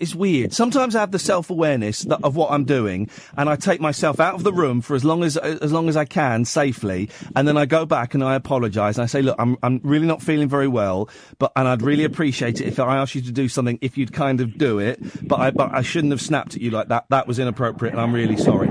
It's 0.00 0.14
weird. 0.14 0.52
Sometimes 0.52 0.94
I 0.94 1.00
have 1.00 1.10
the 1.10 1.18
self 1.18 1.50
awareness 1.50 2.06
of 2.06 2.36
what 2.36 2.52
I'm 2.52 2.64
doing, 2.64 3.10
and 3.36 3.48
I 3.48 3.56
take 3.56 3.80
myself 3.80 4.20
out 4.20 4.34
of 4.34 4.44
the 4.44 4.52
room 4.52 4.80
for 4.80 4.94
as 4.94 5.04
long 5.04 5.24
as 5.24 5.36
as 5.36 5.72
long 5.72 5.88
as 5.88 5.96
I 5.96 6.04
can 6.04 6.44
safely, 6.44 7.10
and 7.34 7.48
then 7.48 7.56
I 7.56 7.66
go 7.66 7.84
back 7.84 8.14
and 8.14 8.22
I 8.22 8.36
apologise 8.36 8.96
and 8.96 9.02
I 9.02 9.06
say, 9.06 9.22
look, 9.22 9.34
I'm 9.40 9.56
I'm 9.60 9.80
really 9.82 10.06
not 10.06 10.22
feeling 10.22 10.48
very 10.48 10.68
well, 10.68 11.08
but 11.40 11.50
and 11.56 11.66
I'd 11.66 11.82
really 11.82 12.04
appreciate 12.04 12.60
it 12.60 12.68
if 12.68 12.78
I 12.78 12.98
asked 12.98 13.16
you 13.16 13.22
to 13.22 13.32
do 13.32 13.48
something 13.48 13.78
if 13.80 13.98
you'd 13.98 14.12
kind 14.12 14.40
of 14.40 14.56
do 14.56 14.78
it, 14.78 15.00
but 15.26 15.40
I 15.40 15.50
but 15.50 15.74
I 15.74 15.82
shouldn't 15.82 16.12
have 16.12 16.20
snapped 16.20 16.54
at 16.54 16.60
you 16.60 16.70
like 16.70 16.88
that. 16.88 17.06
That 17.08 17.26
was 17.26 17.40
inappropriate, 17.40 17.92
and 17.92 18.00
I'm 18.00 18.12
really 18.12 18.36
sorry. 18.36 18.68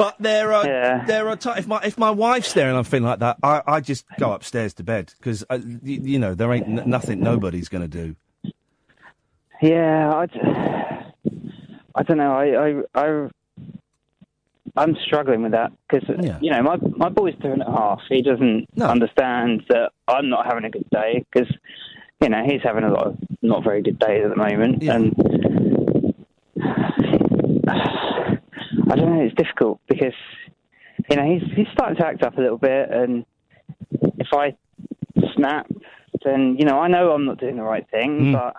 But 0.00 0.16
there 0.18 0.50
are 0.54 0.64
there 1.06 1.28
are 1.28 1.36
times 1.36 1.58
if 1.58 1.66
my 1.66 1.78
if 1.84 1.98
my 1.98 2.10
wife's 2.10 2.54
there 2.54 2.68
and 2.70 2.78
I'm 2.78 2.84
feeling 2.84 3.04
like 3.04 3.18
that, 3.18 3.36
I 3.42 3.60
I 3.66 3.80
just 3.80 4.06
go 4.18 4.32
upstairs 4.32 4.72
to 4.74 4.82
bed 4.82 5.12
because 5.18 5.44
uh, 5.50 5.58
you, 5.82 6.00
you 6.12 6.18
know 6.18 6.34
there 6.34 6.50
ain't 6.54 6.66
n- 6.66 6.88
nothing 6.88 7.20
nobody's 7.20 7.68
going 7.68 7.82
to 7.82 7.86
do. 8.06 8.16
Yeah, 9.60 10.10
I, 10.14 10.24
d- 10.24 10.40
I 11.94 12.02
don't 12.02 12.16
know. 12.16 12.32
I, 12.32 12.46
I, 12.66 12.82
I, 12.94 13.28
I'm 14.78 14.96
struggling 15.04 15.42
with 15.42 15.52
that 15.52 15.70
because 15.90 16.08
you 16.40 16.50
know 16.50 16.62
my 16.62 16.78
my 16.96 17.10
boy's 17.10 17.34
two 17.42 17.48
and 17.52 17.60
a 17.60 17.70
half. 17.70 18.00
He 18.08 18.22
doesn't 18.22 18.68
understand 18.80 19.64
that 19.68 19.92
I'm 20.08 20.30
not 20.30 20.46
having 20.46 20.64
a 20.64 20.70
good 20.70 20.88
day 20.90 21.26
because 21.30 21.54
you 22.22 22.30
know 22.30 22.42
he's 22.46 22.62
having 22.64 22.84
a 22.84 22.90
lot 22.90 23.06
of 23.08 23.18
not 23.42 23.64
very 23.64 23.82
good 23.82 23.98
days 23.98 24.22
at 24.24 24.30
the 24.30 24.36
moment, 24.36 24.82
and 24.82 25.14
I 28.90 28.96
don't 28.96 29.16
know. 29.16 29.22
It's 29.24 29.34
difficult 29.36 29.80
because 29.88 30.14
you 31.08 31.16
know 31.16 31.24
he's 31.24 31.42
he's 31.54 31.66
starting 31.72 31.96
to 31.96 32.06
act 32.06 32.22
up 32.22 32.36
a 32.36 32.40
little 32.40 32.58
bit, 32.58 32.90
and 32.90 33.24
if 34.18 34.28
I 34.32 34.56
snap, 35.34 35.66
then 36.24 36.56
you 36.58 36.64
know 36.64 36.78
I 36.80 36.88
know 36.88 37.12
I'm 37.12 37.24
not 37.24 37.38
doing 37.38 37.56
the 37.56 37.62
right 37.62 37.86
thing, 37.90 38.18
Mm. 38.20 38.32
but. 38.32 38.56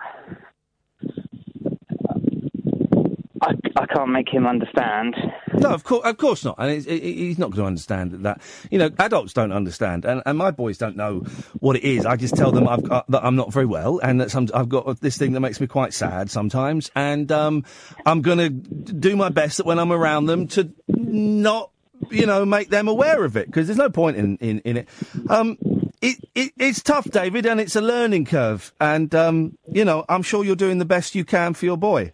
I, 3.44 3.54
I 3.74 3.86
can't 3.86 4.10
make 4.10 4.32
him 4.32 4.46
understand. 4.46 5.16
No, 5.62 5.70
of 5.70 5.84
course, 5.84 6.04
of 6.04 6.16
course 6.16 6.44
not. 6.44 6.56
And 6.58 6.84
he's 6.84 7.38
not 7.38 7.50
going 7.50 7.62
to 7.62 7.66
understand 7.66 8.12
that. 8.24 8.40
You 8.70 8.78
know, 8.78 8.90
adults 8.98 9.32
don't 9.32 9.52
understand, 9.52 10.04
and, 10.04 10.22
and 10.26 10.36
my 10.36 10.50
boys 10.50 10.78
don't 10.78 10.96
know 10.96 11.20
what 11.60 11.76
it 11.76 11.84
is. 11.84 12.04
I 12.06 12.16
just 12.16 12.36
tell 12.36 12.52
them 12.52 12.68
I've 12.68 12.82
got, 12.82 13.10
that 13.10 13.24
I'm 13.24 13.36
not 13.36 13.52
very 13.52 13.66
well, 13.66 13.98
and 14.02 14.20
that 14.20 14.30
some, 14.30 14.48
I've 14.54 14.68
got 14.68 15.00
this 15.00 15.16
thing 15.16 15.32
that 15.32 15.40
makes 15.40 15.60
me 15.60 15.66
quite 15.66 15.94
sad 15.94 16.30
sometimes, 16.30 16.90
and 16.94 17.30
um, 17.32 17.64
I'm 18.04 18.22
going 18.22 18.38
to 18.38 18.50
do 18.50 19.16
my 19.16 19.28
best 19.28 19.58
that 19.58 19.66
when 19.66 19.78
I'm 19.78 19.92
around 19.92 20.26
them 20.26 20.48
to 20.48 20.72
not, 20.88 21.70
you 22.10 22.26
know, 22.26 22.44
make 22.44 22.68
them 22.70 22.88
aware 22.88 23.24
of 23.24 23.36
it 23.36 23.46
because 23.46 23.66
there's 23.66 23.78
no 23.78 23.90
point 23.90 24.16
in 24.16 24.36
in, 24.38 24.60
in 24.60 24.76
it. 24.78 24.88
Um, 25.28 25.56
it, 26.02 26.18
it, 26.34 26.52
it's 26.58 26.82
tough, 26.82 27.04
David, 27.04 27.46
and 27.46 27.60
it's 27.60 27.76
a 27.76 27.80
learning 27.80 28.24
curve. 28.24 28.72
And, 28.80 29.14
um, 29.14 29.56
you 29.70 29.84
know, 29.84 30.04
I'm 30.08 30.22
sure 30.22 30.44
you're 30.44 30.56
doing 30.56 30.78
the 30.78 30.84
best 30.84 31.14
you 31.14 31.24
can 31.24 31.54
for 31.54 31.64
your 31.64 31.76
boy. 31.76 32.12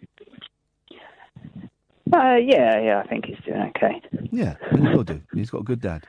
Uh, 2.13 2.37
yeah, 2.37 2.81
yeah, 2.81 3.03
I 3.05 3.07
think 3.09 3.27
he's 3.27 3.39
doing 3.45 3.73
okay. 3.77 4.01
Yeah, 4.31 4.57
he 4.71 4.81
will 4.81 5.05
do. 5.05 5.21
He's 5.35 5.51
got 5.51 5.61
a 5.61 5.65
good 5.65 5.81
dad. 5.81 6.05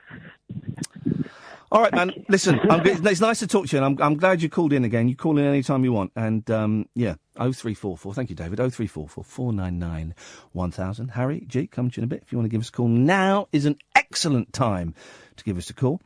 All 1.72 1.82
right, 1.82 1.94
man. 1.94 2.12
Listen, 2.30 2.60
I'm, 2.70 2.82
it's 2.86 3.22
nice 3.22 3.40
to 3.40 3.48
talk 3.48 3.68
to 3.68 3.76
you, 3.76 3.84
and 3.84 4.00
I'm, 4.00 4.06
I'm 4.06 4.18
glad 4.18 4.42
you 4.42 4.50
called 4.50 4.74
in 4.74 4.86
again. 4.86 5.08
You 5.08 5.16
call 5.16 5.38
in 5.38 5.46
any 5.46 5.62
time 5.62 5.84
you 5.84 5.94
want, 5.94 6.12
and 6.16 6.50
um, 6.50 6.88
yeah, 6.96 7.16
oh 7.38 7.52
three 7.52 7.76
four 7.76 7.96
four. 7.98 8.14
Thank 8.14 8.30
you, 8.30 8.36
David. 8.36 8.60
Oh 8.60 8.70
three 8.70 8.88
four 8.88 9.08
four 9.08 9.24
four 9.24 9.54
nine 9.54 9.78
nine 9.78 10.16
one 10.52 10.72
thousand. 10.72 11.10
Harry 11.10 11.44
G, 11.48 11.68
come 11.68 11.92
to 11.92 11.98
you 11.98 12.02
in 12.02 12.06
a 12.06 12.08
bit. 12.08 12.24
If 12.26 12.32
you 12.32 12.38
want 12.40 12.46
to 12.46 12.50
give 12.50 12.62
us 12.62 12.70
a 12.70 12.72
call, 12.72 12.88
now 12.88 13.48
is 13.52 13.66
an 13.66 13.78
excellent 13.96 14.52
time 14.52 14.96
to 15.36 15.44
give 15.44 15.58
us 15.58 15.70
a 15.70 15.74
call. 15.74 16.02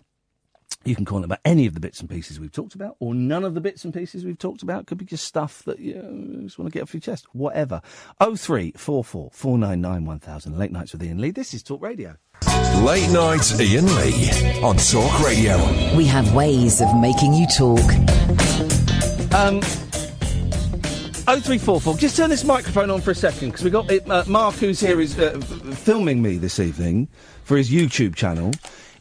You 0.85 0.95
can 0.95 1.05
call 1.05 1.19
in 1.19 1.23
about 1.23 1.39
any 1.45 1.65
of 1.65 1.73
the 1.75 1.79
bits 1.79 2.01
and 2.01 2.09
pieces 2.09 2.39
we've 2.39 2.51
talked 2.51 2.75
about, 2.75 2.97
or 2.99 3.15
none 3.15 3.45
of 3.45 3.53
the 3.53 3.61
bits 3.61 3.85
and 3.85 3.93
pieces 3.93 4.25
we've 4.25 4.37
talked 4.37 4.63
about. 4.63 4.85
Could 4.85 4.97
be 4.97 5.05
just 5.05 5.23
stuff 5.23 5.63
that 5.63 5.79
you 5.79 5.95
know, 5.95 6.43
just 6.43 6.59
want 6.59 6.71
to 6.71 6.77
get 6.77 6.83
off 6.83 6.93
your 6.93 7.01
chest. 7.01 7.25
Whatever. 7.31 7.81
Oh 8.19 8.35
three 8.35 8.73
four 8.75 9.03
four 9.03 9.29
four 9.31 9.57
nine 9.57 9.79
nine 9.79 10.03
one 10.05 10.19
thousand. 10.19 10.57
Late 10.57 10.71
nights 10.71 10.91
with 10.91 11.01
Iain 11.01 11.19
Lee. 11.19 11.31
This 11.31 11.53
is 11.53 11.63
Talk 11.63 11.81
Radio. 11.81 12.17
Late 12.81 13.09
night 13.11 13.49
Iain 13.59 13.85
Lee 13.95 14.61
on 14.61 14.75
Talk 14.75 15.19
Radio. 15.21 15.57
We 15.95 16.05
have 16.05 16.33
ways 16.35 16.81
of 16.81 16.93
making 16.99 17.33
you 17.33 17.47
talk. 17.47 17.79
Um, 19.33 19.61
0344, 21.25 21.97
just 21.97 22.17
turn 22.17 22.29
this 22.29 22.43
microphone 22.43 22.91
on 22.91 22.99
for 22.99 23.11
a 23.11 23.15
second 23.15 23.51
because 23.51 23.63
we 23.63 23.71
got 23.71 23.89
it, 23.89 24.07
uh, 24.11 24.25
Mark, 24.27 24.55
who's 24.55 24.81
here, 24.81 24.99
is 24.99 25.17
uh, 25.17 25.39
filming 25.73 26.21
me 26.21 26.37
this 26.37 26.59
evening 26.59 27.07
for 27.45 27.55
his 27.55 27.71
YouTube 27.71 28.13
channel. 28.13 28.51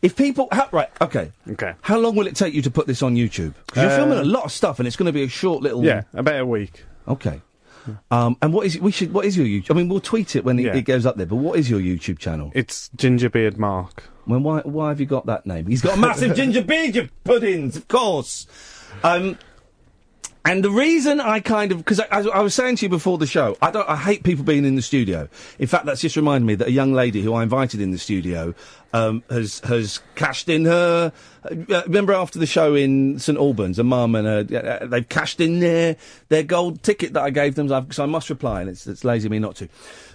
If 0.03 0.17
people, 0.17 0.49
how, 0.51 0.69
right, 0.73 0.89
okay, 1.01 1.31
okay, 1.51 1.75
how 1.81 1.97
long 1.99 2.17
will 2.17 2.27
it 2.27 2.35
take 2.35 2.53
you 2.55 2.63
to 2.63 2.71
put 2.71 2.89
this 2.89 3.03
on 3.03 3.15
YouTube? 3.15 3.55
Because 3.67 3.83
you're 3.85 3.93
Uh, 3.93 3.97
filming 3.97 4.19
a 4.19 4.25
lot 4.25 4.45
of 4.45 4.51
stuff, 4.53 4.81
and 4.81 4.87
it's 4.89 4.97
going 4.97 5.07
to 5.07 5.13
be 5.13 5.23
a 5.23 5.29
short 5.29 5.63
little. 5.63 5.85
Yeah, 5.85 6.03
about 6.13 6.41
a 6.41 6.45
week. 6.47 6.85
Okay. 7.07 7.41
Um, 8.13 8.37
and 8.43 8.53
what 8.53 8.67
is 8.67 8.77
it? 8.77 8.83
We 8.83 8.91
should. 8.93 9.13
What 9.13 9.25
is 9.25 9.37
your 9.37 9.47
YouTube? 9.47 9.71
I 9.71 9.75
mean, 9.75 9.89
we'll 9.89 10.01
tweet 10.01 10.37
it 10.37 10.45
when 10.45 10.59
it, 10.59 10.67
Yeah. 10.67 10.75
it 10.77 10.83
goes 10.83 11.05
up 11.07 11.17
there. 11.17 11.27
But 11.27 11.37
what 11.37 11.59
is 11.59 11.69
your 11.71 11.81
YouTube 11.81 12.19
channel? 12.19 12.51
It's 12.55 12.91
Gingerbeard 12.97 13.57
Mark. 13.59 14.05
Well, 14.27 14.39
why? 14.41 14.61
Why 14.61 14.89
have 14.91 15.01
you 15.01 15.07
got 15.07 15.27
that 15.27 15.47
name? 15.47 15.67
He's 15.67 15.81
got 15.83 15.97
a 15.97 16.01
massive 16.01 16.37
ginger 16.37 16.63
beard, 16.63 16.95
you 16.97 17.09
puddings, 17.25 17.77
of 17.77 17.89
course. 17.89 18.47
Um, 19.03 19.37
and 20.45 20.65
the 20.65 20.71
reason 20.71 21.21
I 21.21 21.39
kind 21.41 21.71
of 21.71 21.79
because 21.79 22.01
I, 22.01 22.07
I, 22.11 22.21
I 22.23 22.41
was 22.41 22.55
saying 22.55 22.77
to 22.77 22.87
you 22.87 22.89
before 22.89 23.17
the 23.17 23.27
show, 23.27 23.57
I 23.63 23.71
don't. 23.71 23.89
I 23.89 23.97
hate 23.97 24.25
people 24.25 24.45
being 24.45 24.65
in 24.65 24.75
the 24.75 24.83
studio. 24.83 25.29
In 25.59 25.69
fact, 25.69 25.87
that's 25.87 26.01
just 26.01 26.17
reminded 26.17 26.47
me 26.47 26.57
that 26.57 26.69
a 26.69 26.73
young 26.73 26.93
lady 26.93 27.23
who 27.23 27.33
I 27.33 27.45
invited 27.45 27.81
in 27.81 27.93
the 27.93 27.99
studio 27.99 28.53
um, 28.93 29.23
has 29.31 29.61
has 29.61 30.01
cashed 30.17 30.49
in 30.49 30.65
her. 30.65 31.13
Uh, 31.45 31.83
remember 31.87 32.13
after 32.13 32.41
the 32.41 32.47
show 32.47 32.75
in 32.75 33.21
St 33.21 33.39
Albans, 33.39 33.79
a 33.79 33.85
mum 33.85 34.17
and 34.17 34.27
a, 34.27 34.83
uh, 34.83 34.87
they've 34.87 35.09
cashed 35.09 35.41
in 35.41 35.61
their 35.61 35.97
their 36.29 36.43
gold 36.43 36.83
ticket 36.83 37.13
that 37.13 37.23
I 37.23 37.31
gave 37.31 37.55
them. 37.55 37.69
So, 37.69 37.87
so 37.91 38.03
I 38.03 38.07
must 38.07 38.29
reply, 38.29 38.63
and 38.63 38.71
it's, 38.71 38.87
it's 38.87 39.05
lazy 39.05 39.29
of 39.29 39.31
me 39.31 39.39
not 39.39 39.55
to. 39.57 39.69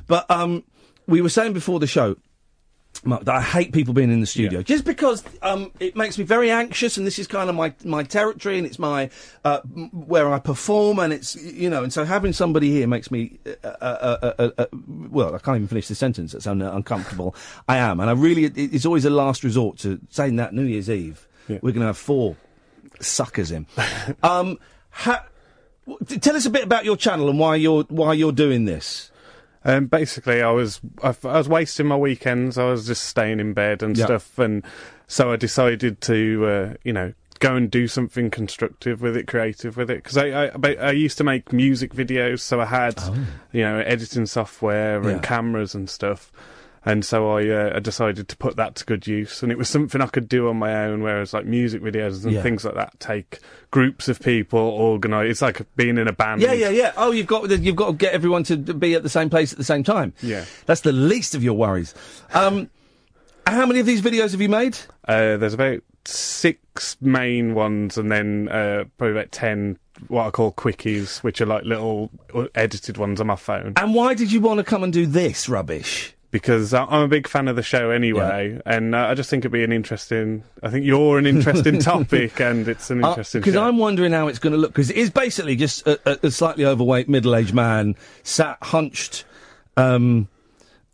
But 0.07 0.29
um, 0.29 0.63
we 1.07 1.21
were 1.21 1.29
saying 1.29 1.53
before 1.53 1.79
the 1.79 1.87
show. 1.87 2.17
That 3.07 3.29
I 3.29 3.41
hate 3.41 3.73
people 3.73 3.93
being 3.93 4.11
in 4.11 4.19
the 4.19 4.27
studio 4.27 4.61
just 4.61 4.85
because 4.85 5.23
um, 5.41 5.71
it 5.79 5.95
makes 5.95 6.17
me 6.17 6.23
very 6.23 6.51
anxious, 6.51 6.97
and 6.97 7.07
this 7.07 7.19
is 7.19 7.27
kind 7.27 7.49
of 7.49 7.55
my 7.55 7.73
my 7.83 8.03
territory, 8.03 8.57
and 8.57 8.67
it's 8.67 8.79
my 8.79 9.09
uh, 9.43 9.61
where 9.61 10.31
I 10.31 10.39
perform, 10.39 10.99
and 10.99 11.13
it's 11.13 11.35
you 11.35 11.69
know, 11.69 11.83
and 11.83 11.91
so 11.93 12.05
having 12.05 12.33
somebody 12.33 12.71
here 12.71 12.87
makes 12.87 13.11
me 13.11 13.39
uh, 13.63 13.67
uh, 13.67 14.17
uh, 14.21 14.33
uh, 14.39 14.49
uh, 14.57 14.65
well, 15.09 15.35
I 15.35 15.39
can't 15.39 15.57
even 15.57 15.67
finish 15.67 15.87
the 15.87 15.95
sentence. 15.95 16.33
That's 16.33 16.45
how 16.45 16.51
uncomfortable 16.51 17.35
I 17.67 17.77
am, 17.77 17.99
and 17.99 18.09
I 18.09 18.13
really 18.13 18.45
it, 18.45 18.57
it's 18.57 18.85
always 18.85 19.05
a 19.05 19.09
last 19.09 19.43
resort 19.43 19.77
to 19.79 19.99
saying 20.09 20.35
that 20.37 20.53
New 20.53 20.63
Year's 20.63 20.89
Eve 20.89 21.27
we're 21.47 21.71
going 21.71 21.79
to 21.81 21.87
have 21.87 21.97
four 21.97 22.35
suckers 22.99 23.51
in. 23.51 23.65
um, 24.23 24.59
ha- 24.89 25.25
tell 26.21 26.35
us 26.35 26.45
a 26.45 26.49
bit 26.49 26.63
about 26.63 26.85
your 26.85 26.97
channel 26.97 27.29
and 27.29 27.39
why 27.39 27.55
you're 27.55 27.83
why 27.83 28.13
you're 28.13 28.31
doing 28.31 28.65
this. 28.65 29.11
Um, 29.65 29.87
basically, 29.87 30.41
I 30.41 30.51
was 30.51 30.79
I, 31.03 31.15
I 31.23 31.37
was 31.37 31.49
wasting 31.49 31.87
my 31.87 31.97
weekends. 31.97 32.57
I 32.57 32.65
was 32.69 32.87
just 32.87 33.03
staying 33.03 33.39
in 33.39 33.53
bed 33.53 33.83
and 33.83 33.97
Yeah. 33.97 34.05
stuff, 34.05 34.39
and 34.39 34.63
so 35.07 35.31
I 35.31 35.35
decided 35.35 35.99
to, 36.01 36.45
uh, 36.45 36.73
you 36.83 36.93
know, 36.93 37.13
go 37.39 37.55
and 37.55 37.69
do 37.69 37.87
something 37.87 38.29
constructive 38.31 39.01
with 39.01 39.15
it, 39.17 39.27
creative 39.27 39.77
with 39.77 39.89
it. 39.91 40.03
Because 40.03 40.17
I, 40.17 40.45
I 40.47 40.75
I 40.79 40.91
used 40.91 41.17
to 41.19 41.23
make 41.23 41.51
music 41.53 41.93
videos, 41.93 42.39
so 42.39 42.59
I 42.61 42.65
had, 42.65 43.01
you 43.51 43.61
know, 43.61 43.79
editing 43.79 44.25
software 44.25 45.01
Yeah. 45.03 45.09
and 45.09 45.23
cameras 45.23 45.75
and 45.75 45.89
stuff. 45.89 46.31
And 46.89 47.03
so 47.03 47.31
I, 47.31 47.49
uh, 47.49 47.73
I 47.75 47.79
decided 47.79 48.29
to 48.29 48.37
put 48.37 48.55
that 48.55 48.75
to 48.75 48.85
good 48.85 49.05
use, 49.07 49.43
and 49.43 49.51
it 49.51 49.57
was 49.57 49.67
something 49.67 49.99
I 50.01 50.07
could 50.07 50.29
do 50.29 50.47
on 50.47 50.57
my 50.57 50.85
own. 50.85 51.03
Whereas 51.03 51.33
like 51.33 51.45
music 51.45 51.81
videos 51.81 52.23
and 52.23 52.31
Yeah. 52.33 52.41
things 52.41 52.63
like 52.63 52.75
that 52.75 52.97
take 52.99 53.39
groups 53.71 54.07
of 54.07 54.21
people, 54.21 54.59
organise. 54.59 55.29
It's 55.29 55.41
like 55.41 55.61
being 55.75 55.97
in 55.97 56.07
a 56.07 56.13
band. 56.13 56.41
Yeah, 56.41 56.53
yeah, 56.53 56.69
yeah. 56.69 56.93
Oh, 56.95 57.11
you've 57.11 57.27
got 57.27 57.49
you've 57.59 57.75
got 57.75 57.87
to 57.87 57.93
get 57.93 58.13
everyone 58.13 58.43
to 58.43 58.55
be 58.55 58.93
at 58.95 59.03
the 59.03 59.09
same 59.09 59.29
place 59.29 59.51
at 59.51 59.57
the 59.57 59.65
same 59.65 59.83
time. 59.83 60.13
Yeah. 60.21 60.45
that's 60.65 60.81
the 60.81 60.93
least 60.93 61.35
of 61.35 61.43
your 61.43 61.55
worries. 61.55 61.93
Um, 62.33 62.69
how 63.45 63.65
many 63.65 63.79
of 63.81 63.85
these 63.85 64.01
videos 64.01 64.31
have 64.31 64.39
you 64.41 64.49
made? 64.49 64.77
Uh, 65.07 65.35
there's 65.37 65.53
about 65.53 65.81
six 66.05 66.95
main 67.01 67.53
ones, 67.53 67.97
and 67.97 68.11
then 68.11 68.47
uh, 68.49 68.85
probably 68.97 69.11
about 69.19 69.31
ten 69.31 69.77
what 70.09 70.27
I 70.27 70.29
call 70.31 70.51
quickies, 70.51 71.23
which 71.23 71.41
are 71.41 71.45
like 71.45 71.63
little 71.63 72.11
uh, 72.33 72.45
edited 72.55 72.97
ones 72.97 73.19
on 73.19 73.27
my 73.27 73.35
phone. 73.35 73.73
And 73.75 73.93
why 73.95 74.13
did 74.13 74.31
you 74.31 74.39
want 74.39 74.59
to 74.59 74.63
come 74.63 74.83
and 74.83 74.93
do 74.93 75.05
this 75.05 75.49
rubbish? 75.49 76.13
Because 76.29 76.73
I'm 76.73 77.03
a 77.03 77.07
big 77.07 77.25
fan 77.25 77.47
of 77.47 77.55
the 77.55 77.63
show 77.63 77.89
anyway, 77.89 78.59
and 78.65 78.93
uh, 78.93 79.07
I 79.07 79.13
just 79.13 79.29
think 79.29 79.41
it'd 79.41 79.51
be 79.51 79.63
an 79.63 79.71
interesting. 79.71 80.43
I 80.61 80.69
think 80.69 80.85
you're 80.85 81.17
an 81.17 81.25
interesting 81.25 81.79
topic, 81.79 82.41
and 82.41 82.67
it's 82.67 82.89
an 82.89 83.03
interesting. 83.03 83.41
Because. 83.41 83.55
Uh, 83.55 83.63
I'm 83.63 83.77
wondering 83.77 84.11
how 84.11 84.27
it's 84.27 84.39
going 84.39 84.51
to 84.51 84.59
look. 84.59 84.71
Because 84.71 84.89
it 84.89 84.97
is 84.97 85.09
basically 85.09 85.55
just 85.55 85.87
a, 85.87 85.99
a, 86.05 86.27
a 86.27 86.31
slightly 86.31 86.65
overweight 86.65 87.07
middle-aged 87.07 87.53
man 87.53 87.95
sat 88.23 88.57
hunched 88.61 89.23
um, 89.77 90.27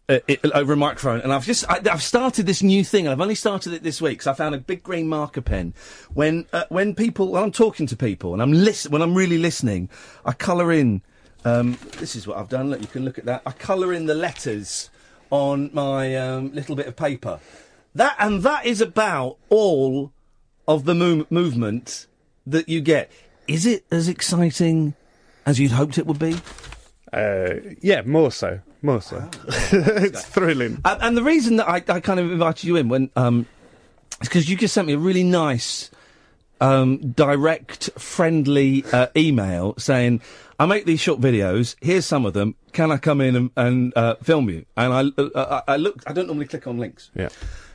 uh, 0.10 0.20
i 0.28 0.38
over 0.54 0.74
a 0.74 0.78
microphone, 0.78 1.22
and 1.22 1.32
I've 1.32 1.46
just 1.46 1.70
I, 1.70 1.80
I've 1.90 2.04
started 2.04 2.46
this 2.46 2.62
new 2.62 2.84
thing, 2.84 3.06
and 3.06 3.14
I've 3.14 3.22
only 3.22 3.36
started 3.36 3.74
it 3.74 3.84
this 3.84 4.02
week. 4.02 4.20
because 4.20 4.28
I 4.28 4.34
found 4.34 4.54
a 4.54 4.58
big 4.58 4.84
green 4.84 5.08
marker 5.08 5.42
pen. 5.42 5.74
When 6.14 6.46
uh, 6.52 6.66
when 6.70 6.94
people 6.94 7.30
when 7.32 7.44
I'm 7.44 7.52
talking 7.52 7.88
to 7.88 7.96
people 7.96 8.34
and 8.34 8.42
I'm 8.42 8.52
listen 8.52 8.92
when 8.92 9.02
I'm 9.02 9.16
really 9.16 9.38
listening, 9.38 9.90
I 10.26 10.34
colour 10.34 10.72
in 10.72 11.02
Um, 11.46 11.78
this 12.00 12.16
is 12.16 12.28
what 12.28 12.38
I've 12.38 12.50
done. 12.50 12.70
Look, 12.70 12.82
you 12.82 12.88
can 12.88 13.06
look 13.06 13.18
at 13.18 13.26
that. 13.26 13.42
I 13.46 13.52
colour 13.52 13.94
in 13.94 14.06
the 14.06 14.16
letters 14.16 14.90
on 15.34 15.72
my 15.74 16.16
um, 16.16 16.54
little 16.54 16.76
bit 16.76 16.86
of 16.86 16.96
paper. 16.96 17.40
That 17.96 18.16
and 18.20 18.44
that 18.44 18.68
is 18.68 18.82
about 18.82 19.38
all 19.50 20.14
of 20.68 20.86
the 20.86 20.94
move- 20.94 21.30
movement 21.32 22.06
that 22.46 22.70
you 22.70 22.82
get. 22.82 23.12
Is 23.48 23.66
it 23.66 23.84
as 23.90 24.08
exciting 24.08 24.94
as 25.44 25.60
you'd 25.60 25.72
hoped 25.72 25.98
it 25.98 26.06
would 26.06 26.20
be? 26.20 26.36
Uh, 27.12 27.56
yeah, 27.82 28.04
more 28.04 28.32
so, 28.32 28.60
more 28.84 29.02
so. 29.02 29.28
it's 29.48 30.24
thrilling. 30.24 30.80
And, 30.86 31.02
and 31.02 31.18
the 31.18 31.24
reason 31.24 31.56
that 31.56 31.68
I, 31.68 31.78
I 31.88 32.00
kind 32.00 32.20
of 32.20 32.32
invited 32.32 32.66
you 32.66 32.76
in 32.76 32.88
when 32.88 33.10
um, 33.16 33.48
is 34.22 34.30
because 34.30 34.48
you 34.48 34.56
just 34.56 34.76
sent 34.76 34.86
me 34.86 34.94
a 34.94 35.00
really 35.00 35.24
nice, 35.24 35.90
um, 36.62 37.12
direct, 37.12 37.90
friendly 38.00 38.86
uh, 38.94 39.08
email 39.18 39.74
saying, 39.80 40.22
"I 40.60 40.66
make 40.66 40.86
these 40.86 41.00
short 41.00 41.20
videos. 41.20 41.76
Here's 41.82 42.06
some 42.06 42.26
of 42.26 42.34
them. 42.34 42.56
Can 42.72 42.92
I 42.92 42.98
come 42.98 43.22
in 43.22 43.36
and, 43.36 43.52
and 43.56 43.94
uh, 43.96 44.16
film 44.24 44.50
you?" 44.50 44.66
And 44.78 44.94
I, 44.94 45.22
uh, 45.22 45.62
I, 45.68 45.74
I 45.74 45.78
looked. 45.78 46.04
I 46.08 46.14
don't 46.14 46.28
normally 46.28 46.48
click 46.48 46.68
on 46.68 46.78
links. 46.78 47.12
Yeah. 47.16 47.30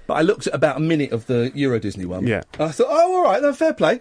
But 0.06 0.14
I 0.14 0.22
looked 0.22 0.46
at 0.46 0.54
about 0.54 0.78
a 0.78 0.80
minute 0.80 1.12
of 1.12 1.26
the 1.26 1.52
Euro 1.54 1.78
Disney 1.78 2.06
one. 2.06 2.26
Yeah. 2.26 2.42
I 2.58 2.68
thought, 2.70 2.86
oh, 2.88 3.16
all 3.16 3.24
right, 3.24 3.42
then 3.42 3.52
fair 3.52 3.74
play. 3.74 4.00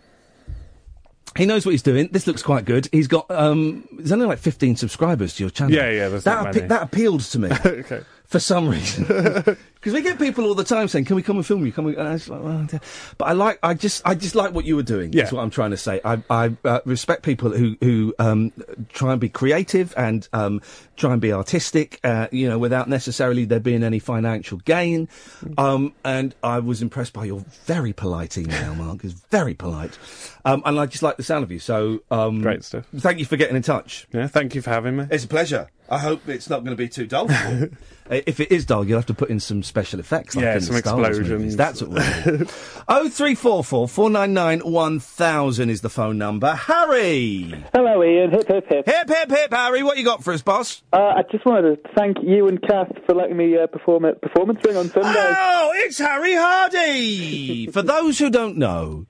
He 1.36 1.46
knows 1.46 1.66
what 1.66 1.74
he's 1.74 1.84
doing. 1.84 2.08
This 2.12 2.26
looks 2.26 2.42
quite 2.42 2.64
good. 2.64 2.88
He's 2.92 3.08
got 3.08 3.30
um, 3.30 3.88
there's 3.92 4.14
only 4.14 4.26
like 4.26 4.40
15 4.40 4.78
subscribers 4.78 5.36
to 5.36 5.44
your 5.44 5.50
channel. 5.50 5.76
Yeah, 5.76 5.90
yeah, 5.90 6.08
there's 6.10 6.24
that 6.24 6.44
not 6.44 6.54
appe- 6.54 6.56
many. 6.56 6.68
that 6.70 6.82
appealed 6.84 7.22
to 7.22 7.40
me 7.40 7.50
okay. 7.66 8.02
For 8.28 8.40
some 8.40 8.70
reason. 8.70 9.58
Because 9.78 9.94
we 9.94 10.02
get 10.02 10.18
people 10.20 10.46
all 10.46 10.56
the 10.56 10.64
time 10.64 10.88
saying, 10.88 11.06
"Can 11.06 11.16
we 11.16 11.22
come 11.22 11.38
and 11.38 11.46
film 11.46 11.66
you?" 11.66 11.72
Can 11.72 11.86
we? 11.86 11.96
And 11.96 12.08
I 12.08 12.14
was 12.14 12.28
like, 12.28 12.44
well, 12.44 12.68
but 13.18 13.26
I 13.26 13.32
like, 13.34 13.60
I 13.62 13.74
just, 13.74 14.02
I 14.06 14.16
just 14.16 14.36
like 14.36 14.52
what 14.52 14.66
you 14.66 14.76
were 14.76 14.84
doing. 14.84 15.12
That's 15.12 15.32
what 15.32 15.42
I'm 15.42 15.52
trying 15.52 15.70
to 15.72 15.78
say. 15.78 16.02
I, 16.04 16.22
I 16.30 16.58
uh, 16.66 16.80
respect 16.84 17.24
people 17.24 17.52
who 17.52 17.78
who 17.80 18.14
um, 18.20 18.52
try 18.90 19.12
and 19.12 19.22
be 19.22 19.30
creative 19.30 19.94
and 19.96 20.28
um, 20.34 20.62
try 20.98 21.14
and 21.14 21.22
be 21.22 21.32
artistic. 21.32 22.00
Uh, 22.04 22.28
you 22.32 22.50
know, 22.50 22.58
without 22.58 22.90
necessarily 22.90 23.46
there 23.46 23.62
being 23.62 23.84
any 23.84 24.00
financial 24.00 24.58
gain. 24.58 25.08
Um, 25.58 25.94
and 26.04 26.36
I 26.44 26.60
was 26.60 26.82
impressed 26.82 27.14
by 27.14 27.26
your 27.26 27.46
very 27.66 27.94
polite 27.94 28.38
email, 28.38 28.76
Mark. 28.84 29.04
It's 29.04 29.14
very 29.14 29.54
polite, 29.54 29.98
um, 30.44 30.64
and 30.66 30.80
I 30.80 30.88
just 30.88 31.04
like 31.04 31.18
the 31.18 31.24
sound 31.24 31.44
of 31.44 31.52
you. 31.52 31.60
So 31.60 32.00
um, 32.10 32.42
Great 32.42 32.66
stuff. 32.66 32.88
Thank 32.94 33.20
you 33.20 33.26
for 33.26 33.38
getting 33.38 33.56
in 33.56 33.62
touch. 33.62 34.08
Yeah, 34.12 34.28
thank 34.28 34.56
you 34.56 34.62
for 34.62 34.72
having 34.72 34.98
me. 34.98 35.06
It's 35.12 35.24
a 35.24 35.30
pleasure. 35.30 35.70
I 35.90 36.00
hope 36.00 36.28
it's 36.28 36.50
not 36.50 36.60
going 36.66 36.72
to 36.76 36.82
be 36.82 36.90
too 36.90 37.08
dull. 37.08 37.28
For 37.28 37.50
you. 37.54 37.72
Uh, 38.10 38.22
if 38.26 38.40
it 38.40 38.50
is 38.54 38.66
dull, 38.66 38.88
you'll 38.88 38.98
have 38.98 39.06
to 39.06 39.14
put 39.14 39.30
in 39.30 39.38
some 39.38 39.62
special 39.62 40.00
effects. 40.00 40.34
Like 40.34 40.44
Yeah, 40.46 40.56
in 40.56 40.62
some 40.62 40.76
the 40.76 40.80
Star 40.80 40.96
Wars 40.96 41.10
explosions. 41.20 41.40
movies. 41.42 41.58
That's 41.58 41.82
what 41.82 41.92
we'll 41.92 42.38
do. 42.38 42.46
Oh 42.88 43.10
three 43.10 43.36
four 43.36 43.66
four 43.66 43.86
four 43.90 44.10
nine 44.10 44.34
nine 44.34 44.60
one 44.62 45.02
thousand 45.02 45.70
is 45.70 45.82
the 45.82 45.90
phone 45.90 46.18
number. 46.18 46.56
Harry. 46.56 47.54
Hello, 47.74 48.02
Iain. 48.02 48.32
Hip, 48.32 48.48
hip, 48.48 48.66
hip. 48.70 48.86
Hip, 48.86 49.10
hip, 49.10 49.30
hip, 49.30 49.52
Harry. 49.54 49.84
What 49.84 49.98
you 49.98 50.06
got 50.06 50.24
for 50.24 50.32
us, 50.32 50.42
boss? 50.42 50.84
Uh, 50.94 51.16
I 51.18 51.24
just 51.30 51.46
wanted 51.46 51.84
to 51.84 51.90
thank 51.98 52.16
you 52.24 52.48
and 52.48 52.62
Kath 52.62 52.88
for 53.06 53.14
letting 53.14 53.36
me 53.36 53.58
uh, 53.58 53.68
perform 53.68 54.06
at 54.06 54.22
Performance 54.22 54.62
Ring 54.66 54.78
on 54.78 54.88
Sunday. 54.90 55.12
Oh, 55.14 55.72
it's 55.76 55.98
Harry 55.98 56.34
Hardy. 56.34 57.68
For 57.74 57.82
those 57.82 58.20
who 58.20 58.30
don't 58.30 58.56
know, 58.56 59.06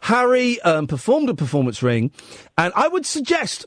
Harry 0.00 0.58
um, 0.62 0.86
performed 0.86 1.28
a 1.28 1.34
Performance 1.34 1.82
Ring, 1.82 2.10
and 2.56 2.72
I 2.74 2.88
would 2.88 3.04
suggest. 3.04 3.66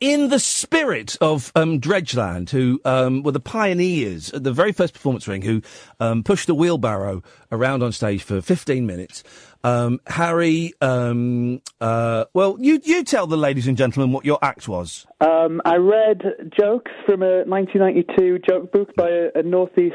In 0.00 0.30
the 0.30 0.38
spirit 0.38 1.18
of 1.20 1.52
um, 1.54 1.78
Dredgeland, 1.78 2.48
who 2.48 2.80
um, 2.86 3.22
were 3.22 3.32
the 3.32 3.38
pioneers 3.38 4.32
at 4.32 4.42
the 4.42 4.50
very 4.50 4.72
first 4.72 4.94
performance 4.94 5.28
ring, 5.28 5.42
who 5.42 5.60
um, 6.00 6.22
pushed 6.22 6.46
the 6.46 6.54
wheelbarrow 6.54 7.22
around 7.52 7.82
on 7.82 7.92
stage 7.92 8.22
for 8.22 8.40
15 8.40 8.86
minutes, 8.86 9.22
um, 9.62 10.00
Harry, 10.06 10.72
um, 10.80 11.60
uh, 11.82 12.24
well, 12.32 12.56
you, 12.58 12.80
you 12.82 13.04
tell 13.04 13.26
the 13.26 13.36
ladies 13.36 13.68
and 13.68 13.76
gentlemen 13.76 14.10
what 14.10 14.24
your 14.24 14.38
act 14.40 14.68
was. 14.68 15.06
Um, 15.20 15.60
I 15.66 15.76
read 15.76 16.22
jokes 16.58 16.92
from 17.04 17.22
a 17.22 17.44
1992 17.44 18.38
joke 18.48 18.72
book 18.72 18.96
by 18.96 19.10
a, 19.10 19.40
a 19.40 19.42
Northeast 19.42 19.94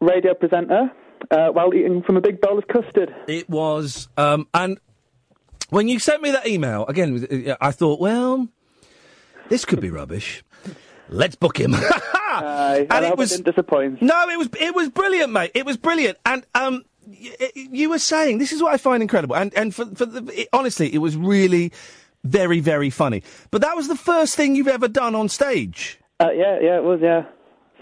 radio 0.00 0.32
presenter 0.32 0.90
uh, 1.30 1.48
while 1.48 1.74
eating 1.74 2.02
from 2.04 2.16
a 2.16 2.22
big 2.22 2.40
bowl 2.40 2.56
of 2.56 2.66
custard. 2.68 3.14
It 3.28 3.50
was, 3.50 4.08
um, 4.16 4.48
and 4.54 4.80
when 5.68 5.88
you 5.88 5.98
sent 5.98 6.22
me 6.22 6.30
that 6.30 6.46
email, 6.46 6.86
again, 6.86 7.46
uh, 7.50 7.56
I 7.60 7.70
thought, 7.70 8.00
well, 8.00 8.48
this 9.48 9.64
could 9.64 9.80
be 9.80 9.90
rubbish. 9.90 10.42
Let's 11.08 11.34
book 11.34 11.58
him. 11.58 11.74
Aye, 12.14 12.86
and 12.90 13.04
it 13.04 13.16
was 13.18 13.30
didn't 13.30 13.44
disappoint. 13.44 14.00
No, 14.00 14.28
it 14.28 14.38
was 14.38 14.48
it 14.58 14.74
was 14.74 14.88
brilliant, 14.88 15.32
mate. 15.32 15.50
It 15.54 15.66
was 15.66 15.76
brilliant, 15.76 16.16
and 16.24 16.44
um, 16.54 16.84
y- 17.06 17.30
y- 17.40 17.50
you 17.54 17.90
were 17.90 17.98
saying 17.98 18.38
this 18.38 18.52
is 18.52 18.62
what 18.62 18.72
I 18.72 18.78
find 18.78 19.02
incredible, 19.02 19.36
and 19.36 19.52
and 19.54 19.74
for 19.74 19.84
for 19.94 20.06
the, 20.06 20.22
it, 20.40 20.48
honestly, 20.52 20.92
it 20.94 20.98
was 20.98 21.16
really 21.16 21.72
very 22.24 22.60
very 22.60 22.88
funny. 22.88 23.22
But 23.50 23.60
that 23.60 23.76
was 23.76 23.88
the 23.88 23.96
first 23.96 24.36
thing 24.36 24.54
you've 24.56 24.68
ever 24.68 24.88
done 24.88 25.14
on 25.14 25.28
stage. 25.28 25.98
Uh, 26.20 26.30
yeah, 26.30 26.58
yeah, 26.60 26.76
it 26.78 26.84
was, 26.84 27.00
yeah. 27.02 27.24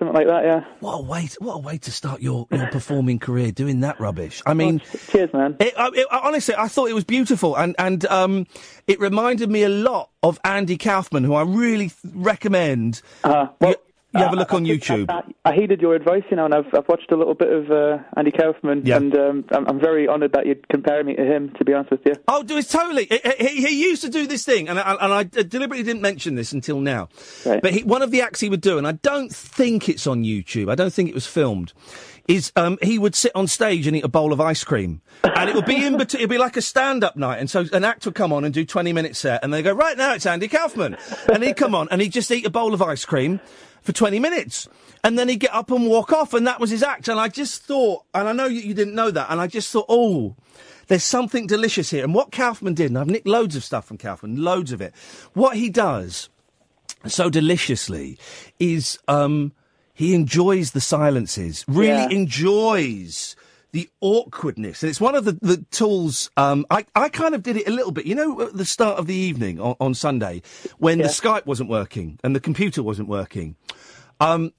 Something 0.01 0.15
like 0.17 0.27
that, 0.29 0.45
yeah. 0.45 0.65
What 0.81 0.95
a 0.95 1.03
way! 1.03 1.27
To, 1.27 1.37
what 1.41 1.55
a 1.57 1.59
way 1.59 1.77
to 1.77 1.93
start 1.93 2.23
your, 2.23 2.49
your 2.51 2.67
performing 2.73 3.19
career 3.19 3.53
doing 3.53 3.81
that 3.81 4.01
rubbish. 4.01 4.41
I 4.47 4.55
mean, 4.55 4.81
cheers, 5.11 5.31
man. 5.35 5.57
It, 5.61 5.75
I- 5.79 5.91
it, 5.95 6.07
honestly, 6.11 6.55
I 6.57 6.69
thought 6.69 6.89
it 6.89 6.95
was 6.95 7.05
beautiful, 7.05 7.55
and 7.55 7.77
and 7.79 8.07
um, 8.07 8.47
it 8.87 8.99
reminded 8.99 9.51
me 9.51 9.63
a 9.63 9.69
lot 9.69 10.09
of 10.23 10.41
Andy 10.43 10.79
Kaufman, 10.79 11.23
who 11.23 11.35
I 11.35 11.43
really 11.43 11.91
th- 11.91 12.15
recommend. 12.15 13.03
Uh, 13.23 13.49
you, 13.61 13.75
you 14.13 14.21
have 14.21 14.33
a 14.33 14.37
look 14.37 14.53
on 14.53 14.65
YouTube. 14.65 15.09
I, 15.11 15.23
I 15.51 15.55
heeded 15.55 15.81
your 15.81 15.95
advice, 15.95 16.23
you 16.31 16.37
know, 16.37 16.45
and 16.45 16.55
I've, 16.55 16.67
I've 16.75 16.89
watched 16.89 17.11
a 17.13 17.17
little 17.17 17.35
bit 17.35 17.53
of 17.53 17.71
uh, 17.71 17.99
Andy 18.17 18.31
Kaufman, 18.33 18.83
Yeah. 18.85 18.97
and 18.97 19.15
um, 19.17 19.45
I'm, 19.53 19.67
I'm 19.69 19.81
very 19.81 20.09
honoured 20.09 20.33
that 20.33 20.47
you'd 20.47 20.67
compare 20.69 21.03
me 21.05 21.15
to 21.17 21.25
him, 21.25 21.53
to 21.59 21.65
be 21.65 21.73
honest 21.73 21.91
with 21.93 22.01
you. 22.05 22.15
Oh, 22.29 22.43
do 22.43 22.57
it's 22.57 22.69
totally. 22.71 23.07
He, 23.07 23.21
he, 23.39 23.67
he 23.67 23.83
used 23.83 24.03
to 24.03 24.09
do 24.09 24.27
this 24.27 24.45
thing, 24.45 24.69
and 24.69 24.79
I, 24.79 24.95
and 25.01 25.13
I 25.13 25.23
deliberately 25.25 25.83
didn't 25.85 26.03
mention 26.03 26.35
this 26.35 26.53
until 26.53 26.81
now. 26.81 27.09
But 27.45 27.73
he, 27.73 27.83
one 27.85 28.03
of 28.03 28.11
the 28.11 28.21
acts 28.23 28.41
he 28.41 28.49
would 28.49 28.61
do, 28.61 28.79
and 28.79 28.87
I 28.87 28.93
don't 28.93 29.35
think 29.35 29.89
it's 29.89 30.07
on 30.07 30.25
YouTube. 30.25 30.71
I 30.71 30.75
don't 30.75 30.93
think 30.93 31.09
it 31.09 31.15
was 31.15 31.27
filmed. 31.27 31.73
Is 32.29 32.53
um, 32.55 32.79
he 32.81 32.97
would 32.97 33.17
sit 33.17 33.33
on 33.35 33.49
stage 33.49 33.89
and 33.89 33.97
eat 33.97 34.05
a 34.05 34.09
bowl 34.09 34.33
of 34.33 34.41
ice 34.41 34.63
cream, 34.63 35.01
and 35.25 35.51
it 35.51 35.57
would 35.57 35.65
be 35.65 35.85
in 35.85 35.97
between. 35.97 36.21
It'd 36.21 36.31
be 36.31 36.39
like 36.39 36.57
a 36.57 36.63
stand-up 36.63 37.17
night, 37.17 37.39
and 37.41 37.51
so 37.51 37.65
an 37.73 37.83
actor 37.83 38.11
would 38.11 38.15
come 38.15 38.33
on 38.33 38.45
and 38.45 38.55
do 38.55 38.65
twenty 38.65 38.93
minute 38.93 39.17
set, 39.17 39.43
and 39.43 39.53
they 39.53 39.63
go 39.63 39.73
right 39.73 39.97
now 39.97 40.15
it's 40.15 40.27
Andy 40.27 40.47
Kaufman, 40.47 40.97
and 41.33 41.43
he'd 41.43 41.57
come 41.57 41.75
on 41.75 41.89
and 41.91 42.01
he'd 42.01 42.13
just 42.13 42.31
eat 42.31 42.47
a 42.47 42.51
bowl 42.51 42.73
of 42.73 42.83
ice 42.83 43.05
cream 43.05 43.41
for 43.83 43.93
twenty 43.93 44.19
minutes, 44.19 44.69
and 45.05 45.19
then 45.19 45.29
he'd 45.29 45.41
get 45.41 45.55
up 45.55 45.71
and 45.71 45.87
walk 45.87 46.13
off, 46.13 46.35
and 46.35 46.47
that 46.47 46.61
was 46.61 46.71
his 46.71 46.83
act. 46.83 47.09
And 47.09 47.19
I 47.21 47.29
just 47.29 47.63
thought, 47.63 48.05
and 48.15 48.29
I 48.29 48.33
know 48.33 48.47
you, 48.47 48.61
you 48.61 48.75
didn't 48.75 48.95
know 48.95 49.11
that, 49.11 49.31
and 49.31 49.41
I 49.41 49.47
just 49.47 49.71
thought, 49.71 49.87
oh. 49.89 50.37
There's 50.89 51.05
something 51.05 51.47
delicious 51.47 51.91
here. 51.91 52.03
And 52.03 52.13
what 52.13 52.33
Kaufman 52.33 52.75
did, 52.75 52.87
and 52.91 52.99
I've 52.99 53.07
nicked 53.07 53.25
loads 53.29 53.55
of 53.55 53.63
stuff 53.63 53.85
from 53.85 53.97
Kaufman, 53.97 54.43
loads 54.43 54.73
of 54.73 54.81
it. 54.81 54.93
What 55.35 55.57
he 55.57 55.71
does 55.71 56.29
so 57.07 57.31
deliciously 57.31 58.19
is 58.59 58.99
um, 59.07 59.53
he 59.95 60.15
enjoys 60.15 60.73
the 60.73 60.81
silences, 60.81 61.65
really 61.69 61.91
Yeah. 61.91 62.09
enjoys 62.11 63.37
the 63.73 63.89
awkwardness. 64.01 64.83
And 64.83 64.91
it's 64.91 65.01
one 65.01 65.15
of 65.15 65.25
the, 65.25 65.33
the 65.41 65.65
tools. 65.71 66.31
Um, 66.37 66.67
I, 66.71 66.87
I 66.95 67.09
kind 67.09 67.35
of 67.35 67.43
did 67.43 67.57
it 67.57 67.69
a 67.69 67.71
little 67.71 67.93
bit. 67.93 68.07
You 68.07 68.15
know, 68.15 68.41
at 68.43 68.57
the 68.57 68.65
start 68.65 68.99
of 68.99 69.07
the 69.07 69.15
evening 69.15 69.61
on, 69.61 69.77
on 69.81 69.95
Sunday, 69.95 70.43
when 70.79 70.99
the 70.99 71.05
Skype 71.05 71.47
wasn't 71.47 71.71
working 71.71 72.19
and 72.25 72.35
the 72.35 72.41
computer 72.41 72.83
wasn't 72.83 73.09
working. 73.09 73.57
Um, 74.21 74.53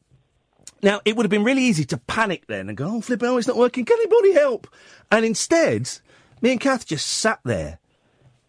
now, 0.83 0.99
it 1.05 1.15
would 1.15 1.25
have 1.25 1.29
been 1.31 1.43
really 1.43 1.63
easy 1.63 1.85
to 1.85 1.97
panic 1.97 2.47
then 2.47 2.67
and 2.67 2.75
go, 2.75 2.95
oh, 2.95 3.01
flipping, 3.01 3.29
oh, 3.29 3.37
it's 3.37 3.47
not 3.47 3.57
working. 3.57 3.85
Can 3.85 3.97
anybody 3.99 4.33
help? 4.33 4.67
And 5.11 5.23
instead, 5.23 5.89
me 6.41 6.51
and 6.51 6.59
Kath 6.59 6.87
just 6.87 7.05
sat 7.05 7.39
there 7.43 7.77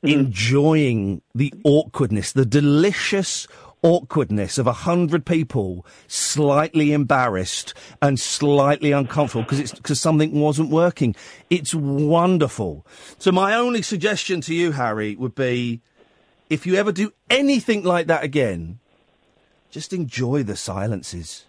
enjoying 0.03 1.23
the 1.35 1.53
awkwardness, 1.63 2.33
the 2.33 2.47
delicious 2.47 3.47
awkwardness 3.83 4.59
of 4.59 4.67
a 4.67 4.73
hundred 4.73 5.27
people 5.27 5.85
slightly 6.07 6.93
embarrassed 6.93 7.75
and 8.01 8.19
slightly 8.19 8.93
uncomfortable 8.93 9.43
because 9.43 9.61
it's 9.61 9.73
because 9.73 10.01
something 10.01 10.33
wasn't 10.33 10.71
working. 10.71 11.15
It's 11.51 11.75
wonderful. 11.75 12.87
So 13.19 13.33
my 13.33 13.55
only 13.55 13.83
suggestion 13.83 14.41
to 14.43 14.55
you, 14.55 14.73
Harry, 14.73 15.17
would 15.17 15.35
be 15.35 15.81
if 16.49 16.67
you 16.67 16.75
ever 16.75 16.93
do 16.93 17.13
anything 17.31 17.83
like 17.83 18.07
that 18.09 18.23
again, 18.23 18.79
just 19.71 19.93
enjoy 19.93 20.43
the 20.43 20.57
silences. 20.57 21.45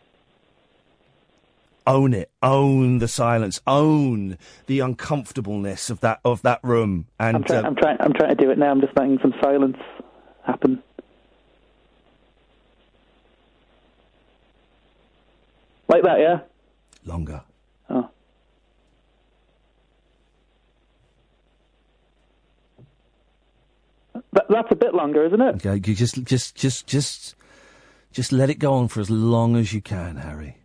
Own 1.86 2.14
it. 2.14 2.32
Own 2.42 3.00
the 3.00 3.10
silence. 3.10 3.60
Own 3.68 4.38
the 4.68 4.80
uncomfortableness 4.80 5.90
of 5.90 6.00
that 6.00 6.22
of 6.24 6.42
that 6.44 6.62
room. 6.64 7.08
And 7.20 7.36
I'm, 7.36 7.44
try- 7.44 7.58
uh, 7.58 7.64
I'm 7.64 7.76
trying. 7.76 7.98
I'm 8.00 8.14
trying 8.14 8.30
to 8.30 8.42
do 8.42 8.50
it 8.50 8.58
now. 8.58 8.72
I'm 8.72 8.80
just 8.80 8.96
letting 8.96 9.20
some 9.22 9.34
silence 9.42 9.78
happen. 10.46 10.82
Like 15.94 16.02
that, 16.02 16.20
yeah. 16.20 16.40
longer. 17.06 17.44
Oh. 17.88 18.10
That, 24.32 24.46
that's 24.50 24.72
a 24.72 24.76
bit 24.76 24.96
longer, 24.96 25.24
isn't 25.24 25.40
it? 25.40 25.64
Okay, 25.64 25.76
you 25.88 25.96
just 25.96 26.24
just 26.24 26.56
just 26.56 26.88
just 26.88 27.36
just 28.12 28.32
let 28.32 28.50
it 28.50 28.58
go 28.58 28.74
on 28.74 28.88
for 28.88 29.02
as 29.02 29.12
long 29.12 29.56
as 29.56 29.72
you 29.72 29.82
can, 29.82 30.16
Harry. 30.16 30.58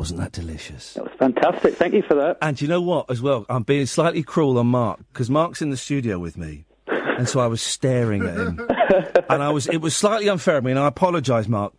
Wasn't 0.00 0.18
that 0.18 0.32
delicious? 0.32 0.94
That 0.94 1.04
was 1.04 1.12
fantastic. 1.18 1.74
Thank 1.74 1.92
you 1.92 2.00
for 2.00 2.14
that. 2.14 2.38
And 2.40 2.58
you 2.58 2.68
know 2.68 2.80
what, 2.80 3.10
as 3.10 3.20
well, 3.20 3.44
I'm 3.50 3.64
being 3.64 3.84
slightly 3.84 4.22
cruel 4.22 4.56
on 4.56 4.66
Mark 4.68 4.98
because 5.12 5.28
Mark's 5.28 5.60
in 5.60 5.68
the 5.68 5.76
studio 5.76 6.18
with 6.18 6.38
me, 6.38 6.64
and 6.86 7.28
so 7.28 7.38
I 7.38 7.46
was 7.48 7.60
staring 7.60 8.22
at 8.24 8.34
him, 8.34 8.66
and 9.28 9.42
I 9.42 9.50
was 9.50 9.66
it 9.66 9.82
was 9.82 9.94
slightly 9.94 10.30
unfair 10.30 10.56
of 10.56 10.64
me, 10.64 10.70
and 10.70 10.80
I 10.80 10.86
apologise, 10.86 11.48
Mark. 11.48 11.74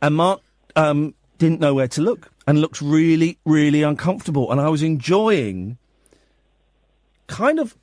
And 0.00 0.14
Mark 0.14 0.40
um, 0.76 1.14
didn't 1.36 1.60
know 1.60 1.74
where 1.74 1.88
to 1.88 2.00
look 2.00 2.32
and 2.46 2.58
looked 2.58 2.80
really, 2.80 3.38
really 3.44 3.82
uncomfortable, 3.82 4.50
and 4.50 4.62
I 4.62 4.70
was 4.70 4.82
enjoying, 4.82 5.76
kind 7.26 7.60
of, 7.60 7.76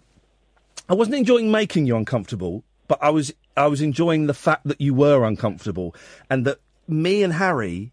I 0.89 0.95
wasn't 0.95 1.17
enjoying 1.17 1.51
making 1.51 1.85
you 1.85 1.95
uncomfortable, 1.95 2.63
but 2.87 2.97
I 3.03 3.11
was 3.11 3.31
I 3.55 3.67
was 3.67 3.81
enjoying 3.81 4.25
the 4.25 4.33
fact 4.33 4.63
that 4.65 4.81
you 4.81 4.95
were 4.95 5.25
uncomfortable, 5.25 5.93
and 6.27 6.43
that 6.45 6.57
me 6.87 7.21
and 7.21 7.33
Harry 7.33 7.91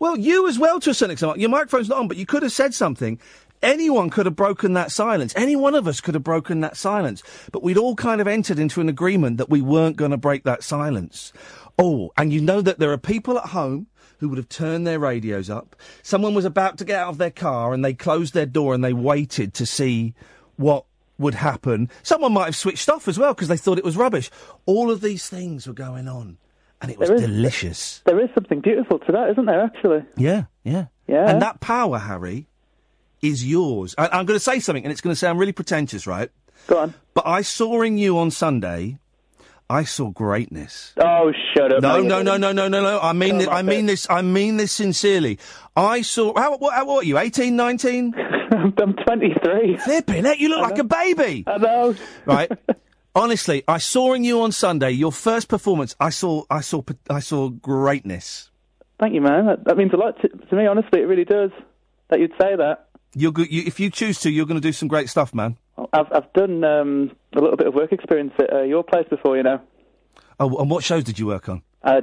well, 0.00 0.18
you 0.18 0.48
as 0.48 0.58
well 0.58 0.80
to 0.80 0.90
a 0.90 0.94
certain 0.94 1.12
extent. 1.12 1.38
Your 1.38 1.50
microphone's 1.50 1.88
not 1.88 1.98
on, 1.98 2.08
but 2.08 2.16
you 2.16 2.26
could 2.26 2.42
have 2.42 2.52
said 2.52 2.74
something. 2.74 3.20
Anyone 3.62 4.08
could 4.08 4.24
have 4.24 4.34
broken 4.34 4.72
that 4.72 4.90
silence. 4.90 5.34
Any 5.36 5.54
one 5.54 5.74
of 5.74 5.86
us 5.86 6.00
could 6.00 6.14
have 6.14 6.24
broken 6.24 6.60
that 6.60 6.76
silence. 6.76 7.22
But 7.52 7.62
we'd 7.62 7.76
all 7.76 7.94
kind 7.94 8.22
of 8.22 8.26
entered 8.26 8.58
into 8.58 8.80
an 8.80 8.88
agreement 8.88 9.36
that 9.36 9.50
we 9.50 9.60
weren't 9.60 9.98
going 9.98 10.12
to 10.12 10.16
break 10.16 10.44
that 10.44 10.64
silence. 10.64 11.34
Oh, 11.78 12.10
and 12.16 12.32
you 12.32 12.40
know 12.40 12.62
that 12.62 12.78
there 12.78 12.90
are 12.90 12.98
people 12.98 13.38
at 13.38 13.50
home 13.50 13.88
who 14.18 14.30
would 14.30 14.38
have 14.38 14.48
turned 14.48 14.86
their 14.86 14.98
radios 14.98 15.50
up. 15.50 15.76
Someone 16.02 16.34
was 16.34 16.46
about 16.46 16.78
to 16.78 16.84
get 16.86 16.98
out 16.98 17.10
of 17.10 17.18
their 17.18 17.30
car 17.30 17.74
and 17.74 17.84
they 17.84 17.92
closed 17.92 18.32
their 18.32 18.46
door 18.46 18.72
and 18.72 18.82
they 18.82 18.94
waited 18.94 19.52
to 19.54 19.66
see 19.66 20.14
what 20.56 20.86
would 21.18 21.34
happen. 21.34 21.90
Someone 22.02 22.32
might 22.32 22.46
have 22.46 22.56
switched 22.56 22.88
off 22.88 23.06
as 23.06 23.18
well 23.18 23.34
because 23.34 23.48
they 23.48 23.56
thought 23.58 23.78
it 23.78 23.84
was 23.84 23.96
rubbish. 23.96 24.30
All 24.64 24.90
of 24.90 25.02
these 25.02 25.28
things 25.28 25.66
were 25.66 25.74
going 25.74 26.08
on. 26.08 26.38
And 26.82 26.90
it 26.90 26.98
was 26.98 27.08
There 27.08 27.16
is- 27.16 27.22
delicious. 27.22 28.02
There 28.06 28.20
is 28.20 28.30
something 28.34 28.60
beautiful 28.60 28.98
to 29.00 29.12
that, 29.12 29.30
isn't 29.30 29.44
there? 29.46 29.60
Actually. 29.62 30.04
Yeah, 30.16 30.44
yeah. 30.64 30.86
Yeah. 31.06 31.28
And 31.28 31.42
that 31.42 31.60
power, 31.60 31.98
Harry, 31.98 32.46
is 33.20 33.46
yours. 33.46 33.94
I, 33.98 34.06
I'm 34.08 34.24
going 34.26 34.36
to 34.38 34.44
say 34.44 34.60
something, 34.60 34.84
and 34.84 34.92
it's 34.92 35.00
going 35.00 35.12
to 35.12 35.18
sound 35.18 35.38
really 35.38 35.52
pretentious, 35.52 36.06
right? 36.06 36.30
Go 36.68 36.78
on. 36.78 36.94
But 37.14 37.26
I 37.26 37.42
saw 37.42 37.82
in 37.82 37.98
you 37.98 38.16
on 38.18 38.30
Sunday, 38.30 38.98
I 39.68 39.84
saw 39.84 40.10
greatness. 40.10 40.94
Oh, 40.98 41.32
shut 41.54 41.72
up. 41.74 41.82
No, 41.82 42.00
no, 42.00 42.22
no, 42.22 42.36
no, 42.36 42.52
no, 42.52 42.68
no, 42.68 42.82
no. 42.82 43.00
I 43.00 43.12
mean, 43.12 43.40
Come 43.44 43.52
I 43.52 43.62
mean 43.62 43.86
mate. 43.86 43.92
this. 43.92 44.06
I 44.08 44.22
mean 44.22 44.56
this 44.56 44.72
sincerely. 44.72 45.38
I 45.76 46.02
saw. 46.02 46.32
How, 46.38 46.56
what, 46.56 46.74
how, 46.74 46.86
what 46.86 47.04
are 47.04 47.06
you? 47.06 47.18
18, 47.18 47.54
19? 47.56 48.14
I'm 48.52 48.72
23. 48.72 49.76
Flipping 49.78 50.24
heck, 50.24 50.40
you 50.40 50.48
look 50.48 50.60
like 50.62 50.78
a 50.78 50.84
baby. 50.84 51.44
I 51.46 51.58
know. 51.58 51.94
Right. 52.24 52.50
Honestly, 53.14 53.64
I 53.66 53.78
saw 53.78 54.12
in 54.12 54.22
you 54.24 54.40
on 54.42 54.52
Sunday 54.52 54.90
your 54.92 55.10
first 55.12 55.48
performance. 55.48 55.96
I 55.98 56.10
saw. 56.10 56.44
I 56.50 56.60
saw. 56.60 56.82
I 57.08 57.20
saw 57.20 57.48
greatness. 57.48 58.50
Thank 59.00 59.14
you, 59.14 59.20
man. 59.20 59.46
That, 59.46 59.64
that 59.64 59.76
means 59.76 59.92
a 59.92 59.96
lot 59.96 60.20
to, 60.22 60.28
to 60.28 60.54
me. 60.56 60.66
Honestly, 60.66 61.00
it 61.00 61.04
really 61.06 61.24
does. 61.24 61.50
That 62.10 62.20
you'd 62.20 62.32
say 62.40 62.54
that. 62.56 62.88
You're 63.14 63.32
good. 63.32 63.50
You, 63.50 63.62
if 63.66 63.80
you 63.80 63.90
choose 63.90 64.20
to, 64.20 64.30
you're 64.30 64.46
going 64.46 64.60
to 64.60 64.66
do 64.66 64.72
some 64.72 64.86
great 64.88 65.08
stuff, 65.08 65.34
man. 65.34 65.56
I've 65.92 66.06
I've 66.12 66.32
done 66.34 66.62
um, 66.62 67.10
a 67.34 67.40
little 67.40 67.56
bit 67.56 67.66
of 67.66 67.74
work 67.74 67.90
experience 67.92 68.32
at 68.38 68.52
uh, 68.52 68.62
your 68.62 68.84
place 68.84 69.06
before. 69.10 69.36
You 69.36 69.42
know, 69.42 69.60
Oh, 70.38 70.56
and 70.58 70.70
what 70.70 70.84
shows 70.84 71.02
did 71.04 71.18
you 71.18 71.26
work 71.26 71.48
on? 71.48 71.62
uh, 71.82 72.02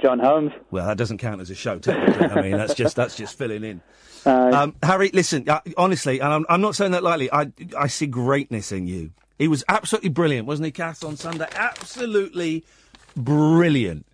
John 0.00 0.18
Holmes. 0.20 0.52
Well, 0.70 0.86
that 0.86 0.96
doesn't 0.98 1.18
count 1.18 1.40
as 1.40 1.50
a 1.50 1.54
show, 1.54 1.78
technically. 1.80 2.26
I 2.26 2.42
mean, 2.42 2.52
that's 2.52 2.74
just 2.74 2.94
that's 2.94 3.16
just 3.16 3.36
filling 3.36 3.64
in. 3.64 3.80
Uh, 4.24 4.50
Um, 4.52 4.76
Harry, 4.84 5.10
listen, 5.12 5.48
uh, 5.48 5.60
honestly, 5.76 6.20
and 6.20 6.32
I'm, 6.32 6.46
I'm 6.48 6.60
not 6.60 6.76
saying 6.76 6.92
that 6.92 7.02
lightly. 7.02 7.32
I 7.32 7.50
I 7.76 7.88
see 7.88 8.06
greatness 8.06 8.70
in 8.70 8.86
you. 8.86 9.10
He 9.38 9.48
was 9.48 9.64
absolutely 9.68 10.10
brilliant, 10.10 10.46
wasn't 10.46 10.66
he, 10.66 10.72
Kath, 10.72 11.04
on 11.04 11.16
Sunday? 11.16 11.48
Absolutely 11.54 12.64
brilliant. 13.16 14.06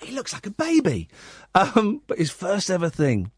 He 0.00 0.12
looks 0.12 0.32
like 0.32 0.46
a 0.46 0.50
baby. 0.50 1.08
Um, 1.54 2.02
but 2.06 2.18
his 2.18 2.30
first 2.30 2.70
ever 2.70 2.88
thing. 2.88 3.30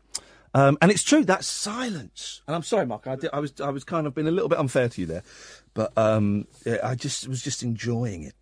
Um, 0.55 0.79
and 0.81 0.91
it's 0.91 1.03
true, 1.03 1.25
that 1.25 1.45
silence. 1.45 2.43
And 2.47 2.55
I'm 2.55 2.63
sorry, 2.63 2.87
Mark, 2.87 3.07
I, 3.07 3.17
did, 3.17 3.31
I 3.33 3.41
was 3.41 3.53
I 3.61 3.71
was 3.71 3.83
kind 3.83 4.07
of 4.07 4.15
being 4.15 4.29
a 4.29 4.31
little 4.31 4.49
bit 4.49 4.59
unfair 4.59 4.89
to 4.89 5.01
you 5.01 5.07
there. 5.07 5.25
But 5.75 5.97
um, 5.99 6.47
yeah, 6.65 6.79
I 6.85 6.95
just 6.95 7.27
was 7.27 7.43
just 7.43 7.65
enjoying 7.65 8.23
it. 8.23 8.35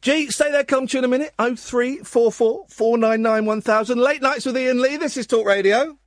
G, 0.00 0.30
stay 0.30 0.50
there, 0.50 0.64
come 0.64 0.86
to 0.86 0.92
you 0.94 0.98
in 1.00 1.04
a 1.04 1.08
minute. 1.08 1.34
Oh 1.38 1.54
three 1.54 1.98
four 1.98 2.32
four 2.32 2.64
four 2.68 2.96
nine 2.96 3.20
nine 3.20 3.44
one 3.44 3.60
thousand. 3.60 3.98
Late 3.98 4.22
nights 4.22 4.46
with 4.46 4.56
Iain 4.56 4.80
Lee. 4.80 4.96
This 4.96 5.18
is 5.18 5.26
Talk 5.26 5.46
Radio. 5.46 5.98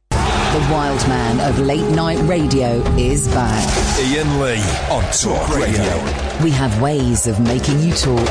The 0.53 0.74
wild 0.74 1.06
man 1.07 1.40
of 1.52 1.60
late 1.60 1.88
night 1.91 2.18
radio 2.28 2.78
is 2.98 3.28
back. 3.30 3.68
Iain 3.99 4.40
Lee 4.40 4.61
on 4.90 5.03
Talk 5.11 5.49
Radio. 5.56 6.44
We 6.44 6.52
have 6.52 6.82
ways 6.82 7.28
of 7.28 7.40
making 7.41 7.80
you 7.82 7.94
talk. 7.94 8.28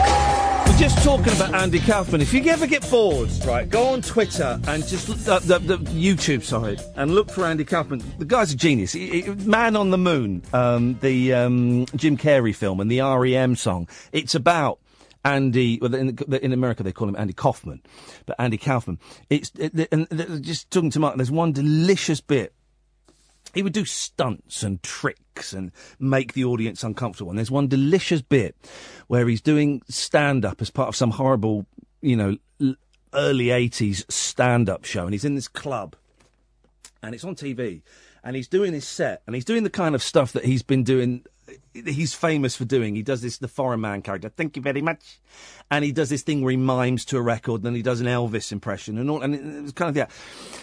We're 0.67 0.79
just 0.79 1.05
talking 1.05 1.33
about 1.35 1.55
Andy 1.55 1.79
Kaufman. 1.79 2.21
If 2.23 2.33
you 2.33 2.43
ever 2.47 2.67
get 2.67 2.89
bored, 2.91 3.29
right, 3.47 3.69
go 3.69 3.89
on 3.89 4.03
Twitter 4.03 4.59
and 4.67 4.85
just 4.87 5.09
look, 5.09 5.19
uh, 5.29 5.39
the, 5.41 5.59
the 5.59 5.77
YouTube, 5.79 6.43
side 6.43 6.81
and 6.97 7.15
look 7.15 7.31
for 7.31 7.45
Andy 7.45 7.65
Kaufman. 7.65 8.03
The 8.19 8.25
guy's 8.25 8.51
a 8.53 8.57
genius. 8.57 8.93
He- 8.93 9.21
he- 9.23 9.31
Man 9.31 9.77
on 9.77 9.91
the 9.91 9.99
Moon, 9.99 10.43
um, 10.53 10.99
the 11.03 11.35
um, 11.35 11.87
Jim 11.95 12.17
Carrey 12.17 12.55
film 12.55 12.81
and 12.81 12.91
the 12.91 13.01
REM 13.01 13.55
song. 13.57 13.89
It's 14.13 14.35
about 14.35 14.81
Andy. 15.27 15.79
Well, 15.81 15.95
in, 15.95 16.17
in 16.41 16.53
America 16.53 16.83
they 16.83 16.93
call 16.93 17.09
him 17.09 17.17
Andy 17.17 17.33
Kaufman, 17.33 17.83
but 18.27 18.37
Andy 18.39 18.59
Kaufman. 18.59 18.99
It's 19.29 19.51
it, 19.59 19.89
and 19.93 20.07
just 20.45 20.71
talking 20.71 20.91
to 20.91 21.01
Mark. 21.01 21.17
There's 21.17 21.31
one 21.31 21.53
delicious 21.53 22.21
bit 22.21 22.53
he 23.57 23.63
would 23.63 23.73
do 23.73 23.87
stunts 23.87 24.63
and 24.63 24.83
tricks 24.83 25.55
and 25.55 25.73
make 25.99 26.35
the 26.35 26.45
audience 26.45 26.85
uncomfortable. 26.85 27.31
And 27.31 27.39
there's 27.39 27.51
one 27.51 27.69
delicious 27.69 28.21
bit 28.21 28.55
where 29.07 29.27
he's 29.27 29.41
doing 29.41 29.81
stand 29.89 30.45
up 30.45 30.61
as 30.61 30.71
part 30.71 30.89
of 30.89 30.97
some 30.97 31.13
horrible, 31.13 31.65
you 32.03 32.17
know, 32.17 32.37
early 33.15 33.47
80s 33.47 34.05
stand 34.13 34.69
up 34.69 34.85
show. 34.85 35.05
And 35.05 35.15
he's 35.15 35.25
in 35.25 35.37
this 35.37 35.49
club 35.49 35.97
and 37.03 37.15
it's 37.15 37.25
on 37.25 37.35
TV. 37.35 37.81
And 38.23 38.37
he's 38.37 38.49
doing 38.49 38.75
his 38.75 38.87
set 38.87 39.23
and 39.27 39.35
he's 39.35 39.45
doing 39.45 39.63
the 39.63 39.71
kind 39.71 39.95
of 39.95 40.03
stuff 40.03 40.33
that 40.33 40.45
he's 40.45 40.63
been 40.63 40.85
doing. 40.85 41.25
He's 41.73 42.13
famous 42.15 42.57
for 42.57 42.65
doing. 42.65 42.97
He 42.97 43.03
does 43.03 43.23
this, 43.23 43.39
the 43.39 43.49
foreign 43.49 43.81
man 43.81 44.03
character. 44.03 44.29
Thank 44.29 44.57
you 44.57 44.63
very 44.63 44.83
much. 44.83 45.21
And 45.71 45.85
he 45.85 45.93
does 45.93 46.09
this 46.09 46.23
thing 46.23 46.43
where 46.43 46.51
he 46.51 46.57
mimes 46.57 47.05
to 47.07 47.19
a 47.19 47.23
record, 47.23 47.61
and 47.61 47.67
then 47.67 47.75
he 47.75 47.83
does 47.83 48.01
an 48.01 48.07
Elvis 48.07 48.51
impression, 48.51 48.99
and 48.99 49.09
all. 49.11 49.23
And 49.23 49.35
it- 49.35 49.65
it's 49.65 49.73
kind 49.73 49.89
of 49.89 49.97
yeah. 49.97 50.09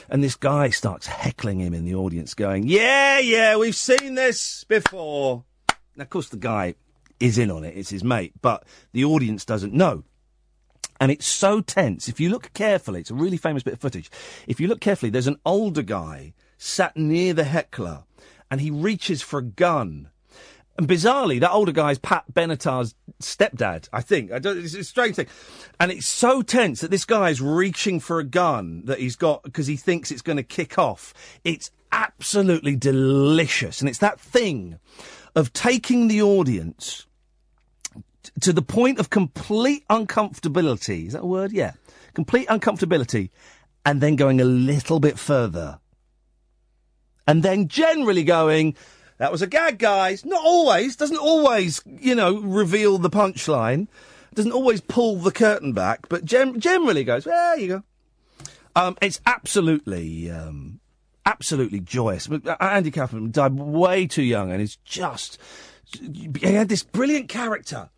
And 0.09 0.23
this 0.23 0.35
guy 0.35 0.69
starts 0.69 1.07
heckling 1.07 1.59
him 1.59 1.73
in 1.73 1.85
the 1.85 1.95
audience, 1.95 2.33
going, 2.33 2.67
"Yeah, 2.67 3.19
yeah, 3.19 3.55
we've 3.55 3.75
seen 3.75 4.15
this 4.15 4.63
before." 4.65 5.45
Now, 5.95 6.03
of 6.03 6.09
course, 6.09 6.29
the 6.29 6.37
guy 6.37 6.75
is 7.19 7.37
in 7.37 7.49
on 7.51 7.63
it. 7.63 7.77
It's 7.77 7.91
his 7.91 8.03
mate, 8.03 8.33
but 8.41 8.65
the 8.91 9.05
audience 9.05 9.45
doesn't 9.45 9.73
know. 9.73 10.03
And 10.99 11.11
it's 11.11 11.27
so 11.27 11.61
tense. 11.61 12.07
If 12.07 12.19
you 12.19 12.29
look 12.29 12.51
carefully, 12.53 13.01
it's 13.01 13.11
a 13.11 13.15
really 13.15 13.37
famous 13.37 13.63
bit 13.63 13.73
of 13.73 13.79
footage. 13.79 14.09
If 14.47 14.59
you 14.59 14.67
look 14.67 14.81
carefully, 14.81 15.09
there's 15.09 15.27
an 15.27 15.39
older 15.45 15.81
guy 15.81 16.33
sat 16.57 16.95
near 16.97 17.33
the 17.33 17.43
heckler, 17.43 18.03
and 18.49 18.61
he 18.61 18.71
reaches 18.71 19.21
for 19.21 19.39
a 19.39 19.43
gun. 19.43 20.09
And 20.77 20.87
bizarrely, 20.87 21.39
that 21.39 21.51
older 21.51 21.71
guy's 21.71 21.99
Pat 21.99 22.23
Benatar's 22.33 22.95
stepdad, 23.21 23.87
I 23.93 24.01
think. 24.01 24.31
I 24.31 24.37
it's 24.43 24.73
a 24.73 24.83
strange 24.83 25.15
thing. 25.15 25.27
And 25.79 25.91
it's 25.91 26.07
so 26.07 26.41
tense 26.41 26.81
that 26.81 26.89
this 26.89 27.05
guy's 27.05 27.39
reaching 27.41 27.99
for 27.99 28.19
a 28.19 28.23
gun 28.23 28.83
that 28.85 28.99
he's 28.99 29.15
got 29.15 29.43
because 29.43 29.67
he 29.67 29.75
thinks 29.75 30.09
it's 30.09 30.23
going 30.23 30.37
to 30.37 30.43
kick 30.43 30.79
off. 30.79 31.13
It's 31.43 31.69
absolutely 31.91 32.75
delicious. 32.75 33.81
And 33.81 33.89
it's 33.89 33.99
that 33.99 34.19
thing 34.19 34.79
of 35.35 35.53
taking 35.53 36.07
the 36.07 36.23
audience 36.23 37.05
t- 38.23 38.31
to 38.41 38.51
the 38.51 38.63
point 38.63 38.97
of 38.97 39.11
complete 39.11 39.87
uncomfortability. 39.89 41.07
Is 41.07 41.13
that 41.13 41.21
a 41.21 41.27
word? 41.27 41.51
Yeah. 41.51 41.73
Complete 42.15 42.47
uncomfortability. 42.47 43.29
And 43.85 44.01
then 44.01 44.15
going 44.15 44.41
a 44.41 44.45
little 44.45 44.99
bit 44.99 45.19
further. 45.19 45.79
And 47.27 47.43
then 47.43 47.67
generally 47.67 48.23
going, 48.23 48.75
that 49.17 49.31
was 49.31 49.41
a 49.41 49.47
gag, 49.47 49.77
guys. 49.77 50.25
Not 50.25 50.43
always. 50.43 50.95
Doesn't 50.95 51.17
always, 51.17 51.81
you 51.85 52.15
know, 52.15 52.39
reveal 52.39 52.97
the 52.97 53.09
punchline. 53.09 53.87
Doesn't 54.33 54.51
always 54.51 54.81
pull 54.81 55.17
the 55.17 55.31
curtain 55.31 55.73
back, 55.73 56.09
but 56.09 56.25
generally 56.25 57.03
goes, 57.03 57.25
there 57.25 57.59
you 57.59 57.67
go. 57.67 57.83
Um, 58.75 58.97
it's 59.01 59.21
absolutely, 59.25 60.31
um, 60.31 60.79
absolutely 61.25 61.79
joyous. 61.79 62.29
Uh, 62.29 62.55
Andy 62.59 62.89
Kaufman 62.89 63.31
died 63.31 63.53
way 63.53 64.07
too 64.07 64.23
young, 64.23 64.51
and 64.51 64.61
is 64.61 64.77
just. 64.77 65.37
He 66.01 66.53
had 66.53 66.69
this 66.69 66.81
brilliant 66.81 67.29
character 67.29 67.89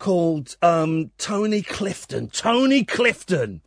called 0.00 0.56
um, 0.62 1.12
Tony 1.18 1.62
Clifton. 1.62 2.28
Tony 2.28 2.82
Clifton. 2.84 3.60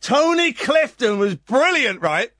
Tony 0.00 0.52
Clifton 0.54 1.18
was 1.18 1.34
brilliant, 1.34 2.00
right? 2.00 2.30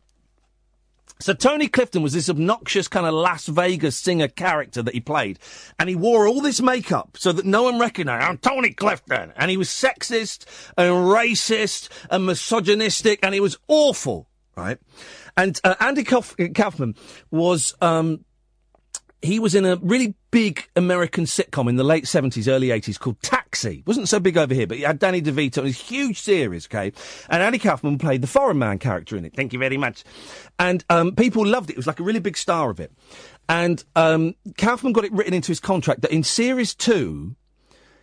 So 1.20 1.32
Tony 1.32 1.68
Clifton 1.68 2.02
was 2.02 2.12
this 2.12 2.28
obnoxious 2.28 2.88
kind 2.88 3.06
of 3.06 3.14
Las 3.14 3.46
Vegas 3.46 3.96
singer 3.96 4.28
character 4.28 4.82
that 4.82 4.94
he 4.94 5.00
played, 5.00 5.38
and 5.78 5.88
he 5.88 5.94
wore 5.94 6.26
all 6.26 6.40
this 6.40 6.60
makeup 6.60 7.16
so 7.18 7.32
that 7.32 7.44
no 7.46 7.62
one 7.62 7.78
recognised. 7.78 8.26
I'm 8.28 8.38
Tony 8.38 8.72
Clifton, 8.72 9.32
and 9.36 9.50
he 9.50 9.56
was 9.56 9.68
sexist 9.68 10.44
and 10.76 10.92
racist 10.92 11.88
and 12.10 12.26
misogynistic, 12.26 13.20
and 13.22 13.32
he 13.32 13.40
was 13.40 13.56
awful, 13.68 14.28
right? 14.56 14.78
And 15.36 15.58
uh, 15.62 15.76
Andy 15.80 16.04
Kauf- 16.04 16.54
Kaufman 16.54 16.94
was 17.30 17.74
um, 17.80 18.24
he 19.24 19.38
was 19.38 19.54
in 19.54 19.64
a 19.64 19.76
really 19.76 20.14
big 20.30 20.68
American 20.76 21.24
sitcom 21.24 21.68
in 21.68 21.76
the 21.76 21.84
late 21.84 22.04
70s, 22.04 22.46
early 22.46 22.68
80s 22.68 22.98
called 22.98 23.20
Taxi. 23.22 23.82
Wasn't 23.86 24.08
so 24.08 24.20
big 24.20 24.36
over 24.36 24.52
here, 24.52 24.66
but 24.66 24.76
he 24.76 24.82
had 24.82 24.98
Danny 24.98 25.22
DeVito. 25.22 25.58
It 25.58 25.62
was 25.62 25.80
a 25.80 25.84
huge 25.84 26.20
series, 26.20 26.66
okay? 26.66 26.92
And 27.28 27.42
Andy 27.42 27.58
Kaufman 27.58 27.98
played 27.98 28.20
the 28.20 28.26
foreign 28.26 28.58
man 28.58 28.78
character 28.78 29.16
in 29.16 29.24
it. 29.24 29.34
Thank 29.34 29.52
you 29.52 29.58
very 29.58 29.78
much. 29.78 30.04
And 30.58 30.84
um, 30.90 31.14
people 31.14 31.46
loved 31.46 31.70
it. 31.70 31.74
It 31.74 31.78
was 31.78 31.86
like 31.86 32.00
a 32.00 32.04
really 32.04 32.20
big 32.20 32.36
star 32.36 32.70
of 32.70 32.80
it. 32.80 32.92
And 33.48 33.82
um, 33.96 34.34
Kaufman 34.58 34.92
got 34.92 35.04
it 35.04 35.12
written 35.12 35.34
into 35.34 35.48
his 35.48 35.60
contract 35.60 36.02
that 36.02 36.10
in 36.10 36.22
series 36.22 36.74
two, 36.74 37.34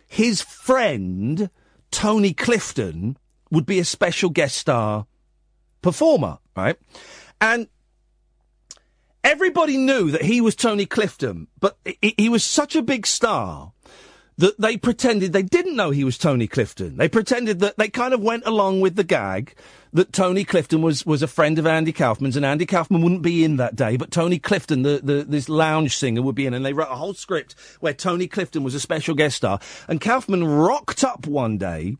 his 0.08 0.42
friend, 0.42 1.50
Tony 1.90 2.32
Clifton, 2.32 3.16
would 3.50 3.66
be 3.66 3.78
a 3.78 3.84
special 3.84 4.30
guest 4.30 4.56
star 4.56 5.06
performer, 5.82 6.38
right? 6.56 6.76
And 7.40 7.68
everybody 9.24 9.76
knew 9.76 10.10
that 10.10 10.22
he 10.22 10.40
was 10.40 10.54
Tony 10.54 10.86
Clifton, 10.86 11.48
but 11.60 11.76
he, 12.00 12.14
he 12.16 12.28
was 12.28 12.44
such 12.44 12.76
a 12.76 12.82
big 12.82 13.06
star 13.06 13.72
that 14.38 14.58
they 14.60 14.76
pretended 14.76 15.32
they 15.32 15.42
didn't 15.42 15.76
know 15.76 15.90
he 15.90 16.04
was 16.04 16.18
Tony 16.18 16.46
Clifton. 16.46 16.96
They 16.96 17.08
pretended 17.08 17.60
that 17.60 17.76
they 17.76 17.88
kind 17.88 18.14
of 18.14 18.20
went 18.20 18.46
along 18.46 18.80
with 18.80 18.96
the 18.96 19.04
gag 19.04 19.54
that 19.92 20.12
Tony 20.12 20.42
Clifton 20.42 20.80
was, 20.80 21.04
was 21.04 21.22
a 21.22 21.28
friend 21.28 21.58
of 21.58 21.66
Andy 21.66 21.92
Kaufman's 21.92 22.34
and 22.34 22.46
Andy 22.46 22.64
Kaufman 22.64 23.02
wouldn't 23.02 23.22
be 23.22 23.44
in 23.44 23.56
that 23.56 23.76
day, 23.76 23.96
but 23.96 24.10
Tony 24.10 24.38
Clifton, 24.38 24.82
the, 24.82 25.00
the, 25.02 25.24
this 25.24 25.48
lounge 25.48 25.96
singer, 25.96 26.22
would 26.22 26.34
be 26.34 26.46
in. 26.46 26.54
And 26.54 26.64
they 26.64 26.72
wrote 26.72 26.90
a 26.90 26.96
whole 26.96 27.14
script 27.14 27.54
where 27.80 27.92
Tony 27.92 28.26
Clifton 28.26 28.64
was 28.64 28.74
a 28.74 28.80
special 28.80 29.14
guest 29.14 29.36
star. 29.36 29.60
And 29.86 30.00
Kaufman 30.00 30.44
rocked 30.44 31.04
up 31.04 31.26
one 31.26 31.58
day 31.58 31.96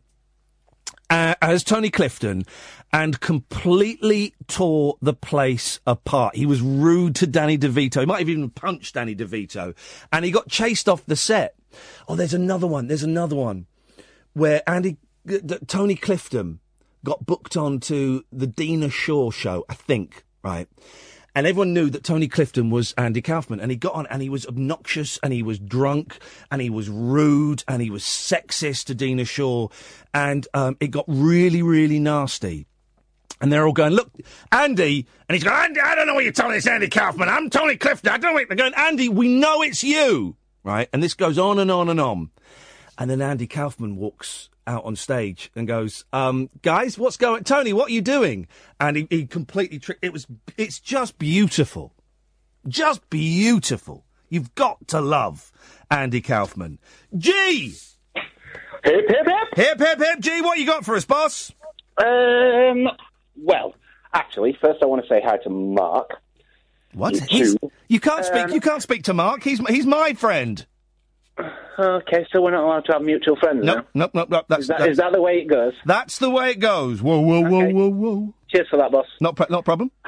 uh, 1.13 1.35
as 1.43 1.63
Tony 1.63 1.91
Clifton 1.91 2.43
and 2.91 3.19
completely 3.19 4.33
tore 4.47 4.97
the 4.99 5.13
place 5.13 5.79
apart. 5.85 6.35
He 6.35 6.47
was 6.47 6.59
rude 6.59 7.13
to 7.17 7.27
Danny 7.27 7.55
DeVito. 7.55 7.99
He 7.99 8.07
might 8.07 8.17
have 8.17 8.29
even 8.29 8.49
punched 8.49 8.95
Danny 8.95 9.15
DeVito. 9.15 9.75
And 10.11 10.25
he 10.25 10.31
got 10.31 10.49
chased 10.49 10.89
off 10.89 11.05
the 11.05 11.15
set. 11.15 11.53
Oh, 12.07 12.15
there's 12.15 12.33
another 12.33 12.65
one. 12.65 12.87
There's 12.87 13.03
another 13.03 13.35
one 13.35 13.67
where 14.33 14.67
Andy, 14.67 14.97
uh, 15.31 15.57
Tony 15.67 15.93
Clifton 15.95 16.59
got 17.05 17.27
booked 17.27 17.55
onto 17.55 18.23
the 18.31 18.47
Dinah 18.47 18.89
Shore 18.89 19.31
show, 19.31 19.65
I 19.69 19.75
think, 19.75 20.25
right? 20.43 20.67
And 21.35 21.47
everyone 21.47 21.73
knew 21.73 21.89
that 21.89 22.03
Tony 22.03 22.27
Clifton 22.27 22.69
was 22.69 22.93
Andy 22.95 23.21
Kaufman. 23.21 23.59
And 23.59 23.71
he 23.71 23.77
got 23.77 23.95
on 23.95 24.05
and 24.07 24.21
he 24.21 24.29
was 24.29 24.45
obnoxious 24.45 25.17
and 25.23 25.33
he 25.33 25.41
was 25.41 25.57
drunk 25.57 26.19
and 26.51 26.61
he 26.61 26.69
was 26.69 26.89
rude 26.89 27.63
and 27.67 27.81
he 27.81 27.89
was 27.89 28.03
sexist 28.03 28.85
to 28.85 28.95
Dinah 28.95 29.25
Shore. 29.25 29.69
And 30.13 30.47
um, 30.53 30.77
it 30.79 30.91
got 30.91 31.05
really, 31.07 31.63
really 31.63 31.99
nasty. 31.99 32.67
And 33.41 33.51
they're 33.51 33.65
all 33.65 33.73
going, 33.73 33.93
look, 33.93 34.11
Andy. 34.51 35.07
And 35.27 35.35
he's 35.35 35.43
going, 35.43 35.55
Andy, 35.55 35.81
I 35.81 35.95
don't 35.95 36.05
know 36.05 36.13
what 36.13 36.23
you're 36.23 36.33
telling 36.33 36.55
us, 36.55 36.67
Andy 36.67 36.87
Kaufman. 36.87 37.27
I'm 37.27 37.49
Tony 37.49 37.77
Clifton. 37.77 38.11
I 38.11 38.17
don't 38.17 38.31
know 38.31 38.33
what 38.33 38.47
they're 38.47 38.55
going, 38.55 38.73
Andy, 38.75 39.09
we 39.09 39.27
know 39.27 39.63
it's 39.63 39.83
you. 39.83 40.37
Right? 40.63 40.87
And 40.93 41.01
this 41.01 41.15
goes 41.15 41.39
on 41.39 41.57
and 41.57 41.71
on 41.71 41.89
and 41.89 41.99
on. 41.99 42.29
And 42.97 43.09
then 43.09 43.21
Andy 43.21 43.47
Kaufman 43.47 43.97
walks 43.97 44.49
out 44.67 44.85
on 44.85 44.95
stage 44.95 45.51
and 45.55 45.67
goes, 45.67 46.05
um, 46.13 46.49
guys, 46.61 46.97
what's 46.97 47.17
going, 47.17 47.43
Tony, 47.43 47.73
what 47.73 47.89
are 47.89 47.93
you 47.93 48.01
doing? 48.01 48.47
And 48.79 48.97
he, 48.97 49.07
he 49.09 49.25
completely 49.25 49.79
tricked, 49.79 50.03
it 50.03 50.13
was, 50.13 50.27
it's 50.57 50.79
just 50.79 51.17
beautiful. 51.17 51.93
Just 52.67 53.09
beautiful. 53.09 54.05
You've 54.29 54.55
got 54.55 54.87
to 54.87 55.01
love 55.01 55.51
Andy 55.91 56.21
Kaufman. 56.21 56.79
G! 57.17 57.75
Hip, 58.83 59.05
hip, 59.07 59.25
hip. 59.25 59.47
Hip, 59.55 59.79
hip, 59.79 59.99
hip. 59.99 60.19
G, 60.19 60.41
what 60.41 60.57
you 60.57 60.65
got 60.65 60.85
for 60.85 60.95
us, 60.95 61.05
boss? 61.05 61.51
Um, 61.97 62.89
well, 63.35 63.75
actually, 64.13 64.57
first 64.59 64.81
I 64.81 64.85
want 64.85 65.03
to 65.03 65.07
say 65.07 65.21
hi 65.23 65.37
to 65.37 65.49
Mark. 65.49 66.21
What? 66.93 67.31
You 67.31 67.57
you 67.87 67.99
can't 67.99 68.25
speak, 68.25 68.45
Um, 68.45 68.51
you 68.51 68.61
can't 68.61 68.81
speak 68.81 69.03
to 69.03 69.13
Mark. 69.13 69.43
He's, 69.43 69.59
he's 69.67 69.85
my 69.85 70.13
friend. 70.13 70.65
Okay, 71.79 72.25
so 72.31 72.41
we're 72.41 72.51
not 72.51 72.63
allowed 72.63 72.85
to 72.85 72.93
have 72.93 73.01
mutual 73.01 73.35
friends 73.35 73.63
No, 73.65 73.75
now? 73.75 73.85
no, 73.95 74.09
no, 74.13 74.25
no. 74.29 74.43
That's, 74.47 74.61
Is 74.63 74.67
that, 74.67 74.79
that's, 74.79 74.91
is 74.91 74.97
that 74.97 75.11
the 75.13 75.21
way 75.21 75.33
it 75.39 75.47
goes? 75.47 75.73
that's 75.85 76.19
the 76.19 76.29
way 76.29 76.51
it 76.51 76.59
goes. 76.59 77.01
Whoa, 77.01 77.19
whoa, 77.19 77.41
whoa, 77.41 77.69
whoa, 77.69 77.89
whoa. 77.89 78.33
Cheers 78.49 78.67
for 78.69 78.77
that, 78.77 78.91
boss. 78.91 79.07
Not, 79.19 79.35
pro- 79.35 79.47
not 79.49 79.65
problem. 79.65 79.91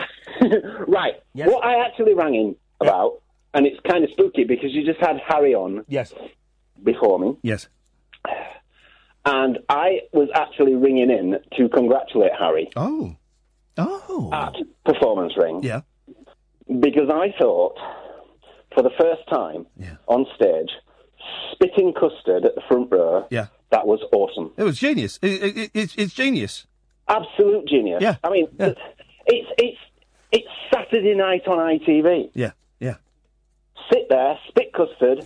Right. 0.87 1.13
What 1.33 1.63
I 1.65 1.83
actually 1.85 2.13
rang 2.13 2.35
in 2.35 2.55
about, 2.79 3.21
and 3.53 3.65
it's 3.65 3.79
kind 3.89 4.03
of 4.03 4.11
spooky 4.11 4.43
because 4.43 4.71
you 4.73 4.85
just 4.85 4.99
had 4.99 5.17
Harry 5.27 5.55
on 5.55 5.83
Yes. 5.87 6.13
before 6.83 7.17
me, 7.17 7.37
Yes. 7.41 7.67
and 9.25 9.59
I 9.69 10.01
was 10.13 10.29
actually 10.35 10.75
ringing 10.75 11.09
in 11.09 11.39
to 11.57 11.69
congratulate 11.69 12.31
Harry 12.37 12.69
Oh. 12.75 13.15
Oh. 13.77 14.29
at 14.31 14.53
Performance 14.85 15.33
Ring. 15.37 15.61
Yeah. 15.63 15.81
Because 16.67 17.09
I 17.09 17.33
thought, 17.39 17.75
for 18.73 18.83
the 18.83 18.91
first 18.99 19.21
time 19.29 19.65
on 20.07 20.25
stage, 20.35 20.69
spitting 21.51 21.93
custard 21.93 22.45
at 22.45 22.55
the 22.55 22.61
front 22.67 22.91
row, 22.91 23.27
Yeah. 23.29 23.47
that 23.71 23.85
was 23.87 23.99
awesome. 24.11 24.51
It 24.57 24.63
was 24.63 24.77
genius. 24.77 25.19
It, 25.21 25.43
it, 25.43 25.57
it, 25.57 25.71
it's, 25.73 25.95
it's 25.95 26.13
genius. 26.13 26.65
Absolute 27.07 27.67
genius. 27.67 28.01
Yeah. 28.01 28.15
I 28.23 28.29
mean, 28.31 28.47
it's 28.59 28.79
it's 29.57 29.77
it's 30.31 30.47
Saturday 30.73 31.13
night 31.15 31.47
on 31.47 31.57
ITV. 31.59 32.31
Yeah. 32.33 32.51
Yeah. 32.79 32.95
Sit 33.93 34.07
there, 34.09 34.37
spit 34.47 34.73
custard 34.73 35.19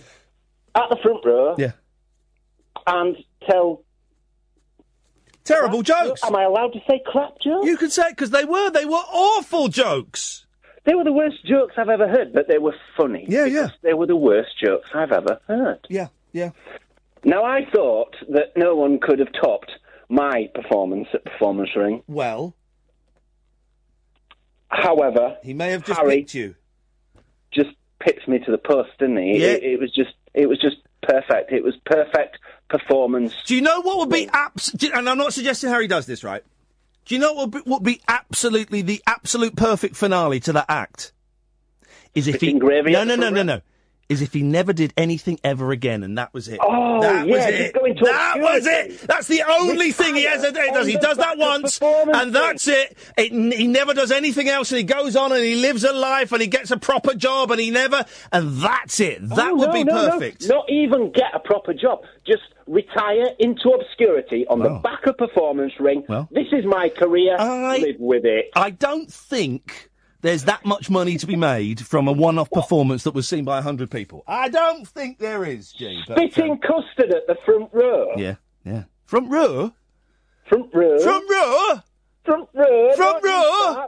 at 0.74 0.88
the 0.90 0.96
front 1.02 1.24
row. 1.24 1.54
Yeah. 1.58 1.72
And 2.86 3.16
tell. 3.48 3.82
Terrible 5.44 5.82
jokes. 5.82 6.22
Am 6.22 6.36
I 6.36 6.42
allowed 6.44 6.74
to 6.74 6.80
say 6.88 7.00
crap 7.04 7.40
jokes? 7.42 7.66
You 7.66 7.76
can 7.78 7.90
say 7.90 8.08
it 8.08 8.10
because 8.10 8.30
they 8.30 8.44
were. 8.44 8.70
They 8.70 8.84
were 8.84 8.92
awful 9.10 9.68
jokes. 9.68 10.46
They 10.84 10.94
were 10.94 11.04
the 11.04 11.12
worst 11.12 11.44
jokes 11.44 11.74
I've 11.76 11.88
ever 11.88 12.08
heard, 12.08 12.32
but 12.32 12.48
they 12.48 12.58
were 12.58 12.74
funny. 12.96 13.26
Yeah, 13.28 13.44
yeah. 13.44 13.68
They 13.82 13.92
were 13.94 14.06
the 14.06 14.16
worst 14.16 14.50
jokes 14.62 14.88
I've 14.94 15.12
ever 15.12 15.40
heard. 15.46 15.86
Yeah, 15.90 16.08
yeah. 16.32 16.50
Now, 17.22 17.44
I 17.44 17.66
thought 17.72 18.16
that 18.30 18.52
no 18.56 18.74
one 18.76 18.98
could 18.98 19.18
have 19.18 19.28
topped 19.32 19.70
my 20.08 20.48
performance 20.54 21.08
at 21.12 21.24
Performance 21.24 21.70
Ring. 21.76 22.02
Well, 22.06 22.54
However, 24.68 25.36
he 25.42 25.52
may 25.52 25.70
have 25.70 25.84
just 25.84 25.98
Harry 26.00 26.18
picked 26.20 26.34
you. 26.34 26.54
just 27.52 27.70
pipped 27.98 28.26
me 28.28 28.38
to 28.38 28.50
the 28.50 28.58
post, 28.58 28.90
didn't 28.98 29.16
he? 29.18 29.38
Yeah. 29.38 29.48
It, 29.48 29.62
it 29.64 29.80
was 29.80 29.92
just, 29.92 30.12
it 30.32 30.48
was 30.48 30.60
just 30.60 30.76
perfect. 31.02 31.52
It 31.52 31.64
was 31.64 31.74
perfect 31.84 32.38
performance. 32.68 33.34
Do 33.46 33.56
you 33.56 33.62
know 33.62 33.80
what 33.82 33.98
would 33.98 34.10
be 34.10 34.28
abs? 34.32 34.72
And 34.94 35.08
I'm 35.08 35.18
not 35.18 35.32
suggesting 35.34 35.70
Harry 35.70 35.88
does 35.88 36.06
this, 36.06 36.22
right? 36.22 36.44
Do 37.10 37.16
you 37.16 37.20
know 37.20 37.32
what 37.32 37.50
would 37.50 37.64
be, 37.64 37.70
would 37.70 37.82
be 37.82 38.00
absolutely 38.06 38.82
the 38.82 39.02
absolute 39.04 39.56
perfect 39.56 39.96
finale 39.96 40.38
to 40.38 40.52
that 40.52 40.66
act? 40.68 41.12
Is 42.14 42.28
if 42.28 42.40
he 42.40 42.52
no 42.52 43.02
no 43.02 43.16
no 43.16 43.30
no 43.30 43.42
no. 43.42 43.60
Is 44.10 44.20
if 44.22 44.32
he 44.32 44.42
never 44.42 44.72
did 44.72 44.92
anything 44.96 45.38
ever 45.44 45.70
again, 45.70 46.02
and 46.02 46.18
that 46.18 46.34
was 46.34 46.48
it. 46.48 46.58
Oh, 46.60 47.00
that 47.00 47.26
yeah, 47.28 47.32
was 47.36 47.46
it. 47.46 47.74
that 48.02 48.40
was 48.40 48.66
it. 48.66 49.00
That's 49.06 49.28
the 49.28 49.42
only 49.48 49.92
thing 49.92 50.16
he 50.16 50.24
has. 50.24 50.44
He 50.44 50.50
does. 50.50 50.86
He 50.88 50.96
does 50.96 51.16
that 51.18 51.38
once, 51.38 51.80
and 51.80 52.34
that's 52.34 52.66
it. 52.66 52.96
it. 53.16 53.32
He 53.56 53.68
never 53.68 53.94
does 53.94 54.10
anything 54.10 54.48
else, 54.48 54.72
and 54.72 54.78
he 54.78 54.84
goes 54.84 55.14
on 55.14 55.30
and 55.30 55.44
he 55.44 55.54
lives 55.54 55.84
a 55.84 55.92
life, 55.92 56.32
and 56.32 56.42
he 56.42 56.48
gets 56.48 56.72
a 56.72 56.76
proper 56.76 57.14
job, 57.14 57.52
and 57.52 57.60
he 57.60 57.70
never, 57.70 58.04
and 58.32 58.56
that's 58.60 58.98
it. 58.98 59.20
Oh, 59.30 59.36
that 59.36 59.50
Oh, 59.52 59.54
would 59.54 59.68
no, 59.68 59.72
be 59.72 59.84
no, 59.84 59.94
no. 59.94 60.10
perfect. 60.10 60.48
Not 60.48 60.68
even 60.68 61.12
get 61.12 61.32
a 61.32 61.38
proper 61.38 61.72
job. 61.72 62.00
Just 62.26 62.42
retire 62.66 63.28
into 63.38 63.68
obscurity 63.70 64.44
on 64.48 64.58
the 64.60 64.70
back 64.82 65.06
of 65.06 65.16
Performance 65.18 65.72
Ring. 65.78 66.04
Well. 66.08 66.28
this 66.32 66.46
is 66.52 66.64
my 66.64 66.88
career. 66.88 67.36
I, 67.38 67.78
Live 67.78 67.96
with 68.00 68.24
it. 68.24 68.46
I 68.56 68.70
don't 68.70 69.10
think 69.12 69.89
there's 70.22 70.44
that 70.44 70.64
much 70.64 70.90
money 70.90 71.16
to 71.16 71.26
be 71.26 71.36
made 71.36 71.80
from 71.84 72.08
a 72.08 72.12
one-off 72.12 72.50
performance 72.50 73.04
that 73.04 73.14
was 73.14 73.28
seen 73.28 73.44
by 73.44 73.60
hundred 73.60 73.90
people. 73.90 74.22
I 74.26 74.48
don't 74.48 74.86
think 74.86 75.18
there 75.18 75.44
is, 75.44 75.72
G. 75.72 76.02
but, 76.06 76.16
Spitting 76.18 76.52
um, 76.52 76.58
custard 76.58 77.12
at 77.12 77.26
the 77.26 77.36
front 77.44 77.70
row. 77.72 78.12
yeah, 78.16 78.36
yeah. 78.64 78.84
Front 79.06 79.30
row. 79.30 79.72
Front 80.46 80.70
row. 80.74 80.98
Front 80.98 81.30
row. 81.30 81.80
Front 82.24 82.48
row. 82.54 82.92
Front 82.96 83.24
row. 83.24 83.86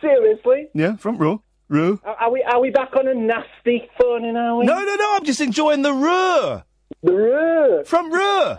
Seriously. 0.00 0.68
Yeah, 0.74 0.96
front 0.96 1.18
row. 1.18 1.42
Row. 1.68 1.98
Are, 2.04 2.14
are 2.14 2.30
we 2.30 2.42
are 2.42 2.60
we 2.60 2.70
back 2.70 2.94
on 2.96 3.08
a 3.08 3.14
nasty 3.14 3.88
phoning? 4.00 4.36
Are 4.36 4.56
we? 4.58 4.66
No, 4.66 4.78
no, 4.78 4.94
no. 4.94 5.16
I'm 5.16 5.24
just 5.24 5.40
enjoying 5.40 5.82
the 5.82 5.92
row. 5.92 6.62
The 7.02 7.12
row. 7.12 7.84
From 7.84 8.12
row. 8.12 8.56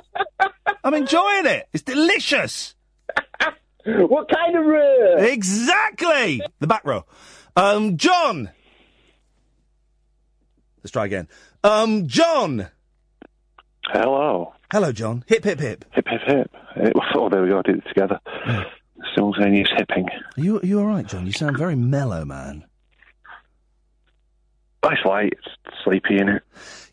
I'm 0.84 0.94
enjoying 0.94 1.46
it. 1.46 1.68
It's 1.74 1.84
delicious. 1.84 2.75
what 4.08 4.30
kind 4.30 4.56
of 4.56 4.66
row? 4.66 5.16
Exactly. 5.18 6.42
The 6.60 6.68
back 6.68 6.86
row. 6.86 7.06
Um, 7.56 7.98
John. 7.98 8.50
Let's 10.84 10.92
try 10.92 11.06
again. 11.06 11.28
Um, 11.64 12.08
John. 12.08 12.68
Hello. 13.86 14.54
Hello, 14.72 14.92
John. 14.92 15.24
Hip, 15.28 15.44
hip, 15.44 15.60
hip. 15.60 15.86
Hip, 15.94 16.06
hip, 16.08 16.22
hip. 16.26 16.52
Uh, 16.76 16.90
Oh, 17.16 17.30
there 17.30 17.42
we 17.42 17.50
go. 17.50 17.60
I 17.60 17.62
did 17.62 17.78
it 17.78 17.84
together. 17.88 18.20
Simultaneous 19.16 19.70
hipping. 19.78 20.08
Are 20.38 20.42
you, 20.44 20.60
are 20.60 20.66
you 20.66 20.80
all 20.80 20.86
right, 20.86 21.06
John? 21.08 21.26
You 21.26 21.32
sound 21.32 21.58
very 21.58 21.76
mellow, 21.76 22.26
man. 22.26 22.66
It's 24.92 25.06
late. 25.06 25.34
It's 25.34 25.84
sleepy, 25.84 26.18
in 26.18 26.30
it? 26.30 26.44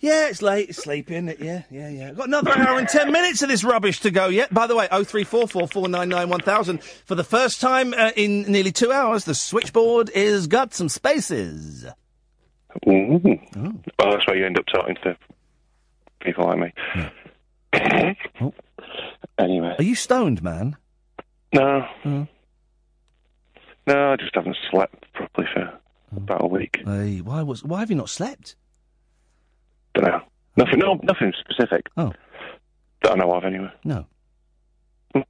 Yeah, 0.00 0.28
it's 0.28 0.42
late. 0.42 0.68
It's 0.70 0.82
sleepy, 0.82 1.14
isn't 1.14 1.28
it? 1.28 1.40
Yeah, 1.40 1.62
yeah, 1.70 1.88
yeah. 1.88 2.12
Got 2.12 2.26
another 2.26 2.50
hour 2.50 2.78
and 2.78 2.88
ten 2.88 3.12
minutes 3.12 3.42
of 3.42 3.48
this 3.48 3.62
rubbish 3.62 4.00
to 4.00 4.10
go 4.10 4.26
yet. 4.28 4.52
By 4.52 4.66
the 4.66 4.74
way, 4.74 4.88
oh 4.90 5.04
three 5.04 5.22
four 5.24 5.46
four 5.46 5.68
four 5.68 5.88
nine 5.88 6.08
nine 6.08 6.28
one 6.28 6.40
thousand. 6.40 6.82
For 6.82 7.14
the 7.14 7.22
first 7.22 7.60
time 7.60 7.94
uh, 7.94 8.10
in 8.16 8.42
nearly 8.42 8.72
two 8.72 8.90
hours, 8.90 9.24
the 9.24 9.34
switchboard 9.34 10.10
is 10.10 10.48
got 10.48 10.74
some 10.74 10.88
spaces. 10.88 11.86
Mm. 12.84 13.84
Well, 13.98 14.10
that's 14.10 14.26
where 14.26 14.36
you 14.36 14.46
end 14.46 14.58
up 14.58 14.66
talking 14.66 14.96
to 15.04 15.16
people 16.20 16.46
like 16.46 16.58
me. 16.58 16.72
Anyway. 19.38 19.74
Are 19.78 19.84
you 19.84 19.94
stoned, 19.94 20.42
man? 20.42 20.76
No. 21.52 21.86
Oh. 22.04 22.26
No, 23.86 24.12
I 24.12 24.16
just 24.16 24.34
haven't 24.34 24.56
slept 24.70 25.12
properly 25.12 25.46
for 25.52 25.78
about 26.16 26.44
a 26.44 26.46
week. 26.46 26.82
Hey, 26.84 27.20
why 27.20 27.42
was? 27.42 27.64
Why 27.64 27.80
have 27.80 27.90
you 27.90 27.96
not 27.96 28.08
slept? 28.08 28.56
Don't 29.94 30.06
know. 30.06 30.20
Nothing. 30.56 30.78
No, 30.78 31.00
nothing 31.02 31.32
specific. 31.38 31.88
Oh. 31.96 32.12
That 33.02 33.12
I 33.12 33.14
know 33.16 33.32
of, 33.32 33.44
anyway. 33.44 33.70
No. 33.84 34.06
No, 35.14 35.24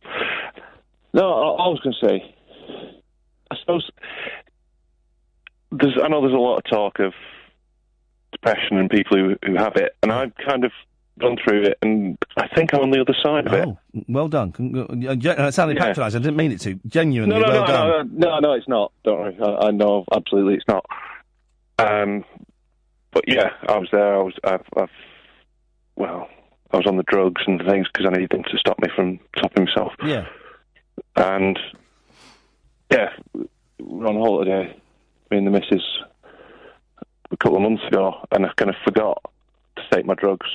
I, 1.14 1.64
I 1.64 1.68
was 1.68 1.80
going 1.82 1.94
to 2.00 2.06
say. 2.06 2.34
I 3.50 3.56
suppose 3.60 3.90
there's. 5.70 5.98
I 6.02 6.08
know 6.08 6.20
there's 6.20 6.32
a 6.32 6.36
lot 6.36 6.58
of 6.58 6.64
talk 6.64 6.98
of 7.00 7.12
depression 8.32 8.78
and 8.78 8.88
people 8.88 9.16
who 9.16 9.36
who 9.44 9.56
have 9.56 9.76
it, 9.76 9.94
and 10.02 10.10
I've 10.10 10.32
kind 10.36 10.64
of 10.64 10.72
gone 11.20 11.36
through 11.44 11.62
it, 11.64 11.78
and 11.82 12.16
I 12.36 12.48
think 12.54 12.72
I'm 12.74 12.80
on 12.80 12.90
the 12.90 13.00
other 13.00 13.14
side 13.22 13.46
of 13.46 13.52
it. 13.52 13.68
Oh, 13.68 13.78
well 14.08 14.28
done. 14.28 14.52
Con- 14.52 15.06
uh, 15.06 15.50
sounded 15.50 15.76
Yeah. 15.76 15.84
patronising. 15.86 16.20
I 16.20 16.22
didn't 16.22 16.36
mean 16.36 16.52
it 16.52 16.60
to. 16.62 16.78
Genuinely, 16.86 17.38
No, 17.38 17.42
no, 17.46 17.52
well 17.52 17.60
no, 17.60 17.66
done. 17.66 18.10
no, 18.14 18.28
no, 18.28 18.38
no, 18.40 18.52
it's 18.54 18.68
not. 18.68 18.92
Don't 19.04 19.18
worry. 19.20 19.36
I, 19.42 19.66
I 19.66 19.70
know 19.70 20.04
absolutely 20.14 20.54
it's 20.54 20.68
not. 20.68 20.84
Um, 21.78 22.24
but 23.12 23.24
yeah, 23.28 23.50
I 23.68 23.78
was 23.78 23.88
there. 23.92 24.14
I 24.16 24.22
was. 24.22 24.34
I've, 24.44 24.64
I've 24.76 24.88
well, 25.96 26.28
I 26.72 26.76
was 26.78 26.86
on 26.86 26.96
the 26.96 27.02
drugs 27.02 27.42
and 27.46 27.60
things 27.68 27.86
because 27.92 28.06
I 28.06 28.10
needed 28.10 28.30
them 28.30 28.44
to 28.44 28.58
stop 28.58 28.78
me 28.80 28.88
from 28.96 29.20
stopping 29.36 29.66
myself. 29.66 29.92
Yeah. 30.04 30.26
And 31.16 31.58
yeah, 32.90 33.10
we 33.34 33.46
were 33.80 34.06
on 34.06 34.16
holiday, 34.16 34.74
me 35.30 35.38
and 35.38 35.46
the 35.46 35.50
missus, 35.50 35.82
a 37.30 37.36
couple 37.36 37.56
of 37.56 37.62
months 37.62 37.84
ago, 37.86 38.14
and 38.30 38.46
I 38.46 38.50
kind 38.56 38.70
of 38.70 38.76
forgot 38.84 39.22
to 39.76 39.82
take 39.92 40.06
my 40.06 40.14
drugs, 40.14 40.46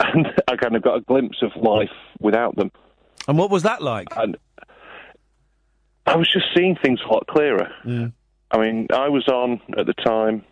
and 0.00 0.26
I 0.48 0.56
kind 0.56 0.76
of 0.76 0.82
got 0.82 0.96
a 0.96 1.00
glimpse 1.00 1.38
of 1.42 1.50
life 1.60 1.90
without 2.20 2.56
them. 2.56 2.70
And 3.28 3.38
what 3.38 3.50
was 3.50 3.62
that 3.64 3.82
like? 3.82 4.08
And 4.16 4.36
I 6.06 6.16
was 6.16 6.30
just 6.32 6.46
seeing 6.54 6.76
things 6.76 7.00
a 7.04 7.12
lot 7.12 7.26
clearer. 7.26 7.68
Yeah. 7.84 8.08
I 8.50 8.58
mean, 8.58 8.86
I 8.94 9.08
was 9.08 9.26
on 9.28 9.60
at 9.76 9.86
the 9.86 9.94
time 9.94 10.44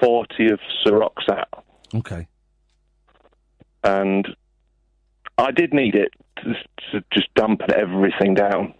forty 0.00 0.46
of 0.50 0.60
Seroxat, 0.84 1.44
Okay. 1.94 2.26
and 3.84 4.26
I 5.36 5.50
did 5.50 5.74
need 5.74 5.94
it 5.94 6.12
to, 6.38 6.54
to 6.92 7.04
just 7.12 7.28
dampen 7.34 7.74
everything 7.74 8.32
down, 8.34 8.72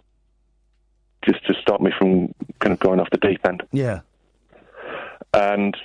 just 1.23 1.45
to 1.45 1.53
stop 1.61 1.79
me 1.81 1.91
from 1.97 2.33
kind 2.59 2.73
of 2.73 2.79
going 2.79 2.99
off 2.99 3.09
the 3.11 3.17
deep 3.17 3.45
end. 3.45 3.61
Yeah. 3.71 3.99
And 5.33 5.77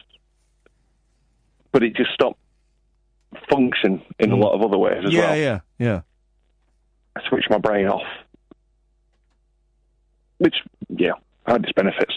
but 1.72 1.82
it 1.82 1.94
just 1.96 2.12
stopped 2.12 2.38
function 3.50 4.02
in 4.18 4.30
a 4.32 4.36
lot 4.36 4.52
of 4.54 4.62
other 4.62 4.78
ways 4.78 5.02
as 5.04 5.10
Mm. 5.10 5.14
yeah, 5.14 5.20
well. 5.30 5.36
yeah, 5.38 5.60
yeah. 5.78 6.00
I 7.16 7.28
switched 7.28 7.50
my 7.50 7.58
brain 7.58 7.86
off, 7.86 8.02
which 10.38 10.54
yeah 10.88 11.12
had 11.46 11.62
its 11.64 11.72
benefits. 11.72 12.14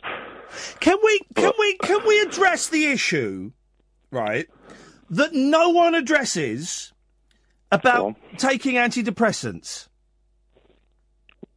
Can 0.80 0.98
we 1.03 1.19
can 1.35 1.52
we 1.60 1.77
can 1.77 1.99
we 2.07 2.19
address 2.22 2.68
the 2.69 2.85
issue, 2.85 3.52
right? 4.11 4.48
That 5.10 5.34
no 5.34 5.69
one 5.69 5.95
addresses 5.95 6.94
about 7.72 8.15
taking 8.38 8.76
antidepressants. 8.76 9.88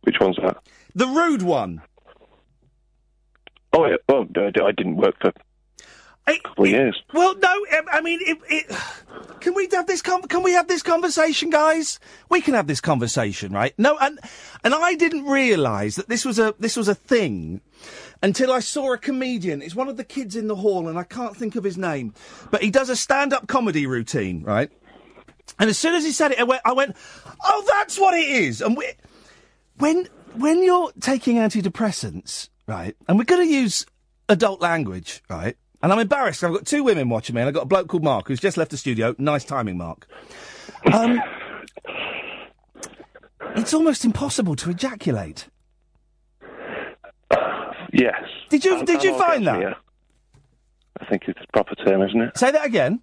Which 0.03 0.17
one's 0.21 0.37
that? 0.37 0.59
The 0.95 1.07
rude 1.07 1.43
one. 1.43 1.83
Oh, 3.73 3.87
yeah. 3.87 3.97
well, 4.09 4.27
I 4.37 4.65
I 4.67 4.73
didn't 4.73 4.97
work 4.97 5.15
for 5.21 5.33
a 6.27 6.39
couple 6.39 6.65
of 6.65 6.71
years. 6.71 7.03
Well, 7.13 7.35
no, 7.37 7.49
I- 7.49 7.83
I 7.93 8.01
mean, 8.01 8.21
it, 8.23 8.39
it, 8.49 8.77
can 9.41 9.55
we 9.55 9.69
have 9.73 9.87
this? 9.87 10.03
Con- 10.03 10.23
can 10.23 10.43
we 10.43 10.53
have 10.53 10.69
this 10.69 10.83
conversation, 10.83 11.51
guys? 11.51 11.99
We 12.29 12.41
can 12.41 12.55
have 12.55 12.67
this 12.67 12.81
conversation, 12.81 13.53
right? 13.53 13.75
No, 13.79 13.97
and 14.01 14.19
and 14.63 14.75
I 14.75 14.95
didn't 14.95 15.25
realise 15.25 15.97
that 15.97 16.09
this 16.09 16.25
was 16.25 16.39
a 16.39 16.55
this 16.59 16.77
was 16.77 16.89
a 16.89 16.95
thing 16.95 17.61
until 18.23 18.53
I 18.53 18.61
saw 18.61 18.93
a 18.93 18.99
comedian. 18.99 19.63
It's 19.63 19.75
one 19.75 19.89
of 19.89 19.97
the 19.97 20.05
kids 20.05 20.37
in 20.37 20.47
the 20.47 20.57
hall, 20.57 20.89
and 20.89 20.99
I 20.99 21.05
can't 21.05 21.37
think 21.37 21.57
of 21.57 21.65
his 21.65 21.79
name, 21.79 22.13
but 22.51 22.63
he 22.63 22.71
does 22.71 22.91
a 22.91 22.97
stand-up 22.97 23.47
comedy 23.49 23.87
routine, 23.87 24.43
right? 24.43 24.71
And 25.59 25.69
as 25.71 25.79
soon 25.79 25.95
as 25.95 26.05
he 26.05 26.13
said 26.13 26.33
it, 26.33 26.39
I 26.39 26.45
went, 26.45 26.63
I 26.65 26.73
went 26.75 26.97
"Oh, 27.43 27.65
that's 27.67 27.99
what 27.99 28.15
it 28.15 28.29
is." 28.29 28.61
And 28.61 28.77
we, 28.77 28.89
when 29.79 30.07
when 30.35 30.63
you're 30.63 30.93
taking 31.01 31.37
antidepressants, 31.37 32.51
right, 32.69 32.95
and 33.09 33.19
we're 33.19 33.25
going 33.25 33.47
to 33.49 33.53
use 33.53 33.85
adult 34.29 34.61
language, 34.61 35.23
right? 35.29 35.57
And 35.83 35.93
I'm 35.93 35.99
embarrassed. 35.99 36.45
I've 36.45 36.53
got 36.53 36.67
two 36.67 36.85
women 36.85 37.09
watching 37.09 37.35
me, 37.35 37.41
and 37.41 37.49
I've 37.49 37.55
got 37.55 37.63
a 37.63 37.67
bloke 37.67 37.89
called 37.89 38.05
Mark 38.05 38.29
who's 38.29 38.41
just 38.41 38.57
left 38.57 38.71
the 38.71 38.77
studio. 38.77 39.15
Nice 39.19 39.45
timing, 39.45 39.79
Mark. 39.79 40.07
Um, 40.93 41.21
it's 43.57 43.73
almost 43.73 44.05
impossible 44.05 44.57
to 44.57 44.71
ejaculate. 44.71 45.49
Yes. 47.93 48.23
Did 48.51 48.65
you 48.65 48.85
did 48.85 49.03
you 49.03 49.17
find 49.19 49.47
that? 49.47 49.77
I 51.01 51.05
think 51.07 51.23
it's 51.29 51.41
the 51.41 51.47
proper 51.53 51.75
term, 51.75 52.03
isn't 52.03 52.21
it? 52.21 52.39
Say 52.39 52.51
that 52.51 52.65
again. 52.65 53.01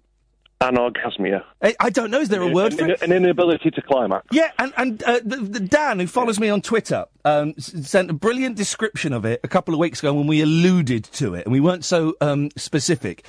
Anorgasmia. 0.60 1.44
I, 1.62 1.76
I 1.78 1.90
don't 1.90 2.10
know. 2.10 2.20
Is 2.20 2.30
there 2.30 2.42
a 2.42 2.48
word 2.48 2.74
for 2.74 2.84
an, 2.84 2.90
it? 2.90 3.02
An 3.02 3.12
inability 3.12 3.70
to 3.70 3.82
climax. 3.82 4.26
Yeah, 4.32 4.50
and 4.58 4.72
and 4.76 5.02
uh, 5.04 5.20
the, 5.24 5.36
the 5.36 5.60
Dan, 5.60 6.00
who 6.00 6.06
follows 6.08 6.40
me 6.40 6.48
on 6.48 6.62
Twitter, 6.62 7.06
um, 7.24 7.54
s- 7.56 7.88
sent 7.88 8.10
a 8.10 8.14
brilliant 8.14 8.56
description 8.56 9.12
of 9.12 9.24
it 9.24 9.40
a 9.44 9.48
couple 9.48 9.72
of 9.72 9.78
weeks 9.78 10.00
ago 10.00 10.12
when 10.14 10.26
we 10.26 10.40
alluded 10.40 11.04
to 11.04 11.34
it, 11.34 11.44
and 11.46 11.52
we 11.52 11.60
weren't 11.60 11.84
so 11.84 12.14
um, 12.20 12.50
specific. 12.56 13.24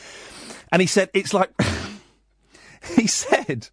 And 0.72 0.82
he 0.82 0.88
said 0.88 1.12
it's 1.14 1.34
like 1.34 1.52
he 2.96 3.06
said 3.06 3.70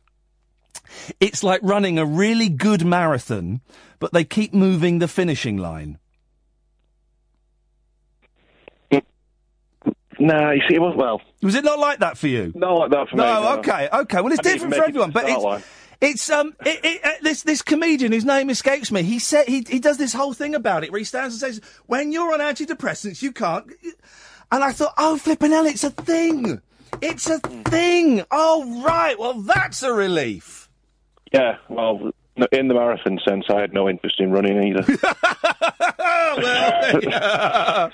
it's 1.18 1.42
like 1.42 1.60
running 1.62 1.98
a 1.98 2.04
really 2.04 2.50
good 2.50 2.84
marathon, 2.84 3.62
but 3.98 4.12
they 4.12 4.24
keep 4.24 4.52
moving 4.52 4.98
the 4.98 5.08
finishing 5.08 5.56
line. 5.56 5.98
No, 10.18 10.50
you 10.50 10.62
see, 10.68 10.74
it 10.74 10.80
wasn't 10.80 10.98
well. 10.98 11.20
Was 11.42 11.54
it 11.54 11.64
not 11.64 11.78
like 11.78 11.98
that 12.00 12.16
for 12.16 12.28
you? 12.28 12.52
Not 12.54 12.72
like 12.72 12.90
that 12.90 13.08
for 13.08 13.16
no, 13.16 13.24
me. 13.24 13.40
no. 13.40 13.58
okay, 13.58 13.88
okay. 13.92 14.20
Well, 14.20 14.32
it's 14.32 14.46
I 14.46 14.52
different 14.52 14.74
for 14.74 14.84
everyone, 14.84 15.10
but 15.10 15.28
it's 15.28 15.42
line. 15.42 15.62
it's 16.00 16.30
um 16.30 16.54
it, 16.64 16.80
it, 16.82 17.04
uh, 17.04 17.10
this 17.22 17.42
this 17.42 17.62
comedian 17.62 18.12
whose 18.12 18.24
name 18.24 18.48
escapes 18.50 18.90
me. 18.90 19.02
He 19.02 19.18
said 19.18 19.46
he 19.46 19.64
he 19.68 19.78
does 19.78 19.98
this 19.98 20.12
whole 20.12 20.32
thing 20.32 20.54
about 20.54 20.84
it 20.84 20.90
where 20.92 20.98
he 20.98 21.04
stands 21.04 21.34
and 21.34 21.40
says, 21.40 21.60
"When 21.86 22.12
you're 22.12 22.32
on 22.32 22.40
antidepressants, 22.40 23.22
you 23.22 23.32
can't." 23.32 23.66
And 24.52 24.62
I 24.62 24.72
thought, 24.72 24.94
oh, 24.96 25.16
flipping 25.16 25.50
hell, 25.50 25.66
it's 25.66 25.84
a 25.84 25.90
thing. 25.90 26.60
It's 27.02 27.28
a 27.28 27.38
thing. 27.40 28.22
Oh, 28.30 28.82
right. 28.84 29.18
Well, 29.18 29.40
that's 29.40 29.82
a 29.82 29.92
relief. 29.92 30.68
Yeah, 31.32 31.56
well, 31.68 32.12
in 32.52 32.68
the 32.68 32.74
marathon 32.74 33.18
sense, 33.26 33.44
I 33.48 33.60
had 33.60 33.72
no 33.72 33.88
interest 33.88 34.20
in 34.20 34.30
running 34.30 34.62
either. 34.62 34.84
well, 36.38 37.00
yeah. 37.02 37.90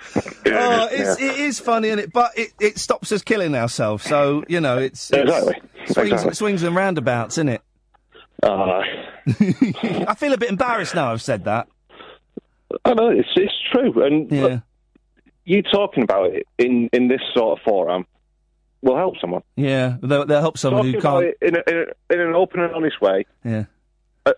oh, 0.46 0.88
it's, 0.90 1.20
it 1.20 1.36
is 1.40 1.60
funny, 1.60 1.90
and 1.90 2.00
it? 2.00 2.12
But 2.12 2.32
it, 2.36 2.52
it 2.60 2.78
stops 2.78 3.12
us 3.12 3.22
killing 3.22 3.54
ourselves. 3.54 4.04
So 4.04 4.44
you 4.48 4.60
know, 4.60 4.78
it's, 4.78 5.10
it's 5.12 5.22
Exactly. 5.22 5.54
swings, 5.86 6.10
Exactly. 6.12 6.34
swings 6.34 6.62
and 6.62 6.74
roundabouts, 6.76 7.36
isn't 7.38 7.48
it? 7.48 7.62
Uh, 8.42 8.48
I 10.08 10.14
feel 10.16 10.32
a 10.32 10.38
bit 10.38 10.50
embarrassed 10.50 10.94
now. 10.94 11.12
I've 11.12 11.22
said 11.22 11.44
that. 11.44 11.68
I 12.84 12.94
know 12.94 13.10
it's 13.10 13.28
it's 13.36 13.52
true, 13.70 14.02
and 14.04 14.30
look, 14.32 14.62
you 15.44 15.62
talking 15.62 16.02
about 16.02 16.30
it 16.32 16.46
in 16.58 16.88
in 16.92 17.08
this 17.08 17.20
sort 17.34 17.58
of 17.58 17.64
forum 17.64 18.06
will 18.80 18.96
help 18.96 19.14
someone. 19.20 19.42
Yeah, 19.56 19.96
they'll, 20.02 20.26
they'll 20.26 20.40
help 20.40 20.58
someone 20.58 20.92
talking 20.92 20.94
who 20.94 21.00
can't. 21.00 21.36
in, 21.40 21.56
a, 21.56 21.62
in, 21.70 21.76
a, 22.10 22.14
in 22.14 22.20
an 22.20 22.34
open 22.34 22.60
and 22.60 22.74
honest 22.74 23.00
way, 23.00 23.26
Yeah. 23.44 23.66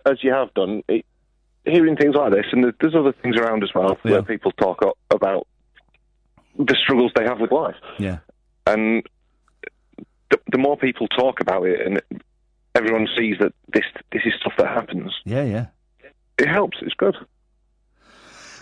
As 0.05 0.23
you 0.23 0.31
have 0.31 0.53
done. 0.53 0.83
It, 0.87 1.05
hearing 1.65 1.95
things 1.95 2.13
like 2.15 2.31
this, 2.31 2.45
and 2.51 2.63
there's, 2.79 2.93
other 2.95 3.11
things 3.11 3.37
around 3.37 3.63
as 3.63 3.73
well 3.73 3.97
where 4.03 4.21
people 4.21 4.51
talk 4.51 4.83
o- 4.83 4.93
about 5.09 5.47
the 6.59 6.75
struggles 6.75 7.11
they 7.15 7.23
have 7.23 7.39
with 7.39 7.51
life, 7.51 7.75
Yeah. 7.97 8.19
and 8.67 9.03
the, 10.29 10.39
the 10.51 10.57
more 10.59 10.77
people 10.77 11.07
talk 11.07 11.39
about 11.41 11.63
it, 11.65 11.81
and 11.85 12.01
everyone 12.75 13.07
sees 13.17 13.37
that 13.39 13.51
this 13.73 13.83
this 14.11 14.21
is 14.25 14.33
stuff 14.39 14.53
that 14.59 14.67
happens, 14.67 15.11
Yeah, 15.25 15.43
yeah. 15.43 15.65
it 16.37 16.47
helps. 16.47 16.77
It's 16.81 16.93
good. 16.93 17.15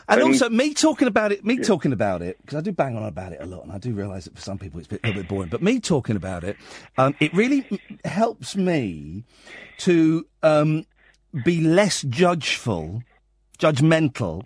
And, 0.08 0.20
And- 0.20 0.30
also, 0.30 0.50
me 0.50 0.74
talking 0.74 1.08
about 1.08 1.32
it, 1.32 1.46
me 1.46 1.58
talking 1.60 1.94
about 1.94 2.22
it, 2.22 2.38
because 2.42 2.58
I 2.58 2.62
do 2.62 2.72
bang 2.74 2.96
on 2.98 3.04
about 3.04 3.32
it 3.34 3.40
a 3.42 3.46
lot, 3.46 3.64
and 3.64 3.72
I 3.72 3.78
do 3.78 3.94
realise 3.94 4.26
that 4.26 4.36
for 4.36 4.42
some 4.42 4.58
people 4.58 4.80
it's 4.80 4.88
a, 4.88 4.92
bit, 4.92 5.02
a 5.04 5.08
little 5.08 5.22
bit 5.24 5.30
boring. 5.30 5.50
But 5.50 5.62
me 5.62 5.80
talking 5.80 6.16
about 6.16 6.44
it, 6.44 6.58
um, 6.98 7.16
it 7.20 7.34
really 7.34 7.66
m- 7.72 7.80
helps 8.06 8.56
me 8.58 9.24
to 9.80 10.26
um, 10.42 10.86
be 11.44 11.62
less 11.62 12.02
judgeful, 12.04 13.04
judgmental 13.58 14.44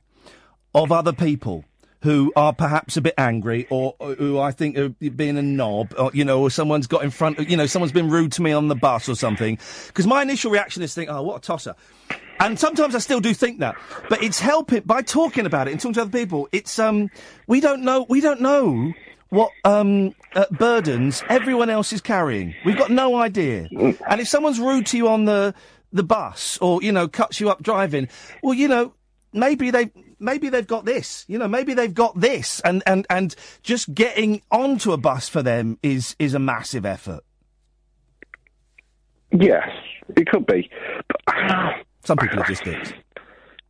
of 0.73 0.91
other 0.91 1.14
people 1.14 1.65
who 2.01 2.31
are 2.35 2.53
perhaps 2.53 2.95
a 2.95 3.01
bit 3.01 3.14
angry 3.18 3.68
or, 3.69 3.95
or 3.99 4.14
who 4.15 4.39
I 4.39 4.51
think 4.51 4.77
are 4.77 4.89
being 4.89 5.38
a 5.38 5.41
knob 5.41 5.93
or, 5.97 6.11
you 6.14 6.23
know, 6.23 6.41
or 6.41 6.51
someone's 6.51 6.88
got 6.88 7.03
in 7.03 7.09
front, 7.09 7.49
you 7.49 7.57
know, 7.57 7.65
someone's 7.65 7.91
been 7.91 8.09
rude 8.09 8.31
to 8.34 8.41
me 8.41 8.51
on 8.51 8.68
the 8.68 8.76
bus 8.76 9.09
or 9.09 9.15
something. 9.15 9.57
Because 9.88 10.05
my 10.05 10.22
initial 10.22 10.51
reaction 10.51 10.84
is 10.84 10.93
think, 10.93 11.09
oh, 11.09 11.22
what 11.23 11.38
a 11.38 11.41
tosser. 11.41 11.76
And 12.39 12.59
sometimes 12.59 12.93
I 12.93 12.99
still 12.99 13.19
do 13.19 13.34
think 13.34 13.59
that, 13.59 13.76
but 14.09 14.22
it's 14.22 14.39
helping 14.39 14.84
by 14.84 15.01
talking 15.01 15.47
about 15.47 15.68
it 15.68 15.72
and 15.72 15.81
talking 15.81 15.95
to 15.95 16.01
other 16.03 16.11
people. 16.11 16.47
It's 16.51 16.77
um, 16.77 17.09
we 17.47 17.59
don't 17.59 17.81
know, 17.81 18.05
we 18.07 18.22
don't 18.22 18.41
know 18.41 18.93
what 19.30 19.51
um, 19.65 20.14
uh, 20.35 20.45
burdens 20.51 21.23
everyone 21.30 21.69
else 21.69 21.91
is 21.91 21.99
carrying. 21.99 22.53
We've 22.64 22.77
got 22.77 22.91
no 22.91 23.15
idea. 23.15 23.68
And 24.07 24.22
if 24.22 24.27
someone's 24.27 24.59
rude 24.59 24.85
to 24.88 24.97
you 24.97 25.07
on 25.09 25.26
the 25.26 25.55
the 25.91 26.03
bus 26.03 26.57
or 26.59 26.81
you 26.81 26.91
know 26.91 27.07
cuts 27.07 27.39
you 27.39 27.49
up 27.49 27.61
driving, 27.64 28.09
well, 28.43 28.53
you 28.53 28.68
know 28.68 28.93
maybe 29.34 29.72
they 29.72 29.91
maybe 30.19 30.49
they've 30.49 30.68
got 30.68 30.85
this. 30.85 31.26
You 31.27 31.38
know, 31.38 31.47
maybe 31.47 31.73
they've 31.73 31.93
got 31.93 32.19
this, 32.19 32.59
and 32.61 32.84
and 32.85 33.05
and 33.09 33.35
just 33.64 33.93
getting 33.93 34.41
onto 34.51 34.91
a 34.91 34.97
bus 34.97 35.30
for 35.30 35.41
them 35.41 35.77
is 35.84 36.15
is 36.19 36.34
a 36.34 36.39
massive 36.39 36.85
effort. 36.85 37.23
Yes, 39.31 39.69
it 40.15 40.27
could 40.27 40.45
be. 40.45 40.69
Some 42.03 42.18
people 42.18 42.39
are 42.39 42.45
just 42.45 42.64
dicks. 42.64 42.93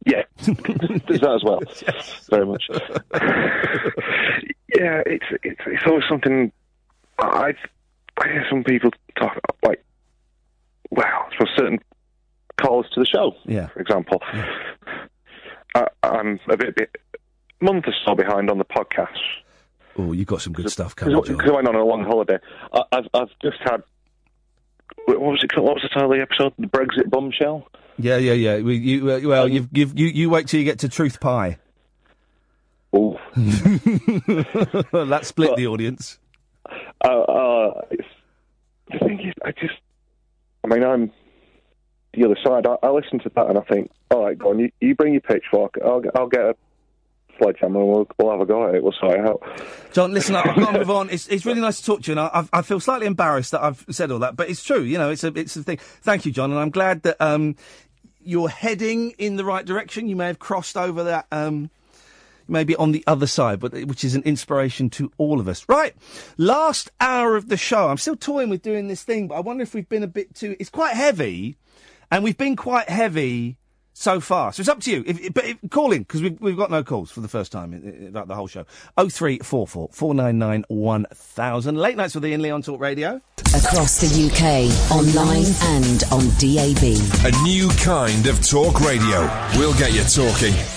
Yeah, 0.06 0.23
there's 0.38 1.19
that 1.19 1.35
as 1.35 1.44
well. 1.44 1.60
Yes. 1.85 2.27
Very 2.30 2.45
much. 2.45 2.64
yeah, 4.73 5.02
it's 5.06 5.26
it's 5.44 5.60
it's 5.65 5.84
always 5.85 6.06
something. 6.07 6.49
I 7.19 7.53
I 8.18 8.27
hear 8.27 8.45
some 8.49 8.64
people 8.64 8.91
talk 9.19 9.38
like, 9.64 9.84
well, 10.91 11.27
for 11.38 11.45
certain 11.57 11.80
calls 12.57 12.85
to 12.93 12.99
the 12.99 13.05
show, 13.05 13.34
Yeah. 13.45 13.67
for 13.67 13.79
example. 13.79 14.21
I, 15.75 15.88
I'm 16.03 16.39
a 16.49 16.57
bit, 16.57 16.75
bit 16.75 16.95
month 17.61 17.85
or 17.88 17.93
so 18.05 18.15
behind 18.15 18.49
on 18.49 18.57
the 18.57 18.65
podcast 18.65 19.17
Oh, 19.99 20.11
you've 20.11 20.27
got 20.27 20.41
some 20.43 20.53
good 20.53 20.69
stuff 20.69 20.95
coming, 20.95 21.19
because. 21.19 21.49
I 21.49 21.51
went 21.55 21.67
on 21.67 21.73
a 21.75 21.84
long 21.84 22.03
holiday. 22.03 22.38
I, 22.71 22.81
I've 22.91 23.07
I've 23.15 23.29
just 23.41 23.57
had. 23.61 23.81
What 25.05 25.19
was 25.19 25.39
it? 25.43 25.51
What 25.59 25.73
was 25.73 25.81
the 25.81 25.89
title 25.89 26.11
of 26.11 26.17
the 26.17 26.21
episode? 26.21 26.53
The 26.59 26.67
Brexit 26.67 27.09
bombshell. 27.09 27.67
Yeah, 27.97 28.17
yeah, 28.17 28.34
yeah. 28.34 28.59
We, 28.61 28.75
you, 28.77 29.11
uh, 29.11 29.19
well, 29.23 29.47
you've, 29.47 29.69
you've, 29.71 29.97
you, 29.97 30.05
you 30.05 30.29
wait 30.29 30.47
till 30.47 30.59
you 30.59 30.65
get 30.65 30.77
to 30.79 30.89
Truth 30.89 31.19
Pie. 31.19 31.57
Oh, 32.93 33.19
that 33.35 35.21
split 35.23 35.55
the 35.55 35.67
audience. 35.67 36.19
uh, 37.03 37.07
uh, 37.07 37.81
the 38.91 38.99
thing 38.99 39.19
is, 39.27 39.34
I 39.43 39.51
just, 39.51 39.73
I 40.63 40.67
mean, 40.67 40.84
I'm 40.84 41.11
the 42.18 42.26
other 42.26 42.38
side. 42.44 42.65
I, 42.68 42.76
I 42.85 42.89
listen 42.91 43.19
to 43.19 43.30
that 43.35 43.48
and 43.48 43.57
I 43.57 43.61
think, 43.61 43.91
all 44.11 44.26
right, 44.26 44.38
go 44.38 44.49
on, 44.49 44.60
you, 44.60 44.72
you 44.81 44.95
bring 44.95 45.14
your 45.14 45.22
pitchfork. 45.22 45.76
I'll, 45.84 45.99
get- 46.02 46.15
I'll 46.15 46.27
get 46.27 46.41
a 46.41 46.56
sledgehammer 47.38 47.80
and 47.80 47.89
we'll, 47.89 48.07
we'll 48.18 48.31
have 48.31 48.41
a 48.41 48.45
go 48.45 48.68
at 48.68 48.76
it. 48.76 48.84
We'll 48.84 48.94
sort 48.99 49.19
it 49.19 49.26
out. 49.26 49.41
John, 49.94 50.11
listen, 50.14 50.35
I- 50.35 50.41
I've 50.41 50.56
got 50.56 50.72
to 50.72 50.80
move 50.80 50.89
on. 50.89 51.10
It's, 51.18 51.27
it's 51.27 51.45
really 51.45 51.61
nice 51.61 51.80
to 51.80 51.85
talk 51.85 52.02
to 52.03 52.07
you, 52.11 52.18
and 52.18 52.19
I, 52.19 52.41
I 52.53 52.60
I 52.60 52.61
feel 52.64 52.80
slightly 52.80 53.06
embarrassed 53.07 53.52
that 53.52 53.64
I've 53.64 53.85
said 53.89 54.11
all 54.11 54.19
that, 54.19 54.35
but 54.35 54.49
it's 54.49 54.64
true. 54.64 54.81
You 54.81 54.98
know, 54.98 55.10
it's 55.11 55.23
a 55.23 55.27
it's 55.27 55.56
a 55.56 55.64
thing. 55.64 55.77
Thank 55.77 56.26
you, 56.26 56.31
John, 56.31 56.52
and 56.52 56.60
I'm 56.60 56.69
glad 56.72 57.03
that 57.03 57.15
um, 57.22 57.56
you're 58.22 58.49
heading 58.49 59.11
in 59.18 59.35
the 59.38 59.45
right 59.45 59.65
direction. 59.65 60.07
You 60.10 60.15
may 60.15 60.27
have 60.27 60.39
crossed 60.39 60.76
over 60.77 61.03
that. 61.06 61.27
Um, 61.31 61.69
Maybe 62.49 62.77
on 62.77 62.94
the 62.94 63.03
other 63.07 63.27
side, 63.27 63.60
but 63.60 63.73
which 63.73 64.06
is 64.06 64.15
an 64.15 64.23
inspiration 64.23 64.89
to 64.91 65.11
all 65.18 65.41
of 65.41 65.49
us. 65.49 65.65
Right, 65.68 65.94
last 66.38 66.89
hour 67.02 67.35
of 67.35 67.49
the 67.49 67.57
show. 67.57 67.89
I'm 67.89 67.98
still 67.98 68.15
toying 68.15 68.49
with 68.49 68.61
doing 68.61 68.88
this 68.88 69.03
thing, 69.03 69.27
but 69.27 69.35
I 69.35 69.41
wonder 69.41 69.64
if 69.64 69.73
we've 69.73 69.89
been 69.89 70.02
a 70.02 70.07
bit 70.07 70.34
too. 70.34 70.56
It's 70.57 70.69
quite 70.69 70.95
heavy, 70.95 71.57
and 72.11 72.23
we've 72.23 72.38
been 72.38 72.55
quite 72.55 72.89
heavy 72.89 73.57
so 73.97 74.19
far. 74.19 74.53
So 74.53 74.61
it's 74.61 74.69
up 74.69 74.79
to 74.81 74.91
you. 74.91 75.03
If, 75.07 75.34
but 75.34 75.45
if, 75.45 75.57
call 75.71 75.91
in 75.91 76.03
because 76.03 76.21
we've, 76.21 76.39
we've 76.39 76.57
got 76.57 76.69
no 76.69 76.84
calls 76.84 77.09
for 77.09 77.21
the 77.21 77.27
first 77.27 77.51
time 77.51 77.73
in, 77.73 77.84
in, 77.84 78.07
about 78.07 78.27
the 78.27 78.35
whole 78.35 78.47
show. 78.47 78.65
Oh 78.97 79.09
three 79.09 79.39
four 79.39 79.67
four 79.67 79.89
four 79.91 80.13
nine 80.13 80.38
nine 80.38 80.65
one 80.67 81.07
thousand. 81.13 81.77
Late 81.77 81.97
nights 81.97 82.13
with 82.13 82.23
Iain 82.23 82.41
Lee 82.41 82.51
on 82.51 82.61
Talk 82.61 82.79
Radio. 82.79 83.21
Across 83.55 84.01
the 84.01 84.27
UK, 84.27 84.91
online 84.91 85.45
and 85.79 86.03
on 86.11 86.27
DAB. 86.38 86.84
A 87.25 87.43
new 87.43 87.69
kind 87.84 88.27
of 88.27 88.45
talk 88.47 88.79
radio. 88.81 89.21
We'll 89.57 89.77
get 89.77 89.93
you 89.93 90.03
talking. 90.03 90.76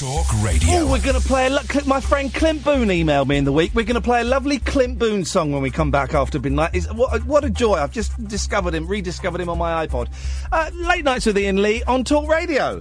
Talk 0.00 0.42
radio. 0.42 0.70
Oh, 0.78 0.90
we're 0.90 1.02
going 1.02 1.20
to 1.20 1.28
play. 1.28 1.48
A, 1.48 1.50
lo- 1.50 1.60
my 1.84 2.00
friend 2.00 2.32
Clint 2.32 2.64
Boon 2.64 2.88
emailed 2.88 3.26
me 3.26 3.36
in 3.36 3.44
the 3.44 3.52
week. 3.52 3.72
We're 3.74 3.84
going 3.84 3.96
to 3.96 4.00
play 4.00 4.22
a 4.22 4.24
lovely 4.24 4.58
Clint 4.58 4.98
Boon 4.98 5.26
song 5.26 5.52
when 5.52 5.60
we 5.60 5.70
come 5.70 5.90
back 5.90 6.14
after 6.14 6.40
midnight. 6.40 6.74
Is 6.74 6.90
what, 6.90 7.14
a- 7.14 7.24
what 7.24 7.44
a 7.44 7.50
joy! 7.50 7.74
I've 7.74 7.92
just 7.92 8.12
discovered 8.26 8.72
him, 8.74 8.86
rediscovered 8.86 9.42
him 9.42 9.50
on 9.50 9.58
my 9.58 9.86
iPod. 9.86 10.08
Uh, 10.50 10.70
late 10.72 11.04
nights 11.04 11.26
with 11.26 11.36
Iain 11.36 11.60
Lee 11.60 11.82
on 11.82 12.02
Talk 12.04 12.30
Radio. 12.30 12.80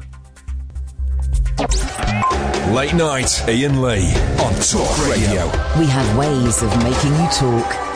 Late 2.73 2.93
night, 2.93 3.43
Iain 3.49 3.81
Lee 3.81 4.13
on 4.39 4.53
Talk 4.61 5.09
Radio. 5.09 5.45
We 5.77 5.87
have 5.87 6.17
ways 6.17 6.63
of 6.63 6.69
making 6.83 7.11
you 7.11 7.27
talk. 7.31 7.88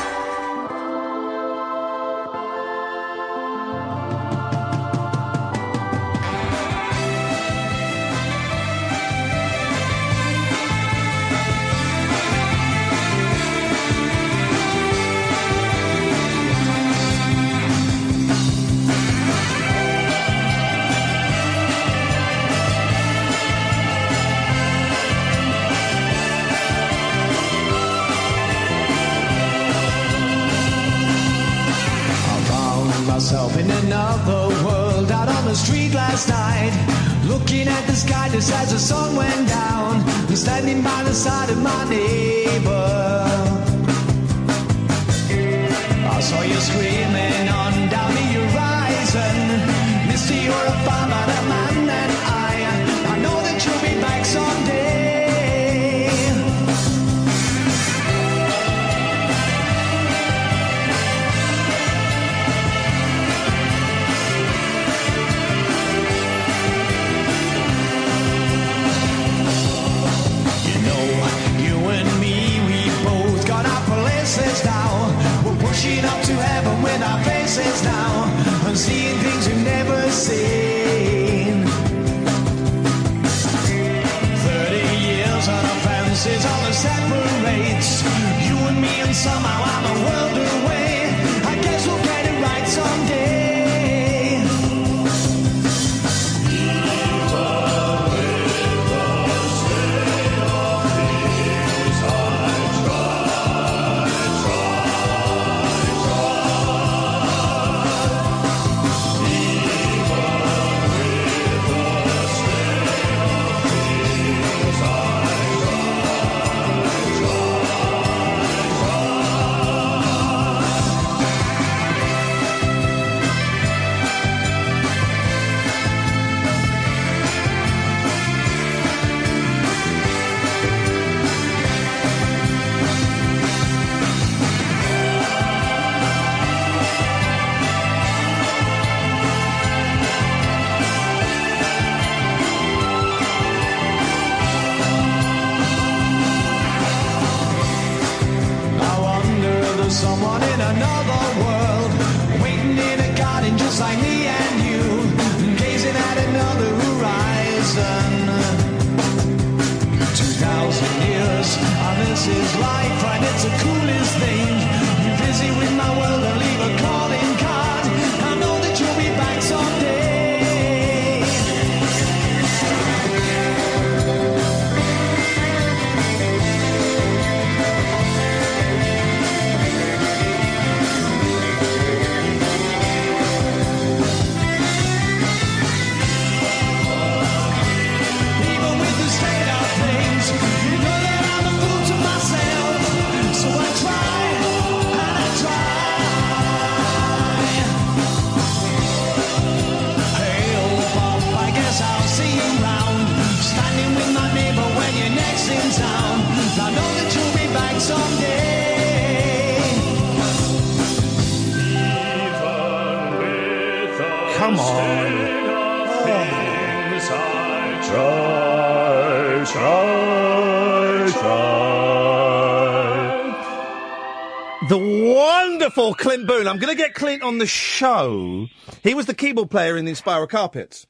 I'm 226.54 226.60
going 226.60 226.70
to 226.70 226.80
get 226.80 226.94
Clint 226.94 227.24
on 227.24 227.40
the 227.40 227.48
show. 227.48 228.46
He 228.84 228.94
was 228.94 229.08
the 229.08 229.16
keyboard 229.16 229.50
player 229.50 229.76
in 229.76 229.86
the 229.86 229.92
Inspiral 229.92 230.30
Carpets. 230.30 230.86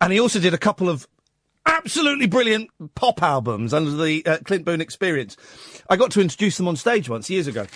And 0.00 0.10
he 0.10 0.18
also 0.18 0.40
did 0.40 0.54
a 0.54 0.58
couple 0.58 0.88
of 0.88 1.06
absolutely 1.66 2.26
brilliant 2.26 2.70
pop 2.94 3.22
albums 3.22 3.74
under 3.74 3.90
the 3.90 4.24
uh, 4.24 4.38
Clint 4.38 4.64
Boon 4.64 4.80
experience. 4.80 5.36
I 5.90 5.96
got 5.96 6.12
to 6.12 6.22
introduce 6.22 6.56
them 6.56 6.66
on 6.66 6.76
stage 6.76 7.10
once, 7.10 7.28
years 7.28 7.46
ago. 7.46 7.66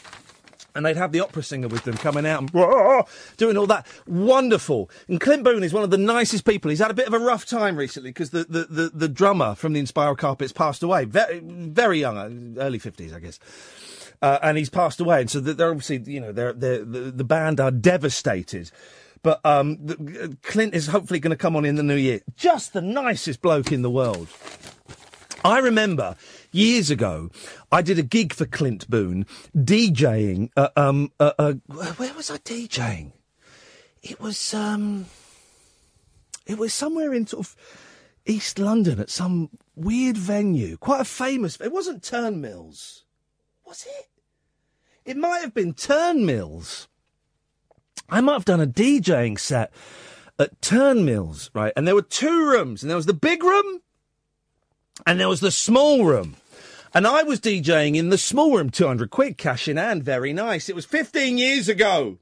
And 0.75 0.87
they'd 0.87 0.97
have 0.97 1.13
the 1.13 1.21
opera 1.21 1.43
singer 1.43 1.69
with 1.69 1.85
them 1.85 1.99
coming 1.99 2.25
out 2.25 2.41
and 2.41 3.07
doing 3.37 3.59
all 3.59 3.67
that. 3.67 3.87
Wonderful. 4.07 4.89
And 5.07 5.21
Clint 5.21 5.45
Boon 5.45 5.63
is 5.63 5.75
one 5.75 5.85
of 5.85 5.91
the 5.91 5.99
nicest 5.99 6.47
people. 6.47 6.71
He's 6.71 6.79
had 6.79 6.91
a 6.91 6.95
bit 6.95 7.07
of 7.07 7.13
a 7.13 7.19
rough 7.19 7.45
time 7.45 7.77
recently 7.77 8.13
because 8.13 8.31
the, 8.31 8.45
the, 8.45 8.65
the, 8.65 8.91
the 8.95 9.09
drummer 9.11 9.55
from 9.55 9.75
the 9.75 9.83
Inspiral 9.83 10.17
Carpets 10.17 10.53
passed 10.53 10.83
away. 10.83 11.05
Very, 11.05 11.41
very 11.41 12.01
young, 12.01 12.57
early 12.59 12.79
50s, 12.79 13.15
I 13.15 13.21
guess. 13.21 13.39
Uh, 14.23 14.39
and 14.43 14.59
he's 14.59 14.71
passed 14.71 15.01
away. 15.01 15.23
And 15.23 15.31
so 15.31 15.41
they're 15.41 15.71
obviously, 15.71 16.03
you 16.13 16.21
know, 16.21 16.33
they're, 16.33 16.53
they're, 16.53 16.85
the, 16.85 17.11
the 17.11 17.25
band 17.25 17.61
are 17.61 17.71
devastated. 17.71 18.71
But 19.23 19.45
um, 19.45 19.79
the, 19.85 20.37
Clint 20.43 20.75
is 20.75 20.87
hopefully 20.87 21.21
going 21.21 21.31
to 21.31 21.37
come 21.37 21.57
on 21.57 21.65
in 21.65 21.75
the 21.75 21.83
new 21.83 21.97
year. 21.97 22.21
Just 22.37 22.73
the 22.73 22.81
nicest 22.81 23.43
bloke 23.43 23.73
in 23.73 23.83
the 23.83 23.91
world. 23.91 24.29
I 25.45 25.59
remember 25.59 26.17
years 26.51 26.91
ago, 26.91 27.31
I 27.71 27.83
did 27.83 27.99
a 27.99 28.03
gig 28.03 28.33
for 28.33 28.47
Clint 28.47 28.89
Boon, 28.89 29.27
DJing. 29.55 30.51
Uh, 30.57 30.69
um, 30.77 31.13
uh, 31.21 31.33
uh, 31.39 31.53
where 31.67 32.15
was 32.15 32.31
I 32.31 32.39
DJing? 32.39 33.13
It 34.03 34.21
was 34.21 34.55
um, 34.55 35.07
it 36.47 36.59
was 36.59 36.73
somewhere 36.73 37.13
in 37.13 37.27
sort 37.27 37.47
of 37.47 37.57
East 38.25 38.59
London 38.59 38.99
at 38.99 39.11
some 39.11 39.51
weird 39.75 40.17
venue, 40.17 40.77
quite 40.77 41.01
a 41.01 41.05
famous. 41.05 41.61
It 41.61 41.73
wasn't 41.73 42.03
Turnmills, 42.03 43.03
was 43.67 43.87
it? 43.87 44.09
It 45.05 45.17
might 45.17 45.41
have 45.41 45.55
been 45.55 45.75
Turnmills. 45.75 46.89
I 48.09 48.21
might 48.21 48.35
have 48.35 48.45
done 48.45 48.61
a 48.61 48.67
DJing 48.67 49.39
set 49.39 49.73
at 50.39 50.61
Turnmills, 50.61 51.51
right? 51.55 51.73
And 51.77 51.87
there 51.87 51.95
were 51.95 52.03
two 52.03 52.49
rooms, 52.49 52.83
and 52.83 52.91
there 52.91 52.97
was 52.97 53.07
the 53.07 53.15
big 53.15 53.43
room, 53.43 53.83
and 55.07 55.19
there 55.19 55.29
was 55.29 55.41
the 55.41 55.51
small 55.51 56.05
room. 56.05 56.37
And 56.95 57.07
I 57.07 57.23
was 57.25 57.41
DJing 57.41 57.97
in 57.97 58.09
the 58.11 58.19
small 58.19 58.57
room, 58.57 58.71
200 58.71 59.11
quid, 59.11 59.39
cash 59.39 59.69
in 59.69 59.77
hand, 59.77 60.03
very 60.03 60.33
nice. 60.33 60.69
It 60.69 60.75
was 60.75 60.87
15 60.87 61.37
years 61.37 61.69
ago. 61.69 62.19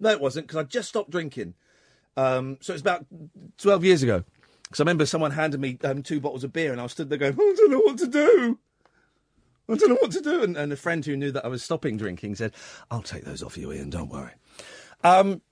No, 0.00 0.10
it 0.10 0.20
wasn't, 0.20 0.46
because 0.46 0.60
I'd 0.60 0.70
just 0.70 0.88
stopped 0.88 1.10
drinking. 1.10 1.54
Um, 2.16 2.58
so 2.60 2.72
it's 2.72 2.82
about 2.82 3.06
12 3.58 3.84
years 3.84 4.02
ago. 4.02 4.24
Because 4.64 4.80
I 4.80 4.82
remember 4.82 5.06
someone 5.06 5.30
handed 5.30 5.60
me 5.60 5.78
um, 5.82 6.02
two 6.02 6.20
bottles 6.20 6.44
of 6.44 6.52
beer, 6.52 6.72
and 6.72 6.80
I 6.80 6.86
stood 6.88 7.08
there 7.08 7.18
going, 7.18 7.32
I 7.32 7.54
don't 7.56 7.70
know 7.70 7.78
what 7.80 7.98
to 7.98 8.06
do. 8.06 8.58
I 9.68 9.74
don't 9.74 9.90
know 9.90 9.98
what 10.00 10.12
to 10.12 10.20
do. 10.20 10.42
And, 10.42 10.56
and 10.56 10.72
a 10.72 10.76
friend 10.76 11.04
who 11.04 11.16
knew 11.16 11.30
that 11.32 11.44
I 11.44 11.48
was 11.48 11.62
stopping 11.62 11.96
drinking 11.96 12.36
said, 12.36 12.52
I'll 12.90 13.02
take 13.02 13.24
those 13.24 13.42
off 13.42 13.56
you, 13.56 13.70
Iain, 13.70 13.90
don't 13.90 14.08
worry. 14.08 14.32
Um, 15.04 15.42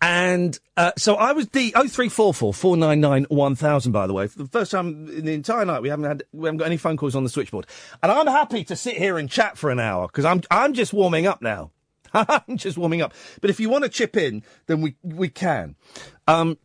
and 0.00 0.58
uh, 0.76 0.92
so 0.96 1.14
I 1.14 1.32
was 1.32 1.46
nine 2.76 3.00
nine 3.00 3.26
one 3.28 3.54
thousand. 3.54 3.92
By 3.92 4.06
the 4.06 4.12
way, 4.12 4.26
for 4.26 4.38
the 4.38 4.48
first 4.48 4.72
time 4.72 5.08
in 5.08 5.24
the 5.24 5.32
entire 5.32 5.64
night, 5.64 5.80
we 5.82 5.88
haven't 5.88 6.06
had 6.06 6.22
we 6.32 6.46
haven't 6.46 6.58
got 6.58 6.66
any 6.66 6.76
phone 6.76 6.96
calls 6.96 7.14
on 7.14 7.22
the 7.22 7.30
switchboard, 7.30 7.66
and 8.02 8.10
I'm 8.10 8.26
happy 8.26 8.64
to 8.64 8.76
sit 8.76 8.96
here 8.96 9.16
and 9.16 9.30
chat 9.30 9.56
for 9.56 9.70
an 9.70 9.78
hour 9.78 10.06
because 10.06 10.24
I'm 10.24 10.42
I'm 10.50 10.74
just 10.74 10.92
warming 10.92 11.26
up 11.26 11.40
now. 11.40 11.70
I'm 12.14 12.56
just 12.56 12.76
warming 12.76 13.02
up. 13.02 13.14
But 13.40 13.50
if 13.50 13.60
you 13.60 13.68
want 13.68 13.84
to 13.84 13.90
chip 13.90 14.16
in, 14.16 14.42
then 14.66 14.80
we 14.80 14.96
we 15.02 15.28
can. 15.28 15.76
Um, 16.26 16.58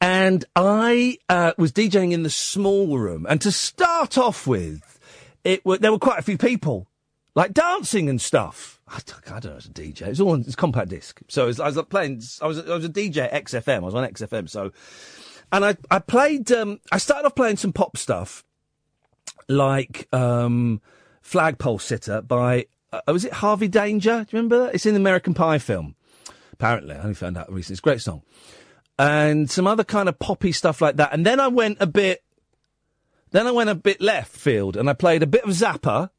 and 0.00 0.44
I 0.56 1.18
uh, 1.28 1.52
was 1.56 1.72
DJing 1.72 2.12
in 2.12 2.22
the 2.22 2.30
small 2.30 2.98
room, 2.98 3.26
and 3.28 3.40
to 3.40 3.52
start 3.52 4.18
off 4.18 4.46
with, 4.46 4.98
it 5.44 5.64
were, 5.64 5.78
there 5.78 5.92
were 5.92 5.98
quite 5.98 6.18
a 6.18 6.22
few 6.22 6.38
people, 6.38 6.88
like 7.34 7.52
dancing 7.52 8.08
and 8.08 8.20
stuff. 8.20 8.80
I 8.86 9.00
don't, 9.06 9.32
I 9.32 9.40
don't 9.40 9.52
know, 9.52 9.56
it's 9.56 9.66
a 9.66 9.70
DJ. 9.70 10.02
It's 10.08 10.20
all 10.20 10.30
on 10.32 10.40
it's 10.42 10.54
compact 10.54 10.90
disc. 10.90 11.20
So 11.28 11.48
it's- 11.48 11.58
I 11.60 11.66
was 11.66 11.80
playing. 11.88 12.22
I 12.42 12.46
was 12.46 12.58
I 12.58 12.74
was 12.74 12.84
a 12.84 12.88
DJ 12.90 13.18
at 13.18 13.32
XFM. 13.46 13.76
I 13.78 13.80
was 13.80 13.94
on 13.94 14.06
XFM. 14.08 14.48
So, 14.48 14.72
and 15.50 15.64
I 15.64 15.76
I 15.90 15.98
played. 16.00 16.52
Um, 16.52 16.80
I 16.92 16.98
started 16.98 17.26
off 17.26 17.34
playing 17.34 17.56
some 17.56 17.72
pop 17.72 17.96
stuff, 17.96 18.44
like 19.48 20.06
um, 20.12 20.80
Flagpole 21.22 21.78
Sitta 21.78 22.26
by 22.26 22.66
uh, 22.92 23.00
was 23.08 23.24
it 23.24 23.32
Harvey 23.34 23.68
Danger? 23.68 24.18
Do 24.18 24.36
you 24.36 24.38
remember 24.38 24.66
that? 24.66 24.74
It's 24.74 24.86
in 24.86 24.94
the 24.94 25.00
American 25.00 25.34
Pie 25.34 25.58
film. 25.58 25.96
Apparently, 26.52 26.94
I 26.94 27.00
only 27.00 27.14
found 27.14 27.36
out 27.36 27.52
recently. 27.52 27.74
It's 27.74 27.80
a 27.80 27.82
great 27.82 28.00
song, 28.00 28.22
and 28.98 29.50
some 29.50 29.66
other 29.66 29.84
kind 29.84 30.08
of 30.08 30.18
poppy 30.18 30.52
stuff 30.52 30.80
like 30.80 30.96
that. 30.96 31.12
And 31.12 31.24
then 31.26 31.40
I 31.40 31.48
went 31.48 31.78
a 31.80 31.86
bit. 31.86 32.22
Then 33.30 33.46
I 33.46 33.50
went 33.50 33.70
a 33.70 33.74
bit 33.74 34.00
left 34.00 34.30
field, 34.30 34.76
and 34.76 34.88
I 34.88 34.92
played 34.92 35.22
a 35.22 35.26
bit 35.26 35.44
of 35.44 35.50
Zappa. 35.50 36.10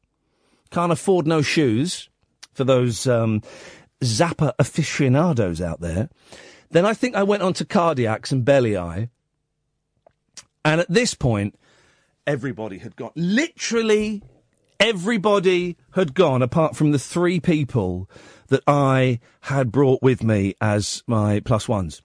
Can't 0.70 0.92
afford 0.92 1.26
no 1.26 1.40
shoes 1.40 2.10
for 2.52 2.64
those 2.64 3.06
um, 3.06 3.42
Zappa 4.02 4.52
aficionados 4.58 5.60
out 5.60 5.80
there. 5.80 6.10
Then 6.70 6.84
I 6.84 6.92
think 6.92 7.14
I 7.14 7.22
went 7.22 7.42
on 7.42 7.54
to 7.54 7.64
Cardiacs 7.64 8.32
and 8.32 8.44
Belly 8.44 8.76
Eye. 8.76 9.08
And 10.64 10.80
at 10.80 10.90
this 10.90 11.14
point, 11.14 11.58
everybody 12.26 12.78
had 12.78 12.96
gone. 12.96 13.12
Literally, 13.14 14.22
everybody 14.80 15.76
had 15.92 16.12
gone, 16.12 16.42
apart 16.42 16.76
from 16.76 16.90
the 16.90 16.98
three 16.98 17.40
people 17.40 18.10
that 18.48 18.62
I 18.66 19.20
had 19.42 19.72
brought 19.72 20.02
with 20.02 20.22
me 20.22 20.54
as 20.60 21.02
my 21.06 21.40
plus 21.40 21.68
ones. 21.68 22.02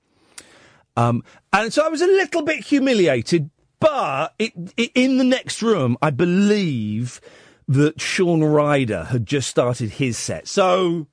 Um, 0.97 1.23
and 1.53 1.73
so 1.73 1.85
I 1.85 1.89
was 1.89 2.01
a 2.01 2.07
little 2.07 2.43
bit 2.43 2.63
humiliated, 2.65 3.49
but 3.79 4.33
it, 4.37 4.53
it, 4.77 4.91
in 4.93 5.17
the 5.17 5.23
next 5.23 5.61
room, 5.61 5.97
I 6.01 6.09
believe 6.09 7.21
that 7.67 8.01
Shaun 8.01 8.43
Ryder 8.43 9.05
had 9.05 9.25
just 9.25 9.49
started 9.49 9.91
his 9.91 10.17
set. 10.17 10.47
So, 10.47 11.07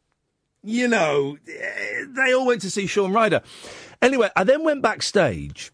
you 0.63 0.89
know, 0.89 1.39
they 1.47 2.33
all 2.33 2.47
went 2.47 2.63
to 2.63 2.71
see 2.71 2.87
Shaun 2.87 3.13
Ryder. 3.13 3.43
Anyway, 4.03 4.31
I 4.37 4.45
then 4.45 4.65
went 4.65 4.83
backstage, 4.83 5.73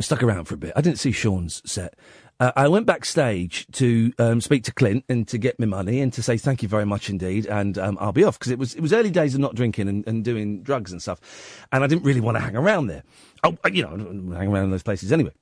stuck 0.00 0.22
around 0.22 0.44
for 0.44 0.54
a 0.54 0.58
bit. 0.58 0.72
I 0.76 0.80
didn't 0.80 0.98
see 0.98 1.12
Shaun's 1.12 1.62
set. 1.70 1.94
Uh, 2.40 2.50
I 2.56 2.68
went 2.68 2.86
backstage 2.86 3.66
to 3.72 4.12
um, 4.18 4.40
speak 4.40 4.64
to 4.64 4.72
Clint 4.72 5.04
and 5.08 5.26
to 5.28 5.38
get 5.38 5.60
my 5.60 5.66
money 5.66 6.00
and 6.00 6.12
to 6.14 6.22
say 6.22 6.36
thank 6.36 6.62
you 6.62 6.68
very 6.68 6.84
much 6.84 7.08
indeed, 7.08 7.46
and 7.46 7.78
um, 7.78 7.96
I'll 8.00 8.12
be 8.12 8.24
off 8.24 8.38
because 8.38 8.50
it 8.50 8.58
was 8.58 8.74
it 8.74 8.80
was 8.80 8.92
early 8.92 9.10
days 9.10 9.34
of 9.34 9.40
not 9.40 9.54
drinking 9.54 9.88
and, 9.88 10.06
and 10.06 10.24
doing 10.24 10.62
drugs 10.62 10.90
and 10.90 11.00
stuff, 11.00 11.66
and 11.70 11.84
I 11.84 11.86
didn't 11.86 12.04
really 12.04 12.20
want 12.20 12.36
to 12.36 12.40
hang 12.40 12.56
around 12.56 12.88
there. 12.88 13.04
Oh, 13.44 13.56
you 13.70 13.82
know, 13.82 14.34
hang 14.36 14.48
around 14.48 14.64
in 14.64 14.70
those 14.70 14.82
places 14.82 15.12
anyway. 15.12 15.32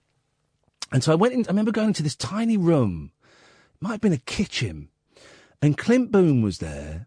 And 0.93 1.03
so 1.03 1.13
I 1.13 1.15
went 1.15 1.33
in. 1.33 1.47
I 1.47 1.49
remember 1.49 1.73
going 1.73 1.89
into 1.89 2.03
this 2.03 2.17
tiny 2.17 2.57
room, 2.59 3.13
might 3.81 3.93
have 3.93 4.01
been 4.03 4.13
a 4.13 4.19
kitchen, 4.19 4.89
and 5.63 5.79
Clint 5.79 6.13
Boon 6.13 6.43
was 6.43 6.59
there. 6.59 7.07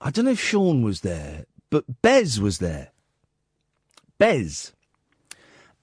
I 0.00 0.10
don't 0.10 0.26
know 0.26 0.32
if 0.32 0.40
Shaun 0.40 0.82
was 0.82 1.00
there, 1.00 1.46
but 1.70 2.02
Bez 2.02 2.38
was 2.38 2.58
there. 2.58 2.90
Bez. 4.18 4.72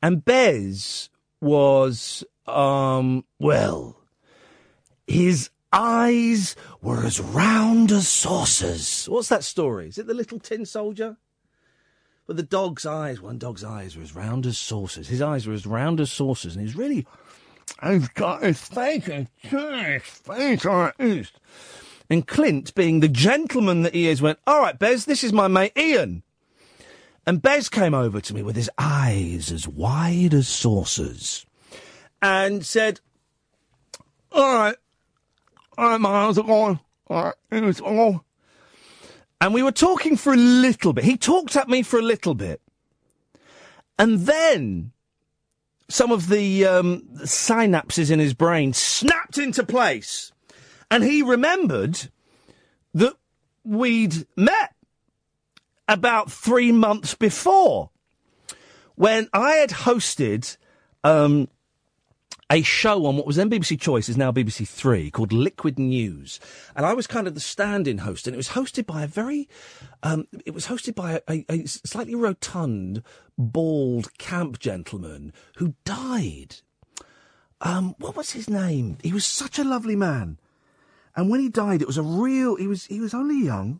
And 0.01 0.23
Bez 0.23 1.09
was, 1.39 2.23
um, 2.47 3.25
well, 3.39 3.97
his 5.07 5.49
eyes 5.71 6.55
were 6.81 7.05
as 7.05 7.19
round 7.19 7.91
as 7.91 8.07
saucers. 8.07 9.05
What's 9.05 9.29
that 9.29 9.43
story? 9.43 9.87
Is 9.87 9.97
it 9.97 10.07
the 10.07 10.13
little 10.13 10.39
tin 10.39 10.65
soldier? 10.65 11.17
But 12.27 12.37
the 12.37 12.43
dog's 12.43 12.85
eyes, 12.85 13.21
one 13.21 13.37
dog's 13.37 13.63
eyes 13.63 13.97
were 13.97 14.03
as 14.03 14.15
round 14.15 14.45
as 14.45 14.57
saucers. 14.57 15.07
His 15.07 15.21
eyes 15.21 15.47
were 15.47 15.53
as 15.53 15.65
round 15.65 15.99
as 15.99 16.11
saucers, 16.11 16.55
and 16.55 16.65
he's 16.65 16.75
really, 16.75 17.05
He's 17.83 18.07
got 18.09 18.43
his 18.43 18.61
face, 18.61 19.05
his 19.05 19.27
his 19.41 20.03
face 20.03 20.65
on 20.65 20.93
it 20.99 21.05
is. 21.05 21.31
And 22.09 22.27
Clint, 22.27 22.75
being 22.75 22.99
the 22.99 23.07
gentleman 23.07 23.83
that 23.83 23.95
he 23.95 24.07
is, 24.07 24.21
went, 24.21 24.39
All 24.45 24.61
right, 24.61 24.77
Bez, 24.77 25.05
this 25.05 25.23
is 25.23 25.33
my 25.33 25.47
mate 25.47 25.73
Iain. 25.77 26.23
And 27.25 27.41
Bez 27.41 27.69
came 27.69 27.93
over 27.93 28.19
to 28.19 28.33
me 28.33 28.43
with 28.43 28.55
his 28.55 28.69
eyes 28.77 29.51
as 29.51 29.67
wide 29.67 30.33
as 30.33 30.47
saucers 30.47 31.45
and 32.21 32.65
said, 32.65 32.99
All 34.31 34.53
right, 34.53 34.75
all 35.77 35.97
right, 35.99 36.37
it 36.37 36.45
going? 36.45 36.79
All 37.07 37.23
right, 37.23 37.35
it's 37.51 37.81
all. 37.81 38.23
And 39.39 39.53
we 39.53 39.63
were 39.63 39.71
talking 39.71 40.17
for 40.17 40.33
a 40.33 40.37
little 40.37 40.93
bit. 40.93 41.03
He 41.03 41.17
talked 41.17 41.55
at 41.55 41.67
me 41.67 41.81
for 41.81 41.97
a 41.97 42.03
little 42.03 42.35
bit. 42.35 42.61
And 43.97 44.19
then 44.19 44.91
some 45.89 46.11
of 46.11 46.29
the 46.29 46.65
um, 46.65 47.01
synapses 47.23 48.11
in 48.11 48.19
his 48.19 48.33
brain 48.33 48.73
snapped 48.73 49.37
into 49.37 49.63
place. 49.63 50.31
And 50.89 51.03
he 51.03 51.21
remembered 51.21 52.09
that 52.93 53.15
we'd 53.63 54.27
met 54.35 54.75
about 55.87 56.31
three 56.31 56.71
months 56.71 57.15
before 57.15 57.89
when 58.95 59.27
I 59.33 59.53
had 59.53 59.71
hosted 59.71 60.57
um, 61.03 61.49
a 62.51 62.61
show 62.61 63.05
on 63.05 63.15
what 63.15 63.25
was 63.25 63.37
then 63.37 63.49
BBC 63.49 63.79
Choice, 63.79 64.09
is 64.09 64.17
now 64.17 64.31
BBC 64.31 64.67
Three, 64.67 65.09
called 65.09 65.31
Liquid 65.31 65.79
News, 65.79 66.39
and 66.75 66.85
I 66.85 66.93
was 66.93 67.07
kind 67.07 67.25
of 67.25 67.33
the 67.33 67.39
stand-in 67.39 67.99
host, 67.99 68.27
and 68.27 68.33
it 68.33 68.37
was 68.37 68.49
hosted 68.49 68.85
by 68.85 69.03
a 69.03 69.07
very, 69.07 69.47
um, 70.03 70.27
it 70.45 70.53
was 70.53 70.67
hosted 70.67 70.93
by 70.93 71.21
a, 71.29 71.45
a 71.49 71.65
slightly 71.65 72.13
rotund, 72.13 73.03
bald 73.37 74.17
camp 74.17 74.59
gentleman 74.59 75.31
who 75.57 75.75
died. 75.85 76.57
Um, 77.61 77.95
what 77.99 78.17
was 78.17 78.31
his 78.31 78.49
name? 78.49 78.97
He 79.01 79.13
was 79.13 79.25
such 79.25 79.57
a 79.57 79.63
lovely 79.63 79.95
man, 79.95 80.37
and 81.15 81.29
when 81.29 81.39
he 81.39 81.47
died, 81.47 81.81
it 81.81 81.87
was 81.87 81.97
a 81.97 82.03
real. 82.03 82.57
He 82.57 82.67
was 82.67 82.85
he 82.87 82.99
was 82.99 83.13
only 83.13 83.45
young. 83.45 83.79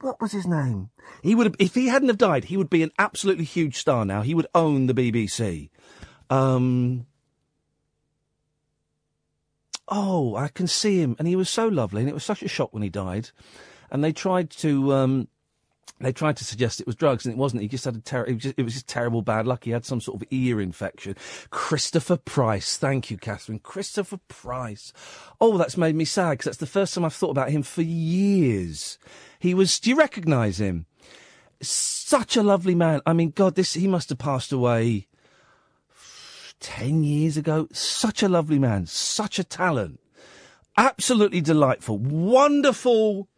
What 0.00 0.20
was 0.20 0.30
his 0.30 0.46
name? 0.46 0.90
He 1.24 1.34
would 1.34 1.46
have, 1.46 1.56
if 1.58 1.74
he 1.74 1.88
hadn't 1.88 2.08
have 2.08 2.18
died, 2.18 2.44
he 2.44 2.56
would 2.56 2.70
be 2.70 2.84
an 2.84 2.92
absolutely 3.00 3.44
huge 3.44 3.76
star 3.76 4.04
now. 4.04 4.22
He 4.22 4.34
would 4.34 4.46
own 4.54 4.86
the 4.86 4.94
BBC. 4.94 5.70
Um, 6.30 7.06
oh, 9.88 10.36
I 10.36 10.48
can 10.48 10.66
see 10.66 11.00
him, 11.00 11.16
and 11.18 11.26
he 11.26 11.36
was 11.36 11.48
so 11.48 11.66
lovely, 11.68 12.00
and 12.00 12.08
it 12.08 12.14
was 12.14 12.24
such 12.24 12.42
a 12.42 12.48
shock 12.48 12.72
when 12.72 12.82
he 12.82 12.88
died. 12.88 13.30
And 13.90 14.04
they 14.04 14.12
tried 14.12 14.50
to, 14.50 14.92
um, 14.92 15.28
they 16.00 16.12
tried 16.12 16.36
to 16.36 16.44
suggest 16.44 16.80
it 16.80 16.86
was 16.86 16.96
drugs, 16.96 17.24
and 17.24 17.32
it 17.32 17.38
wasn't. 17.38 17.62
He 17.62 17.68
just 17.68 17.84
had 17.84 17.96
a 17.96 18.00
ter- 18.00 18.24
it, 18.24 18.54
it 18.56 18.62
was 18.62 18.74
just 18.74 18.86
terrible 18.86 19.22
bad 19.22 19.46
luck. 19.46 19.64
He 19.64 19.70
had 19.70 19.84
some 19.84 20.00
sort 20.00 20.20
of 20.20 20.28
ear 20.30 20.60
infection. 20.60 21.16
Christopher 21.50 22.16
Price, 22.16 22.76
thank 22.76 23.10
you, 23.10 23.16
Catherine. 23.16 23.58
Christopher 23.58 24.18
Price. 24.28 24.92
Oh, 25.40 25.56
that's 25.56 25.76
made 25.76 25.94
me 25.94 26.04
sad 26.04 26.32
because 26.32 26.44
that's 26.44 26.58
the 26.58 26.66
first 26.66 26.94
time 26.94 27.04
I've 27.04 27.14
thought 27.14 27.30
about 27.30 27.50
him 27.50 27.62
for 27.62 27.82
years. 27.82 28.98
He 29.38 29.54
was. 29.54 29.80
Do 29.80 29.90
you 29.90 29.96
recognise 29.96 30.60
him? 30.60 30.86
Such 31.60 32.36
a 32.36 32.42
lovely 32.42 32.74
man. 32.74 33.00
I 33.04 33.14
mean, 33.14 33.30
God, 33.30 33.56
this 33.56 33.74
he 33.74 33.88
must 33.88 34.10
have 34.10 34.18
passed 34.18 34.52
away 34.52 35.08
ten 36.60 37.04
years 37.04 37.36
ago. 37.36 37.68
Such 37.72 38.22
a 38.22 38.28
lovely 38.28 38.58
man. 38.58 38.86
Such 38.86 39.38
a 39.38 39.44
talent. 39.44 40.00
Absolutely 40.76 41.40
delightful. 41.40 41.98
Wonderful. 41.98 43.28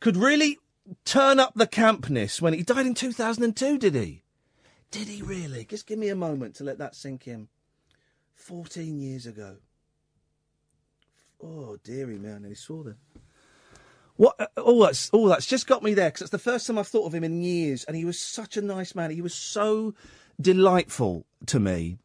Could 0.00 0.16
really 0.16 0.58
turn 1.04 1.40
up 1.40 1.54
the 1.54 1.66
campness 1.66 2.40
when 2.40 2.54
he 2.54 2.62
died 2.62 2.86
in 2.86 2.94
2002, 2.94 3.78
did 3.78 3.94
he? 3.94 4.22
Did 4.90 5.08
he 5.08 5.22
really? 5.22 5.64
Just 5.64 5.86
give 5.86 5.98
me 5.98 6.08
a 6.08 6.16
moment 6.16 6.54
to 6.56 6.64
let 6.64 6.78
that 6.78 6.94
sink 6.94 7.26
in. 7.26 7.48
14 8.34 8.98
years 8.98 9.26
ago. 9.26 9.56
Oh, 11.42 11.76
dearie 11.82 12.18
me, 12.18 12.30
I 12.30 12.38
nearly 12.38 12.54
saw 12.54 12.82
them. 12.82 12.96
What? 14.16 14.40
Uh, 14.40 14.60
all 14.60 14.80
that's 14.80 15.10
all 15.10 15.26
that's 15.26 15.46
just 15.46 15.66
got 15.66 15.82
me 15.82 15.92
there 15.92 16.08
because 16.08 16.22
it's 16.22 16.30
the 16.30 16.38
first 16.38 16.66
time 16.66 16.78
I've 16.78 16.88
thought 16.88 17.06
of 17.06 17.14
him 17.14 17.24
in 17.24 17.42
years, 17.42 17.84
and 17.84 17.96
he 17.96 18.04
was 18.04 18.18
such 18.18 18.56
a 18.56 18.62
nice 18.62 18.94
man. 18.94 19.10
He 19.10 19.20
was 19.20 19.34
so 19.34 19.94
delightful 20.40 21.26
to 21.46 21.60
me 21.60 21.98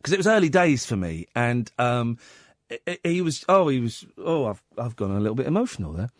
because 0.00 0.14
it 0.14 0.18
was 0.18 0.26
early 0.26 0.48
days 0.48 0.86
for 0.86 0.96
me, 0.96 1.26
and 1.34 1.70
um, 1.78 2.18
he 3.04 3.20
was. 3.20 3.44
Oh, 3.48 3.68
he 3.68 3.80
was. 3.80 4.06
Oh, 4.16 4.46
I've 4.46 4.62
I've 4.78 4.96
gone 4.96 5.10
a 5.10 5.20
little 5.20 5.34
bit 5.34 5.46
emotional 5.46 5.92
there. 5.92 6.10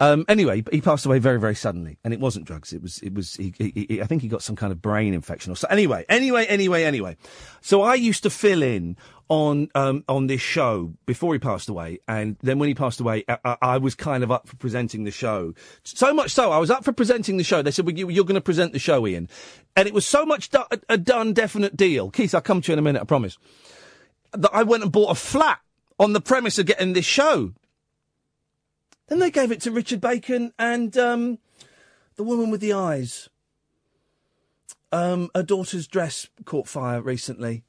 Um, 0.00 0.24
anyway, 0.28 0.62
he 0.70 0.80
passed 0.80 1.06
away 1.06 1.18
very, 1.18 1.40
very 1.40 1.56
suddenly, 1.56 1.98
and 2.04 2.14
it 2.14 2.20
wasn't 2.20 2.44
drugs. 2.44 2.72
It 2.72 2.80
was, 2.80 2.98
it 2.98 3.14
was. 3.14 3.34
He, 3.34 3.52
he, 3.58 3.86
he, 3.88 4.02
I 4.02 4.06
think 4.06 4.22
he 4.22 4.28
got 4.28 4.44
some 4.44 4.54
kind 4.54 4.70
of 4.70 4.80
brain 4.80 5.12
infection 5.12 5.50
or 5.50 5.56
so. 5.56 5.66
Anyway, 5.68 6.04
anyway, 6.08 6.46
anyway, 6.46 6.84
anyway. 6.84 7.16
So 7.62 7.82
I 7.82 7.94
used 7.94 8.22
to 8.22 8.30
fill 8.30 8.62
in 8.62 8.96
on 9.28 9.68
um, 9.74 10.04
on 10.08 10.28
this 10.28 10.40
show 10.40 10.94
before 11.04 11.32
he 11.32 11.40
passed 11.40 11.68
away, 11.68 11.98
and 12.06 12.36
then 12.42 12.60
when 12.60 12.68
he 12.68 12.76
passed 12.76 13.00
away, 13.00 13.24
I, 13.28 13.56
I, 13.60 13.78
was 13.78 13.96
kind 13.96 14.22
of 14.22 14.30
up 14.30 14.46
for 14.46 14.56
presenting 14.56 15.02
the 15.02 15.10
show. 15.10 15.52
So 15.82 16.14
much 16.14 16.30
so, 16.30 16.52
I 16.52 16.58
was 16.58 16.70
up 16.70 16.84
for 16.84 16.92
presenting 16.92 17.36
the 17.36 17.44
show. 17.44 17.60
They 17.60 17.72
said, 17.72 17.84
well, 17.84 17.96
you, 17.96 18.08
"You're 18.08 18.24
going 18.24 18.36
to 18.36 18.40
present 18.40 18.72
the 18.72 18.78
show, 18.78 19.04
Iain," 19.04 19.28
and 19.74 19.88
it 19.88 19.94
was 19.94 20.06
so 20.06 20.24
much 20.24 20.50
do- 20.50 20.64
a 20.88 20.96
done, 20.96 21.32
definite 21.32 21.76
deal. 21.76 22.10
Keith, 22.10 22.36
I'll 22.36 22.40
come 22.40 22.60
to 22.62 22.70
you 22.70 22.74
in 22.74 22.78
a 22.78 22.82
minute. 22.82 23.02
I 23.02 23.04
promise. 23.04 23.36
That 24.32 24.50
I 24.52 24.62
went 24.62 24.84
and 24.84 24.92
bought 24.92 25.10
a 25.10 25.14
flat 25.16 25.58
on 25.98 26.12
the 26.12 26.20
premise 26.20 26.58
of 26.60 26.66
getting 26.66 26.92
this 26.92 27.06
show. 27.06 27.52
Then 29.08 29.18
they 29.18 29.30
gave 29.30 29.50
it 29.50 29.60
to 29.62 29.70
Richard 29.70 30.00
Bacon 30.00 30.52
and 30.58 30.96
um, 30.96 31.38
the 32.16 32.22
woman 32.22 32.50
with 32.50 32.60
the 32.60 32.72
eyes. 32.72 33.28
Um, 34.92 35.30
her 35.34 35.42
daughter's 35.42 35.86
dress 35.86 36.28
caught 36.44 36.68
fire 36.68 37.00
recently. 37.00 37.64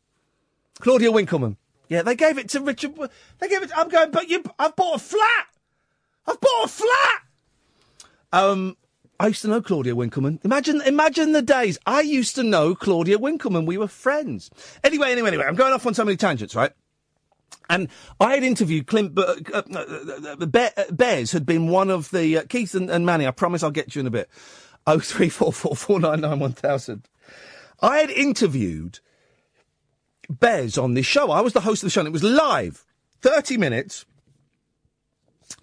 Claudia 0.79 1.11
Winkleman. 1.11 1.57
Yeah, 1.87 2.03
they 2.03 2.15
gave 2.15 2.37
it 2.37 2.49
to 2.49 2.61
Richard. 2.61 2.95
They 3.39 3.47
gave 3.47 3.63
it. 3.63 3.71
I'm 3.75 3.89
going, 3.89 4.11
but 4.11 4.29
you. 4.29 4.43
I've 4.57 4.75
bought 4.75 4.95
a 4.95 4.99
flat. 4.99 5.47
I've 6.27 6.39
bought 6.39 6.65
a 6.65 6.67
flat. 6.67 7.21
Um, 8.31 8.77
I 9.19 9.27
used 9.27 9.41
to 9.41 9.47
know 9.47 9.61
Claudia 9.61 9.95
Winkleman. 9.95 10.39
Imagine, 10.43 10.81
imagine 10.81 11.31
the 11.31 11.41
days. 11.41 11.79
I 11.85 12.01
used 12.01 12.35
to 12.35 12.43
know 12.43 12.75
Claudia 12.75 13.17
Winkleman. 13.17 13.65
We 13.65 13.77
were 13.77 13.87
friends. 13.87 14.51
Anyway, 14.83 15.11
anyway, 15.11 15.29
anyway. 15.29 15.45
I'm 15.45 15.55
going 15.55 15.73
off 15.73 15.85
on 15.85 15.93
so 15.93 16.05
many 16.05 16.15
tangents, 16.15 16.55
right? 16.55 16.71
And 17.69 17.87
I 18.19 18.33
had 18.33 18.43
interviewed 18.43 18.87
Clint, 18.87 19.17
uh, 19.17 19.35
uh, 19.53 19.61
uh, 19.73 20.35
uh, 20.41 20.45
Be- 20.45 20.59
uh, 20.75 20.91
Bez 20.91 21.31
had 21.31 21.45
been 21.45 21.67
one 21.67 21.91
of 21.91 22.09
the, 22.09 22.39
uh, 22.39 22.43
Keith 22.49 22.73
and, 22.73 22.89
and 22.89 23.05
Manny, 23.05 23.27
I 23.27 23.31
promise 23.31 23.61
I'll 23.61 23.69
get 23.71 23.95
you 23.95 24.01
in 24.01 24.07
a 24.07 24.11
bit. 24.11 24.29
Oh 24.87 24.99
three 24.99 25.29
four 25.29 25.53
four 25.53 25.75
four 25.75 25.99
nine 25.99 26.21
nine 26.21 26.39
one 26.39 26.53
thousand. 26.53 27.07
I 27.81 27.99
had 27.99 28.09
interviewed 28.09 28.99
Bez 30.29 30.77
on 30.77 30.93
this 30.93 31.05
show. 31.05 31.31
I 31.31 31.41
was 31.41 31.53
the 31.53 31.61
host 31.61 31.83
of 31.83 31.87
the 31.87 31.91
show 31.91 32.01
and 32.01 32.07
it 32.07 32.13
was 32.13 32.23
live. 32.23 32.85
30 33.21 33.57
minutes. 33.57 34.05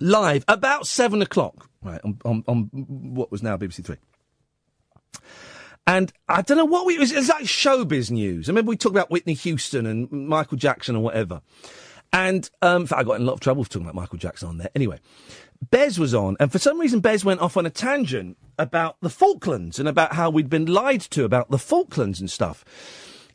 Live. 0.00 0.44
About 0.48 0.86
seven 0.86 1.22
o'clock. 1.22 1.68
Right. 1.82 2.00
On, 2.04 2.18
on, 2.24 2.44
on 2.48 2.70
what 2.72 3.30
was 3.30 3.42
now 3.42 3.56
BBC 3.56 3.84
Three. 3.84 3.96
And 5.86 6.12
I 6.28 6.42
don't 6.42 6.56
know 6.56 6.64
what 6.64 6.84
we, 6.84 6.96
it 6.96 7.00
was, 7.00 7.12
it 7.12 7.16
was 7.16 7.28
like 7.28 7.44
showbiz 7.44 8.10
news. 8.10 8.48
I 8.48 8.50
remember 8.50 8.70
we 8.70 8.76
talked 8.76 8.96
about 8.96 9.10
Whitney 9.10 9.34
Houston 9.34 9.86
and 9.86 10.10
Michael 10.10 10.56
Jackson 10.56 10.96
or 10.96 11.02
whatever. 11.02 11.42
And, 12.12 12.48
um, 12.62 12.82
in 12.82 12.86
fact, 12.88 13.00
I 13.00 13.04
got 13.04 13.16
in 13.16 13.22
a 13.22 13.24
lot 13.24 13.34
of 13.34 13.40
trouble 13.40 13.62
for 13.62 13.70
talking 13.70 13.86
about 13.86 13.94
Michael 13.94 14.18
Jackson 14.18 14.48
on 14.48 14.58
there. 14.58 14.70
Anyway, 14.74 14.98
Bez 15.70 15.98
was 15.98 16.14
on, 16.14 16.36
and 16.40 16.50
for 16.50 16.58
some 16.58 16.80
reason, 16.80 17.00
Bez 17.00 17.24
went 17.24 17.40
off 17.40 17.56
on 17.56 17.66
a 17.66 17.70
tangent 17.70 18.36
about 18.58 18.96
the 19.00 19.10
Falklands 19.10 19.78
and 19.78 19.88
about 19.88 20.14
how 20.14 20.30
we'd 20.30 20.50
been 20.50 20.66
lied 20.66 21.02
to 21.02 21.24
about 21.24 21.50
the 21.50 21.58
Falklands 21.58 22.20
and 22.20 22.30
stuff. 22.30 22.64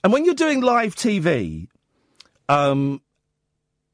And 0.03 0.11
when 0.11 0.25
you're 0.25 0.33
doing 0.33 0.61
live 0.61 0.95
TV, 0.95 1.67
um, 2.49 3.01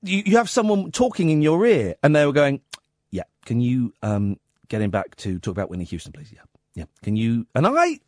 you, 0.01 0.23
you 0.25 0.38
have 0.38 0.49
someone 0.49 0.91
talking 0.91 1.29
in 1.29 1.41
your 1.41 1.65
ear, 1.65 1.95
and 2.01 2.15
they 2.15 2.25
were 2.25 2.34
going, 2.34 2.61
"Yeah, 3.11 3.23
can 3.45 3.61
you 3.61 3.93
um, 4.01 4.39
get 4.67 4.81
him 4.81 4.91
back 4.91 5.15
to 5.17 5.39
talk 5.39 5.51
about 5.51 5.69
Whitney 5.69 5.85
Houston, 5.85 6.11
please? 6.11 6.31
Yeah, 6.34 6.41
yeah. 6.75 6.85
Can 7.03 7.15
you?" 7.15 7.45
And 7.55 7.67
I 7.67 7.99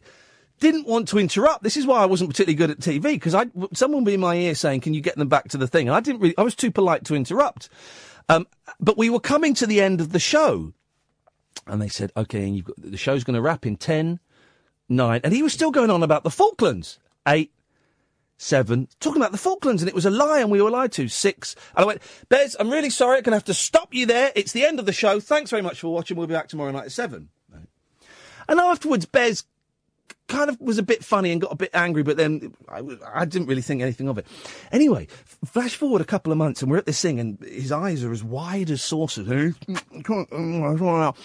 didn't 0.60 0.88
want 0.88 1.08
to 1.10 1.20
interrupt. 1.20 1.64
This 1.64 1.78
is 1.78 1.86
why 1.86 2.00
I 2.00 2.06
wasn't 2.06 2.30
particularly 2.30 2.56
good 2.56 2.72
at 2.72 2.80
TV 2.80 3.02
because 3.14 3.36
I 3.36 3.48
someone 3.74 4.04
would 4.04 4.10
be 4.10 4.14
in 4.16 4.20
my 4.20 4.36
ear 4.36 4.56
saying, 4.56 4.82
"Can 4.82 4.94
you 4.94 5.02
get 5.02 5.16
them 5.16 5.28
back 5.28 5.50
to 5.50 5.58
the 5.58 5.68
thing?" 5.68 5.88
And 5.88 5.96
I 5.96 6.00
didn't 6.00 6.22
really. 6.22 6.38
I 6.38 6.44
was 6.44 6.56
too 6.56 6.72
polite 6.72 7.06
to 7.06 7.16
interrupt. 7.16 7.70
Um, 8.28 8.48
but 8.80 8.98
we 8.98 9.10
were 9.10 9.20
coming 9.20 9.54
to 9.56 9.66
the 9.66 9.82
end 9.82 10.00
of 10.02 10.12
the 10.12 10.20
show, 10.20 10.74
and 11.66 11.82
they 11.82 11.90
said, 11.90 12.12
"Okay, 12.16 12.44
and 12.44 12.56
you've 12.56 12.66
got, 12.66 12.76
the 12.78 12.98
show's 12.98 13.24
going 13.24 13.36
to 13.36 13.42
wrap 13.42 13.66
in 13.66 13.76
ten, 13.76 14.06
ten, 14.06 14.20
nine, 14.88 15.22
and 15.24 15.34
he 15.34 15.44
was 15.44 15.54
still 15.54 15.72
going 15.72 15.90
on 15.90 16.04
about 16.04 16.24
the 16.24 16.32
Falklands. 16.32 17.00
Eight, 17.28 17.52
seven, 18.38 18.88
talking 19.00 19.22
about 19.22 19.32
the 19.32 19.38
Falklands, 19.38 19.82
and 19.82 19.90
it 19.90 19.96
was 19.96 20.06
a 20.06 20.10
lie, 20.10 20.40
and 20.40 20.52
we 20.52 20.62
were 20.62 20.72
lied 20.72 20.92
to. 20.94 21.08
Six, 21.08 21.56
and 21.76 21.84
I 21.84 21.88
went, 21.88 22.02
Bez, 22.30 22.56
I'm 22.60 22.70
really 22.70 22.90
sorry, 22.90 23.18
I'm 23.18 23.24
going 23.24 23.32
to 23.32 23.38
have 23.38 23.44
to 23.46 23.54
stop 23.54 23.94
you 23.94 24.06
there. 24.06 24.32
It's 24.36 24.52
the 24.52 24.66
end 24.66 24.80
of 24.80 24.86
the 24.86 24.94
show. 24.94 25.20
Thanks 25.20 25.50
very 25.50 25.62
much 25.62 25.80
for 25.80 25.94
watching. 25.94 26.18
We'll 26.18 26.28
be 26.28 26.34
back 26.34 26.48
tomorrow 26.48 26.72
night 26.72 26.86
at 26.86 26.92
seven. 26.92 27.30
And 28.50 28.60
afterwards, 28.60 29.06
Bez 29.06 29.44
kind 30.30 30.50
of 30.50 30.60
was 30.62 30.78
a 30.78 30.84
bit 30.84 31.04
funny 31.04 31.32
and 31.32 31.42
got 31.42 31.52
a 31.52 31.56
bit 31.56 31.72
angry, 31.74 32.04
but 32.04 32.16
then 32.16 32.54
I, 32.70 32.82
I 33.14 33.26
didn't 33.26 33.48
really 33.48 33.62
think 33.62 33.82
anything 33.82 34.08
of 34.08 34.18
it. 34.18 34.26
Anyway, 34.72 35.08
f- 35.12 35.38
flash 35.46 35.76
forward 35.76 36.02
a 36.02 36.06
couple 36.06 36.32
of 36.32 36.38
months, 36.38 36.62
and 36.62 36.72
we're 36.72 36.78
at 36.78 36.86
this 36.86 37.02
thing, 37.02 37.20
and 37.20 37.38
his 37.44 37.72
eyes 37.72 38.04
are 38.04 38.12
as 38.12 38.24
wide 38.24 38.70
as 38.70 38.82
saucers. 38.82 39.28
Eh? 39.30 39.52
Mm, 39.68 40.30
mm, 40.30 41.16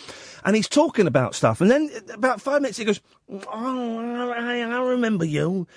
and 0.44 0.56
he's 0.56 0.68
talking 0.68 1.06
about 1.06 1.34
stuff, 1.34 1.60
and 1.60 1.70
then 1.70 1.90
about 2.12 2.40
five 2.40 2.62
minutes 2.62 2.78
he 2.78 2.84
goes, 2.84 3.00
"Oh, 3.30 4.32
I, 4.32 4.60
I 4.60 4.80
remember 4.80 5.24
you. 5.24 5.68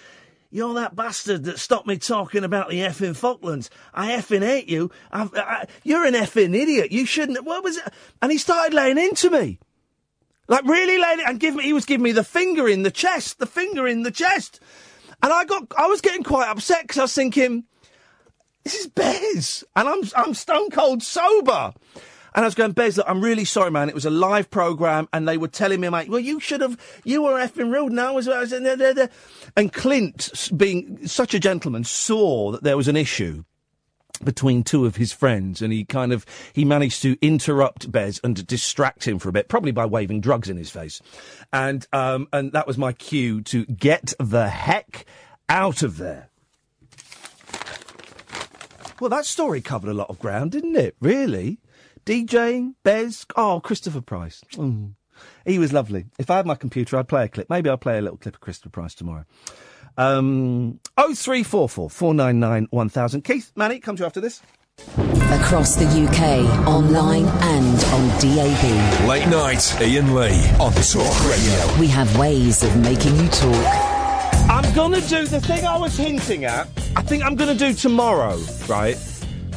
You're 0.49 0.75
that 0.75 0.95
bastard 0.95 1.43
that 1.43 1.59
stopped 1.59 1.87
me 1.87 1.97
talking 1.97 2.45
about 2.45 2.69
the 2.69 2.79
effing 2.79 3.17
Falklands. 3.17 3.69
I 3.93 4.11
effing 4.11 4.43
hate 4.43 4.69
you. 4.69 4.89
I, 5.11 5.67
you're 5.83 6.05
an 6.05 6.13
effing 6.13 6.55
idiot. 6.55 6.91
You 6.91 7.05
shouldn't. 7.05 7.43
What 7.43 7.63
was 7.63 7.77
it? 7.77 7.83
And 8.21 8.31
he 8.31 8.37
started 8.37 8.73
laying 8.73 8.97
into 8.97 9.29
me. 9.29 9.59
Like 10.47 10.63
really 10.65 10.97
laying 10.97 11.19
it 11.19 11.27
and 11.27 11.39
give 11.39 11.55
me, 11.55 11.63
he 11.63 11.73
was 11.73 11.85
giving 11.85 12.03
me 12.03 12.11
the 12.11 12.23
finger 12.23 12.67
in 12.67 12.83
the 12.83 12.91
chest, 12.91 13.39
the 13.39 13.45
finger 13.45 13.87
in 13.87 14.03
the 14.03 14.11
chest. 14.11 14.59
And 15.21 15.33
I 15.33 15.45
got, 15.45 15.71
I 15.77 15.87
was 15.87 16.01
getting 16.01 16.23
quite 16.23 16.47
upset 16.47 16.83
because 16.83 16.97
I 16.97 17.01
was 17.03 17.13
thinking, 17.13 17.65
this 18.63 18.81
is 18.81 18.87
Bez, 18.87 19.63
and 19.77 19.87
I'm 19.87 20.01
I'm 20.13 20.33
stone 20.33 20.69
cold 20.69 21.01
sober. 21.01 21.73
And 22.35 22.43
I 22.43 22.47
was 22.47 22.53
going, 22.53 22.73
Bez, 22.73 22.97
look, 22.97 23.09
I'm 23.09 23.21
really 23.21 23.45
sorry, 23.45 23.71
man. 23.71 23.87
It 23.87 23.95
was 23.95 24.05
a 24.05 24.09
live 24.09 24.51
program, 24.51 25.07
and 25.13 25.25
they 25.25 25.37
were 25.37 25.47
telling 25.47 25.79
me, 25.79 25.89
mate, 25.89 26.09
well, 26.09 26.19
you 26.19 26.39
should 26.39 26.59
have, 26.61 26.77
you 27.03 27.23
were 27.23 27.39
effing 27.39 27.73
rude. 27.73 27.95
Da, 27.95 28.75
da, 28.75 28.93
da. 28.93 29.07
and 29.55 29.71
Clint, 29.71 30.51
being 30.55 31.07
such 31.07 31.33
a 31.33 31.39
gentleman, 31.39 31.83
saw 31.83 32.51
that 32.51 32.63
there 32.63 32.75
was 32.77 32.89
an 32.89 32.97
issue 32.97 33.43
between 34.23 34.63
two 34.63 34.85
of 34.85 34.95
his 34.95 35.11
friends, 35.11 35.61
and 35.61 35.71
he 35.71 35.85
kind 35.85 36.11
of 36.11 36.25
he 36.53 36.65
managed 36.65 37.01
to 37.03 37.17
interrupt 37.21 37.91
Bez 37.91 38.19
and 38.23 38.45
distract 38.47 39.07
him 39.07 39.19
for 39.19 39.29
a 39.29 39.31
bit, 39.31 39.47
probably 39.49 39.71
by 39.71 39.85
waving 39.85 40.21
drugs 40.21 40.49
in 40.49 40.57
his 40.57 40.69
face, 40.69 41.01
and 41.51 41.87
um, 41.93 42.27
and 42.33 42.51
that 42.53 42.67
was 42.67 42.77
my 42.77 42.93
cue 42.93 43.41
to 43.43 43.65
get 43.65 44.13
the 44.19 44.49
heck 44.49 45.05
out 45.49 45.83
of 45.83 45.97
there. 45.97 46.29
Well, 48.99 49.09
that 49.11 49.25
story 49.25 49.61
covered 49.61 49.91
a 49.91 49.93
lot 49.93 50.09
of 50.09 50.17
ground, 50.17 50.51
didn't 50.51 50.75
it? 50.75 50.95
Really? 50.99 51.59
DJing, 52.05 52.73
Bez, 52.83 53.25
oh, 53.35 53.59
Christopher 53.59 54.01
Price. 54.01 54.41
Mm. 54.53 54.93
He 55.45 55.59
was 55.59 55.71
lovely. 55.73 56.05
If 56.17 56.29
I 56.31 56.37
had 56.37 56.45
my 56.45 56.55
computer, 56.55 56.97
I'd 56.97 57.07
play 57.07 57.25
a 57.25 57.27
clip. 57.27 57.49
Maybe 57.49 57.69
I'll 57.69 57.77
play 57.77 57.97
a 57.97 58.01
little 58.01 58.17
clip 58.17 58.35
of 58.35 58.41
Christopher 58.41 58.69
Price 58.69 58.95
tomorrow. 58.95 59.25
Um, 59.97 60.79
0344 60.95 61.89
499 61.89 62.67
1000. 62.69 63.23
Keith, 63.23 63.51
Manny, 63.55 63.79
come 63.79 63.95
to 63.95 64.01
you 64.01 64.05
after 64.05 64.21
this. 64.21 64.41
Across 65.31 65.75
the 65.77 65.85
UK, 65.85 66.67
online 66.67 67.25
and 67.25 67.83
on 67.85 68.07
DAB. 68.19 69.07
Late 69.07 69.27
night, 69.27 69.75
Iain 69.81 70.13
Lee 70.13 70.39
on 70.59 70.71
Talk 70.73 71.25
Radio. 71.25 71.79
We 71.79 71.87
have 71.87 72.15
ways 72.17 72.63
of 72.63 72.75
making 72.77 73.15
you 73.17 73.27
talk. 73.29 73.65
I'm 74.49 74.73
going 74.75 74.93
to 74.93 75.01
do 75.09 75.25
the 75.25 75.41
thing 75.41 75.65
I 75.65 75.77
was 75.77 75.97
hinting 75.97 76.45
at. 76.45 76.67
I 76.95 77.01
think 77.01 77.23
I'm 77.23 77.35
going 77.35 77.57
to 77.57 77.65
do 77.65 77.73
tomorrow, 77.73 78.37
right? 78.67 78.95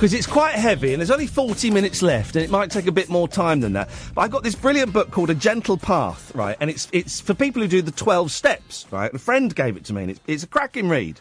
Because 0.00 0.14
it's 0.14 0.26
quite 0.26 0.54
heavy 0.54 0.94
and 0.94 0.98
there's 0.98 1.10
only 1.10 1.26
40 1.26 1.70
minutes 1.70 2.00
left 2.00 2.34
and 2.34 2.42
it 2.42 2.50
might 2.50 2.70
take 2.70 2.86
a 2.86 2.90
bit 2.90 3.10
more 3.10 3.28
time 3.28 3.60
than 3.60 3.74
that. 3.74 3.90
But 4.14 4.22
I've 4.22 4.30
got 4.30 4.42
this 4.42 4.54
brilliant 4.54 4.94
book 4.94 5.10
called 5.10 5.28
A 5.28 5.34
Gentle 5.34 5.76
Path, 5.76 6.34
right? 6.34 6.56
And 6.58 6.70
it's 6.70 6.88
it's 6.90 7.20
for 7.20 7.34
people 7.34 7.60
who 7.60 7.68
do 7.68 7.82
the 7.82 7.90
12 7.90 8.32
steps, 8.32 8.86
right? 8.90 9.12
A 9.12 9.18
friend 9.18 9.54
gave 9.54 9.76
it 9.76 9.84
to 9.84 9.92
me 9.92 10.00
and 10.00 10.10
it's, 10.12 10.20
it's 10.26 10.42
a 10.42 10.46
cracking 10.46 10.88
read. 10.88 11.20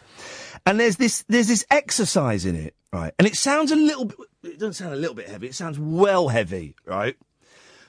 And 0.64 0.80
there's 0.80 0.96
this 0.96 1.24
there's 1.28 1.46
this 1.46 1.66
exercise 1.70 2.46
in 2.46 2.56
it, 2.56 2.74
right? 2.90 3.12
And 3.18 3.28
it 3.28 3.36
sounds 3.36 3.70
a 3.70 3.76
little 3.76 4.06
bit 4.06 4.16
it 4.44 4.58
doesn't 4.58 4.72
sound 4.72 4.94
a 4.94 4.96
little 4.96 5.14
bit 5.14 5.28
heavy. 5.28 5.48
It 5.48 5.54
sounds 5.54 5.78
well 5.78 6.28
heavy, 6.28 6.74
right? 6.86 7.18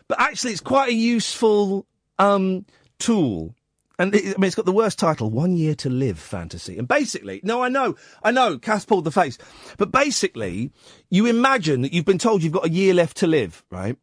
But 0.09 0.19
actually 0.19 0.51
it's 0.51 0.59
quite 0.59 0.89
a 0.89 0.93
useful 0.93 1.85
um 2.19 2.65
tool. 2.99 3.55
And 4.01 4.15
it, 4.15 4.23
I 4.35 4.39
mean, 4.39 4.47
it's 4.47 4.55
got 4.55 4.65
the 4.65 4.71
worst 4.71 4.97
title, 4.97 5.29
One 5.29 5.55
Year 5.55 5.75
to 5.75 5.89
Live 5.89 6.17
Fantasy. 6.17 6.79
And 6.79 6.87
basically, 6.87 7.39
no, 7.43 7.61
I 7.61 7.69
know, 7.69 7.95
I 8.23 8.31
know, 8.31 8.57
Cass 8.57 8.83
pulled 8.83 9.03
the 9.03 9.11
face. 9.11 9.37
But 9.77 9.91
basically, 9.91 10.71
you 11.11 11.27
imagine 11.27 11.83
that 11.83 11.93
you've 11.93 12.05
been 12.05 12.17
told 12.17 12.41
you've 12.41 12.51
got 12.51 12.65
a 12.65 12.71
year 12.71 12.95
left 12.95 13.17
to 13.17 13.27
live, 13.27 13.63
right? 13.69 13.95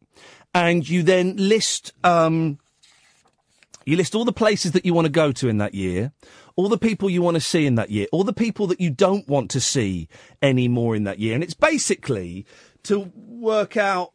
And 0.53 0.87
you 0.87 1.03
then 1.03 1.35
list, 1.35 1.91
um, 2.05 2.59
you 3.85 3.97
list 3.97 4.15
all 4.15 4.23
the 4.23 4.31
places 4.31 4.71
that 4.71 4.85
you 4.85 4.93
want 4.93 5.05
to 5.05 5.11
go 5.11 5.33
to 5.33 5.49
in 5.49 5.57
that 5.57 5.73
year, 5.73 6.13
all 6.55 6.69
the 6.69 6.77
people 6.77 7.09
you 7.09 7.21
want 7.21 7.35
to 7.35 7.41
see 7.41 7.65
in 7.65 7.75
that 7.75 7.89
year, 7.89 8.07
all 8.13 8.23
the 8.23 8.31
people 8.31 8.67
that 8.67 8.79
you 8.79 8.89
don't 8.89 9.27
want 9.27 9.51
to 9.51 9.59
see 9.59 10.07
anymore 10.41 10.95
in 10.95 11.03
that 11.03 11.19
year. 11.19 11.33
And 11.33 11.43
it's 11.43 11.53
basically 11.53 12.45
to 12.83 13.11
work 13.15 13.75
out, 13.75 14.13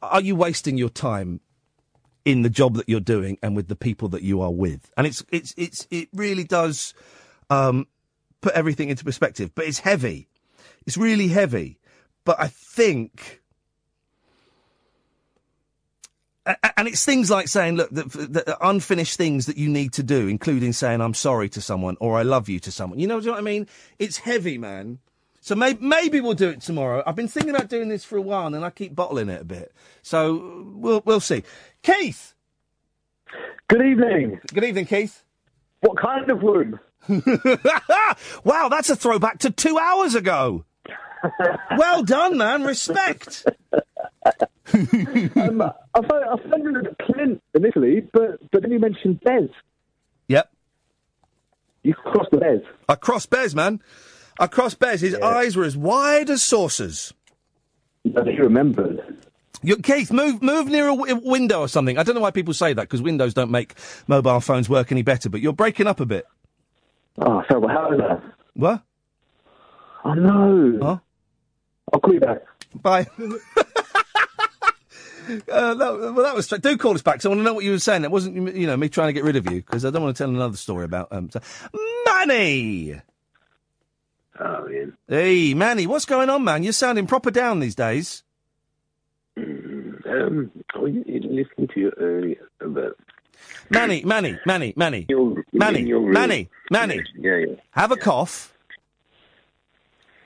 are 0.00 0.20
you 0.20 0.36
wasting 0.36 0.78
your 0.78 0.90
time 0.90 1.40
in 2.24 2.42
the 2.42 2.50
job 2.50 2.74
that 2.74 2.88
you're 2.88 3.00
doing 3.00 3.38
and 3.42 3.56
with 3.56 3.68
the 3.68 3.76
people 3.76 4.08
that 4.08 4.22
you 4.22 4.40
are 4.40 4.52
with. 4.52 4.90
And 4.96 5.06
it's 5.06 5.24
it's 5.30 5.54
it's 5.56 5.86
it 5.90 6.08
really 6.12 6.44
does 6.44 6.94
um, 7.50 7.86
put 8.40 8.54
everything 8.54 8.88
into 8.88 9.04
perspective. 9.04 9.54
But 9.54 9.66
it's 9.66 9.80
heavy. 9.80 10.28
It's 10.86 10.96
really 10.96 11.28
heavy. 11.28 11.78
But 12.24 12.40
I 12.40 12.48
think. 12.48 13.42
And 16.78 16.88
it's 16.88 17.04
things 17.04 17.30
like 17.30 17.46
saying, 17.46 17.76
look, 17.76 17.90
the, 17.90 18.04
the 18.04 18.66
unfinished 18.66 19.18
things 19.18 19.44
that 19.46 19.58
you 19.58 19.68
need 19.68 19.92
to 19.92 20.02
do, 20.02 20.28
including 20.28 20.72
saying 20.72 21.02
"I'm 21.02 21.12
sorry" 21.12 21.50
to 21.50 21.60
someone 21.60 21.98
or 22.00 22.16
"I 22.16 22.22
love 22.22 22.48
you" 22.48 22.58
to 22.60 22.72
someone. 22.72 22.98
You 22.98 23.06
know 23.06 23.18
what 23.18 23.36
I 23.36 23.42
mean? 23.42 23.66
It's 23.98 24.16
heavy, 24.16 24.56
man. 24.56 24.98
So 25.40 25.54
maybe, 25.54 25.78
maybe 25.80 26.20
we'll 26.20 26.34
do 26.34 26.50
it 26.50 26.60
tomorrow. 26.60 27.02
I've 27.06 27.16
been 27.16 27.28
thinking 27.28 27.54
about 27.54 27.68
doing 27.68 27.88
this 27.88 28.04
for 28.04 28.16
a 28.18 28.20
while, 28.22 28.54
and 28.54 28.64
I 28.64 28.70
keep 28.70 28.94
bottling 28.94 29.28
it 29.28 29.40
a 29.40 29.44
bit. 29.44 29.72
So 30.02 30.72
we'll 30.74 31.02
we'll 31.04 31.20
see. 31.20 31.42
Keith. 31.88 32.34
Good 33.68 33.82
evening. 33.82 34.40
Good 34.52 34.64
evening, 34.64 34.84
Keith. 34.84 35.24
What 35.80 35.96
kind 35.96 36.30
of 36.30 36.42
room? 36.42 36.78
wow, 38.44 38.68
that's 38.68 38.90
a 38.90 38.96
throwback 38.96 39.38
to 39.38 39.50
two 39.50 39.78
hours 39.78 40.14
ago. 40.14 40.66
well 41.78 42.02
done, 42.02 42.36
man. 42.36 42.64
Respect. 42.64 43.46
um, 43.72 43.80
I 44.74 44.92
found, 45.34 45.72
I 45.94 46.36
found 46.50 46.62
you 46.62 46.82
at 46.84 46.98
Clint 47.06 47.42
initially, 47.54 48.02
but 48.12 48.38
but 48.50 48.62
then 48.62 48.70
you 48.70 48.78
mentioned 48.78 49.20
Bez. 49.20 49.48
Yep. 50.28 50.50
You 51.84 51.94
crossed 51.94 52.30
the 52.32 52.38
Bez. 52.38 52.60
I 52.88 52.96
crossed 52.96 53.30
Bez, 53.30 53.54
man. 53.54 53.80
I 54.38 54.46
crossed 54.46 54.78
Bez. 54.78 55.00
His 55.00 55.14
eyes 55.14 55.56
were 55.56 55.64
as 55.64 55.76
wide 55.76 56.28
as 56.28 56.42
saucers. 56.42 57.14
I 58.04 58.24
he 58.24 58.38
remembered. 58.40 59.17
You, 59.62 59.76
Keith, 59.76 60.12
move 60.12 60.40
move 60.42 60.68
near 60.68 60.88
a, 60.88 60.96
w- 60.96 61.20
window 61.22 61.60
or 61.60 61.68
something. 61.68 61.98
I 61.98 62.02
don't 62.02 62.14
know 62.14 62.20
why 62.20 62.30
people 62.30 62.54
say 62.54 62.72
that 62.72 62.82
because 62.82 63.02
windows 63.02 63.34
don't 63.34 63.50
make 63.50 63.74
mobile 64.06 64.40
phones 64.40 64.68
work 64.68 64.92
any 64.92 65.02
better. 65.02 65.28
But 65.28 65.40
you're 65.40 65.52
breaking 65.52 65.86
up 65.86 66.00
a 66.00 66.06
bit. 66.06 66.26
Oh, 67.18 67.42
sorry, 67.48 67.60
well, 67.60 67.74
how 67.74 67.92
is 67.92 67.98
that? 67.98 68.22
What? 68.54 68.82
Oh, 70.04 70.14
know. 70.14 70.78
Huh? 70.80 70.98
I'll 71.92 72.00
call 72.00 72.14
you 72.14 72.20
back. 72.20 72.42
Bye. 72.74 73.06
Uh, 75.52 75.74
no, 75.74 76.12
well, 76.14 76.24
that 76.24 76.34
was. 76.34 76.48
Do 76.48 76.78
call 76.78 76.94
us 76.94 77.02
back. 77.02 77.16
'cause 77.16 77.26
I 77.26 77.28
want 77.28 77.40
to 77.40 77.44
know 77.44 77.52
what 77.52 77.62
you 77.62 77.72
were 77.72 77.78
saying. 77.78 78.02
It 78.02 78.10
wasn't, 78.10 78.56
you 78.56 78.66
know, 78.66 78.78
me 78.78 78.88
trying 78.88 79.08
to 79.08 79.12
get 79.12 79.24
rid 79.24 79.36
of 79.36 79.44
you 79.44 79.56
because 79.60 79.84
I 79.84 79.90
don't 79.90 80.02
want 80.02 80.16
to 80.16 80.22
tell 80.24 80.30
another 80.30 80.56
story 80.56 80.86
about 80.86 81.08
um. 81.12 81.28
So, 81.30 81.40
Manny. 82.06 82.98
Oh, 84.40 84.66
Iain. 84.70 84.96
Hey, 85.06 85.52
Manny, 85.52 85.86
what's 85.86 86.06
going 86.06 86.30
on, 86.30 86.44
man? 86.44 86.62
You're 86.62 86.72
sounding 86.72 87.06
proper 87.06 87.30
down 87.30 87.60
these 87.60 87.74
days. 87.74 88.22
Um, 90.08 90.50
I 90.74 90.78
was 90.78 90.92
listening 91.06 91.68
to 91.74 91.80
you 91.80 91.92
earlier 91.98 92.48
about 92.60 92.96
Manny, 93.70 94.02
Manny, 94.04 94.38
Manny, 94.46 94.72
Manny, 94.76 95.06
your, 95.08 95.42
Manny, 95.52 95.82
your 95.82 96.00
room. 96.00 96.12
Manny, 96.12 96.48
Manny. 96.70 97.02
Yeah, 97.16 97.36
yeah. 97.36 97.54
Have 97.72 97.92
a 97.92 97.96
cough. 97.96 98.54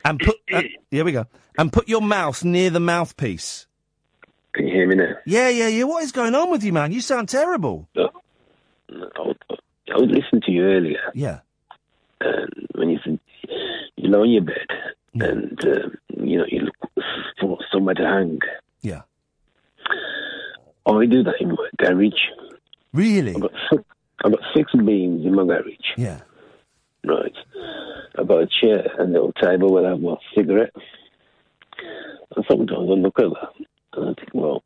And 0.04 0.18
put. 0.20 0.36
Uh, 0.52 0.62
here 0.90 1.04
we 1.04 1.12
go. 1.12 1.26
And 1.58 1.72
put 1.72 1.88
your 1.88 2.00
mouth 2.00 2.44
near 2.44 2.70
the 2.70 2.80
mouthpiece. 2.80 3.66
Can 4.54 4.66
you 4.66 4.74
hear 4.74 4.86
me 4.86 4.96
now? 4.96 5.14
Yeah, 5.26 5.48
yeah, 5.48 5.68
yeah. 5.68 5.84
What 5.84 6.02
is 6.02 6.12
going 6.12 6.34
on 6.34 6.50
with 6.50 6.62
you, 6.64 6.72
man? 6.72 6.92
You 6.92 7.00
sound 7.00 7.28
terrible. 7.28 7.88
I 7.96 8.08
was, 8.90 9.36
I 9.50 9.96
was 9.96 10.10
listening 10.10 10.42
to 10.42 10.50
you 10.50 10.64
earlier. 10.64 11.10
Yeah. 11.14 11.40
And 12.20 12.50
when 12.74 12.90
you 12.90 12.98
said 13.04 13.18
you 13.96 14.10
lie 14.10 14.18
on 14.18 14.30
your 14.30 14.42
bed 14.42 14.66
and 15.14 15.64
um, 15.64 15.94
you 16.16 16.38
know 16.38 16.44
you 16.48 16.60
look 16.60 17.04
for 17.40 17.58
somewhere 17.72 17.94
to 17.94 18.04
hang. 18.04 18.38
Oh, 20.86 21.00
yeah. 21.00 21.06
I 21.06 21.06
do 21.06 21.22
that 21.24 21.40
in 21.40 21.48
my 21.50 21.68
garage. 21.78 22.12
Really? 22.92 23.34
I've 23.34 23.40
got 23.42 23.52
six, 23.70 23.82
I've 24.24 24.32
got 24.32 24.40
six 24.54 24.72
beams 24.74 25.24
in 25.24 25.34
my 25.34 25.44
garage. 25.44 25.74
Yeah. 25.96 26.20
Right. 27.04 27.34
I've 28.18 28.28
got 28.28 28.42
a 28.42 28.46
chair 28.60 28.86
and 28.98 29.10
a 29.10 29.12
little 29.12 29.32
table 29.32 29.72
where 29.72 29.86
I 29.86 29.90
have 29.90 30.00
my 30.00 30.16
cigarette. 30.34 30.74
And 32.36 32.44
sometimes 32.48 32.70
I 32.70 32.92
look 32.94 33.18
at 33.18 33.30
that 33.30 33.66
and 33.94 34.10
I 34.10 34.14
think, 34.14 34.30
well, 34.34 34.62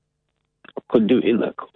I 0.76 0.80
could 0.90 1.06
do 1.06 1.18
it 1.18 1.24
in 1.24 1.40
that 1.40 1.56
corner. 1.56 1.72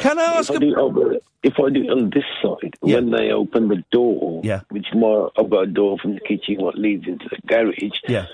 Can 0.00 0.18
I 0.18 0.22
ask 0.38 0.50
if 0.50 0.56
I 0.56 0.58
do 0.60 1.10
it 1.10 1.22
if 1.42 1.54
I 1.58 1.70
do 1.70 1.82
it 1.82 1.90
on 1.90 2.10
this 2.10 2.24
side, 2.40 2.74
when 2.80 3.10
they 3.10 3.32
open 3.32 3.66
the 3.68 3.82
door, 3.90 4.40
Yeah. 4.44 4.60
which 4.70 4.86
more 4.94 5.32
I've 5.36 5.50
got 5.50 5.64
a 5.64 5.66
door 5.66 5.98
from 5.98 6.14
the 6.14 6.20
kitchen 6.20 6.56
what 6.62 6.76
leads 6.78 7.06
into 7.08 7.28
the 7.28 7.36
garage, 7.46 7.98
Yeah. 8.08 8.26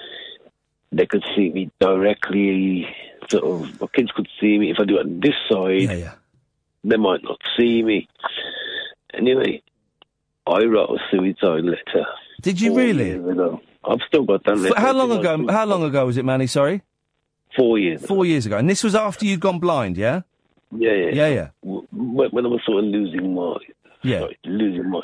They 0.93 1.07
could 1.07 1.25
see 1.37 1.51
me 1.51 1.71
directly. 1.81 2.87
Sort 3.31 3.45
of, 3.45 3.81
my 3.81 3.87
kids 3.95 4.11
could 4.13 4.29
see 4.41 4.59
me. 4.59 4.71
If 4.71 4.79
I 4.81 4.85
do 4.85 4.97
it 4.99 5.07
on 5.07 5.21
this 5.21 5.35
side, 5.51 6.13
they 6.85 6.97
might 6.97 7.23
not 7.23 7.39
see 7.59 7.83
me. 7.83 8.09
Anyway, 9.15 9.63
I 10.47 10.65
wrote 10.65 10.91
a 10.91 10.99
suicide 11.11 11.65
letter. 11.65 12.07
Did 12.43 12.61
you 12.61 12.75
really? 12.77 13.15
I've 13.85 14.01
still 14.07 14.25
got 14.25 14.45
that 14.45 14.57
letter. 14.59 14.81
how 14.81 14.93
long 14.93 15.13
ago? 15.13 15.47
How 15.53 15.67
long 15.67 15.83
ago 15.85 16.07
was 16.07 16.17
it, 16.17 16.25
Manny? 16.25 16.47
Sorry. 16.47 16.83
Four 17.57 17.79
years. 17.79 18.05
Four 18.05 18.25
years 18.27 18.47
ago, 18.47 18.57
and 18.59 18.69
this 18.69 18.85
was 18.85 18.95
after 18.95 19.25
you'd 19.25 19.41
gone 19.41 19.59
blind, 19.59 19.97
yeah. 19.97 20.23
Yeah, 20.71 20.93
yeah, 20.93 21.11
Yeah, 21.13 21.29
yeah. 21.29 21.49
When 21.63 22.29
when 22.31 22.45
I 22.45 22.49
was 22.49 22.61
sort 22.65 22.85
of 22.85 22.91
losing 22.91 23.35
my, 23.35 23.57
Yeah. 24.03 24.21
sorry, 24.21 24.39
losing 24.45 24.89
my 24.91 25.01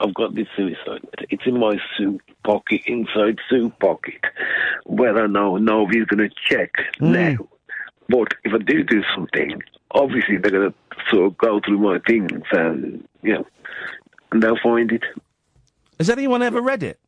I've 0.00 0.14
got 0.14 0.34
this 0.34 0.48
suicide 0.56 0.78
letter. 1.04 1.26
It's 1.28 1.46
in 1.46 1.58
my 1.60 1.78
suit 1.96 2.20
pocket, 2.44 2.80
inside 2.86 3.38
suit 3.48 3.78
pocket, 3.78 4.20
where 4.84 5.16
I 5.22 5.26
know 5.26 5.56
nobody's 5.58 6.06
going 6.06 6.28
to 6.28 6.34
check 6.48 6.70
now. 7.00 7.36
But 8.08 8.28
if 8.44 8.52
I 8.54 8.58
do 8.58 8.82
do 8.82 9.02
something, 9.14 9.62
obviously 9.92 10.38
they're 10.38 10.50
going 10.50 10.70
to 10.72 10.74
sort 11.10 11.26
of 11.26 11.38
go 11.38 11.60
through 11.60 11.78
my 11.78 11.98
things 12.06 12.30
and, 12.52 13.06
you 13.22 13.34
know, 13.34 13.46
and 14.32 14.42
they'll 14.42 14.58
find 14.62 14.90
it. 14.90 15.02
Has 15.98 16.08
anyone 16.10 16.42
ever 16.42 16.60
read 16.60 16.82
it? 16.82 16.98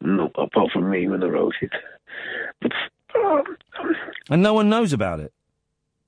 No, 0.00 0.30
apart 0.36 0.72
from 0.72 0.90
me 0.90 1.06
when 1.08 1.22
I 1.22 1.26
wrote 1.26 1.54
it. 1.60 1.72
But, 2.60 2.72
um, 3.14 3.44
And 4.30 4.42
no 4.42 4.54
one 4.54 4.68
knows 4.68 4.92
about 4.92 5.20
it. 5.20 5.32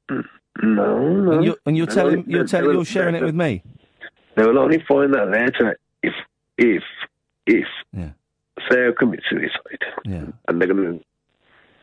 no, 0.09 0.25
no. 0.63 1.33
And 1.33 1.45
you're, 1.45 1.57
and 1.67 1.77
you're 1.77 1.87
telling 1.87 2.25
you're 2.27 2.47
telling 2.47 2.73
you're 2.75 2.85
sharing 2.85 3.15
it 3.15 3.23
with 3.23 3.35
me. 3.35 3.63
They 4.37 4.45
will 4.45 4.59
only 4.59 4.83
find 4.87 5.15
that 5.15 5.29
letter 5.29 5.79
if, 6.03 6.15
if, 6.59 6.83
if 7.47 7.67
yeah. 7.93 8.11
Sarah 8.69 8.93
commits 8.93 9.25
suicide. 9.31 9.85
Yeah. 10.05 10.27
And 10.49 10.61
they're 10.61 10.69
going 10.69 10.99
to 10.99 11.05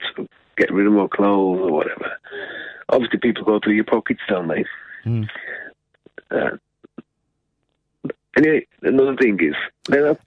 sort 0.07 0.19
of 0.19 0.27
get 0.57 0.71
rid 0.71 0.87
of 0.87 0.93
my 0.93 1.07
clothes 1.07 1.59
or 1.61 1.71
whatever. 1.71 2.17
Obviously, 2.89 3.19
people 3.19 3.43
go 3.43 3.59
through 3.63 3.73
your 3.73 3.85
pockets, 3.85 4.19
don't 4.27 4.47
they? 4.47 4.65
Hmm. 5.03 5.23
Uh, 6.29 6.57
anyway, 8.37 8.67
another 8.81 9.15
thing 9.15 9.39
is, 9.41 9.55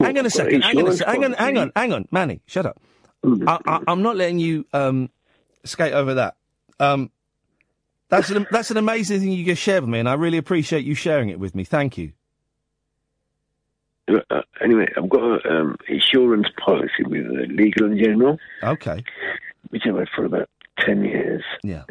Hang 0.01 0.19
on 0.19 0.27
a 0.27 0.31
second. 0.31 0.63
Hang 0.63 0.79
on, 0.79 0.89
a 0.89 1.07
hang 1.07 1.25
on, 1.25 1.33
hang 1.35 1.59
on, 1.59 1.73
hang 1.77 1.93
on, 1.93 2.09
Manny. 2.11 2.41
Shut 2.47 2.67
up. 2.67 2.81
Mm. 3.25 3.45
I, 3.47 3.59
I, 3.67 3.81
I'm 3.89 4.03
not 4.03 4.17
letting 4.17 4.39
you 4.39 4.67
um, 4.73 5.11
skate 5.65 5.93
over 5.93 6.15
that. 6.15 6.37
Um, 6.81 7.11
that's 8.09 8.31
an 8.31 8.47
that's 8.51 8.71
an 8.71 8.77
amazing 8.77 9.21
thing 9.21 9.33
you 9.33 9.45
just 9.45 9.63
shared 9.63 9.83
with 9.83 9.91
me, 9.91 9.99
and 9.99 10.09
I 10.09 10.15
really 10.15 10.39
appreciate 10.39 10.85
you 10.85 10.95
sharing 10.95 11.29
it 11.31 11.39
with 11.39 11.55
me. 11.55 11.65
Thank 11.65 11.99
you. 11.99 12.13
Uh, 14.09 14.43
anyway, 14.63 14.87
I've 14.97 15.09
got 15.09 15.23
an 15.47 15.57
um, 15.57 15.77
insurance 15.89 16.47
policy 16.63 17.03
with 17.07 17.27
uh, 17.27 17.47
Legal 17.53 17.87
and 17.87 17.99
General, 17.99 18.39
Okay. 18.63 19.03
which 19.71 19.83
I've 19.87 19.97
had 19.97 20.09
for 20.15 20.27
about 20.27 20.51
10 20.81 21.05
years. 21.05 21.43
Yeah. 21.63 21.85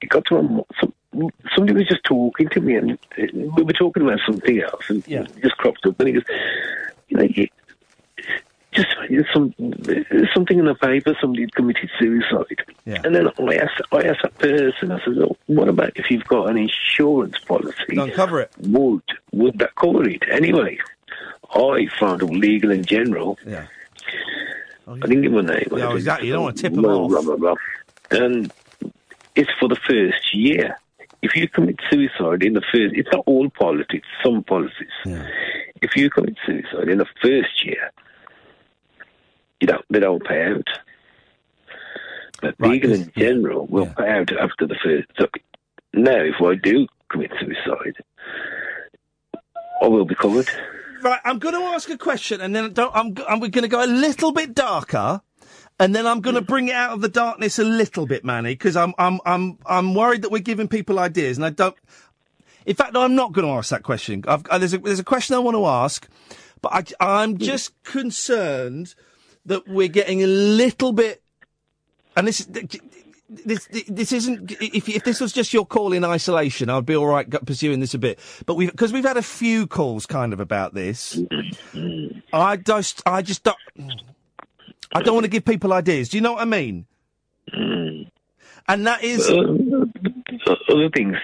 It 0.00 0.08
got 0.08 0.24
to 0.26 0.64
some, 0.80 1.30
somebody 1.56 1.72
was 1.76 1.88
just 1.88 2.04
talking 2.04 2.48
to 2.50 2.60
me, 2.60 2.76
and 2.76 2.92
uh, 2.92 3.22
we 3.56 3.64
were 3.64 3.72
talking 3.72 4.04
about 4.04 4.20
something 4.24 4.60
else, 4.62 4.88
and 4.88 5.02
it 5.08 5.32
just 5.42 5.56
cropped 5.56 5.84
up, 5.84 5.98
and 5.98 6.08
he 6.08 6.14
goes, 6.14 6.22
you 7.08 7.16
know, 7.16 7.26
just 8.72 8.88
there's 9.08 9.26
some, 9.32 9.54
something 10.34 10.58
in 10.58 10.66
the 10.66 10.76
paper, 10.80 11.16
somebody 11.20 11.42
had 11.42 11.54
committed 11.54 11.90
suicide. 11.98 12.62
Yeah. 12.84 13.00
And 13.04 13.14
then 13.14 13.28
I 13.28 13.56
asked, 13.56 13.80
I 13.92 14.02
asked 14.02 14.22
that 14.22 14.38
person, 14.38 14.92
I 14.92 15.02
said, 15.04 15.16
well, 15.16 15.36
what 15.46 15.68
about 15.68 15.92
if 15.96 16.10
you've 16.10 16.24
got 16.24 16.50
an 16.50 16.58
insurance 16.58 17.38
policy? 17.38 17.94
Don't 17.94 18.12
cover 18.14 18.40
it. 18.40 18.50
Would, 18.58 19.02
would 19.32 19.58
that 19.58 19.74
cover 19.74 20.08
it? 20.08 20.22
Anyway, 20.30 20.78
I 21.50 21.88
found 21.98 22.22
out 22.22 22.30
Legal 22.30 22.70
and 22.70 22.86
General. 22.86 23.38
Yeah. 23.46 23.66
I 24.86 24.98
didn't 25.00 25.22
give 25.22 25.32
my 25.32 25.42
name. 25.42 25.68
Yeah, 25.72 25.92
exactly. 25.92 26.28
You 26.28 26.34
don't 26.34 26.44
want 26.44 26.56
to 26.56 26.62
tip 26.62 26.72
'em 26.72 26.82
blah, 26.82 26.96
off. 26.96 27.10
Blah, 27.10 27.22
blah, 27.22 27.36
blah. 27.36 27.54
And 28.10 28.52
it's 29.34 29.50
for 29.60 29.68
the 29.68 29.76
first 29.76 30.34
year. 30.34 30.78
If 31.20 31.34
you 31.34 31.48
commit 31.48 31.80
suicide 31.90 32.42
in 32.42 32.54
the 32.54 32.62
first, 32.72 32.94
it's 32.94 33.08
not 33.12 33.24
all 33.26 33.50
policies, 33.50 34.02
some 34.24 34.44
policies. 34.44 34.88
If 35.82 35.96
you 35.96 36.10
commit 36.10 36.36
suicide 36.46 36.88
in 36.88 36.98
the 36.98 37.06
first 37.20 37.64
year, 37.64 37.90
you 39.60 39.66
don't, 39.66 39.84
they 39.90 40.00
don't 40.00 40.24
pay 40.24 40.44
out. 40.52 40.68
But 42.40 42.54
Legal 42.60 42.92
and 42.92 43.12
General 43.14 43.66
will 43.66 43.86
pay 43.86 44.08
out 44.08 44.30
after 44.32 44.66
the 44.66 44.76
first. 44.82 45.08
So 45.18 45.26
now, 45.92 46.20
if 46.20 46.40
I 46.40 46.54
do 46.54 46.86
commit 47.10 47.32
suicide, 47.40 47.96
I 49.82 49.88
will 49.88 50.04
be 50.04 50.14
covered. 50.14 50.48
Right, 51.02 51.20
I'm 51.24 51.38
going 51.38 51.54
to 51.54 51.60
ask 51.60 51.88
a 51.90 51.98
question, 51.98 52.40
and 52.40 52.54
then 52.54 52.72
don't, 52.72 52.94
I'm, 52.94 53.14
I'm 53.28 53.40
going 53.40 53.50
to 53.52 53.68
go 53.68 53.84
a 53.84 53.86
little 53.86 54.32
bit 54.32 54.54
darker, 54.54 55.20
and 55.78 55.94
then 55.94 56.06
I'm 56.06 56.20
going 56.20 56.34
to 56.34 56.40
bring 56.40 56.68
it 56.68 56.74
out 56.74 56.92
of 56.92 57.00
the 57.00 57.08
darkness 57.08 57.58
a 57.58 57.64
little 57.64 58.06
bit, 58.06 58.24
Manny, 58.24 58.54
because 58.54 58.76
I'm, 58.76 58.94
I'm, 58.98 59.20
I'm, 59.24 59.58
I'm 59.66 59.94
worried 59.94 60.22
that 60.22 60.30
we're 60.30 60.40
giving 60.40 60.68
people 60.68 60.98
ideas, 60.98 61.38
and 61.38 61.44
I 61.44 61.50
don't. 61.50 61.76
In 62.66 62.74
fact, 62.76 62.96
I'm 62.96 63.14
not 63.14 63.32
going 63.32 63.46
to 63.46 63.52
ask 63.52 63.70
that 63.70 63.82
question. 63.82 64.24
I've, 64.28 64.44
uh, 64.46 64.58
there's 64.58 64.74
a, 64.74 64.78
there's 64.78 64.98
a 64.98 65.04
question 65.04 65.34
I 65.36 65.38
want 65.38 65.56
to 65.56 65.66
ask, 65.66 66.08
but 66.60 66.94
I, 67.00 67.20
I'm 67.20 67.38
just 67.38 67.80
concerned 67.82 68.94
that 69.46 69.66
we're 69.68 69.88
getting 69.88 70.22
a 70.22 70.26
little 70.26 70.92
bit, 70.92 71.22
and 72.16 72.26
this. 72.26 72.46
This 73.30 73.68
this 73.86 74.10
isn't. 74.12 74.52
If 74.52 74.88
if 74.88 75.04
this 75.04 75.20
was 75.20 75.34
just 75.34 75.52
your 75.52 75.66
call 75.66 75.92
in 75.92 76.02
isolation, 76.02 76.70
I'd 76.70 76.86
be 76.86 76.96
all 76.96 77.06
right 77.06 77.28
pursuing 77.44 77.78
this 77.78 77.92
a 77.92 77.98
bit. 77.98 78.18
But 78.46 78.54
we 78.54 78.64
because 78.64 78.90
we've 78.90 79.04
had 79.04 79.18
a 79.18 79.22
few 79.22 79.66
calls 79.66 80.06
kind 80.06 80.32
of 80.32 80.40
about 80.40 80.72
this. 80.72 81.20
I 82.32 82.56
just 82.56 83.02
I 83.04 83.20
just 83.20 83.42
don't. 83.42 83.58
I 84.94 85.02
don't 85.02 85.12
want 85.12 85.24
to 85.24 85.30
give 85.30 85.44
people 85.44 85.74
ideas. 85.74 86.08
Do 86.08 86.16
you 86.16 86.22
know 86.22 86.32
what 86.32 86.40
I 86.40 86.46
mean? 86.46 86.86
And 88.66 88.86
that 88.86 89.04
is. 89.04 89.28
Uh, 89.28 89.44
Other 90.68 90.90
things, 90.94 91.16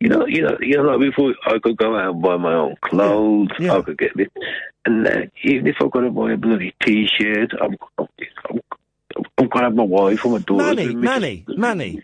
you 0.00 0.08
know, 0.08 0.26
you 0.26 0.42
know, 0.42 0.56
you 0.60 0.76
know, 0.76 0.82
like 0.82 1.00
before 1.00 1.34
I 1.46 1.58
could 1.62 1.76
go 1.78 1.96
out 1.96 2.12
and 2.12 2.22
buy 2.22 2.36
my 2.36 2.52
own 2.52 2.76
clothes, 2.82 3.48
I 3.58 3.80
could 3.80 3.96
get 3.98 4.14
this, 4.16 4.28
and 4.84 5.06
uh, 5.06 5.20
even 5.42 5.66
if 5.66 5.76
I've 5.80 5.90
got 5.90 6.00
to 6.00 6.10
buy 6.10 6.32
a 6.32 6.36
bloody 6.36 6.74
t-shirt, 6.82 7.52
I'm, 7.60 7.76
I'm, 7.98 8.06
I'm, 8.50 8.60
I'm 9.38 9.48
gonna 9.48 9.64
have 9.64 9.74
my 9.74 9.82
wife 9.82 10.24
or 10.26 10.32
my 10.32 10.38
daughter. 10.38 10.74
Manny. 10.74 10.94
Manny, 10.94 11.44
Manny. 11.48 12.02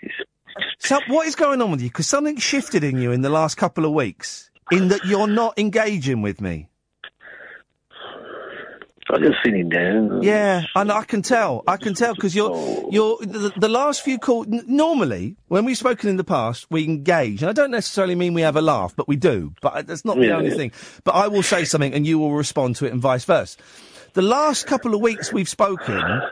So 0.78 0.98
what 1.08 1.26
is 1.26 1.34
going 1.34 1.60
on 1.60 1.70
with 1.70 1.82
you? 1.82 1.88
Because 1.88 2.06
something 2.06 2.36
shifted 2.36 2.84
in 2.84 2.98
you 2.98 3.12
in 3.12 3.20
the 3.20 3.30
last 3.30 3.56
couple 3.56 3.84
of 3.84 3.92
weeks. 3.92 4.50
In 4.72 4.88
that 4.88 5.04
you're 5.04 5.28
not 5.28 5.58
engaging 5.58 6.22
with 6.22 6.40
me. 6.40 6.68
I'm 9.10 9.22
just 9.22 9.36
sitting 9.44 9.68
down. 9.68 10.22
Yeah, 10.22 10.64
and 10.74 10.90
I 10.90 11.04
can 11.04 11.22
tell. 11.22 11.62
I 11.68 11.76
can 11.76 11.94
tell 11.94 12.14
because 12.14 12.34
you're 12.34 12.88
you're 12.90 13.18
the, 13.18 13.52
the 13.56 13.68
last 13.68 14.02
few 14.02 14.18
calls. 14.18 14.46
n- 14.48 14.64
Normally, 14.66 15.36
when 15.48 15.64
we've 15.64 15.78
spoken 15.78 16.08
in 16.08 16.16
the 16.16 16.24
past, 16.24 16.66
we 16.70 16.84
engage, 16.84 17.42
and 17.42 17.48
I 17.48 17.52
don't 17.52 17.70
necessarily 17.70 18.14
mean 18.16 18.34
we 18.34 18.42
have 18.42 18.56
a 18.56 18.62
laugh, 18.62 18.94
but 18.96 19.06
we 19.06 19.16
do. 19.16 19.52
But 19.62 19.86
that's 19.86 20.04
not 20.04 20.16
the 20.16 20.26
Yeah, 20.26 20.36
only 20.36 20.50
yeah. 20.50 20.56
thing. 20.56 20.72
But 21.04 21.12
I 21.14 21.28
will 21.28 21.42
say 21.44 21.64
something, 21.64 21.94
and 21.94 22.06
you 22.06 22.18
will 22.18 22.32
respond 22.32 22.76
to 22.76 22.86
it, 22.86 22.92
and 22.92 23.00
vice 23.00 23.24
versa. 23.24 23.58
The 24.14 24.22
last 24.22 24.66
couple 24.66 24.94
of 24.94 25.00
weeks 25.00 25.32
we've 25.32 25.48
spoken, 25.48 26.22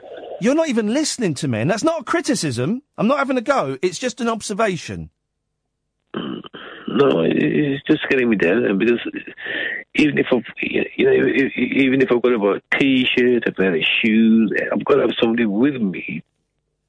you're 0.40 0.54
not 0.54 0.68
even 0.68 0.92
listening 0.92 1.34
to 1.34 1.48
me, 1.48 1.60
and 1.60 1.70
that's 1.70 1.84
not 1.84 2.00
a 2.00 2.04
criticism. 2.04 2.82
I'm 2.98 3.06
not 3.06 3.18
having 3.18 3.36
a 3.38 3.42
go. 3.42 3.78
It's 3.82 3.98
just 3.98 4.20
an 4.20 4.28
observation. 4.28 5.10
No, 6.96 7.24
it's 7.26 7.82
just 7.88 8.08
getting 8.08 8.30
me 8.30 8.36
down 8.36 8.64
and 8.64 8.78
because 8.78 9.00
even 9.96 10.16
if 10.16 10.26
I've, 10.32 10.44
you 10.60 10.84
know, 10.98 11.12
even 11.56 12.00
if 12.00 12.12
I've 12.12 12.22
got 12.22 12.28
to 12.28 12.38
buy 12.38 12.56
a 12.56 12.78
t-shirt, 12.78 13.48
a 13.48 13.52
pair 13.52 13.74
of 13.74 13.82
shoes, 14.00 14.52
I've 14.72 14.84
got 14.84 14.96
to 14.96 15.00
have 15.02 15.14
somebody 15.20 15.44
with 15.44 15.74
me 15.74 16.22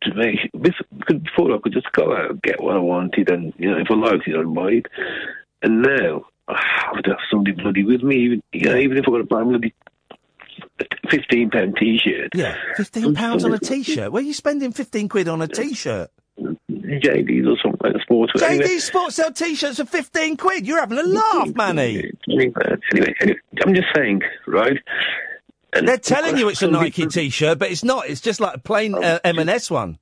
to 0.04 0.14
make. 0.14 0.52
Because 0.54 0.80
before 1.08 1.56
I 1.56 1.58
could 1.58 1.74
just 1.74 1.92
go 1.92 2.16
out 2.16 2.30
and 2.30 2.42
get 2.44 2.62
what 2.62 2.76
I 2.76 2.80
wanted, 2.80 3.32
and 3.32 3.52
you 3.58 3.72
know, 3.72 3.80
if 3.80 3.88
I 3.90 3.96
liked 3.96 4.28
it, 4.28 4.36
I'd 4.36 4.54
buy 4.54 4.70
it. 4.74 4.86
And 5.64 5.82
now 5.82 6.26
I 6.48 6.62
have 6.86 7.04
to 7.04 7.10
have 7.10 7.20
somebody 7.32 7.54
bloody 7.54 7.84
with 7.84 8.04
me, 8.04 8.18
even 8.18 8.44
you 8.54 8.70
know, 8.70 8.76
even 8.76 8.98
if 8.98 9.06
I've 9.08 9.14
got 9.14 9.18
to 9.18 9.24
buy 9.24 9.42
a 9.42 9.46
bloody 9.46 9.74
fifteen 11.10 11.50
pound 11.50 11.78
t-shirt. 11.80 12.36
Yeah, 12.36 12.56
fifteen 12.78 13.16
pounds 13.16 13.44
on 13.44 13.54
a 13.54 13.60
t-shirt. 13.60 14.12
Where 14.12 14.22
are 14.22 14.26
you 14.26 14.34
spending 14.34 14.72
fifteen 14.72 15.10
quid 15.10 15.28
on 15.28 15.42
a 15.42 15.48
t-shirt? 15.48 16.12
JD's 17.02 17.48
or 17.48 17.58
something 17.62 17.80
like 17.84 17.96
a 17.96 18.00
sports. 18.02 18.34
JD 18.34 18.80
Sports 18.80 19.16
sell 19.16 19.32
t-shirts 19.32 19.78
for 19.78 19.86
fifteen 19.86 20.38
quid. 20.38 20.66
You're 20.66 20.80
having 20.80 20.98
a 20.98 21.04
laugh, 21.04 21.54
Manny. 21.56 22.12
Anyway, 22.30 22.54
anyway, 22.92 23.16
anyway, 23.22 23.40
I'm 23.66 23.74
just 23.74 23.88
saying, 23.96 24.22
right? 24.48 24.78
And 25.74 25.88
They're 25.88 25.98
telling 25.98 26.38
you 26.38 26.48
it's 26.50 26.62
a 26.62 26.68
Nike 26.68 27.06
t-shirt, 27.08 27.60
but 27.60 27.70
it's 27.70 27.84
not. 27.84 28.10
It's 28.10 28.22
just 28.22 28.40
like 28.40 28.56
a 28.56 28.60
plain 28.60 28.96
uh, 28.96 29.20
M&S 29.26 29.70
one. 29.70 30.00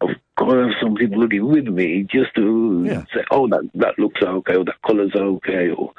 Got 0.00 0.52
to 0.52 0.58
have 0.62 0.70
somebody 0.80 1.06
bloody 1.06 1.40
with 1.40 1.66
me 1.66 2.06
just 2.10 2.34
to 2.34 2.86
say, 3.14 3.24
oh, 3.30 3.48
that 3.48 3.68
that 3.74 3.98
looks 3.98 4.22
okay, 4.22 4.56
or 4.56 4.64
that 4.64 4.80
colour's 4.86 5.14
okay, 5.14 5.70
or 5.70 5.92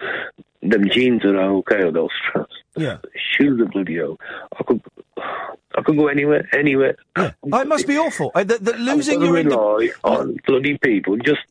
them 0.61 0.89
jeans 0.89 1.23
are 1.25 1.37
okay, 1.37 1.83
or 1.83 1.91
those 1.91 2.09
straps. 2.29 2.53
Yeah. 2.75 2.97
Shoes 3.15 3.59
are 3.61 3.65
bloody 3.65 3.99
okay. 3.99 4.23
I 4.59 4.63
could, 4.63 4.81
I 5.17 5.81
could 5.83 5.97
go 5.97 6.07
anywhere, 6.07 6.47
anywhere. 6.53 6.95
Oh, 7.15 7.31
it 7.43 7.67
must 7.67 7.87
be 7.87 7.97
awful. 7.97 8.31
Uh, 8.35 8.43
the, 8.43 8.57
the 8.59 8.73
losing 8.73 9.21
your 9.21 9.33
rely 9.33 9.89
on 10.03 10.37
bloody 10.45 10.77
people 10.77 11.17
just. 11.17 11.41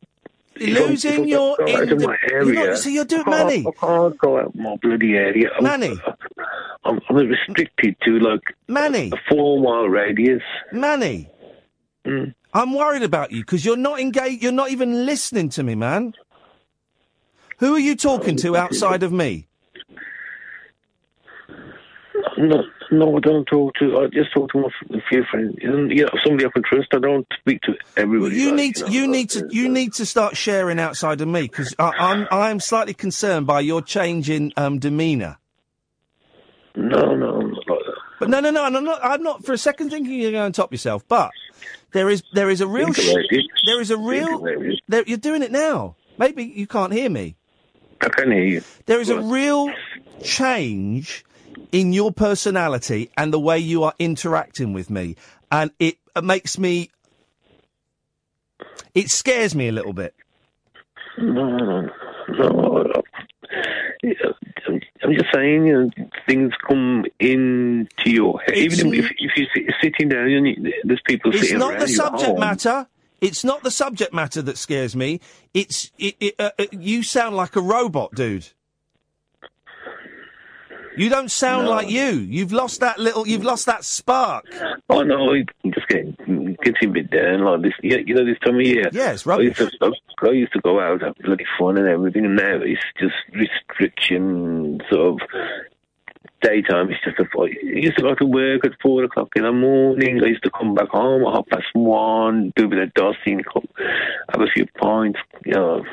Losing 0.58 1.28
your 1.28 1.60
of 1.60 1.68
inde- 1.68 2.00
my 2.02 2.16
you're 2.30 2.40
area. 2.40 2.70
not- 2.70 2.78
so 2.78 2.88
you're 2.88 3.04
doing- 3.04 3.24
I 3.26 3.30
Manny. 3.30 3.66
I 3.66 3.70
can't 3.78 4.16
go 4.18 4.38
out 4.40 4.54
my 4.54 4.76
bloody 4.76 5.14
area. 5.14 5.50
I'm, 5.54 5.64
Manny. 5.64 5.98
I'm, 6.82 6.98
I'm 7.10 7.16
restricted 7.16 7.94
to 8.06 8.18
like 8.20 8.40
Manny. 8.66 9.10
a 9.12 9.16
four 9.28 9.60
mile 9.60 9.86
radius. 9.88 10.40
Manny. 10.72 11.28
Mm. 12.06 12.34
I'm 12.54 12.72
worried 12.72 13.02
about 13.02 13.32
you 13.32 13.40
because 13.40 13.64
you're 13.64 13.76
not 13.76 14.00
engaged. 14.00 14.42
You're 14.42 14.52
not 14.52 14.70
even 14.70 15.04
listening 15.04 15.48
to 15.50 15.62
me, 15.62 15.74
man. 15.74 16.14
Who 17.58 17.74
are 17.74 17.80
you 17.80 17.96
talking 17.96 18.36
to 18.38 18.56
outside 18.56 19.02
of 19.02 19.12
me? 19.12 19.48
No, 22.38 22.62
no, 22.90 23.16
I 23.16 23.20
don't 23.20 23.46
talk 23.46 23.74
to. 23.76 23.98
I 23.98 24.06
just 24.08 24.32
talk 24.32 24.52
to 24.52 24.58
my 24.58 25.00
few 25.08 25.24
friends. 25.30 25.56
And, 25.62 25.90
you 25.90 26.04
know, 26.04 26.10
somebody 26.24 26.46
I 26.46 26.50
can 26.50 26.62
trust. 26.62 26.88
I 26.92 26.98
don't 26.98 27.26
speak 27.38 27.62
to 27.62 27.74
everybody. 27.96 28.36
You 28.36 28.48
like, 28.48 28.56
need 28.56 28.76
to, 28.76 28.90
you 28.90 29.08
need 29.08 29.30
to 29.30 29.48
you 29.50 29.68
need 29.68 29.94
to 29.94 30.06
start 30.06 30.36
sharing 30.36 30.78
outside 30.78 31.20
of 31.20 31.28
me 31.28 31.42
because 31.42 31.74
I'm 31.78 32.28
I'm 32.30 32.60
slightly 32.60 32.94
concerned 32.94 33.46
by 33.46 33.60
your 33.60 33.80
change 33.80 34.28
in 34.28 34.52
um, 34.56 34.78
demeanour. 34.78 35.38
No, 36.74 37.14
no, 37.14 37.40
I'm 37.40 37.50
not 37.50 37.68
like 37.68 37.78
that. 37.86 37.94
But 38.20 38.28
no, 38.28 38.40
no, 38.40 38.50
no, 38.50 38.66
and 38.66 38.76
I'm 38.76 38.84
not. 38.84 39.00
I'm 39.02 39.22
not 39.22 39.44
for 39.44 39.52
a 39.54 39.58
second 39.58 39.90
thinking 39.90 40.14
you're 40.14 40.32
going 40.32 40.52
to 40.52 40.56
top 40.56 40.72
yourself. 40.72 41.06
But 41.08 41.30
there 41.96 42.10
is 42.10 42.22
there 42.32 42.50
is 42.50 42.60
a 42.60 42.66
real 42.66 42.92
there 42.92 43.80
is 43.80 43.90
a 43.90 43.96
real 43.96 44.38
there, 44.88 45.02
you're 45.06 45.16
doing 45.18 45.42
it 45.42 45.50
now. 45.50 45.96
Maybe 46.18 46.44
you 46.44 46.66
can't 46.66 46.92
hear 46.92 47.08
me. 47.08 47.36
I 48.00 48.08
can 48.10 48.30
hear 48.30 48.44
you. 48.44 48.62
There 48.84 49.00
is 49.00 49.08
a 49.08 49.20
real 49.20 49.72
change 50.22 51.24
in 51.72 51.92
your 51.92 52.12
personality 52.12 53.10
and 53.16 53.32
the 53.32 53.40
way 53.40 53.58
you 53.58 53.84
are 53.84 53.94
interacting 53.98 54.74
with 54.74 54.90
me, 54.90 55.16
and 55.50 55.70
it 55.78 55.96
uh, 56.14 56.20
makes 56.20 56.58
me. 56.58 56.90
It 58.94 59.10
scares 59.10 59.54
me 59.54 59.68
a 59.68 59.72
little 59.72 59.92
bit. 59.92 60.14
No, 61.18 61.48
no, 61.48 61.88
no. 62.28 63.02
Yeah, 64.02 64.12
I'm 65.06 65.14
just 65.14 65.32
saying, 65.32 65.66
you 65.66 65.72
know, 65.72 65.90
things 66.26 66.52
come 66.66 67.04
into 67.20 68.10
your 68.10 68.40
head. 68.40 68.56
Even 68.56 68.92
if, 68.92 69.10
if 69.16 69.32
you're 69.54 69.74
sitting 69.82 70.08
down, 70.08 70.28
and 70.30 70.46
you- 70.46 70.72
there's 70.84 71.00
people 71.06 71.30
It's 71.32 71.42
sitting 71.42 71.58
not 71.58 71.74
around 71.74 71.80
the 71.82 71.92
you 71.92 72.02
at 72.02 72.18
subject 72.20 72.38
matter. 72.38 72.86
It's 73.20 73.44
not 73.44 73.62
the 73.62 73.70
subject 73.70 74.12
matter 74.12 74.42
that 74.42 74.58
scares 74.58 74.94
me. 74.96 75.20
It's 75.54 75.90
it, 75.98 76.16
it, 76.20 76.34
uh, 76.38 76.50
uh, 76.58 76.66
you 76.72 77.02
sound 77.02 77.36
like 77.36 77.56
a 77.56 77.60
robot, 77.60 78.14
dude. 78.14 78.48
You 80.96 81.08
don't 81.08 81.30
sound 81.30 81.68
like 81.68 81.90
you. 81.90 82.10
You've 82.10 82.52
lost 82.52 82.80
that 82.80 82.98
little. 82.98 83.26
You've 83.26 83.44
lost 83.44 83.66
that 83.66 83.84
spark. 83.84 84.46
Oh 84.88 85.02
no, 85.02 85.32
it 85.32 85.48
just 85.74 85.88
getting 85.88 86.56
gets 86.62 86.78
a 86.82 86.86
bit 86.86 87.10
down 87.10 87.42
like 87.42 87.62
this. 87.62 87.72
You, 87.82 88.02
you 88.06 88.14
know 88.14 88.24
this 88.24 88.38
time 88.44 88.56
of 88.56 88.62
year. 88.62 88.88
Yeah, 88.92 89.12
it's 89.12 89.26
I 89.26 89.38
used, 89.38 89.56
to, 89.56 89.70
I 90.22 90.30
used 90.30 90.52
to 90.52 90.60
go 90.60 90.80
out, 90.80 91.02
have 91.02 91.16
bloody 91.16 91.44
fun 91.58 91.78
and 91.78 91.88
everything, 91.88 92.24
and 92.24 92.36
now 92.36 92.60
it's 92.62 92.80
just 92.98 93.14
restriction, 93.32 94.80
sort 94.90 95.22
of 95.22 95.28
daytime. 96.46 96.90
It's 96.90 97.02
just 97.04 97.18
a. 97.18 97.26
I 97.40 97.48
used 97.62 97.96
to 97.96 98.02
go 98.02 98.14
to 98.14 98.24
work 98.24 98.64
at 98.64 98.72
four 98.80 99.04
o'clock 99.04 99.28
in 99.36 99.42
the 99.42 99.52
morning. 99.52 100.20
I 100.22 100.28
used 100.28 100.44
to 100.44 100.50
come 100.50 100.74
back 100.74 100.88
home 100.88 101.26
at 101.26 101.34
half 101.34 101.46
past 101.48 101.66
one, 101.74 102.52
do 102.56 102.66
a 102.66 102.68
bit 102.68 102.78
of 102.78 102.94
dusting, 102.94 103.42
have 104.30 104.40
a 104.40 104.46
few 104.54 104.66
pints, 104.80 105.18
you 105.44 105.52
know, 105.52 105.84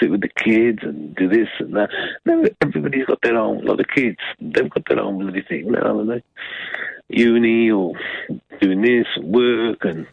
sit 0.00 0.10
with 0.10 0.20
the 0.20 0.28
kids 0.28 0.78
and 0.82 1.14
do 1.16 1.28
this 1.28 1.48
and 1.58 1.74
that. 1.74 1.90
Now 2.24 2.42
everybody's 2.62 3.06
got 3.06 3.20
their 3.22 3.36
own. 3.36 3.64
Like 3.64 3.78
the 3.78 3.84
kids, 3.84 4.18
they've 4.40 4.70
got 4.70 4.88
their 4.88 5.00
own 5.00 5.18
bloody 5.18 5.42
thing 5.42 5.72
now, 5.72 5.86
haven't 5.86 6.08
they? 6.08 6.22
Uni 7.08 7.70
or 7.70 7.92
doing 8.60 8.82
this, 8.82 9.06
work 9.22 9.84
and 9.84 10.06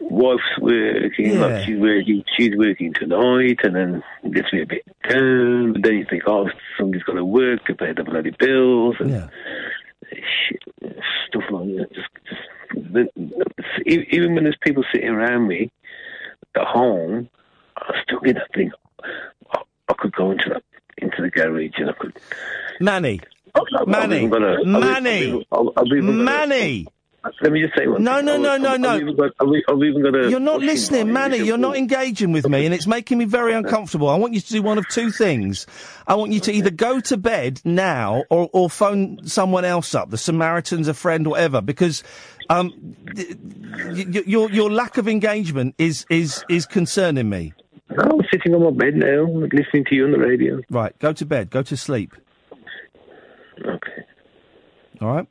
wife's 0.00 0.42
working, 0.60 1.32
Yeah. 1.34 1.40
like 1.46 1.64
she's 1.64 1.78
working, 1.78 2.24
she's 2.36 2.56
working 2.56 2.92
tonight, 2.94 3.58
and 3.64 3.74
then 3.76 4.02
it 4.24 4.32
gets 4.32 4.52
me 4.52 4.62
a 4.62 4.66
bit 4.66 4.84
down. 5.08 5.72
But 5.74 5.82
then 5.82 5.94
you 5.98 6.06
think, 6.08 6.22
oh, 6.26 6.48
somebody's 6.78 7.02
got 7.04 7.14
to 7.14 7.24
work 7.24 7.64
to 7.66 7.74
pay 7.74 7.92
the 7.92 8.04
bloody 8.04 8.30
bills, 8.38 8.96
and 9.00 9.10
yeah. 9.10 9.28
shit, 10.12 10.62
stuff 11.28 11.44
like 11.50 11.66
that. 11.76 11.88
Just, 11.92 12.08
just 12.28 12.40
even 13.86 14.34
when 14.34 14.44
there's 14.44 14.56
people 14.62 14.84
sitting 14.92 15.08
around 15.10 15.48
me 15.48 15.70
at 16.54 16.64
home, 16.66 17.28
I 17.76 17.94
still 18.02 18.20
get 18.20 18.36
that 18.36 18.52
thing. 18.54 18.70
I, 19.52 19.60
I 19.88 19.92
could 19.98 20.12
go 20.12 20.30
into 20.30 20.48
that 20.50 20.62
into 20.98 21.22
the 21.22 21.30
garage 21.30 21.70
and 21.78 21.88
I 21.90 21.92
could. 21.94 22.18
Manny. 22.80 23.20
Oh, 23.54 23.64
I've 23.78 23.88
Manny. 23.88 24.16
even 24.18 24.30
got 24.30 24.42
a- 24.42 24.58
I've 24.60 24.66
Manny. 24.66 25.10
I've 25.10 25.22
even- 25.22 25.44
I've- 25.50 25.68
I've 25.76 25.86
even 25.86 26.06
got 26.06 26.20
a- 26.20 26.24
Manny. 26.24 26.86
Let 27.42 27.52
me 27.52 27.60
just 27.60 27.76
say 27.76 27.86
one. 27.86 28.02
No, 28.02 28.16
thing. 28.16 28.26
no, 28.26 28.36
no, 28.38 28.56
no, 28.56 28.76
no. 28.76 28.88
I've 28.90 29.00
even 29.02 29.16
got, 29.16 29.30
I've, 29.40 29.48
I've 29.48 29.82
even 29.82 30.02
got 30.02 30.14
a. 30.14 30.30
You're 30.30 30.40
not 30.40 30.60
listening, 30.60 31.12
Manny. 31.12 31.38
You're 31.38 31.58
not 31.58 31.76
engaging 31.76 32.32
with 32.32 32.48
me, 32.48 32.64
and 32.64 32.74
it's 32.74 32.86
making 32.86 33.18
me 33.18 33.26
very 33.26 33.52
uncomfortable. 33.52 34.08
I 34.08 34.16
want 34.16 34.32
you 34.32 34.40
to 34.40 34.48
do 34.48 34.62
one 34.62 34.78
of 34.78 34.88
two 34.88 35.10
things. 35.10 35.66
I 36.06 36.14
want 36.14 36.32
you 36.32 36.40
to 36.40 36.52
either 36.52 36.70
go 36.70 36.98
to 37.00 37.16
bed 37.18 37.60
now 37.64 38.24
or, 38.30 38.48
or 38.54 38.70
phone 38.70 39.26
someone 39.26 39.66
else 39.66 39.94
up, 39.94 40.10
the 40.10 40.16
Samaritans, 40.16 40.88
a 40.88 40.94
friend, 40.94 41.26
whatever, 41.26 41.60
because 41.60 42.02
um, 42.48 42.96
y- 43.14 43.26
y- 43.84 44.22
your 44.26 44.50
your 44.50 44.70
lack 44.70 44.96
of 44.96 45.06
engagement 45.06 45.74
is 45.76 46.06
is 46.08 46.42
is 46.48 46.64
concerning 46.64 47.28
me. 47.28 47.52
I'm 47.98 48.20
sitting 48.32 48.54
on 48.54 48.62
my 48.62 48.70
bed 48.70 48.94
now, 48.96 49.24
listening 49.24 49.84
to 49.90 49.94
you 49.94 50.06
on 50.06 50.12
the 50.12 50.18
radio. 50.18 50.60
Right, 50.70 50.98
go 51.00 51.12
to 51.12 51.26
bed. 51.26 51.50
Go 51.50 51.62
to 51.62 51.76
sleep. 51.76 52.14
Okay. 53.62 54.04
All 55.02 55.08
right. 55.08 55.26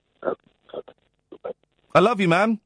I 1.94 2.00
love 2.00 2.20
you, 2.20 2.28
man. 2.28 2.60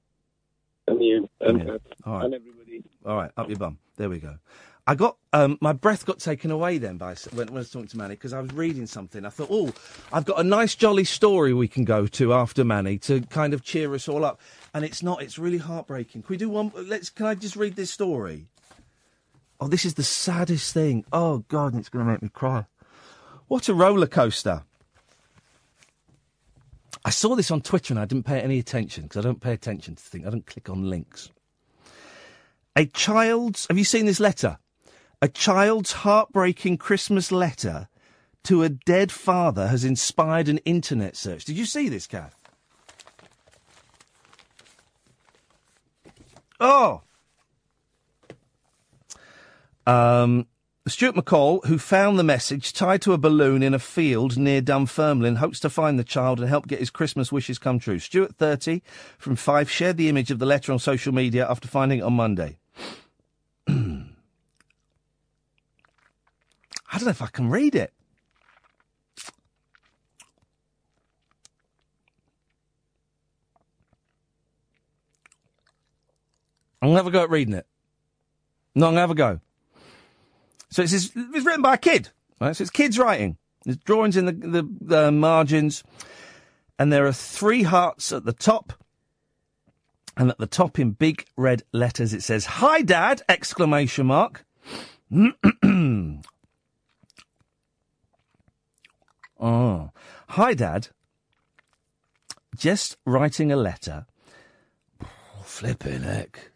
And 0.87 1.01
you, 1.03 1.29
and, 1.39 1.59
Yeah. 1.59 1.77
All 2.05 2.13
right. 2.15 2.25
and 2.25 2.33
everybody. 2.33 2.83
All 3.05 3.15
right, 3.15 3.31
up 3.37 3.47
your 3.49 3.57
bum. 3.57 3.77
There 3.95 4.09
we 4.09 4.19
go. 4.19 4.37
I 4.85 4.95
got 4.95 5.15
um, 5.31 5.57
my 5.61 5.71
breath 5.71 6.05
got 6.05 6.19
taken 6.19 6.51
away 6.51 6.77
then 6.77 6.97
by 6.97 7.15
when, 7.31 7.47
when 7.47 7.55
I 7.55 7.59
was 7.59 7.69
talking 7.69 7.87
to 7.87 7.97
Manny 7.97 8.15
because 8.15 8.33
I 8.33 8.41
was 8.41 8.51
reading 8.51 8.85
something. 8.85 9.25
I 9.25 9.29
thought, 9.29 9.47
oh, 9.49 9.71
I've 10.11 10.25
got 10.25 10.41
a 10.41 10.43
nice 10.43 10.75
jolly 10.75 11.05
story 11.05 11.53
we 11.53 11.69
can 11.69 11.85
go 11.85 12.05
to 12.05 12.33
after 12.33 12.65
Manny 12.65 12.97
to 12.99 13.21
kind 13.21 13.53
of 13.53 13.63
cheer 13.63 13.93
us 13.93 14.09
all 14.09 14.25
up, 14.25 14.41
and 14.73 14.83
it's 14.83 15.01
not. 15.01 15.21
It's 15.21 15.39
really 15.39 15.57
heartbreaking. 15.57 16.23
Can 16.23 16.29
we 16.29 16.37
do 16.37 16.49
one? 16.49 16.71
Let's. 16.75 17.09
Can 17.09 17.27
I 17.27 17.35
just 17.35 17.55
read 17.55 17.77
this 17.77 17.91
story? 17.91 18.47
Oh, 19.61 19.67
this 19.69 19.85
is 19.85 19.93
the 19.93 20.03
saddest 20.03 20.73
thing. 20.73 21.05
Oh 21.13 21.45
God, 21.47 21.75
it's 21.75 21.87
going 21.87 22.05
to 22.05 22.11
make 22.11 22.21
me 22.21 22.27
cry. 22.27 22.65
What 23.47 23.69
a 23.69 23.73
roller 23.73 24.07
coaster. 24.07 24.63
I 27.05 27.09
saw 27.09 27.35
this 27.35 27.51
on 27.51 27.61
Twitter 27.61 27.93
and 27.93 27.99
I 27.99 28.05
didn't 28.05 28.25
pay 28.25 28.39
any 28.39 28.59
attention 28.59 29.03
because 29.03 29.17
I 29.17 29.27
don't 29.27 29.41
pay 29.41 29.53
attention 29.53 29.95
to 29.95 30.03
things. 30.03 30.25
I 30.25 30.29
don't 30.29 30.45
click 30.45 30.69
on 30.69 30.89
links. 30.89 31.29
A 32.75 32.85
child's. 32.85 33.67
Have 33.67 33.77
you 33.77 33.83
seen 33.83 34.05
this 34.05 34.19
letter? 34.19 34.57
A 35.21 35.27
child's 35.27 35.91
heartbreaking 35.91 36.77
Christmas 36.77 37.31
letter 37.31 37.87
to 38.45 38.63
a 38.63 38.69
dead 38.69 39.11
father 39.11 39.67
has 39.67 39.85
inspired 39.85 40.49
an 40.49 40.57
internet 40.59 41.15
search. 41.15 41.45
Did 41.45 41.57
you 41.57 41.65
see 41.65 41.87
this, 41.87 42.07
Kath? 42.07 42.35
Oh! 46.59 47.01
Um, 49.85 50.47
Stuart 50.85 51.15
McCall, 51.15 51.65
who 51.65 51.77
found 51.77 52.19
the 52.19 52.25
message 52.25 52.73
tied 52.73 53.01
to 53.03 53.13
a 53.13 53.17
balloon 53.17 53.63
in 53.63 53.73
a 53.73 53.79
field 53.79 54.35
near 54.35 54.59
Dunfermline, 54.59 55.37
hopes 55.37 55.61
to 55.61 55.69
find 55.69 55.97
the 55.97 56.03
child 56.03 56.41
and 56.41 56.49
help 56.49 56.67
get 56.67 56.79
his 56.79 56.89
Christmas 56.89 57.31
wishes 57.31 57.57
come 57.57 57.79
true. 57.79 57.99
Stuart, 57.99 58.35
30, 58.35 58.83
from 59.17 59.37
Fife, 59.37 59.69
shared 59.69 59.95
the 59.95 60.09
image 60.09 60.29
of 60.29 60.39
the 60.39 60.45
letter 60.45 60.73
on 60.73 60.79
social 60.79 61.13
media 61.13 61.49
after 61.49 61.69
finding 61.69 61.99
it 61.99 62.01
on 62.01 62.11
Monday. 62.11 62.57
I 63.67 63.71
don't 66.91 67.05
know 67.05 67.11
if 67.11 67.21
I 67.21 67.27
can 67.27 67.49
read 67.49 67.75
it. 67.75 67.93
I'm 76.81 76.89
gonna 76.89 76.97
have 76.97 77.07
a 77.07 77.11
go 77.11 77.23
at 77.23 77.29
reading 77.29 77.53
it. 77.53 77.65
No, 78.75 78.87
I'm 78.87 78.91
gonna 78.91 78.99
have 78.99 79.11
a 79.11 79.15
go. 79.15 79.39
So 80.73 80.81
it's, 80.81 80.93
it's 80.93 81.15
written 81.15 81.61
by 81.61 81.75
a 81.75 81.77
kid, 81.77 82.09
right? 82.41 82.55
So 82.55 82.63
it's 82.63 82.71
kids 82.71 82.97
writing. 82.97 83.37
There's 83.63 83.77
drawings 83.77 84.17
in 84.17 84.25
the, 84.25 84.31
the, 84.31 84.67
the 84.81 85.11
margins, 85.11 85.83
and 86.79 86.91
there 86.91 87.05
are 87.05 87.13
three 87.13 87.61
hearts 87.61 88.11
at 88.11 88.25
the 88.25 88.33
top. 88.33 88.73
And 90.17 90.31
at 90.31 90.39
the 90.39 90.47
top, 90.47 90.79
in 90.79 90.91
big 90.91 91.25
red 91.37 91.61
letters, 91.73 92.11
it 92.11 92.23
says 92.23 92.45
"Hi, 92.45 92.81
Dad!" 92.81 93.21
exclamation 93.29 94.07
mark. 94.07 94.45
oh, 99.39 99.91
hi, 100.29 100.53
Dad. 100.55 100.87
Just 102.55 102.97
writing 103.05 103.51
a 103.51 103.55
letter. 103.55 104.07
Flipping 105.43 106.01
heck. 106.01 106.52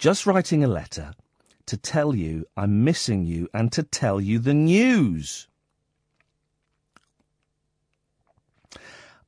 Just 0.00 0.24
writing 0.24 0.64
a 0.64 0.66
letter 0.66 1.12
to 1.66 1.76
tell 1.76 2.14
you 2.14 2.46
I'm 2.56 2.84
missing 2.84 3.26
you 3.26 3.50
and 3.52 3.70
to 3.72 3.82
tell 3.82 4.18
you 4.18 4.38
the 4.38 4.54
news. 4.54 5.46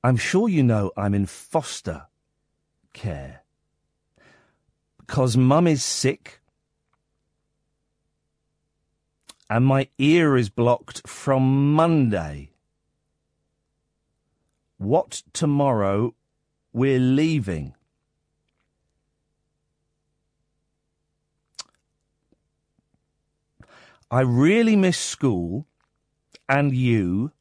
I'm 0.03 0.16
sure 0.16 0.49
you 0.49 0.62
know 0.62 0.90
I'm 0.97 1.12
in 1.12 1.27
foster 1.27 2.07
care 2.94 3.43
because 4.97 5.36
mum 5.36 5.66
is 5.66 5.85
sick 5.85 6.40
and 9.51 9.66
my 9.66 9.89
ear 9.99 10.39
is 10.39 10.49
blocked 10.49 11.07
from 11.07 11.74
Monday. 11.74 12.53
What 14.78 15.23
tomorrow 15.35 16.15
we're 16.73 16.99
leaving. 16.99 17.74
I 24.12 24.20
really 24.20 24.76
miss 24.76 24.98
school 24.98 25.66
and 26.48 26.72
you. 26.72 27.32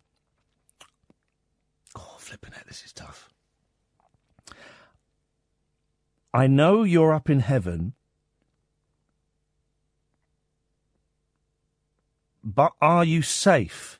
Oh, 1.95 2.15
flipping 2.18 2.53
it, 2.53 2.65
this 2.68 2.84
is 2.84 2.93
tough. 2.93 3.30
I 6.34 6.48
know 6.48 6.84
you're 6.84 7.14
up 7.14 7.30
in 7.30 7.41
heaven. 7.41 7.93
but 12.43 12.73
are 12.81 13.06
you 13.06 13.22
safe? 13.22 13.99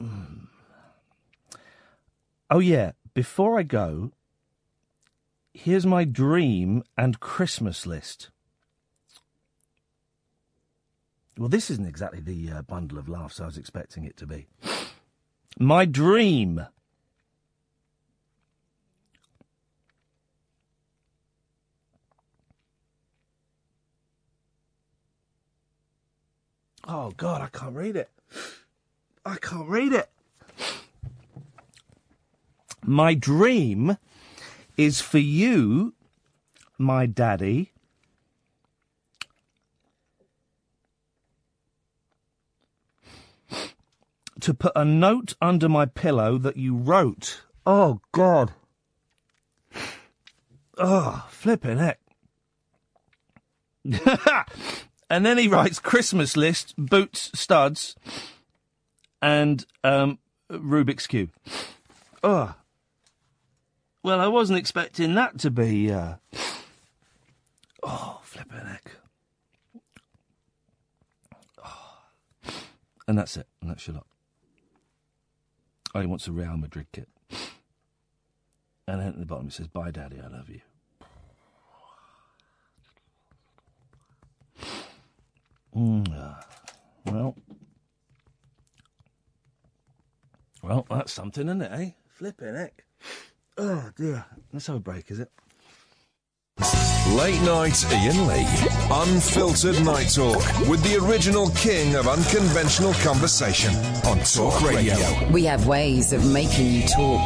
Mm. 0.00 0.48
Oh, 2.50 2.58
yeah. 2.58 2.92
Before 3.14 3.58
I 3.58 3.62
go, 3.62 4.12
here's 5.56 5.86
my 5.86 6.04
dream 6.04 6.82
and 6.96 7.18
Christmas 7.18 7.86
list. 7.86 8.30
Well, 11.38 11.48
this 11.48 11.70
isn't 11.70 11.86
exactly 11.86 12.20
the 12.20 12.50
uh, 12.50 12.62
bundle 12.62 12.98
of 12.98 13.08
laughs 13.08 13.40
I 13.40 13.46
was 13.46 13.58
expecting 13.58 14.04
it 14.04 14.16
to 14.18 14.26
be. 14.26 14.46
My 15.58 15.84
dream. 15.84 16.66
Oh, 26.88 27.10
God, 27.16 27.42
I 27.42 27.48
can't 27.48 27.74
read 27.74 27.96
it. 27.96 28.10
I 29.24 29.36
can't 29.36 29.68
read 29.68 29.92
it. 29.92 30.08
My 32.84 33.14
dream 33.14 33.96
is 34.76 35.00
for 35.00 35.18
you, 35.18 35.94
my 36.78 37.06
daddy, 37.06 37.72
to 44.40 44.54
put 44.54 44.72
a 44.76 44.84
note 44.84 45.34
under 45.40 45.68
my 45.68 45.86
pillow 45.86 46.38
that 46.38 46.56
you 46.56 46.76
wrote. 46.76 47.42
Oh, 47.64 48.00
God. 48.12 48.52
Oh, 50.78 51.26
flipping 51.30 51.78
heck. 51.78 52.00
and 55.10 55.24
then 55.24 55.38
he 55.38 55.48
writes 55.48 55.78
Christmas 55.78 56.36
list, 56.36 56.74
boots, 56.76 57.30
studs, 57.34 57.96
and 59.22 59.64
um, 59.82 60.18
Rubik's 60.50 61.06
Cube. 61.06 61.30
Oh. 62.22 62.54
Well, 64.06 64.20
I 64.20 64.28
wasn't 64.28 64.60
expecting 64.60 65.16
that 65.16 65.36
to 65.40 65.50
be. 65.50 65.90
Uh... 65.90 66.14
Oh, 67.82 68.20
flipping 68.22 68.58
heck. 68.58 68.92
Oh. 71.64 72.04
And 73.08 73.18
that's 73.18 73.36
it. 73.36 73.48
And 73.60 73.68
that's 73.68 73.84
your 73.84 73.94
lot. 73.94 74.06
Oh, 75.92 75.98
he 75.98 76.06
wants 76.06 76.28
a 76.28 76.30
Real 76.30 76.56
Madrid 76.56 76.86
kit. 76.92 77.08
And 78.86 79.00
then 79.00 79.08
at 79.08 79.18
the 79.18 79.26
bottom 79.26 79.48
it 79.48 79.54
says, 79.54 79.66
Bye, 79.66 79.90
Daddy, 79.90 80.20
I 80.22 80.28
love 80.28 80.50
you. 80.50 80.60
Mm, 85.76 86.16
uh, 86.16 86.40
well, 87.06 87.34
well, 90.62 90.86
that's 90.88 91.12
something, 91.12 91.48
isn't 91.48 91.62
it, 91.62 91.72
eh? 91.72 91.90
Flipping 92.06 92.54
heck. 92.54 92.84
Oh, 93.58 93.90
dear. 93.96 94.24
Let's 94.52 94.66
have 94.66 94.76
a 94.76 94.80
break, 94.80 95.10
is 95.10 95.18
it? 95.18 95.30
Late 97.14 97.40
night 97.42 97.84
Iain 97.90 98.26
Lee. 98.26 98.46
Unfiltered 98.90 99.82
night 99.82 100.12
talk 100.12 100.42
with 100.68 100.82
the 100.82 100.98
original 101.02 101.48
king 101.50 101.94
of 101.94 102.06
unconventional 102.06 102.92
conversation 102.94 103.74
on 104.06 104.18
Talk 104.20 104.60
Radio. 104.62 104.96
We 105.30 105.44
have 105.44 105.66
ways 105.66 106.12
of 106.12 106.30
making 106.30 106.66
you 106.66 106.82
talk. 106.82 107.20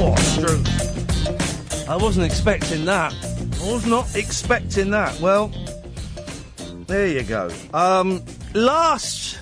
Oh, 0.00 0.14
I 1.88 1.96
wasn't 1.96 2.26
expecting 2.26 2.84
that. 2.86 3.14
I 3.62 3.72
was 3.72 3.86
not 3.86 4.16
expecting 4.16 4.90
that. 4.90 5.20
Well, 5.20 5.52
there 6.86 7.06
you 7.06 7.22
go. 7.22 7.50
Um, 7.72 8.24
last. 8.54 9.38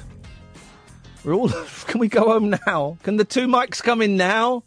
We're 1.25 1.35
all. 1.35 1.49
Can 1.87 2.01
we 2.01 2.09
go 2.09 2.25
home 2.25 2.55
now? 2.67 2.99
Can 3.03 3.17
the 3.17 3.25
two 3.25 3.47
mics 3.47 3.83
come 3.83 4.03
in 4.03 4.17
now? 4.19 4.63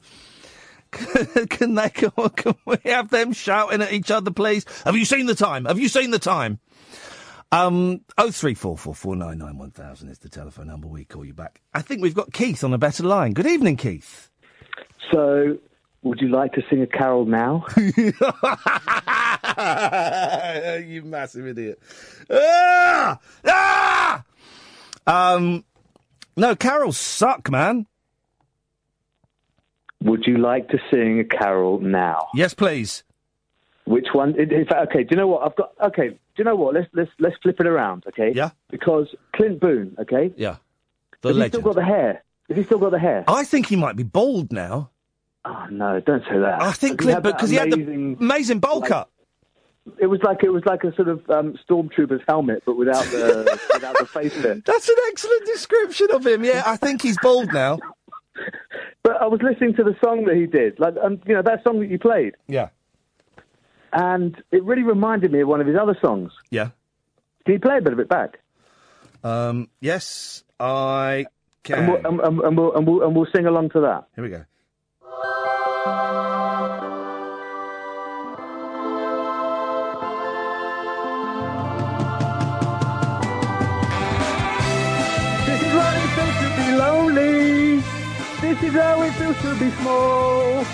can 1.50 1.76
they? 1.76 1.90
Can, 1.90 2.12
can 2.12 2.56
we 2.66 2.78
have 2.86 3.10
them 3.10 3.34
shouting 3.34 3.82
at 3.82 3.92
each 3.94 4.12
other, 4.12 4.32
please? 4.32 4.66
Have 4.86 4.96
you 4.96 5.06
seen 5.06 5.26
the 5.26 5.36
time? 5.36 5.66
Have 5.66 5.80
you 5.80 5.88
seen 5.88 6.12
the 6.12 6.20
time? 6.20 6.60
Um, 7.52 8.02
oh 8.18 8.30
three 8.30 8.54
four 8.54 8.78
four 8.78 8.94
four 8.94 9.16
nine 9.16 9.40
nine 9.40 9.58
one 9.58 9.72
thousand 9.72 10.10
is 10.10 10.20
the 10.20 10.30
telephone 10.30 10.68
number. 10.68 10.88
We 10.88 11.06
call 11.06 11.26
you 11.26 11.34
back. 11.34 11.62
I 11.74 11.82
think 11.82 12.02
we've 12.02 12.14
got 12.14 12.32
Keith 12.32 12.64
on 12.64 12.74
a 12.74 12.78
better 12.78 13.04
line. 13.04 13.34
Good 13.34 13.48
evening, 13.48 13.76
Keith. 13.76 14.30
So, 15.12 15.58
would 16.04 16.22
you 16.22 16.30
like 16.30 16.54
to 16.54 16.62
sing 16.70 16.84
a 16.84 16.88
carol 16.88 17.26
now? 17.26 17.66
you 20.86 21.02
massive 21.04 21.48
idiot. 21.48 21.80
Ah! 22.30 23.20
Ah! 23.48 24.24
Um, 25.08 25.66
no, 26.38 26.56
carols 26.56 26.98
suck, 26.98 27.50
man. 27.50 27.88
Would 30.04 30.26
you 30.26 30.38
like 30.38 30.70
to 30.70 30.80
sing 30.92 31.20
a 31.20 31.24
carol 31.26 31.80
now? 31.80 32.28
Yes, 32.34 32.54
please. 32.54 33.04
Which 33.86 34.08
one? 34.14 34.40
In 34.40 34.66
fact, 34.66 34.92
okay. 34.92 35.04
Do 35.04 35.10
you 35.12 35.18
know 35.18 35.28
what 35.28 35.44
I've 35.46 35.56
got? 35.56 35.72
Okay. 35.88 36.10
Do 36.10 36.16
you 36.38 36.44
know 36.44 36.56
what? 36.56 36.76
Let's 36.76 36.88
let's 36.94 37.12
let's 37.20 37.36
flip 37.42 37.60
it 37.60 37.66
around. 37.68 38.06
Okay. 38.08 38.32
Yeah. 38.36 38.52
Because 38.70 39.08
Clint 39.36 39.60
Boon. 39.60 39.96
Okay. 40.00 40.32
Yeah. 40.38 40.58
The 41.22 41.30
Has 41.30 41.38
he 41.38 41.48
still 41.50 41.62
got 41.62 41.76
the 41.76 41.84
hair? 41.84 42.24
Has 42.48 42.58
he 42.58 42.64
still 42.64 42.78
got 42.80 42.92
the 42.92 43.00
hair? 43.00 43.24
I 43.28 43.44
think 43.44 43.68
he 43.68 43.76
might 43.76 43.96
be 43.96 44.04
bald 44.04 44.52
now. 44.54 44.92
Oh 45.46 45.66
no! 45.72 46.00
Don't 46.02 46.24
say 46.26 46.38
that. 46.38 46.62
I 46.62 46.72
think 46.74 47.00
Clint, 47.00 47.24
because 47.24 47.50
he 47.50 47.56
had 47.56 47.72
the 47.72 47.76
amazing- 47.76 48.18
amazing 48.20 48.60
bowl 48.60 48.80
like- 48.82 48.90
cut. 48.90 49.10
It 49.98 50.06
was 50.06 50.22
like 50.22 50.44
it 50.44 50.50
was 50.50 50.64
like 50.66 50.84
a 50.84 50.94
sort 50.94 51.08
of 51.08 51.28
um, 51.32 51.58
stormtrooper's 51.68 52.22
helmet, 52.28 52.62
but 52.66 52.76
without 52.78 53.04
the 53.06 53.60
without 53.74 53.98
the 53.98 54.06
face 54.06 54.40
bit. 54.40 54.64
That's 54.66 54.88
an 54.88 54.96
excellent 55.08 55.46
description 55.46 56.08
of 56.12 56.28
him. 56.28 56.44
Yeah, 56.44 56.62
I 56.66 56.78
think 56.78 57.02
he's 57.02 57.18
bald 57.24 57.52
now. 57.52 57.80
But 59.04 59.22
I 59.22 59.28
was 59.28 59.40
listening 59.42 59.76
to 59.76 59.84
the 59.84 59.96
song 60.04 60.26
that 60.26 60.36
he 60.36 60.46
did, 60.46 60.80
like 60.80 60.96
um, 61.02 61.22
you 61.26 61.34
know 61.34 61.42
that 61.42 61.64
song 61.64 61.80
that 61.80 61.88
you 61.90 61.98
played, 61.98 62.36
Yeah. 62.48 62.70
and 63.94 64.36
it 64.52 64.64
really 64.64 64.84
reminded 64.84 65.32
me 65.32 65.42
of 65.42 65.48
one 65.48 65.62
of 65.62 65.68
his 65.68 65.78
other 65.82 65.98
songs. 66.02 66.32
Yeah. 66.50 66.70
Can 67.46 67.54
you 67.54 67.60
play 67.60 67.78
a 67.78 67.82
bit 67.82 67.94
of 67.94 68.00
it 68.00 68.10
back? 68.10 68.40
Um, 69.24 69.70
yes, 69.80 70.44
I 70.60 71.26
can. 71.64 71.80
And 71.80 71.88
we'll, 71.88 71.98
and, 72.06 72.20
and, 72.22 72.40
and 72.42 72.58
we'll, 72.58 72.76
and, 72.76 72.88
we'll, 72.88 73.04
and 73.04 73.16
we'll 73.16 73.28
sing 73.34 73.46
along 73.46 73.70
to 73.72 73.82
that. 73.82 74.08
Here 74.16 74.24
we 74.24 74.30
go. 74.30 74.44
This 88.60 88.74
is 88.74 88.82
how 88.82 89.02
it 89.04 89.14
feels 89.14 89.38
to 89.42 89.56
be 89.56 89.72
small. 89.72 90.66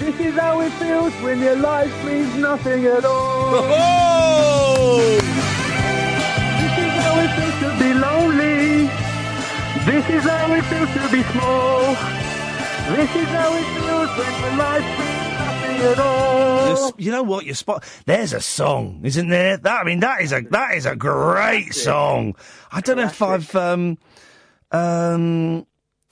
This 0.00 0.20
is 0.20 0.34
how 0.38 0.60
it 0.60 0.70
feels 0.72 1.12
when 1.22 1.40
your 1.40 1.56
life 1.56 2.04
means 2.04 2.34
nothing 2.36 2.84
at 2.84 3.04
all. 3.06 3.62
This 6.60 6.78
is 6.86 6.92
how 7.02 7.18
it 7.20 7.30
feels 7.36 7.56
to 7.60 7.78
be 7.82 7.94
lonely. 7.94 8.86
This 9.86 10.08
is 10.10 10.22
how 10.24 10.52
it 10.52 10.62
feels 10.64 10.92
to 10.92 11.08
be 11.10 11.22
small. 11.32 11.80
This 12.94 13.16
is 13.16 13.28
how 13.28 13.56
it 13.56 13.66
feels 13.80 14.10
when 14.18 14.40
your 14.42 14.56
life 14.56 14.98
means 14.98 15.38
nothing 15.40 15.78
at 15.92 15.98
all. 15.98 16.68
You're 16.68 16.92
you 16.98 17.10
know 17.12 17.22
what? 17.22 17.46
You 17.46 17.54
spot. 17.54 17.82
There's 18.04 18.32
a 18.34 18.40
song, 18.40 19.00
isn't 19.04 19.28
there? 19.28 19.56
That 19.56 19.80
I 19.80 19.84
mean, 19.84 20.00
that 20.00 20.20
is 20.20 20.32
a 20.32 20.42
that 20.50 20.74
is 20.74 20.84
a 20.86 20.96
great 20.96 21.72
song. 21.72 22.36
I 22.70 22.80
don't 22.82 22.98
know 22.98 23.04
if 23.04 23.22
I've 23.22 23.54
um 23.56 23.96
um. 24.70 25.66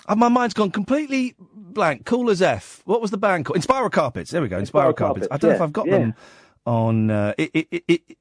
Uh, 0.09 0.17
my 0.17 0.29
mind's 0.29 0.55
gone 0.55 0.71
completely 0.71 1.35
blank. 1.39 2.07
Cool 2.07 2.31
as 2.31 2.41
F. 2.41 2.83
What 2.87 3.03
was 3.03 3.11
the 3.11 3.19
band 3.19 3.45
called? 3.45 3.59
Inspiral 3.59 3.93
Carpets. 3.93 4.31
There 4.31 4.41
we 4.41 4.49
go. 4.49 4.57
Inspiral, 4.57 4.93
Inspiral 4.93 4.97
Carpets. 4.97 5.29
Carpets, 5.29 5.29
I 5.31 5.37
don't 5.37 5.51
know 5.51 5.57
if 5.57 5.63
I've 5.63 5.73
got 5.73 5.87
yeah. 5.87 5.99
them 5.99 6.15
on. 6.67 7.11
Uh, 7.11 7.35
i 7.39 7.51
i 7.55 7.67
i 7.71 7.83
i 7.89 8.01
i 8.09 8.15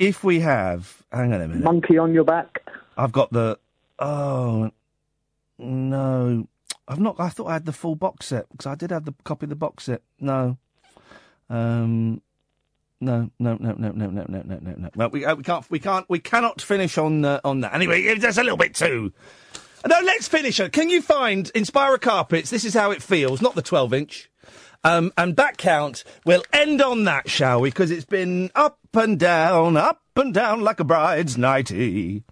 if 0.00 0.24
we 0.24 0.40
have, 0.40 1.02
hang 1.12 1.32
on 1.32 1.40
a 1.40 1.46
minute. 1.46 1.62
Monkey 1.62 1.96
on 1.96 2.12
your 2.12 2.24
back. 2.24 2.68
I've 2.98 3.12
got 3.12 3.32
the. 3.32 3.58
Oh 4.00 4.72
no, 5.58 6.48
I've 6.88 6.98
not. 6.98 7.20
I 7.20 7.28
thought 7.28 7.46
I 7.46 7.52
had 7.52 7.66
the 7.66 7.72
full 7.72 7.94
box 7.94 8.26
set 8.26 8.46
because 8.50 8.66
I 8.66 8.74
did 8.74 8.90
have 8.90 9.04
the 9.04 9.14
copy 9.22 9.46
of 9.46 9.50
the 9.50 9.56
box 9.56 9.84
set. 9.84 10.02
No, 10.18 10.58
um, 11.48 12.20
no, 13.00 13.30
no, 13.38 13.56
no, 13.60 13.74
no, 13.78 13.92
no, 13.92 14.06
no, 14.08 14.10
no, 14.10 14.42
no, 14.44 14.58
no, 14.60 14.74
no. 14.76 14.90
Well, 14.96 15.10
we 15.10 15.24
uh, 15.24 15.36
we 15.36 15.44
can't 15.44 15.70
we 15.70 15.78
can't 15.78 16.06
we 16.08 16.18
cannot 16.18 16.60
finish 16.60 16.98
on 16.98 17.24
uh, 17.24 17.40
on 17.44 17.60
that. 17.60 17.74
Anyway, 17.74 18.14
that's 18.16 18.38
a 18.38 18.42
little 18.42 18.58
bit 18.58 18.74
too. 18.74 19.12
No, 19.86 19.96
let's 20.04 20.28
finish 20.28 20.60
it. 20.60 20.72
Can 20.72 20.90
you 20.90 21.00
find 21.02 21.50
Inspiral 21.54 22.00
Carpets? 22.00 22.50
This 22.50 22.64
is 22.64 22.74
how 22.74 22.90
it 22.90 23.02
feels, 23.02 23.40
not 23.40 23.54
the 23.54 23.62
12 23.62 23.94
inch. 23.94 24.30
Um, 24.84 25.12
and 25.16 25.36
back 25.36 25.56
count. 25.56 26.04
We'll 26.24 26.42
end 26.52 26.80
on 26.80 27.04
that, 27.04 27.28
shall 27.28 27.60
we? 27.60 27.70
Because 27.70 27.90
it's 27.90 28.04
been 28.04 28.50
up 28.54 28.78
and 28.94 29.18
down, 29.18 29.76
up 29.76 30.02
and 30.16 30.32
down 30.32 30.60
like 30.60 30.80
a 30.80 30.84
bride's 30.84 31.36
nighty. 31.36 32.24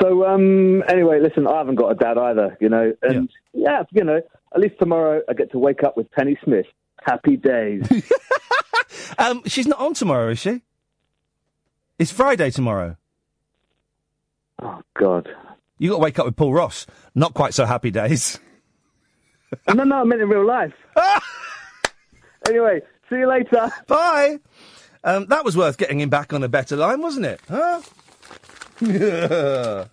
So 0.00 0.26
um, 0.26 0.82
anyway, 0.88 1.20
listen, 1.20 1.46
I 1.46 1.58
haven't 1.58 1.76
got 1.76 1.92
a 1.92 1.94
dad 1.94 2.18
either, 2.18 2.56
you 2.60 2.68
know, 2.68 2.92
and 3.02 3.30
yeah. 3.52 3.82
you 3.92 4.04
know, 4.04 4.20
at 4.54 4.60
least 4.60 4.74
tomorrow 4.78 5.22
I 5.28 5.34
get 5.34 5.52
to 5.52 5.58
wake 5.58 5.82
up 5.82 5.96
with 5.96 6.10
Penny 6.10 6.36
Smith. 6.44 6.66
Happy 7.00 7.36
days. 7.36 7.86
Um, 9.18 9.42
she's 9.46 9.66
not 9.66 9.78
on 9.78 9.94
tomorrow, 9.94 10.30
is 10.30 10.38
she? 10.38 10.62
It's 11.98 12.10
Friday 12.10 12.50
tomorrow. 12.50 12.96
Oh 14.62 14.82
God. 14.98 15.28
You 15.78 15.90
got 15.90 15.96
to 15.96 16.02
wake 16.02 16.18
up 16.18 16.26
with 16.26 16.36
Paul 16.36 16.52
Ross. 16.52 16.86
Not 17.14 17.34
quite 17.34 17.54
so 17.54 17.66
happy 17.66 17.90
days. 17.90 18.38
no, 19.68 19.84
no, 19.84 19.96
I 19.96 20.04
meant 20.04 20.22
in 20.22 20.28
real 20.28 20.46
life. 20.46 20.74
anyway, 22.48 22.80
see 23.10 23.16
you 23.16 23.28
later. 23.28 23.70
Bye. 23.86 24.38
Um, 25.02 25.26
that 25.26 25.44
was 25.44 25.56
worth 25.56 25.76
getting 25.76 26.00
him 26.00 26.08
back 26.08 26.32
on 26.32 26.42
a 26.42 26.48
better 26.48 26.76
line, 26.76 27.00
wasn't 27.00 27.26
it? 27.26 27.40
Huh? 27.48 27.82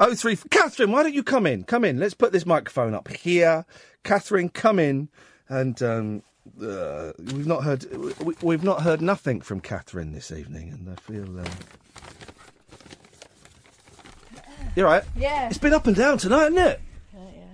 oh 0.00 0.14
three, 0.14 0.36
Catherine, 0.50 0.90
why 0.90 1.02
don't 1.02 1.14
you 1.14 1.22
come 1.22 1.46
in? 1.46 1.64
Come 1.64 1.84
in. 1.84 1.98
Let's 1.98 2.14
put 2.14 2.32
this 2.32 2.46
microphone 2.46 2.94
up 2.94 3.08
here. 3.08 3.66
Catherine, 4.02 4.48
come 4.48 4.78
in. 4.78 5.08
And 5.48 5.80
um, 5.82 6.22
uh, 6.62 7.12
we've 7.18 7.46
not 7.46 7.64
heard 7.64 7.84
we, 8.20 8.34
we've 8.42 8.64
not 8.64 8.82
heard 8.82 9.02
nothing 9.02 9.40
from 9.42 9.60
Catherine 9.60 10.12
this 10.12 10.32
evening, 10.32 10.70
and 10.70 10.88
I 10.90 10.94
feel. 11.00 11.38
Um... 11.38 11.44
You're 14.76 14.86
right. 14.86 15.04
Yeah. 15.16 15.48
It's 15.48 15.58
been 15.58 15.72
up 15.74 15.86
and 15.86 15.96
down 15.96 16.18
tonight, 16.18 16.40
hasn't 16.52 16.58
it? 16.58 16.80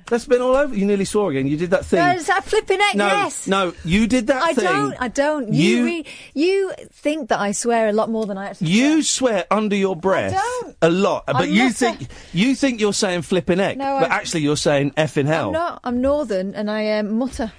That's 0.07 0.25
been 0.25 0.43
all 0.43 0.57
over. 0.57 0.75
You 0.75 0.87
nearly 0.87 1.05
saw 1.05 1.29
again. 1.31 1.47
You 1.47 1.57
did 1.57 1.71
that 1.71 1.85
thing. 1.87 2.01
No, 2.01 2.19
that 2.21 2.43
flipping 2.45 2.79
it? 2.81 2.97
No, 2.97 3.07
yes. 3.07 3.47
no, 3.47 3.73
you 3.85 4.09
did 4.09 4.27
that 4.27 4.43
I 4.43 4.55
thing. 4.55 4.65
don't. 4.65 4.97
I 4.99 5.07
don't. 5.07 5.53
You 5.53 5.77
You- 5.77 5.85
re- 5.85 6.07
you 6.35 6.73
think 6.91 7.29
that 7.29 7.39
I 7.39 7.53
swear 7.53 7.87
a 7.89 7.93
lot 7.93 8.11
more 8.11 8.27
than 8.27 8.37
I 8.37 8.47
actually. 8.47 8.71
You 8.73 9.05
swear 9.05 9.45
under 9.53 9.77
your 9.77 9.95
breath 9.95 10.37
a 10.83 10.91
lot, 10.91 11.27
but 11.27 11.37
I'm 11.37 11.51
you 11.53 11.71
think 11.71 12.09
you 12.33 12.57
think 12.57 12.81
you're 12.81 12.93
saying 12.93 13.23
flipping 13.23 13.61
egg, 13.61 13.79
No, 13.79 13.99
but 14.01 14.11
I- 14.11 14.17
actually 14.17 14.41
you're 14.41 14.57
saying 14.57 14.91
effing 14.97 15.27
hell. 15.27 15.47
I'm 15.47 15.53
not. 15.53 15.81
I'm 15.85 16.01
northern, 16.01 16.57
and 16.57 16.69
I 16.69 16.91
um, 16.99 17.13
mutter. 17.17 17.53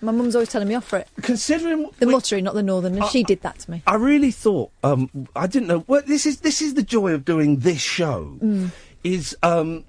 My 0.00 0.12
mum's 0.12 0.34
always 0.36 0.48
telling 0.50 0.68
me 0.68 0.74
off 0.74 0.84
for 0.86 0.98
it. 0.98 1.08
Considering 1.22 1.90
the 1.98 2.06
muttering, 2.06 2.44
not 2.44 2.54
the 2.54 2.62
northern, 2.62 2.94
and 2.94 3.02
I- 3.04 3.08
she 3.08 3.22
did 3.22 3.40
that 3.42 3.58
to 3.60 3.70
me. 3.70 3.82
I 3.86 3.94
really 3.94 4.30
thought 4.30 4.70
um, 4.84 5.10
I 5.34 5.46
didn't 5.46 5.68
know. 5.68 5.84
Well, 5.86 6.02
this 6.06 6.26
is 6.26 6.40
this 6.40 6.60
is 6.60 6.74
the 6.74 6.82
joy 6.82 7.12
of 7.12 7.24
doing 7.24 7.60
this 7.60 7.80
show. 7.80 8.38
Mm. 8.42 8.70
Is 9.04 9.36
um, 9.42 9.84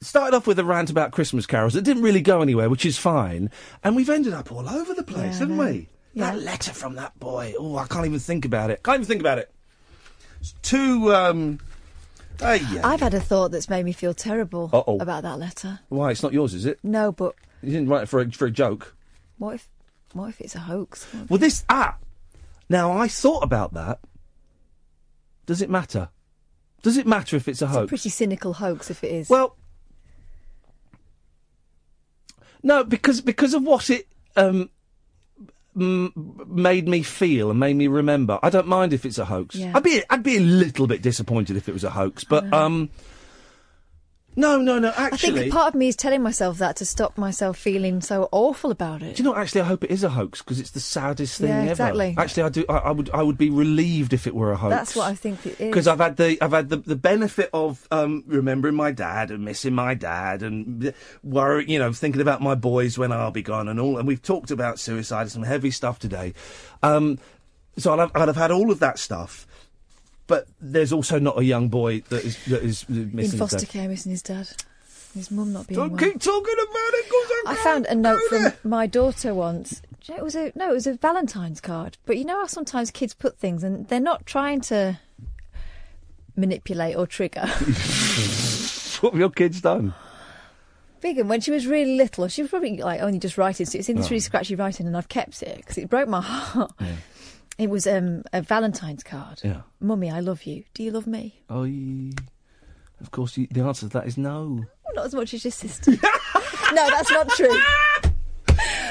started 0.00 0.36
off 0.36 0.46
with 0.46 0.58
a 0.58 0.64
rant 0.64 0.90
about 0.90 1.12
Christmas 1.12 1.46
carols. 1.46 1.74
It 1.76 1.84
didn't 1.84 2.02
really 2.02 2.20
go 2.20 2.42
anywhere, 2.42 2.68
which 2.70 2.86
is 2.86 2.96
fine, 2.98 3.50
and 3.82 3.96
we've 3.96 4.10
ended 4.10 4.32
up 4.34 4.52
all 4.52 4.68
over 4.68 4.94
the 4.94 5.02
place, 5.02 5.34
Yeah, 5.34 5.38
haven't 5.48 5.56
we? 5.58 5.88
That 6.16 6.38
letter 6.40 6.72
from 6.72 6.96
that 6.96 7.18
boy. 7.18 7.54
Oh, 7.58 7.76
I 7.76 7.86
can't 7.86 8.06
even 8.06 8.18
think 8.18 8.44
about 8.44 8.70
it. 8.70 8.82
Can't 8.82 8.96
even 8.96 9.06
think 9.06 9.20
about 9.20 9.38
it. 9.38 9.50
It's 10.40 10.54
too. 10.62 11.14
Um, 11.14 11.60
I've 12.42 13.00
had 13.00 13.14
a 13.14 13.20
thought 13.20 13.50
that's 13.50 13.68
made 13.68 13.84
me 13.84 13.92
feel 13.92 14.14
terrible 14.14 14.70
Uh-oh. 14.72 14.98
about 14.98 15.22
that 15.24 15.38
letter. 15.38 15.80
Why? 15.88 16.10
It's 16.10 16.22
not 16.22 16.32
yours, 16.32 16.54
is 16.54 16.64
it? 16.66 16.78
No, 16.82 17.12
but 17.12 17.34
You 17.62 17.70
didn't 17.70 17.88
write 17.88 18.04
it 18.04 18.08
for 18.08 18.20
a, 18.20 18.30
for 18.30 18.46
a 18.46 18.50
joke. 18.50 18.94
what 19.38 19.54
if 19.56 19.68
what 20.12 20.28
if 20.30 20.40
it's 20.40 20.54
a 20.56 20.60
hoax? 20.60 21.06
Well, 21.28 21.38
this 21.38 21.64
ah. 21.68 21.96
Now 22.68 22.92
I 22.92 23.06
thought 23.08 23.42
about 23.44 23.74
that. 23.74 24.00
Does 25.46 25.60
it 25.62 25.70
matter? 25.70 26.08
Does 26.82 26.96
it 26.96 27.06
matter 27.06 27.36
if 27.36 27.46
it's 27.46 27.60
a 27.62 27.64
It's 27.66 27.74
a 27.74 27.78
hoax? 27.78 27.88
pretty 27.88 28.08
cynical 28.08 28.54
hoax 28.54 28.90
if 28.90 29.04
it 29.04 29.12
is. 29.12 29.28
Well, 29.28 29.56
no, 32.62 32.84
because 32.84 33.20
because 33.20 33.54
of 33.54 33.62
what 33.62 33.90
it 33.90 34.06
um, 34.36 34.70
m- 35.76 36.12
made 36.46 36.88
me 36.88 37.02
feel 37.02 37.50
and 37.50 37.58
made 37.60 37.76
me 37.76 37.86
remember. 37.86 38.38
I 38.42 38.50
don't 38.50 38.66
mind 38.66 38.92
if 38.92 39.04
it's 39.04 39.18
a 39.18 39.24
hoax. 39.24 39.54
Yeah. 39.56 39.72
I'd 39.74 39.82
be 39.82 40.02
I'd 40.10 40.22
be 40.22 40.36
a 40.36 40.40
little 40.40 40.86
bit 40.86 41.02
disappointed 41.02 41.56
if 41.56 41.68
it 41.68 41.72
was 41.72 41.84
a 41.84 41.90
hoax, 41.90 42.24
but 42.24 42.52
um, 42.52 42.90
no, 44.36 44.60
no, 44.60 44.78
no. 44.78 44.92
Actually, 44.96 45.38
I 45.38 45.42
think 45.42 45.52
part 45.52 45.68
of 45.68 45.74
me 45.74 45.88
is 45.88 45.96
telling 45.96 46.22
myself 46.22 46.58
that 46.58 46.76
to 46.76 46.86
stop 46.86 47.18
myself 47.18 47.58
feeling 47.58 48.00
so 48.00 48.28
awful 48.32 48.70
about 48.70 49.02
it. 49.02 49.16
Do 49.16 49.22
you 49.22 49.28
know? 49.28 49.36
Actually, 49.36 49.62
I 49.62 49.64
hope 49.64 49.84
it 49.84 49.90
is 49.90 50.04
a 50.04 50.08
hoax 50.10 50.40
because 50.40 50.60
it's 50.60 50.70
the 50.70 50.80
saddest 50.80 51.40
thing 51.40 51.48
Yeah, 51.48 51.62
ever. 51.62 51.70
exactly. 51.70 52.14
Actually, 52.16 52.42
I 52.44 52.48
do. 52.48 52.64
I, 52.68 52.76
I 52.76 52.90
would. 52.92 53.10
I 53.12 53.22
would 53.22 53.36
be 53.38 53.50
relieved 53.50 54.12
if 54.12 54.26
it 54.26 54.34
were 54.34 54.52
a 54.52 54.56
hoax. 54.56 54.70
That's 54.74 54.96
what 54.96 55.08
I 55.08 55.14
think 55.14 55.44
it 55.46 55.60
is. 55.60 55.68
Because 55.68 55.88
I've 55.88 55.98
had 55.98 56.16
the 56.16 56.38
I've 56.40 56.52
had 56.52 56.68
the, 56.68 56.76
the 56.76 56.96
benefit 56.96 57.50
of 57.52 57.86
um, 57.90 58.24
remembering 58.26 58.74
my 58.76 58.92
dad 58.92 59.30
and 59.30 59.44
missing 59.44 59.74
my 59.74 59.94
dad 59.94 60.42
and 60.42 60.94
worry, 61.22 61.64
you 61.68 61.78
know, 61.78 61.92
thinking 61.92 62.20
about 62.20 62.40
my 62.40 62.54
boys 62.54 62.96
when 62.96 63.12
I'll 63.12 63.30
be 63.30 63.42
gone 63.42 63.68
and 63.68 63.80
all. 63.80 63.98
And 63.98 64.06
we've 64.06 64.22
talked 64.22 64.50
about 64.50 64.78
suicide 64.78 65.22
and 65.22 65.30
some 65.32 65.42
heavy 65.42 65.70
stuff 65.70 65.98
today. 65.98 66.34
Um, 66.82 67.18
so 67.76 67.92
I'll 67.92 67.98
have, 67.98 68.10
I'll 68.14 68.26
have 68.26 68.36
had 68.36 68.50
all 68.50 68.70
of 68.70 68.78
that 68.80 68.98
stuff. 68.98 69.46
But 70.30 70.46
there's 70.60 70.92
also 70.92 71.18
not 71.18 71.38
a 71.38 71.44
young 71.44 71.68
boy 71.68 72.00
that 72.08 72.24
is 72.24 72.42
that 72.46 72.62
is 72.62 72.88
missing. 72.88 73.32
in 73.32 73.38
foster 73.38 73.66
care, 73.66 73.88
missing 73.88 74.12
his 74.12 74.22
dad, 74.22 74.48
his 75.12 75.28
mum 75.30 75.52
not 75.52 75.66
being 75.66 75.80
Don't 75.80 75.90
well. 75.90 76.00
keep 76.00 76.20
talking 76.22 76.54
about 76.54 76.92
it, 77.00 77.04
'cause 77.10 77.30
I 77.46 77.52
I 77.52 77.54
found 77.64 77.86
a 77.86 77.94
note 77.96 78.20
from 78.28 78.52
my 78.62 78.86
daughter 78.86 79.34
once. 79.34 79.82
Do 80.02 80.12
you 80.12 80.14
know, 80.14 80.20
It 80.20 80.24
was 80.24 80.34
a 80.36 80.52
no, 80.54 80.70
it 80.70 80.74
was 80.74 80.86
a 80.86 80.94
Valentine's 80.94 81.60
card. 81.60 81.98
But 82.06 82.16
you 82.16 82.24
know 82.24 82.38
how 82.38 82.46
sometimes 82.46 82.92
kids 82.92 83.12
put 83.12 83.38
things 83.38 83.64
and 83.64 83.88
they're 83.88 83.98
not 84.12 84.24
trying 84.24 84.60
to 84.72 85.00
manipulate 86.36 86.94
or 86.96 87.06
trigger. 87.08 87.46
what 89.00 89.12
have 89.12 89.18
your 89.18 89.30
kids 89.30 89.60
done? 89.60 89.94
Big 91.00 91.18
and 91.18 91.28
when 91.28 91.40
she 91.40 91.50
was 91.50 91.66
really 91.66 91.96
little, 91.96 92.28
she 92.28 92.42
was 92.42 92.50
probably 92.50 92.76
like 92.76 93.00
only 93.00 93.18
just 93.18 93.36
writing. 93.38 93.66
So 93.66 93.78
it's 93.78 93.88
in 93.88 93.96
oh. 93.96 94.00
this 94.00 94.06
Oh. 94.06 94.10
really 94.10 94.20
scratchy 94.20 94.54
writing, 94.54 94.86
and 94.86 94.96
I've 94.96 95.08
kept 95.08 95.42
it 95.42 95.56
because 95.56 95.76
it 95.78 95.88
broke 95.90 96.08
my 96.08 96.20
heart. 96.22 96.72
It 97.60 97.68
was 97.68 97.86
um, 97.86 98.22
a 98.32 98.40
Valentine's 98.40 99.02
card. 99.02 99.40
Yeah. 99.44 99.60
Mummy, 99.80 100.10
I 100.10 100.20
love 100.20 100.44
you. 100.44 100.64
Do 100.72 100.82
you 100.82 100.90
love 100.90 101.06
me? 101.06 101.42
Oh, 101.50 101.64
ye- 101.64 102.14
of 103.02 103.10
course. 103.10 103.36
You, 103.36 103.48
the 103.50 103.60
answer 103.60 103.82
to 103.86 103.92
that 103.98 104.06
is 104.06 104.16
no. 104.16 104.64
Not 104.94 105.04
as 105.04 105.14
much 105.14 105.34
as 105.34 105.44
your 105.44 105.50
sister. 105.52 105.90
no, 106.72 106.88
that's 106.90 107.10
not 107.10 107.28
true. 107.30 107.60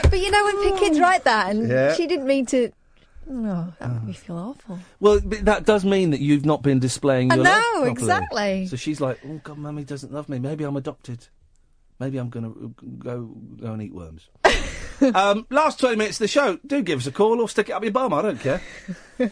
But 0.04 0.20
you 0.20 0.30
know 0.30 0.44
when 0.46 0.78
kids 0.78 1.00
write 1.00 1.24
that, 1.24 1.50
and 1.50 1.68
Yeah. 1.68 1.94
she 1.96 2.06
didn't 2.06 2.28
mean 2.28 2.46
to. 2.48 2.72
No, 3.28 3.74
that 3.80 3.92
made 3.92 4.04
me 4.04 4.14
feel 4.14 4.38
awful. 4.38 4.80
Well, 5.00 5.20
but 5.24 5.46
that 5.46 5.66
does 5.66 5.84
mean 5.84 6.12
that 6.12 6.20
you've 6.20 6.46
not 6.46 6.62
been 6.62 6.80
displaying 6.80 7.32
I 7.32 7.36
your 7.36 7.44
know, 7.46 7.50
love 7.52 7.64
properly. 7.74 7.92
exactly. 7.92 8.68
So 8.68 8.76
she's 8.76 9.02
like, 9.02 9.20
"Oh 9.26 9.40
God, 9.44 9.58
mummy 9.58 9.84
doesn't 9.84 10.12
love 10.14 10.30
me. 10.30 10.38
Maybe 10.40 10.64
I'm 10.64 10.78
adopted. 10.78 11.28
Maybe 12.00 12.18
I'm 12.20 12.30
going 12.30 12.46
to 12.46 12.74
go 13.00 13.26
go 13.60 13.74
and 13.74 13.82
eat 13.82 13.94
worms." 13.94 14.30
um, 15.14 15.46
last 15.50 15.80
twenty 15.80 15.96
minutes 15.96 16.18
of 16.18 16.24
the 16.24 16.28
show. 16.28 16.60
Do 16.66 16.82
give 16.82 17.00
us 17.00 17.08
a 17.08 17.12
call 17.12 17.40
or 17.42 17.50
stick 17.50 17.70
it 17.70 17.74
up 17.74 17.84
your 17.84 17.92
bum. 17.92 18.14
I 18.14 18.22
don't 18.22 18.40
care. 18.40 18.62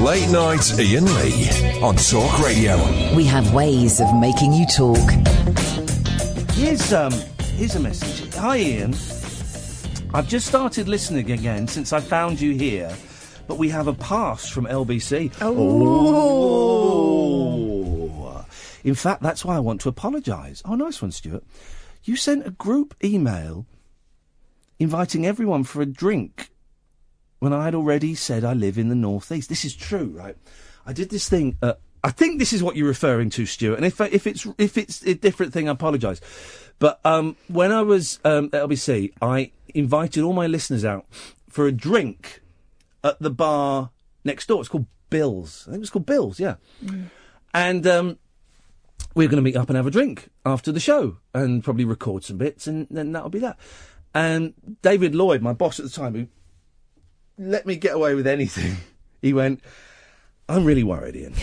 Late 0.00 0.30
night 0.30 0.72
Iain 0.78 1.04
Lee 1.04 1.80
on 1.82 1.96
Talk 1.96 2.38
Radio. 2.38 2.76
We 3.14 3.26
have 3.26 3.52
ways 3.52 4.00
of 4.00 4.14
making 4.18 4.54
you 4.54 4.64
talk. 4.66 5.10
Here's 6.52 6.92
um, 6.92 7.12
here's 7.54 7.74
a 7.74 7.80
message. 7.80 8.34
Hi, 8.34 8.56
Iain. 8.56 8.94
I've 10.12 10.26
just 10.26 10.46
started 10.46 10.88
listening 10.88 11.30
again 11.30 11.68
since 11.68 11.92
I 11.92 12.00
found 12.00 12.40
you 12.40 12.52
here, 12.52 12.92
but 13.46 13.58
we 13.58 13.68
have 13.68 13.86
a 13.86 13.94
pass 13.94 14.48
from 14.48 14.66
LBC. 14.66 15.32
Oh. 15.40 15.60
In 18.82 18.94
fact, 18.94 19.22
that's 19.22 19.44
why 19.44 19.54
I 19.56 19.60
want 19.60 19.82
to 19.82 19.88
apologise. 19.88 20.62
Oh, 20.64 20.74
nice 20.74 21.00
one, 21.02 21.12
Stuart. 21.12 21.44
You 22.02 22.16
sent 22.16 22.46
a 22.46 22.50
group 22.50 22.94
email 23.04 23.66
inviting 24.80 25.26
everyone 25.26 25.62
for 25.62 25.82
a 25.82 25.86
drink 25.86 26.50
when 27.38 27.52
I 27.52 27.64
had 27.66 27.74
already 27.74 28.14
said 28.14 28.44
I 28.44 28.54
live 28.54 28.78
in 28.78 28.88
the 28.88 28.94
northeast. 28.94 29.48
This 29.48 29.64
is 29.64 29.76
true, 29.76 30.12
right? 30.16 30.36
I 30.86 30.92
did 30.92 31.10
this 31.10 31.28
thing. 31.28 31.56
Uh, 31.62 31.74
I 32.02 32.10
think 32.10 32.38
this 32.38 32.52
is 32.52 32.62
what 32.62 32.76
you're 32.76 32.88
referring 32.88 33.30
to, 33.30 33.46
Stuart. 33.46 33.76
And 33.76 33.84
if 33.84 34.00
if 34.00 34.26
it's 34.26 34.46
if 34.58 34.78
it's 34.78 35.02
a 35.02 35.14
different 35.14 35.52
thing, 35.52 35.68
I 35.68 35.72
apologise. 35.72 36.20
But 36.78 36.98
um, 37.04 37.36
when 37.48 37.72
I 37.72 37.82
was 37.82 38.18
um, 38.24 38.46
at 38.46 38.62
LBC, 38.62 39.12
I 39.20 39.52
invited 39.74 40.22
all 40.22 40.32
my 40.32 40.46
listeners 40.46 40.84
out 40.84 41.04
for 41.48 41.66
a 41.66 41.72
drink 41.72 42.40
at 43.04 43.20
the 43.20 43.30
bar 43.30 43.90
next 44.24 44.46
door. 44.46 44.60
It's 44.60 44.68
called 44.68 44.86
Bill's. 45.10 45.66
I 45.68 45.72
think 45.72 45.82
it's 45.82 45.90
called 45.90 46.06
Bill's. 46.06 46.40
Yeah. 46.40 46.54
And 47.52 47.86
um, 47.86 48.18
we 49.14 49.24
we're 49.24 49.30
going 49.30 49.36
to 49.36 49.42
meet 49.42 49.56
up 49.56 49.68
and 49.68 49.76
have 49.76 49.86
a 49.86 49.90
drink 49.90 50.30
after 50.46 50.72
the 50.72 50.80
show 50.80 51.18
and 51.34 51.62
probably 51.62 51.84
record 51.84 52.24
some 52.24 52.38
bits, 52.38 52.66
and 52.66 52.86
then 52.90 53.12
that'll 53.12 53.28
be 53.28 53.40
that. 53.40 53.58
And 54.14 54.54
David 54.82 55.14
Lloyd, 55.14 55.42
my 55.42 55.52
boss 55.52 55.78
at 55.78 55.84
the 55.84 55.90
time, 55.90 56.14
who 56.14 56.26
let 57.38 57.66
me 57.66 57.76
get 57.76 57.94
away 57.94 58.14
with 58.14 58.26
anything, 58.26 58.76
he 59.22 59.32
went, 59.32 59.60
I'm 60.48 60.64
really 60.64 60.82
worried, 60.82 61.16
Iain. 61.16 61.34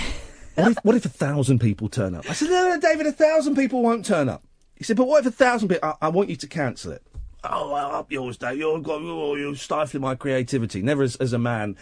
What 0.55 0.71
if, 0.71 0.77
what 0.83 0.95
if 0.95 1.05
a 1.05 1.09
thousand 1.09 1.59
people 1.59 1.87
turn 1.87 2.15
up? 2.15 2.29
I 2.29 2.33
said, 2.33 2.49
no, 2.49 2.69
no, 2.69 2.79
David, 2.79 3.05
a 3.05 3.11
thousand 3.11 3.55
people 3.55 3.83
won't 3.83 4.05
turn 4.05 4.27
up. 4.27 4.43
He 4.75 4.83
said, 4.83 4.97
but 4.97 5.07
what 5.07 5.25
if 5.25 5.33
a 5.33 5.35
thousand 5.35 5.69
people, 5.69 5.95
I, 6.01 6.07
I 6.07 6.09
want 6.09 6.29
you 6.29 6.35
to 6.35 6.47
cancel 6.47 6.91
it. 6.91 7.03
Oh, 7.43 7.71
well, 7.71 7.95
up 7.95 8.11
yours, 8.11 8.37
Dave. 8.37 8.57
You're, 8.57 8.79
you're, 8.79 9.37
you're 9.37 9.55
stifling 9.55 10.01
my 10.01 10.15
creativity. 10.15 10.81
Never 10.81 11.03
as, 11.03 11.15
as 11.17 11.33
a 11.33 11.39
man 11.39 11.77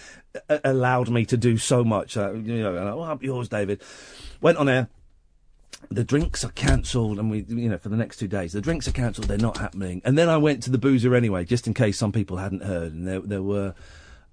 uh, 0.49 0.59
allowed 0.64 1.09
me 1.09 1.25
to 1.25 1.38
do 1.38 1.57
so 1.57 1.83
much. 1.83 2.17
Uh, 2.17 2.33
you 2.33 2.61
know, 2.61 2.75
I, 2.75 2.91
oh, 2.91 3.01
up 3.01 3.23
yours, 3.23 3.49
David. 3.49 3.81
Went 4.41 4.57
on 4.57 4.69
air. 4.69 4.89
The 5.89 6.03
drinks 6.03 6.43
are 6.43 6.51
cancelled, 6.51 7.19
and 7.19 7.29
we, 7.29 7.45
you 7.47 7.69
know, 7.69 7.77
for 7.77 7.89
the 7.89 7.97
next 7.97 8.17
two 8.17 8.27
days, 8.27 8.53
the 8.53 8.61
drinks 8.61 8.87
are 8.87 8.91
cancelled. 8.91 9.27
They're 9.27 9.37
not 9.37 9.57
happening. 9.57 10.01
And 10.05 10.17
then 10.17 10.29
I 10.29 10.37
went 10.37 10.63
to 10.63 10.71
the 10.71 10.77
boozer 10.77 11.15
anyway, 11.15 11.45
just 11.45 11.67
in 11.67 11.73
case 11.73 11.97
some 11.97 12.11
people 12.11 12.37
hadn't 12.37 12.63
heard. 12.63 12.93
And 12.93 13.07
there, 13.07 13.19
there 13.19 13.43
were, 13.43 13.75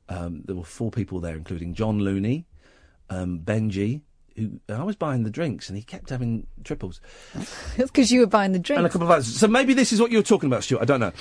um, 0.08 0.42
there 0.44 0.56
were 0.56 0.64
four 0.64 0.90
people 0.90 1.20
there, 1.20 1.36
including 1.36 1.74
John 1.74 1.98
Looney, 1.98 2.46
um, 3.10 3.40
Benji, 3.40 4.02
who 4.36 4.60
I 4.68 4.82
was 4.82 4.96
buying 4.96 5.24
the 5.24 5.30
drinks, 5.30 5.68
and 5.68 5.76
he 5.76 5.82
kept 5.82 6.10
having 6.10 6.46
triples. 6.64 7.00
That's 7.34 7.90
because 7.90 8.10
you 8.10 8.20
were 8.20 8.26
buying 8.26 8.52
the 8.52 8.58
drinks 8.58 8.78
And 8.78 8.86
a 8.86 8.90
couple 8.90 9.06
of 9.06 9.10
others. 9.10 9.36
So 9.36 9.48
maybe 9.48 9.74
this 9.74 9.92
is 9.92 10.00
what 10.00 10.10
you 10.10 10.18
were 10.18 10.24
talking 10.24 10.48
about, 10.48 10.64
Stuart. 10.64 10.82
I 10.82 10.84
don't 10.84 11.00
know. 11.00 11.12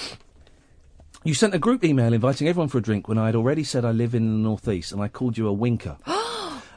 You 1.24 1.34
sent 1.34 1.54
a 1.54 1.60
group 1.60 1.84
email 1.84 2.14
inviting 2.14 2.48
everyone 2.48 2.70
for 2.70 2.80
a 2.80 2.82
drink 2.82 3.08
when 3.08 3.18
I 3.18 3.28
had 3.28 3.36
already 3.36 3.64
said 3.64 3.86
I 3.86 3.92
live 3.92 4.16
in 4.16 4.26
the 4.26 4.50
northeast, 4.50 4.92
and 4.92 5.02
I 5.02 5.08
called 5.08 5.38
you 5.38 5.48
a 5.48 5.54
winker. 5.54 5.98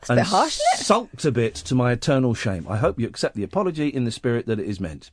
It's 0.05 0.11
a 0.11 0.17
bit 0.17 0.27
harsh? 0.27 0.59
Sulked 0.77 1.25
a 1.25 1.33
bit 1.33 1.55
to 1.55 1.75
my 1.75 1.93
eternal 1.93 2.35
shame. 2.35 2.67
I 2.69 2.77
hope 2.77 3.01
you 3.01 3.09
accept 3.09 3.37
the 3.37 3.43
apology 3.43 3.89
in 3.89 4.05
the 4.05 4.11
spirit 4.11 4.45
that 4.47 4.61
it 4.61 4.67
is 4.67 4.79
meant. 4.79 5.11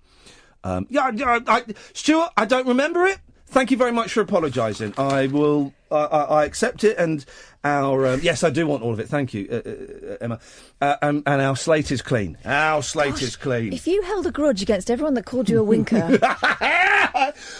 Um, 0.66 0.86
yeah, 0.90 1.10
yeah, 1.16 1.40
I, 1.48 1.64
Stuart, 1.94 2.32
I 2.36 2.44
don't 2.44 2.68
remember 2.68 3.06
it. 3.06 3.20
Thank 3.52 3.70
you 3.70 3.76
very 3.76 3.92
much 3.92 4.14
for 4.14 4.22
apologising. 4.22 4.94
I 4.98 5.28
will. 5.28 5.74
Uh, 5.92 6.08
I, 6.10 6.36
I 6.36 6.46
accept 6.46 6.86
it, 6.86 6.98
and 6.98 7.26
our 7.66 8.08
um, 8.08 8.22
yes, 8.24 8.46
I 8.46 8.50
do 8.50 8.66
want 8.66 8.82
all 8.82 8.94
of 8.94 9.00
it. 9.02 9.10
Thank 9.10 9.34
you, 9.34 9.50
uh, 9.52 9.70
uh, 9.70 10.18
Emma. 10.22 10.40
Uh, 10.80 10.96
um, 11.02 11.22
and 11.26 11.42
our 11.42 11.58
slate 11.58 11.92
is 11.92 12.02
clean. 12.02 12.38
Our 12.46 12.82
slate 12.82 13.22
is 13.22 13.36
clean. 13.36 13.74
If 13.74 13.88
you 13.88 14.02
held 14.04 14.26
a 14.26 14.32
grudge 14.32 14.62
against 14.62 14.90
everyone 14.90 15.16
that 15.16 15.26
called 15.26 15.50
you 15.50 15.60
a 15.60 15.64
winker, 15.64 16.18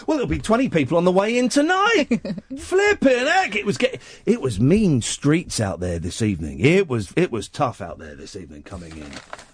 Well, 0.06 0.16
there'll 0.16 0.26
be 0.26 0.38
twenty 0.38 0.70
people 0.70 0.96
on 0.96 1.04
the 1.04 1.12
way 1.12 1.36
in 1.36 1.50
tonight. 1.50 2.08
Flipping 2.58 3.26
heck! 3.26 3.54
It 3.54 3.66
was 3.66 3.76
get, 3.76 4.00
it 4.24 4.40
was 4.40 4.58
mean 4.58 5.02
streets 5.02 5.60
out 5.60 5.80
there 5.80 5.98
this 5.98 6.22
evening. 6.22 6.60
It 6.60 6.88
was 6.88 7.12
it 7.16 7.30
was 7.30 7.48
tough 7.48 7.82
out 7.82 7.98
there 7.98 8.14
this 8.14 8.34
evening 8.34 8.62
coming 8.62 8.96
in. 8.96 9.10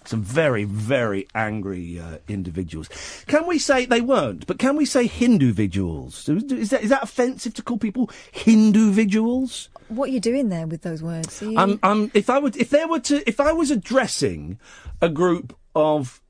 Some 0.09 0.23
very 0.23 0.63
very 0.63 1.27
angry 1.35 1.99
uh, 1.99 2.17
individuals. 2.27 2.89
Can 3.27 3.45
we 3.45 3.59
say 3.59 3.85
they 3.85 4.01
weren't? 4.01 4.47
But 4.47 4.57
can 4.57 4.75
we 4.75 4.85
say 4.85 5.05
Hindu 5.05 5.53
vigils? 5.53 6.27
Is 6.27 6.71
that 6.71 6.81
is 6.81 6.89
that 6.89 7.03
offensive 7.03 7.53
to 7.53 7.61
call 7.61 7.77
people 7.77 8.09
Hindu 8.31 8.91
vigils? 8.91 9.69
what 9.89 10.09
are 10.09 10.11
you 10.11 10.19
doing 10.19 10.49
there 10.49 10.67
with 10.67 10.83
those 10.83 11.01
words? 11.03 11.41
You... 11.41 11.57
Um, 11.57 11.79
um, 11.83 12.11
if 12.13 12.29
I 12.29 12.37
would, 12.39 12.55
if 12.55 12.69
there 12.69 12.87
were 12.87 12.99
to, 13.01 13.27
if 13.27 13.39
I 13.39 13.51
was 13.51 13.71
addressing 13.71 14.59
a 15.01 15.09
group 15.09 15.57
of 15.75 16.21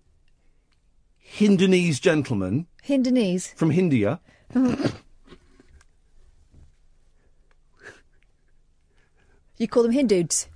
Hindunese 1.35 2.01
gentlemen 2.01 2.67
Hindunese. 2.87 3.53
from 3.55 3.71
India, 3.71 4.19
you 9.57 9.67
call 9.67 9.83
them 9.83 9.91
Hindus. 9.91 10.47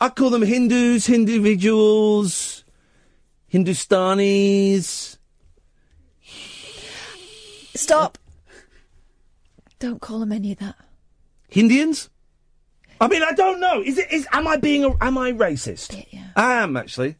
I 0.00 0.10
call 0.10 0.30
them 0.30 0.42
Hindus, 0.42 1.06
Hindu 1.06 1.34
individuals, 1.34 2.64
Hindustanis. 3.52 5.16
Stop. 7.74 8.18
Don't 9.78 10.00
call 10.00 10.18
them 10.20 10.32
any 10.32 10.52
of 10.52 10.58
that. 10.58 10.74
Indians? 11.50 12.10
I 13.00 13.08
mean, 13.08 13.22
I 13.22 13.32
don't 13.32 13.60
know. 13.60 13.80
Is 13.82 13.98
it? 13.98 14.12
Is 14.12 14.26
am 14.32 14.48
I 14.48 14.56
being? 14.56 14.84
A, 14.84 14.90
am 15.00 15.16
I 15.16 15.32
racist? 15.32 16.04
I 16.34 16.54
am 16.54 16.76
actually, 16.76 17.16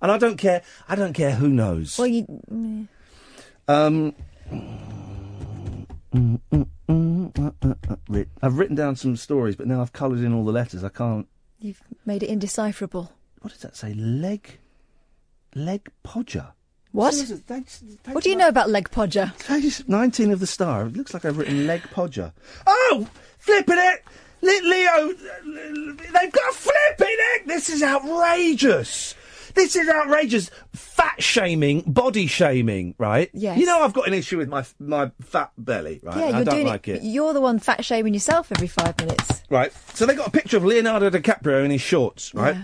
and 0.00 0.12
I 0.12 0.18
don't 0.18 0.36
care. 0.36 0.62
I 0.88 0.94
don't 0.94 1.12
care 1.12 1.32
who 1.32 1.48
knows. 1.48 1.98
Well, 1.98 2.06
you. 2.06 2.22
mm. 2.50 2.88
Um, 3.68 4.14
mm, 4.52 6.40
mm, 6.52 6.66
mm, 6.88 7.38
uh, 7.38 7.68
uh, 7.68 7.74
uh, 8.14 8.24
I've 8.40 8.58
written 8.58 8.76
down 8.76 8.94
some 8.94 9.16
stories, 9.16 9.56
but 9.56 9.66
now 9.66 9.80
I've 9.80 9.92
coloured 9.92 10.20
in 10.20 10.32
all 10.32 10.44
the 10.44 10.52
letters. 10.52 10.84
I 10.84 10.88
can't. 10.88 11.26
You've 11.58 11.82
made 12.04 12.22
it 12.22 12.28
indecipherable. 12.28 13.10
What 13.40 13.52
does 13.52 13.62
that 13.62 13.76
say? 13.76 13.94
Leg, 13.94 14.58
leg 15.56 15.88
podger. 16.04 16.52
What? 16.92 17.12
Jesus, 17.12 17.40
thanks- 17.40 17.82
What 18.12 18.22
do 18.24 18.30
you 18.30 18.36
know 18.36 18.48
about 18.48 18.70
leg 18.70 18.90
podger? 18.90 19.32
Page 19.46 19.82
19 19.88 20.30
of 20.30 20.40
the 20.40 20.46
Star. 20.46 20.86
It 20.86 20.96
looks 20.96 21.12
like 21.12 21.24
I've 21.24 21.36
written 21.36 21.66
leg 21.66 21.82
podger. 21.92 22.32
Oh, 22.66 23.08
flipping 23.38 23.76
it! 23.78 24.04
Le- 24.42 24.68
Leo, 24.68 25.10
uh, 25.10 25.94
they've 25.96 26.32
got 26.32 26.50
a 26.50 26.54
flipping 26.54 27.06
it! 27.34 27.46
This 27.48 27.68
is 27.68 27.82
outrageous! 27.82 29.14
This 29.54 29.74
is 29.74 29.88
outrageous. 29.88 30.50
Fat 30.74 31.22
shaming, 31.22 31.80
body 31.86 32.26
shaming, 32.26 32.94
right? 32.98 33.30
Yes. 33.32 33.58
You 33.58 33.64
know 33.64 33.80
I've 33.82 33.94
got 33.94 34.06
an 34.06 34.12
issue 34.12 34.36
with 34.36 34.48
my 34.50 34.64
my 34.78 35.10
fat 35.22 35.50
belly, 35.56 36.00
right? 36.02 36.16
Yeah, 36.16 36.24
you're 36.36 36.44
don't 36.44 36.54
doing 36.56 36.66
like 36.66 36.88
it. 36.88 37.02
You're 37.02 37.32
the 37.32 37.40
one 37.40 37.58
fat 37.58 37.82
shaming 37.82 38.12
yourself 38.12 38.52
every 38.52 38.68
five 38.68 38.98
minutes. 38.98 39.42
Right. 39.48 39.72
So 39.94 40.04
they 40.04 40.14
got 40.14 40.28
a 40.28 40.30
picture 40.30 40.58
of 40.58 40.64
Leonardo 40.66 41.08
DiCaprio 41.08 41.64
in 41.64 41.70
his 41.70 41.80
shorts, 41.80 42.34
right? 42.34 42.54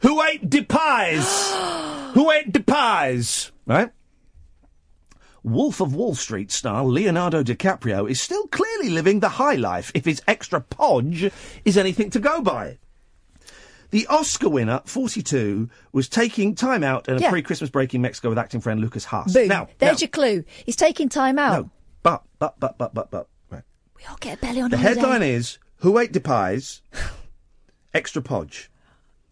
Who 0.00 0.22
ate 0.22 0.48
the 0.50 0.62
pies? 0.64 1.52
Who 2.14 2.30
ate 2.30 2.52
the 2.52 2.62
pies? 2.62 3.52
Right? 3.66 3.90
Wolf 5.42 5.80
of 5.80 5.94
Wall 5.94 6.14
Street 6.14 6.50
star 6.50 6.84
Leonardo 6.84 7.42
DiCaprio 7.42 8.10
is 8.10 8.20
still 8.20 8.46
clearly 8.48 8.90
living 8.90 9.20
the 9.20 9.28
high 9.28 9.54
life 9.54 9.92
if 9.94 10.04
his 10.04 10.20
extra 10.26 10.60
podge 10.60 11.30
is 11.64 11.76
anything 11.78 12.10
to 12.10 12.18
go 12.18 12.42
by. 12.42 12.78
The 13.90 14.06
Oscar 14.08 14.48
winner, 14.48 14.82
42, 14.84 15.70
was 15.92 16.08
taking 16.08 16.56
time 16.56 16.82
out 16.82 17.08
in 17.08 17.16
a 17.16 17.20
Yeah. 17.20 17.30
pre-Christmas 17.30 17.70
break 17.70 17.94
in 17.94 18.02
Mexico 18.02 18.28
with 18.28 18.38
acting 18.38 18.60
friend 18.60 18.80
Lucas 18.80 19.04
Haas. 19.04 19.32
Boom. 19.32 19.46
Now, 19.46 19.68
There's 19.78 20.00
your 20.00 20.08
clue. 20.08 20.42
He's 20.64 20.74
taking 20.74 21.08
time 21.08 21.38
out. 21.38 21.52
no, 21.52 21.70
but, 22.02 22.24
but, 22.40 22.58
but, 22.58 22.76
but, 22.76 22.92
but, 22.92 23.10
but, 23.12 23.28
right. 23.48 23.62
We 23.96 24.02
all 24.10 24.16
get 24.18 24.38
a 24.38 24.40
belly 24.40 24.60
on 24.60 24.70
The 24.72 24.78
holiday. 24.78 25.00
headline 25.00 25.22
is, 25.22 25.58
Who 25.76 25.98
ate 26.00 26.12
the 26.12 26.20
pies? 26.20 26.82
Extra 27.94 28.20
podge. 28.20 28.68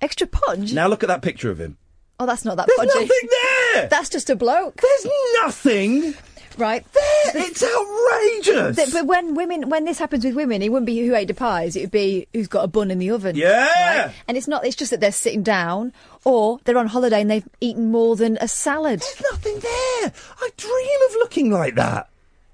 Extra 0.05 0.27
podge? 0.27 0.73
Now 0.73 0.87
look 0.87 1.03
at 1.03 1.09
that 1.09 1.23
picture 1.23 1.51
of 1.51 1.59
him. 1.59 1.79
Oh, 2.21 2.27
that's 2.27 2.45
not 2.45 2.57
that 2.59 2.67
There's 2.69 2.79
podgy. 2.79 3.01
nothing 3.01 3.29
there! 3.75 3.89
That's 3.89 4.09
just 4.11 4.29
a 4.31 4.37
bloke. 4.37 4.81
There's 4.81 5.07
nothing 5.43 6.15
Right. 6.57 6.85
there. 6.93 7.33
It's 7.35 7.65
outrageous. 7.65 8.77
Th- 8.77 8.93
but 8.93 9.07
when 9.07 9.35
women, 9.35 9.69
when 9.69 9.85
this 9.87 9.99
happens 9.99 10.25
with 10.25 10.37
women, 10.37 10.63
it 10.63 10.69
wouldn't 10.71 10.87
be 10.87 11.05
who 11.05 11.15
ate 11.17 11.27
the 11.27 11.35
pies. 11.35 11.75
It 11.75 11.81
would 11.81 11.91
be 11.91 12.29
who's 12.33 12.47
got 12.47 12.63
a 12.63 12.69
bun 12.69 12.93
in 12.93 12.99
the 13.01 13.11
oven. 13.11 13.35
Yeah. 13.35 14.05
Right? 14.05 14.15
And 14.29 14.37
it's 14.37 14.47
not. 14.47 14.65
It's 14.65 14.77
just 14.77 14.93
that 14.93 15.01
they're 15.01 15.11
sitting 15.11 15.43
down, 15.43 15.93
or 16.25 16.61
they're 16.65 16.79
on 16.79 16.87
holiday 16.87 17.21
and 17.23 17.29
they've 17.31 17.49
eaten 17.61 17.91
more 17.91 18.15
than 18.15 18.39
a 18.41 18.47
salad. 18.47 19.01
There's 19.01 19.23
nothing 19.33 19.59
there. 19.59 20.13
I 20.41 20.51
dream 20.57 20.99
of 21.09 21.15
looking 21.17 21.51
like 21.51 21.75
that. 21.75 22.09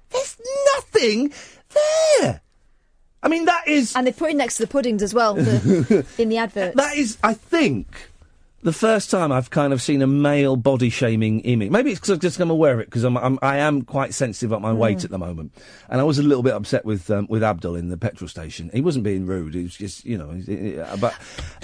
There's 0.09 0.37
nothing 0.77 1.31
there. 2.21 2.41
I 3.23 3.27
mean, 3.27 3.45
that 3.45 3.67
is. 3.67 3.95
And 3.95 4.07
they 4.07 4.11
put 4.11 4.31
it 4.31 4.35
next 4.35 4.57
to 4.57 4.63
the 4.63 4.67
puddings 4.67 5.03
as 5.03 5.13
well 5.13 5.35
the, 5.35 6.05
in 6.17 6.29
the 6.29 6.37
advert. 6.37 6.75
That 6.75 6.95
is, 6.97 7.17
I 7.23 7.33
think, 7.35 8.09
the 8.63 8.73
first 8.73 9.09
time 9.11 9.31
I've 9.31 9.49
kind 9.49 9.73
of 9.73 9.81
seen 9.81 10.01
a 10.01 10.07
male 10.07 10.55
body 10.55 10.89
shaming 10.89 11.39
image. 11.41 11.69
Maybe 11.71 11.91
it's 11.91 11.99
because 11.99 12.11
I've 12.11 12.19
just 12.19 12.37
become 12.37 12.49
aware 12.51 12.73
of 12.73 12.79
it 12.79 12.85
because 12.87 13.03
I'm, 13.03 13.17
I'm 13.17 13.37
I 13.41 13.57
am 13.57 13.83
quite 13.83 14.13
sensitive 14.13 14.51
about 14.51 14.61
my 14.61 14.73
weight 14.73 14.99
Mm. 14.99 15.03
at 15.05 15.09
the 15.11 15.17
moment, 15.19 15.51
and 15.89 15.99
I 16.01 16.03
was 16.03 16.17
a 16.19 16.23
little 16.23 16.43
bit 16.43 16.53
upset 16.53 16.83
with 16.85 17.09
um, 17.11 17.27
with 17.29 17.43
Abdul 17.43 17.75
in 17.75 17.89
the 17.89 17.97
petrol 17.97 18.27
station. 18.27 18.69
He 18.73 18.81
wasn't 18.81 19.03
being 19.03 19.25
rude. 19.25 19.53
He 19.53 19.63
was 19.63 19.75
just 19.75 20.03
you 20.05 20.17
know, 20.17 20.29
he- 20.31 20.77
but 20.99 21.13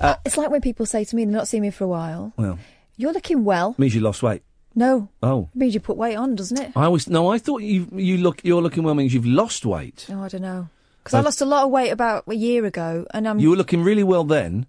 uh, 0.02 0.16
It's 0.26 0.38
like 0.38 0.50
when 0.52 0.62
people 0.62 0.86
say 0.86 1.04
to 1.06 1.16
me, 1.16 1.26
they've 1.26 1.34
not 1.34 1.48
seen 1.48 1.62
me 1.64 1.72
for 1.72 1.84
a 1.84 1.88
while. 1.88 2.34
well, 2.38 2.58
You're 2.98 3.14
looking 3.14 3.44
well. 3.46 3.74
means 3.78 3.94
you 3.96 4.02
lost 4.02 4.22
weight. 4.24 4.44
No, 4.76 5.10
Oh. 5.24 5.50
it 5.56 5.58
means 5.58 5.74
you 5.74 5.80
put 5.80 5.98
weight 5.98 6.16
on, 6.16 6.36
doesn't 6.36 6.60
it? 6.60 6.72
I 6.76 6.86
always 6.86 7.08
no. 7.10 7.30
I 7.32 7.40
thought 7.40 7.62
you 7.64 7.88
you 7.94 8.18
look 8.18 8.42
you're 8.44 8.62
looking 8.62 8.84
well 8.84 8.94
means 8.96 9.12
you've 9.14 9.26
lost 9.26 9.66
weight. 9.66 10.06
Oh, 10.12 10.22
I 10.22 10.28
don't 10.28 10.42
know. 10.44 10.70
Because 11.08 11.20
I 11.20 11.22
lost 11.22 11.42
a 11.42 11.46
lot 11.46 11.64
of 11.64 11.72
weight 11.72 11.92
about 11.92 12.26
a 12.28 12.36
year 12.36 12.66
ago, 12.66 13.06
and 13.14 13.28
I'm 13.28 13.40
You 13.40 13.52
were 13.52 13.56
looking 13.56 13.82
really 13.82 14.04
well 14.04 14.26
then. 14.26 14.66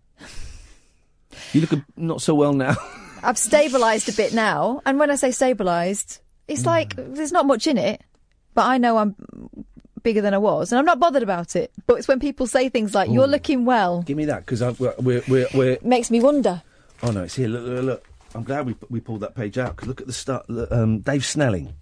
You 1.52 1.60
look 1.60 1.72
a, 1.72 1.84
not 1.96 2.22
so 2.22 2.34
well 2.34 2.52
now. 2.52 2.76
I've 3.24 3.34
stabilised 3.34 4.08
a 4.08 4.16
bit 4.16 4.32
now. 4.32 4.80
And 4.86 5.00
when 5.00 5.10
I 5.10 5.16
say 5.16 5.30
stabilised, 5.30 6.20
it's 6.46 6.64
like 6.64 6.94
there's 6.96 7.32
not 7.32 7.46
much 7.46 7.66
in 7.66 7.76
it, 7.76 8.02
but 8.54 8.66
I 8.66 8.78
know 8.78 8.98
I'm 8.98 9.16
bigger 10.04 10.20
than 10.20 10.32
I 10.32 10.38
was, 10.38 10.70
and 10.70 10.78
I'm 10.78 10.84
not 10.84 11.00
bothered 11.00 11.24
about 11.24 11.56
it. 11.56 11.72
But 11.88 11.94
it's 11.94 12.06
when 12.06 12.20
people 12.20 12.46
say 12.46 12.68
things 12.68 12.94
like 12.94 13.10
"You're 13.10 13.26
looking 13.26 13.64
well," 13.64 14.02
Give 14.02 14.16
me 14.16 14.26
that 14.26 14.46
because 14.46 14.62
we're, 14.78 14.94
we're 15.00 15.22
we're 15.26 15.48
we're. 15.54 15.78
makes 15.82 16.08
me 16.10 16.20
wonder. 16.20 16.62
Oh 17.02 17.10
no, 17.10 17.24
it's 17.24 17.34
here. 17.34 17.48
Look 17.48 17.66
look 17.66 17.84
look. 17.84 18.08
I'm 18.36 18.44
glad 18.44 18.64
we 18.64 18.76
we 18.88 19.00
pulled 19.00 19.20
that 19.20 19.34
page 19.34 19.58
out 19.58 19.74
because 19.74 19.88
look 19.88 20.00
at 20.00 20.06
the 20.06 20.12
start. 20.12 20.46
Um, 20.70 21.00
Dave 21.00 21.24
Snelling, 21.24 21.74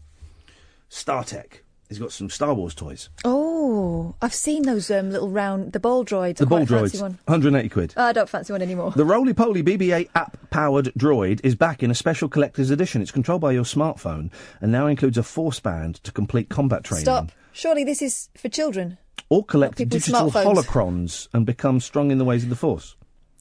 StarTech. 0.91 1.61
He's 1.89 1.99
got 2.01 2.11
some 2.11 2.29
Star 2.31 2.53
Wars 2.53 2.75
toys. 2.75 3.09
Oh, 3.25 4.17
I've 4.21 4.35
seen 4.35 4.63
those 4.63 4.91
um, 4.91 5.11
little 5.11 5.31
round 5.31 5.73
the 5.73 5.79
ball 5.79 6.05
droids. 6.05 6.39
The 6.39 6.47
ball 6.47 6.67
droids, 6.67 7.01
One. 7.01 7.19
180 7.27 7.69
quid. 7.69 7.95
Oh, 7.97 8.05
I 8.05 8.13
don't 8.13 8.29
fancy 8.29 8.53
one 8.53 8.61
anymore. 8.63 8.91
The 8.91 9.05
Roly 9.05 9.33
Poly 9.33 9.63
BB-8 9.63 10.09
app-powered 10.17 10.87
droid 10.99 11.41
is 11.45 11.55
back 11.55 11.83
in 11.85 11.91
a 11.91 11.95
special 11.95 12.29
collector's 12.29 12.71
edition. 12.71 13.03
It's 13.03 13.13
controlled 13.13 13.41
by 13.41 13.53
your 13.53 13.65
smartphone 13.65 14.33
and 14.61 14.73
now 14.73 14.89
includes 14.89 15.17
a 15.17 15.23
force 15.23 15.61
band 15.61 15.97
to 16.03 16.11
complete 16.11 16.49
combat 16.49 16.83
training. 16.83 17.05
Stop. 17.05 17.31
Surely 17.53 17.85
this 17.85 18.03
is 18.03 18.31
for 18.37 18.49
children. 18.49 18.99
Or 19.29 19.45
collect 19.45 19.79
digital 19.79 20.31
holocrons 20.31 21.29
and 21.33 21.47
become 21.47 21.81
strong 21.81 22.11
in 22.11 22.19
the 22.19 22.25
ways 22.25 22.43
of 22.43 22.51
the 22.51 22.57
force. 22.57 22.97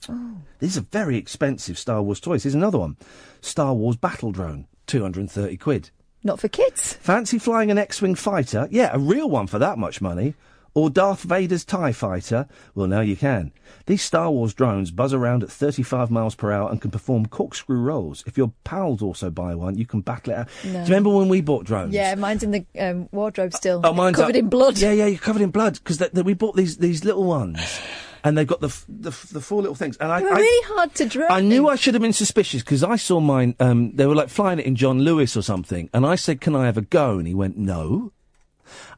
Oh. 0.07 0.37
These 0.59 0.77
are 0.77 0.81
very 0.81 1.17
expensive 1.17 1.79
Star 1.79 2.01
Wars 2.01 2.19
toys. 2.19 2.43
Here's 2.43 2.55
another 2.55 2.77
one. 2.77 2.95
Star 3.41 3.73
Wars 3.73 3.95
battle 3.95 4.31
drone, 4.31 4.67
230 4.87 5.57
quid. 5.57 5.89
Not 6.25 6.39
for 6.39 6.47
kids. 6.47 6.93
Fancy 6.93 7.37
flying 7.37 7.69
an 7.69 7.77
X-Wing 7.77 8.15
fighter? 8.15 8.67
Yeah, 8.71 8.89
a 8.91 8.97
real 8.99 9.29
one 9.29 9.45
for 9.45 9.59
that 9.59 9.77
much 9.77 10.01
money. 10.01 10.33
Or 10.73 10.89
Darth 10.89 11.21
Vader's 11.21 11.63
TIE 11.63 11.93
fighter? 11.93 12.47
Well, 12.73 12.87
now 12.87 12.99
you 12.99 13.15
can. 13.15 13.53
These 13.85 14.01
Star 14.01 14.29
Wars 14.31 14.53
drones 14.53 14.89
buzz 14.91 15.13
around 15.13 15.43
at 15.43 15.51
35 15.51 16.09
miles 16.11 16.35
per 16.35 16.51
hour 16.51 16.69
and 16.69 16.81
can 16.81 16.89
perform 16.91 17.27
corkscrew 17.27 17.77
rolls. 17.77 18.23
If 18.27 18.37
your 18.37 18.51
pals 18.65 19.01
also 19.03 19.29
buy 19.29 19.53
one, 19.55 19.77
you 19.77 19.85
can 19.85 20.01
battle 20.01 20.33
it 20.33 20.39
out. 20.39 20.47
No. 20.65 20.71
Do 20.71 20.77
you 20.79 20.83
remember 20.83 21.11
when 21.11 21.29
we 21.29 21.39
bought 21.41 21.63
drones? 21.63 21.93
Yeah, 21.93 22.15
mine's 22.15 22.43
in 22.43 22.51
the 22.51 22.65
um, 22.77 23.07
wardrobe 23.11 23.53
still. 23.53 23.81
Oh, 23.83 23.93
mine's 23.93 24.17
covered 24.17 24.35
up- 24.35 24.39
in 24.39 24.49
blood. 24.49 24.77
Yeah, 24.79 24.91
yeah, 24.91 25.05
you're 25.05 25.19
covered 25.19 25.43
in 25.43 25.51
blood 25.51 25.75
because 25.75 26.01
we 26.11 26.33
bought 26.33 26.55
these 26.57 26.75
these 26.77 27.05
little 27.05 27.23
ones, 27.23 27.59
and 28.25 28.37
they've 28.37 28.45
got 28.47 28.59
the 28.59 28.67
f- 28.67 28.85
the, 28.89 29.09
f- 29.11 29.29
the 29.29 29.39
four 29.39 29.61
little 29.61 29.75
things. 29.75 29.95
And 29.97 30.11
I, 30.11 30.19
They 30.19 30.25
were 30.25 30.33
I, 30.33 30.39
really 30.39 30.67
hard 30.75 30.93
to 30.95 31.05
draw. 31.05 31.27
I 31.29 31.39
knew 31.39 31.69
I 31.69 31.77
should 31.77 31.93
have 31.93 32.01
been 32.01 32.11
suspicious 32.11 32.61
because 32.61 32.83
I 32.83 32.97
saw 32.97 33.21
mine. 33.21 33.55
Um, 33.61 33.95
they 33.95 34.05
were 34.05 34.15
like 34.15 34.29
flying 34.29 34.59
it 34.59 34.65
in 34.65 34.75
John 34.75 34.99
Lewis 34.99 35.37
or 35.37 35.41
something, 35.41 35.89
and 35.93 36.05
I 36.05 36.15
said, 36.15 36.41
"Can 36.41 36.55
I 36.55 36.65
have 36.65 36.75
a 36.75 36.81
go?" 36.81 37.17
And 37.17 37.27
he 37.27 37.33
went, 37.33 37.55
"No." 37.57 38.11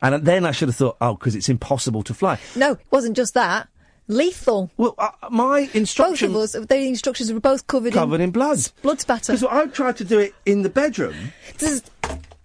And 0.02 0.26
then 0.26 0.46
I 0.46 0.52
should 0.52 0.70
have 0.70 0.76
thought, 0.76 0.98
oh, 1.02 1.16
because 1.16 1.36
it's 1.36 1.50
impossible 1.50 2.02
to 2.04 2.14
fly. 2.14 2.40
No, 2.56 2.74
it 2.74 2.80
wasn't 2.90 3.18
just 3.18 3.34
that. 3.34 3.68
Lethal. 4.08 4.72
Well, 4.78 4.96
uh, 4.98 5.10
my 5.30 5.70
instruction. 5.74 6.32
Both 6.32 6.56
of 6.56 6.62
us, 6.64 6.68
the 6.68 6.78
instructions 6.88 7.34
were 7.34 7.42
both 7.42 7.68
covered, 7.68 7.92
Covered 7.92 8.22
in 8.22 8.32
blood. 8.32 8.60
Blood 8.82 9.02
spatter. 9.02 9.34
Because 9.34 9.44
I 9.44 9.66
tried 9.68 9.98
to 9.98 10.06
do 10.06 10.20
it 10.20 10.34
in 10.46 10.62
the 10.62 10.70
bedroom. 10.70 11.34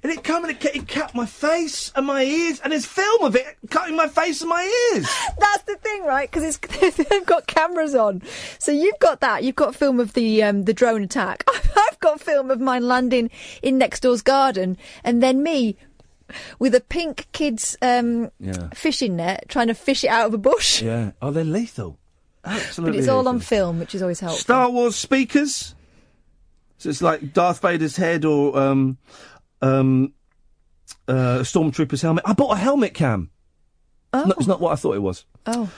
And 0.03 0.11
it 0.11 0.25
come 0.25 0.43
and 0.45 0.51
it, 0.51 0.59
cut- 0.61 0.75
it 0.75 0.89
cut 0.89 1.15
my 1.15 1.27
face 1.27 1.93
and 1.95 2.05
my 2.07 2.25
ears, 2.25 2.59
and 2.61 2.73
there's 2.73 2.85
film 2.87 3.23
of 3.23 3.37
it 3.37 3.57
cutting 3.71 3.95
my 3.95 4.09
face 4.09 4.41
and 4.41 4.51
my 4.51 4.65
ears. 4.95 5.07
That's 5.39 5.63
the 5.63 5.77
thing, 5.77 6.05
right? 6.05 6.29
Because 6.29 6.59
they've 7.09 7.25
got 7.27 7.47
cameras 7.47 7.95
on. 7.95 8.21
So 8.59 8.73
you've 8.73 8.99
got 8.99 9.21
that. 9.21 9.45
You've 9.45 9.55
got 9.55 9.77
film 9.77 10.01
of 10.01 10.15
the 10.15 10.43
um, 10.43 10.65
the 10.65 10.75
drone 10.75 11.05
attack. 11.05 11.45
I've 11.77 12.01
got 12.01 12.21
film 12.21 12.51
of 12.51 12.61
mine 12.61 12.89
landing 12.89 13.31
in 13.63 13.79
next 13.79 14.01
door's 14.01 14.23
garden, 14.23 14.77
and 15.05 15.23
then 15.23 15.43
me 15.45 15.77
with 16.59 16.75
a 16.75 16.81
pink 16.81 17.29
kid's 17.33 17.77
um, 17.81 18.31
Yeah. 18.41 18.71
fishing 18.75 19.15
net 19.17 19.45
trying 19.49 19.69
to 19.69 19.75
fish 19.75 20.03
it 20.03 20.09
out 20.09 20.27
of 20.27 20.35
a 20.35 20.39
bush. 20.39 20.83
Yeah. 20.83 21.13
Oh, 21.23 21.31
they're 21.31 21.45
lethal. 21.45 21.99
Absolutely. 22.45 22.93
But 22.93 22.99
it's 22.99 23.09
all 23.09 23.29
on 23.29 23.39
film, 23.39 23.79
which 23.79 23.95
is 23.95 24.03
always 24.03 24.19
helpful. 24.19 24.41
Star 24.41 24.69
Wars 24.69 24.97
speakers. 24.97 25.77
So 26.79 26.89
it's 26.89 27.01
like 27.03 27.33
Darth 27.33 27.61
Vader's 27.63 27.95
head 27.97 28.25
or 28.25 28.59
um, 28.59 28.99
um, 29.63 30.13
uh, 31.09 31.39
a 31.41 31.43
stormtrooper's 31.43 32.03
helmet. 32.03 32.25
I 32.27 32.35
bought 32.35 32.53
a 32.53 32.59
helmet 32.59 32.95
cam. 32.95 33.31
Oh. 34.13 34.25
No, 34.25 34.35
it's 34.39 34.47
not 34.47 34.61
what 34.61 34.73
I 34.73 34.77
thought 34.77 34.97
it 34.97 35.03
was. 35.03 35.25
Oh. 35.47 35.71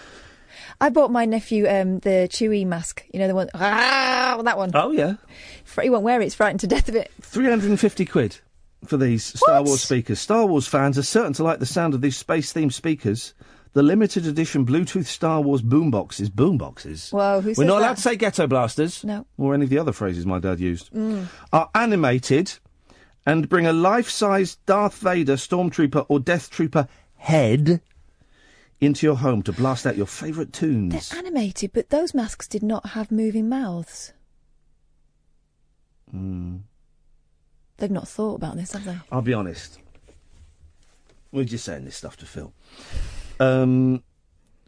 I 0.80 0.90
bought 0.90 1.10
my 1.10 1.24
nephew 1.24 1.68
um, 1.68 2.00
the 2.00 2.28
Chewie 2.30 2.66
mask. 2.66 3.04
You 3.12 3.20
know 3.20 3.28
the 3.28 3.34
one. 3.34 3.48
Ah, 3.54 4.40
that 4.44 4.58
one. 4.58 4.72
Oh 4.74 4.90
yeah. 4.90 5.14
He 5.80 5.90
won't 5.90 6.02
wear 6.02 6.20
it. 6.20 6.24
He's 6.24 6.34
frightened 6.34 6.60
to 6.60 6.66
death 6.66 6.88
of 6.88 6.96
it. 6.96 7.12
350 7.20 8.04
quid 8.06 8.38
for 8.84 8.96
these 8.96 9.24
Star 9.24 9.62
Wars 9.62 9.82
speakers. 9.82 10.20
Star 10.20 10.46
Wars 10.46 10.66
fans 10.66 10.98
are 10.98 11.02
certain 11.02 11.32
to 11.34 11.44
like 11.44 11.60
the 11.60 11.66
sound 11.66 11.94
of 11.94 12.00
these 12.00 12.16
space 12.16 12.52
themed 12.52 12.72
speakers. 12.72 13.34
The 13.72 13.82
limited 13.82 14.26
edition 14.26 14.64
Bluetooth 14.66 15.06
Star 15.06 15.40
Wars 15.40 15.62
boomboxes. 15.62 16.30
Boomboxes? 16.30 17.12
Whoa, 17.12 17.40
who 17.40 17.54
We're 17.56 17.64
not 17.64 17.78
allowed 17.78 17.96
to 17.96 18.02
say 18.02 18.16
ghetto 18.16 18.46
blasters. 18.46 19.02
No. 19.04 19.26
Or 19.36 19.54
any 19.54 19.64
of 19.64 19.70
the 19.70 19.78
other 19.78 19.92
phrases 19.92 20.26
my 20.26 20.38
dad 20.38 20.60
used. 20.60 20.92
Mm. 20.92 21.26
Are 21.52 21.70
animated 21.74 22.52
and 23.26 23.48
bring 23.48 23.66
a 23.66 23.72
life 23.72 24.10
size 24.10 24.56
Darth 24.66 24.98
Vader, 24.98 25.34
Stormtrooper, 25.36 26.06
or 26.08 26.20
Death 26.20 26.50
Trooper 26.50 26.88
head 27.16 27.80
into 28.80 29.06
your 29.06 29.16
home 29.16 29.42
to 29.42 29.52
blast 29.52 29.86
out 29.86 29.96
your 29.96 30.06
favourite 30.06 30.52
tunes. 30.52 31.08
They're 31.08 31.18
animated, 31.18 31.72
but 31.72 31.90
those 31.90 32.14
masks 32.14 32.46
did 32.46 32.62
not 32.62 32.90
have 32.90 33.10
moving 33.10 33.48
mouths. 33.48 34.12
Mm. 36.14 36.62
They've 37.78 37.90
not 37.90 38.08
thought 38.08 38.36
about 38.36 38.56
this, 38.56 38.72
have 38.72 38.84
they? 38.84 38.98
I'll 39.10 39.22
be 39.22 39.34
honest. 39.34 39.78
We're 41.32 41.44
just 41.44 41.64
saying 41.64 41.84
this 41.84 41.96
stuff 41.96 42.16
to 42.18 42.26
Phil. 42.26 42.52
Um, 43.40 44.02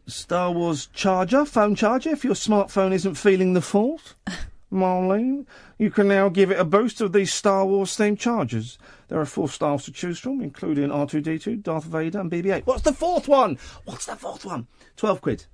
Star 0.07 0.51
Wars 0.51 0.87
charger, 0.87 1.45
phone 1.45 1.75
charger. 1.75 2.09
If 2.09 2.25
your 2.25 2.33
smartphone 2.33 2.91
isn't 2.91 3.15
feeling 3.15 3.53
the 3.53 3.61
fault, 3.61 4.15
Marlene, 4.71 5.45
you 5.77 5.89
can 5.89 6.07
now 6.07 6.29
give 6.29 6.51
it 6.51 6.59
a 6.59 6.65
boost 6.65 6.99
of 7.01 7.13
these 7.13 7.33
Star 7.33 7.65
Wars 7.65 7.95
themed 7.95 8.19
chargers. 8.19 8.77
There 9.07 9.19
are 9.19 9.25
four 9.25 9.47
styles 9.47 9.85
to 9.85 9.91
choose 9.91 10.19
from, 10.19 10.41
including 10.41 10.89
R2D2, 10.89 11.63
Darth 11.63 11.85
Vader, 11.85 12.19
and 12.19 12.29
BB-8. 12.29 12.65
What's 12.65 12.81
the 12.81 12.91
fourth 12.93 13.27
one? 13.27 13.57
What's 13.85 14.05
the 14.05 14.15
fourth 14.15 14.43
one? 14.43 14.67
Twelve 14.97 15.21
quid. 15.21 15.45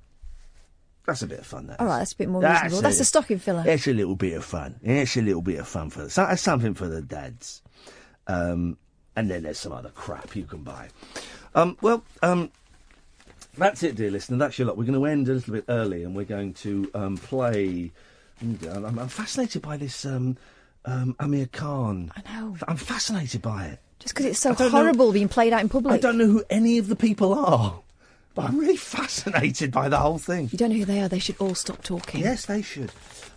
That's 1.05 1.21
a 1.21 1.27
bit 1.27 1.39
of 1.39 1.45
fun. 1.45 1.67
That 1.67 1.79
All 1.79 1.85
right, 1.87 1.99
that's 1.99 2.13
a 2.13 2.17
bit 2.17 2.29
more 2.29 2.41
That's 2.41 2.63
reasonable. 2.63 2.81
That's 2.83 2.99
a- 2.99 3.05
stocking 3.05 3.37
filler. 3.39 3.63
It's 3.67 3.87
a 3.87 3.93
little 3.93 4.15
bit 4.15 4.33
of 4.33 4.45
fun. 4.45 4.79
It's 4.81 5.17
a 5.17 5.21
little 5.21 5.41
bit 5.41 5.59
of 5.59 5.67
fun 5.67 5.89
for 5.89 6.05
that's 6.07 6.41
something 6.41 6.73
for 6.73 6.87
the 6.87 7.01
dads. 7.01 7.61
Um, 8.27 8.77
and 9.15 9.29
then 9.29 9.43
there's 9.43 9.59
some 9.59 9.73
other 9.73 9.89
crap 9.89 10.35
you 10.35 10.45
can 10.45 10.63
buy. 10.63 10.87
Um, 11.55 11.77
well, 11.81 12.03
um, 12.21 12.51
that's 13.57 13.83
it, 13.83 13.95
dear 13.95 14.09
listener. 14.09 14.37
That's 14.37 14.57
your 14.57 14.67
lot. 14.67 14.77
We're 14.77 14.85
going 14.85 14.99
to 14.99 15.05
end 15.05 15.27
a 15.27 15.33
little 15.33 15.53
bit 15.53 15.65
early, 15.67 16.03
and 16.03 16.15
we're 16.15 16.23
going 16.25 16.53
to 16.55 16.89
um, 16.95 17.17
I'm, 18.43 18.99
I'm 18.99 19.07
fascinated 19.07 19.61
by 19.61 19.77
this 19.77 20.05
um, 20.05 20.37
um, 20.85 21.15
Amir 21.19 21.47
Khan. 21.47 22.11
I 22.15 22.33
know. 22.39 22.57
I'm 22.67 22.77
fascinated 22.77 23.41
by 23.41 23.65
it. 23.67 23.79
Just 23.99 24.13
because 24.13 24.25
it's 24.27 24.39
so 24.39 24.53
don't 24.53 24.71
know- 24.71 24.77
horrible 24.79 25.11
being 25.13 25.29
played 25.29 25.53
out 25.53 25.61
in 25.61 25.69
public. 25.69 25.93
I 25.93 25.97
don't 25.97 26.17
know 26.17 26.27
who 26.27 26.43
any 26.49 26.77
of 26.77 26.87
the 26.87 26.95
people 26.95 27.33
are, 27.33 27.79
but 28.35 28.45
I'm 28.45 28.57
really 28.57 28.75
fascinated 28.97 29.71
by 29.71 29.87
the 29.87 29.97
whole 29.97 30.17
thing. 30.17 30.49
You 30.51 30.57
don't 30.57 30.71
know 30.71 30.77
who 30.77 30.85
they 30.85 30.99
are. 31.01 31.07
They 31.07 31.19
should 31.19 31.37
all 31.39 31.55
stop 31.55 31.83
talking. 31.83 32.21
Yes, 32.21 32.45
they 32.45 32.61
should. 32.61 32.91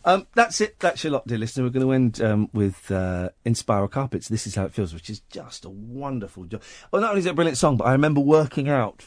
Um, 0.05 0.27
that's 0.35 0.61
it. 0.61 0.79
That's 0.81 1.03
your 1.05 1.13
lot, 1.13 1.27
dear 1.27 1.39
listener. 1.39 1.65
We're 1.65 1.71
going 1.71 1.87
to 1.87 1.93
end 1.93 2.21
um, 2.21 2.51
with 2.53 2.91
uh, 2.91 3.31
Inspiral 3.45 3.91
Carpets. 3.91 4.29
This 4.29 4.47
is 4.47 4.55
how 4.55 4.65
it 4.65 4.73
feels, 4.73 4.93
which 4.95 5.11
is 5.11 5.21
just 5.31 5.65
a 5.65 5.69
wonderful 5.71 6.45
job. 6.45 6.63
Well, 6.91 7.03
not 7.03 7.11
only 7.11 7.21
is 7.21 7.27
it 7.27 7.31
a 7.31 7.35
brilliant 7.35 7.59
song, 7.59 7.77
but 7.77 7.85
I 7.85 7.93
remember 7.93 8.21
working 8.21 8.69
out 8.69 9.05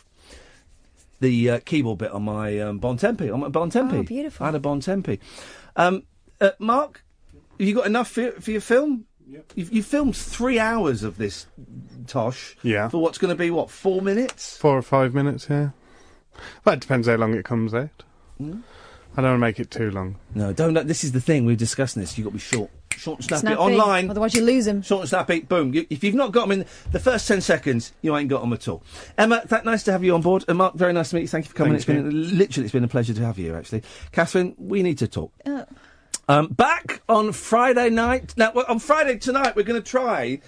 the 1.22 1.50
uh, 1.50 1.60
keyboard 1.60 2.00
bit 2.00 2.12
on 2.12 2.24
my 2.24 2.58
um, 2.60 2.80
Bon 2.80 2.96
Tempi. 2.98 3.30
On 3.30 3.40
my 3.42 3.50
Bon 3.50 3.70
Tempi. 3.70 3.98
Oh, 3.98 4.04
beautiful. 4.04 4.44
I 4.44 4.48
had 4.48 4.56
a 4.56 4.60
Bon 4.60 4.80
Tempi. 4.80 5.20
Um, 5.80 6.04
uh, 6.42 6.52
Mark, 6.60 7.06
have 7.58 7.68
you 7.68 7.74
got 7.74 7.86
enough 7.86 8.12
for, 8.12 8.32
for 8.32 8.52
your 8.52 8.62
film? 8.62 9.06
You've, 9.56 9.72
you 9.72 9.82
filmed 9.82 10.16
three 10.16 10.60
hours 10.60 11.04
of 11.04 11.18
this, 11.18 11.48
Tosh. 12.06 12.58
Yeah. 12.64 12.90
For 12.90 13.02
what's 13.02 13.18
going 13.18 13.30
to 13.30 13.38
be, 13.38 13.50
what, 13.50 13.70
four 13.70 14.02
minutes? 14.02 14.58
Four 14.58 14.78
or 14.78 14.82
five 14.82 15.14
minutes, 15.14 15.48
yeah. 15.50 15.70
Well, 16.66 16.76
it 16.76 16.82
depends 16.82 17.08
how 17.08 17.16
long 17.16 17.34
it 17.34 17.46
comes 17.46 17.74
out. 17.74 18.04
Mm. 18.42 18.64
I 19.16 19.22
don't 19.22 19.32
want 19.32 19.36
to 19.36 19.38
make 19.38 19.60
it 19.60 19.72
too 19.72 19.90
long. 19.90 20.18
No, 20.36 20.52
don't. 20.52 20.74
This 20.86 21.04
is 21.04 21.14
the 21.14 21.22
thing. 21.22 21.46
We're 21.46 21.56
discussing 21.56 22.02
this. 22.02 22.18
You've 22.18 22.26
got 22.26 22.32
to 22.32 22.36
be 22.36 22.40
short 22.40 22.72
short 22.96 23.20
and 23.20 23.26
snappy. 23.26 23.42
snappy. 23.42 23.58
Online. 23.58 24.10
Otherwise, 24.10 24.34
you 24.34 24.44
lose 24.44 24.66
them. 24.66 24.82
Short 24.82 25.02
and 25.02 25.10
snappy. 25.10 25.42
Boom. 25.42 25.74
You, 25.74 25.86
if 25.90 26.04
you've 26.04 26.16
not 26.16 26.32
got 26.32 26.48
them 26.48 26.60
in 26.60 26.66
the 26.92 27.00
first 27.00 27.28
10 27.28 27.42
seconds, 27.42 27.94
you 28.02 28.16
ain't 28.16 28.30
got 28.30 28.42
them 28.42 28.54
at 28.54 28.68
all. 28.68 28.84
Emma, 29.18 29.44
that, 29.48 29.66
nice 29.66 29.84
to 29.84 29.92
have 29.92 30.04
you 30.04 30.14
on 30.16 30.22
board. 30.22 30.46
And 30.48 30.58
Mark, 30.58 30.76
very 30.76 30.94
nice 30.94 31.10
to 31.10 31.16
meet 31.16 31.24
you. 31.24 31.28
Thank 31.28 31.46
you 31.46 31.50
for 31.50 31.56
coming. 31.56 31.74
Thank 31.74 31.82
it's 31.82 31.88
you. 31.88 31.96
been 31.96 32.38
literally 32.38 32.66
it's 32.66 32.74
been 32.74 32.84
a 32.84 32.90
pleasure 32.90 33.14
to 33.14 33.26
have 33.26 33.38
you, 33.38 33.56
actually. 33.56 33.84
Catherine, 34.12 34.56
we 34.58 34.84
need 34.84 34.98
to 35.00 35.08
talk. 35.08 35.32
Uh. 35.46 35.66
Um, 36.28 36.48
back 36.48 37.02
on 37.10 37.32
Friday 37.32 37.90
night. 37.90 38.36
Now, 38.38 38.52
on 38.68 38.78
Friday 38.78 39.18
tonight, 39.18 39.56
we're 39.56 39.64
going 39.64 39.82
to 39.82 39.90
try 39.90 40.40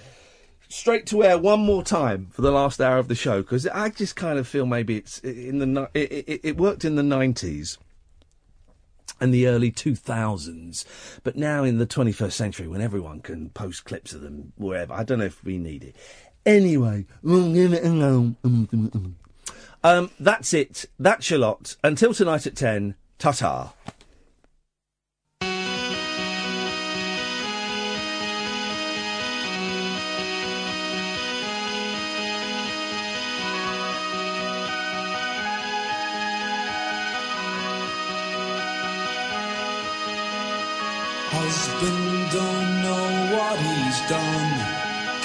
straight 0.69 1.05
to 1.07 1.23
air 1.23 1.37
one 1.37 1.59
more 1.59 1.83
time 1.83 2.27
for 2.31 2.41
the 2.43 2.51
last 2.51 2.79
hour 2.79 2.97
of 2.97 3.07
the 3.07 3.15
show 3.15 3.41
because 3.41 3.67
I 3.67 3.89
just 3.89 4.15
kind 4.15 4.39
of 4.39 4.47
feel 4.47 4.65
maybe 4.65 4.95
it's 4.95 5.19
in 5.19 5.57
the 5.57 5.89
it, 5.93 6.11
it, 6.11 6.41
it 6.43 6.57
worked 6.57 6.85
in 6.85 6.95
the 6.95 7.01
90s 7.01 7.77
and 9.21 9.33
the 9.33 9.47
early 9.47 9.71
2000s. 9.71 10.83
But 11.23 11.35
now 11.37 11.63
in 11.63 11.77
the 11.77 11.85
21st 11.85 12.31
century, 12.31 12.67
when 12.67 12.81
everyone 12.81 13.21
can 13.21 13.49
post 13.51 13.85
clips 13.85 14.13
of 14.13 14.21
them 14.21 14.51
wherever, 14.57 14.93
I 14.93 15.03
don't 15.03 15.19
know 15.19 15.25
if 15.25 15.43
we 15.43 15.57
need 15.57 15.83
it. 15.83 15.95
Anyway, 16.45 17.05
um, 17.23 18.35
um, 18.43 18.69
um. 18.73 19.15
um, 19.83 20.09
that's 20.19 20.53
it. 20.53 20.85
That's 20.97 21.29
your 21.29 21.39
lot. 21.39 21.75
Until 21.83 22.15
tonight 22.15 22.47
at 22.47 22.55
10, 22.55 22.95
ta 23.19 23.31
ta. 23.31 23.73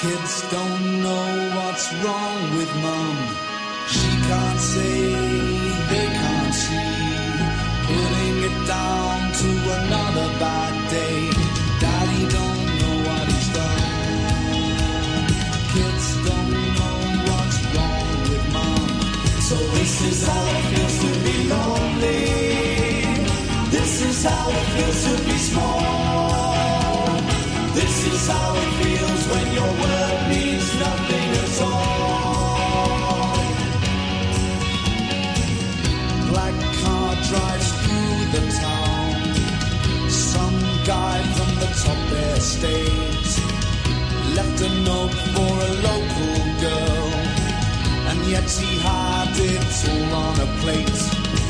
Kids 0.07 0.51
don't 0.53 1.03
know 1.03 1.27
what's 1.57 1.93
wrong 1.95 2.41
with 2.57 2.73
mom. 2.77 3.17
She 3.89 4.11
can't 4.29 4.61
say, 4.61 4.99
they 5.91 6.07
can't 6.21 6.55
see. 6.55 6.95
Putting 7.89 8.37
it 8.49 8.57
down 8.71 9.17
to 9.41 9.51
another 9.79 10.29
bad 10.39 10.75
day. 10.95 11.19
Daddy 11.83 12.23
don't 12.39 12.63
know 12.81 12.97
what 13.09 13.25
he's 13.33 13.51
done. 13.59 15.27
Kids 15.75 16.07
don't 16.29 16.53
know 16.79 16.99
what's 17.27 17.59
wrong 17.75 18.11
with 18.31 18.47
mom. 18.55 18.89
So 19.49 19.57
this 19.75 19.95
is 20.11 20.19
how 20.29 20.45
it 20.55 20.65
feels 20.71 20.97
to 21.03 21.11
be 21.27 21.37
lonely. 21.51 22.23
This 23.75 23.93
is 24.09 24.23
how 24.23 24.51
it 24.51 24.67
feels 24.77 25.01
to 25.07 25.15
be 25.27 25.37
small. 25.51 26.07
This 27.75 27.97
is 28.07 28.29
how 28.29 28.66
and 48.47 48.55
yet 48.55 48.69
he 48.69 48.79
had 48.79 49.35
it 49.39 49.89
all 49.89 50.15
on 50.15 50.41
a 50.41 50.47
plate. 50.61 50.97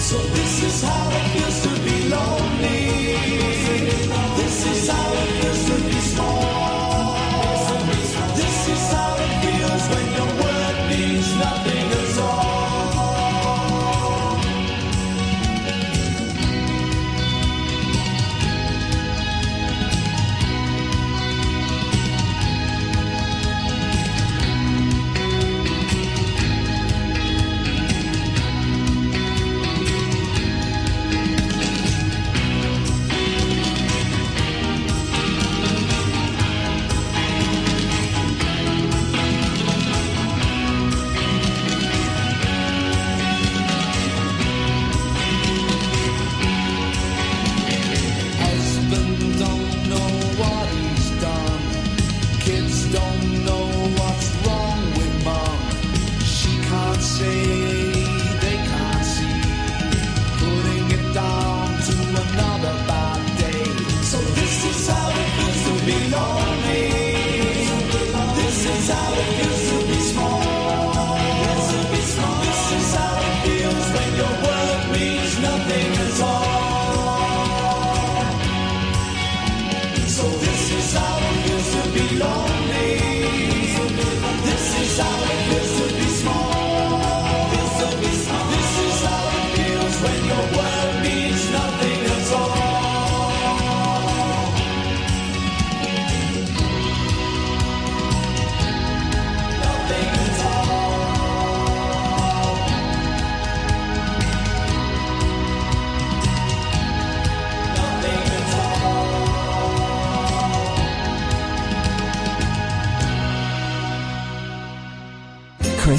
So 0.00 0.16
this 0.16 0.62
is 0.62 0.82
how 0.82 1.10
it 1.10 1.24
feels 1.32 1.62
to 1.62 1.70
be 1.84 2.08
lonely. 2.08 3.16
This 4.36 4.66
is 4.66 4.88
how 4.88 5.15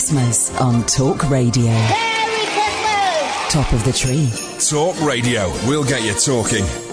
Christmas 0.08 0.58
on 0.62 0.86
Talk 0.86 1.30
Radio. 1.30 1.66
Merry 1.66 2.46
Christmas! 2.54 3.52
Top 3.52 3.74
of 3.74 3.84
the 3.84 3.92
tree. 3.92 4.32
Talk 4.58 4.98
Radio. 5.02 5.50
We'll 5.68 5.84
get 5.84 6.02
you 6.02 6.14
talking. 6.14 6.87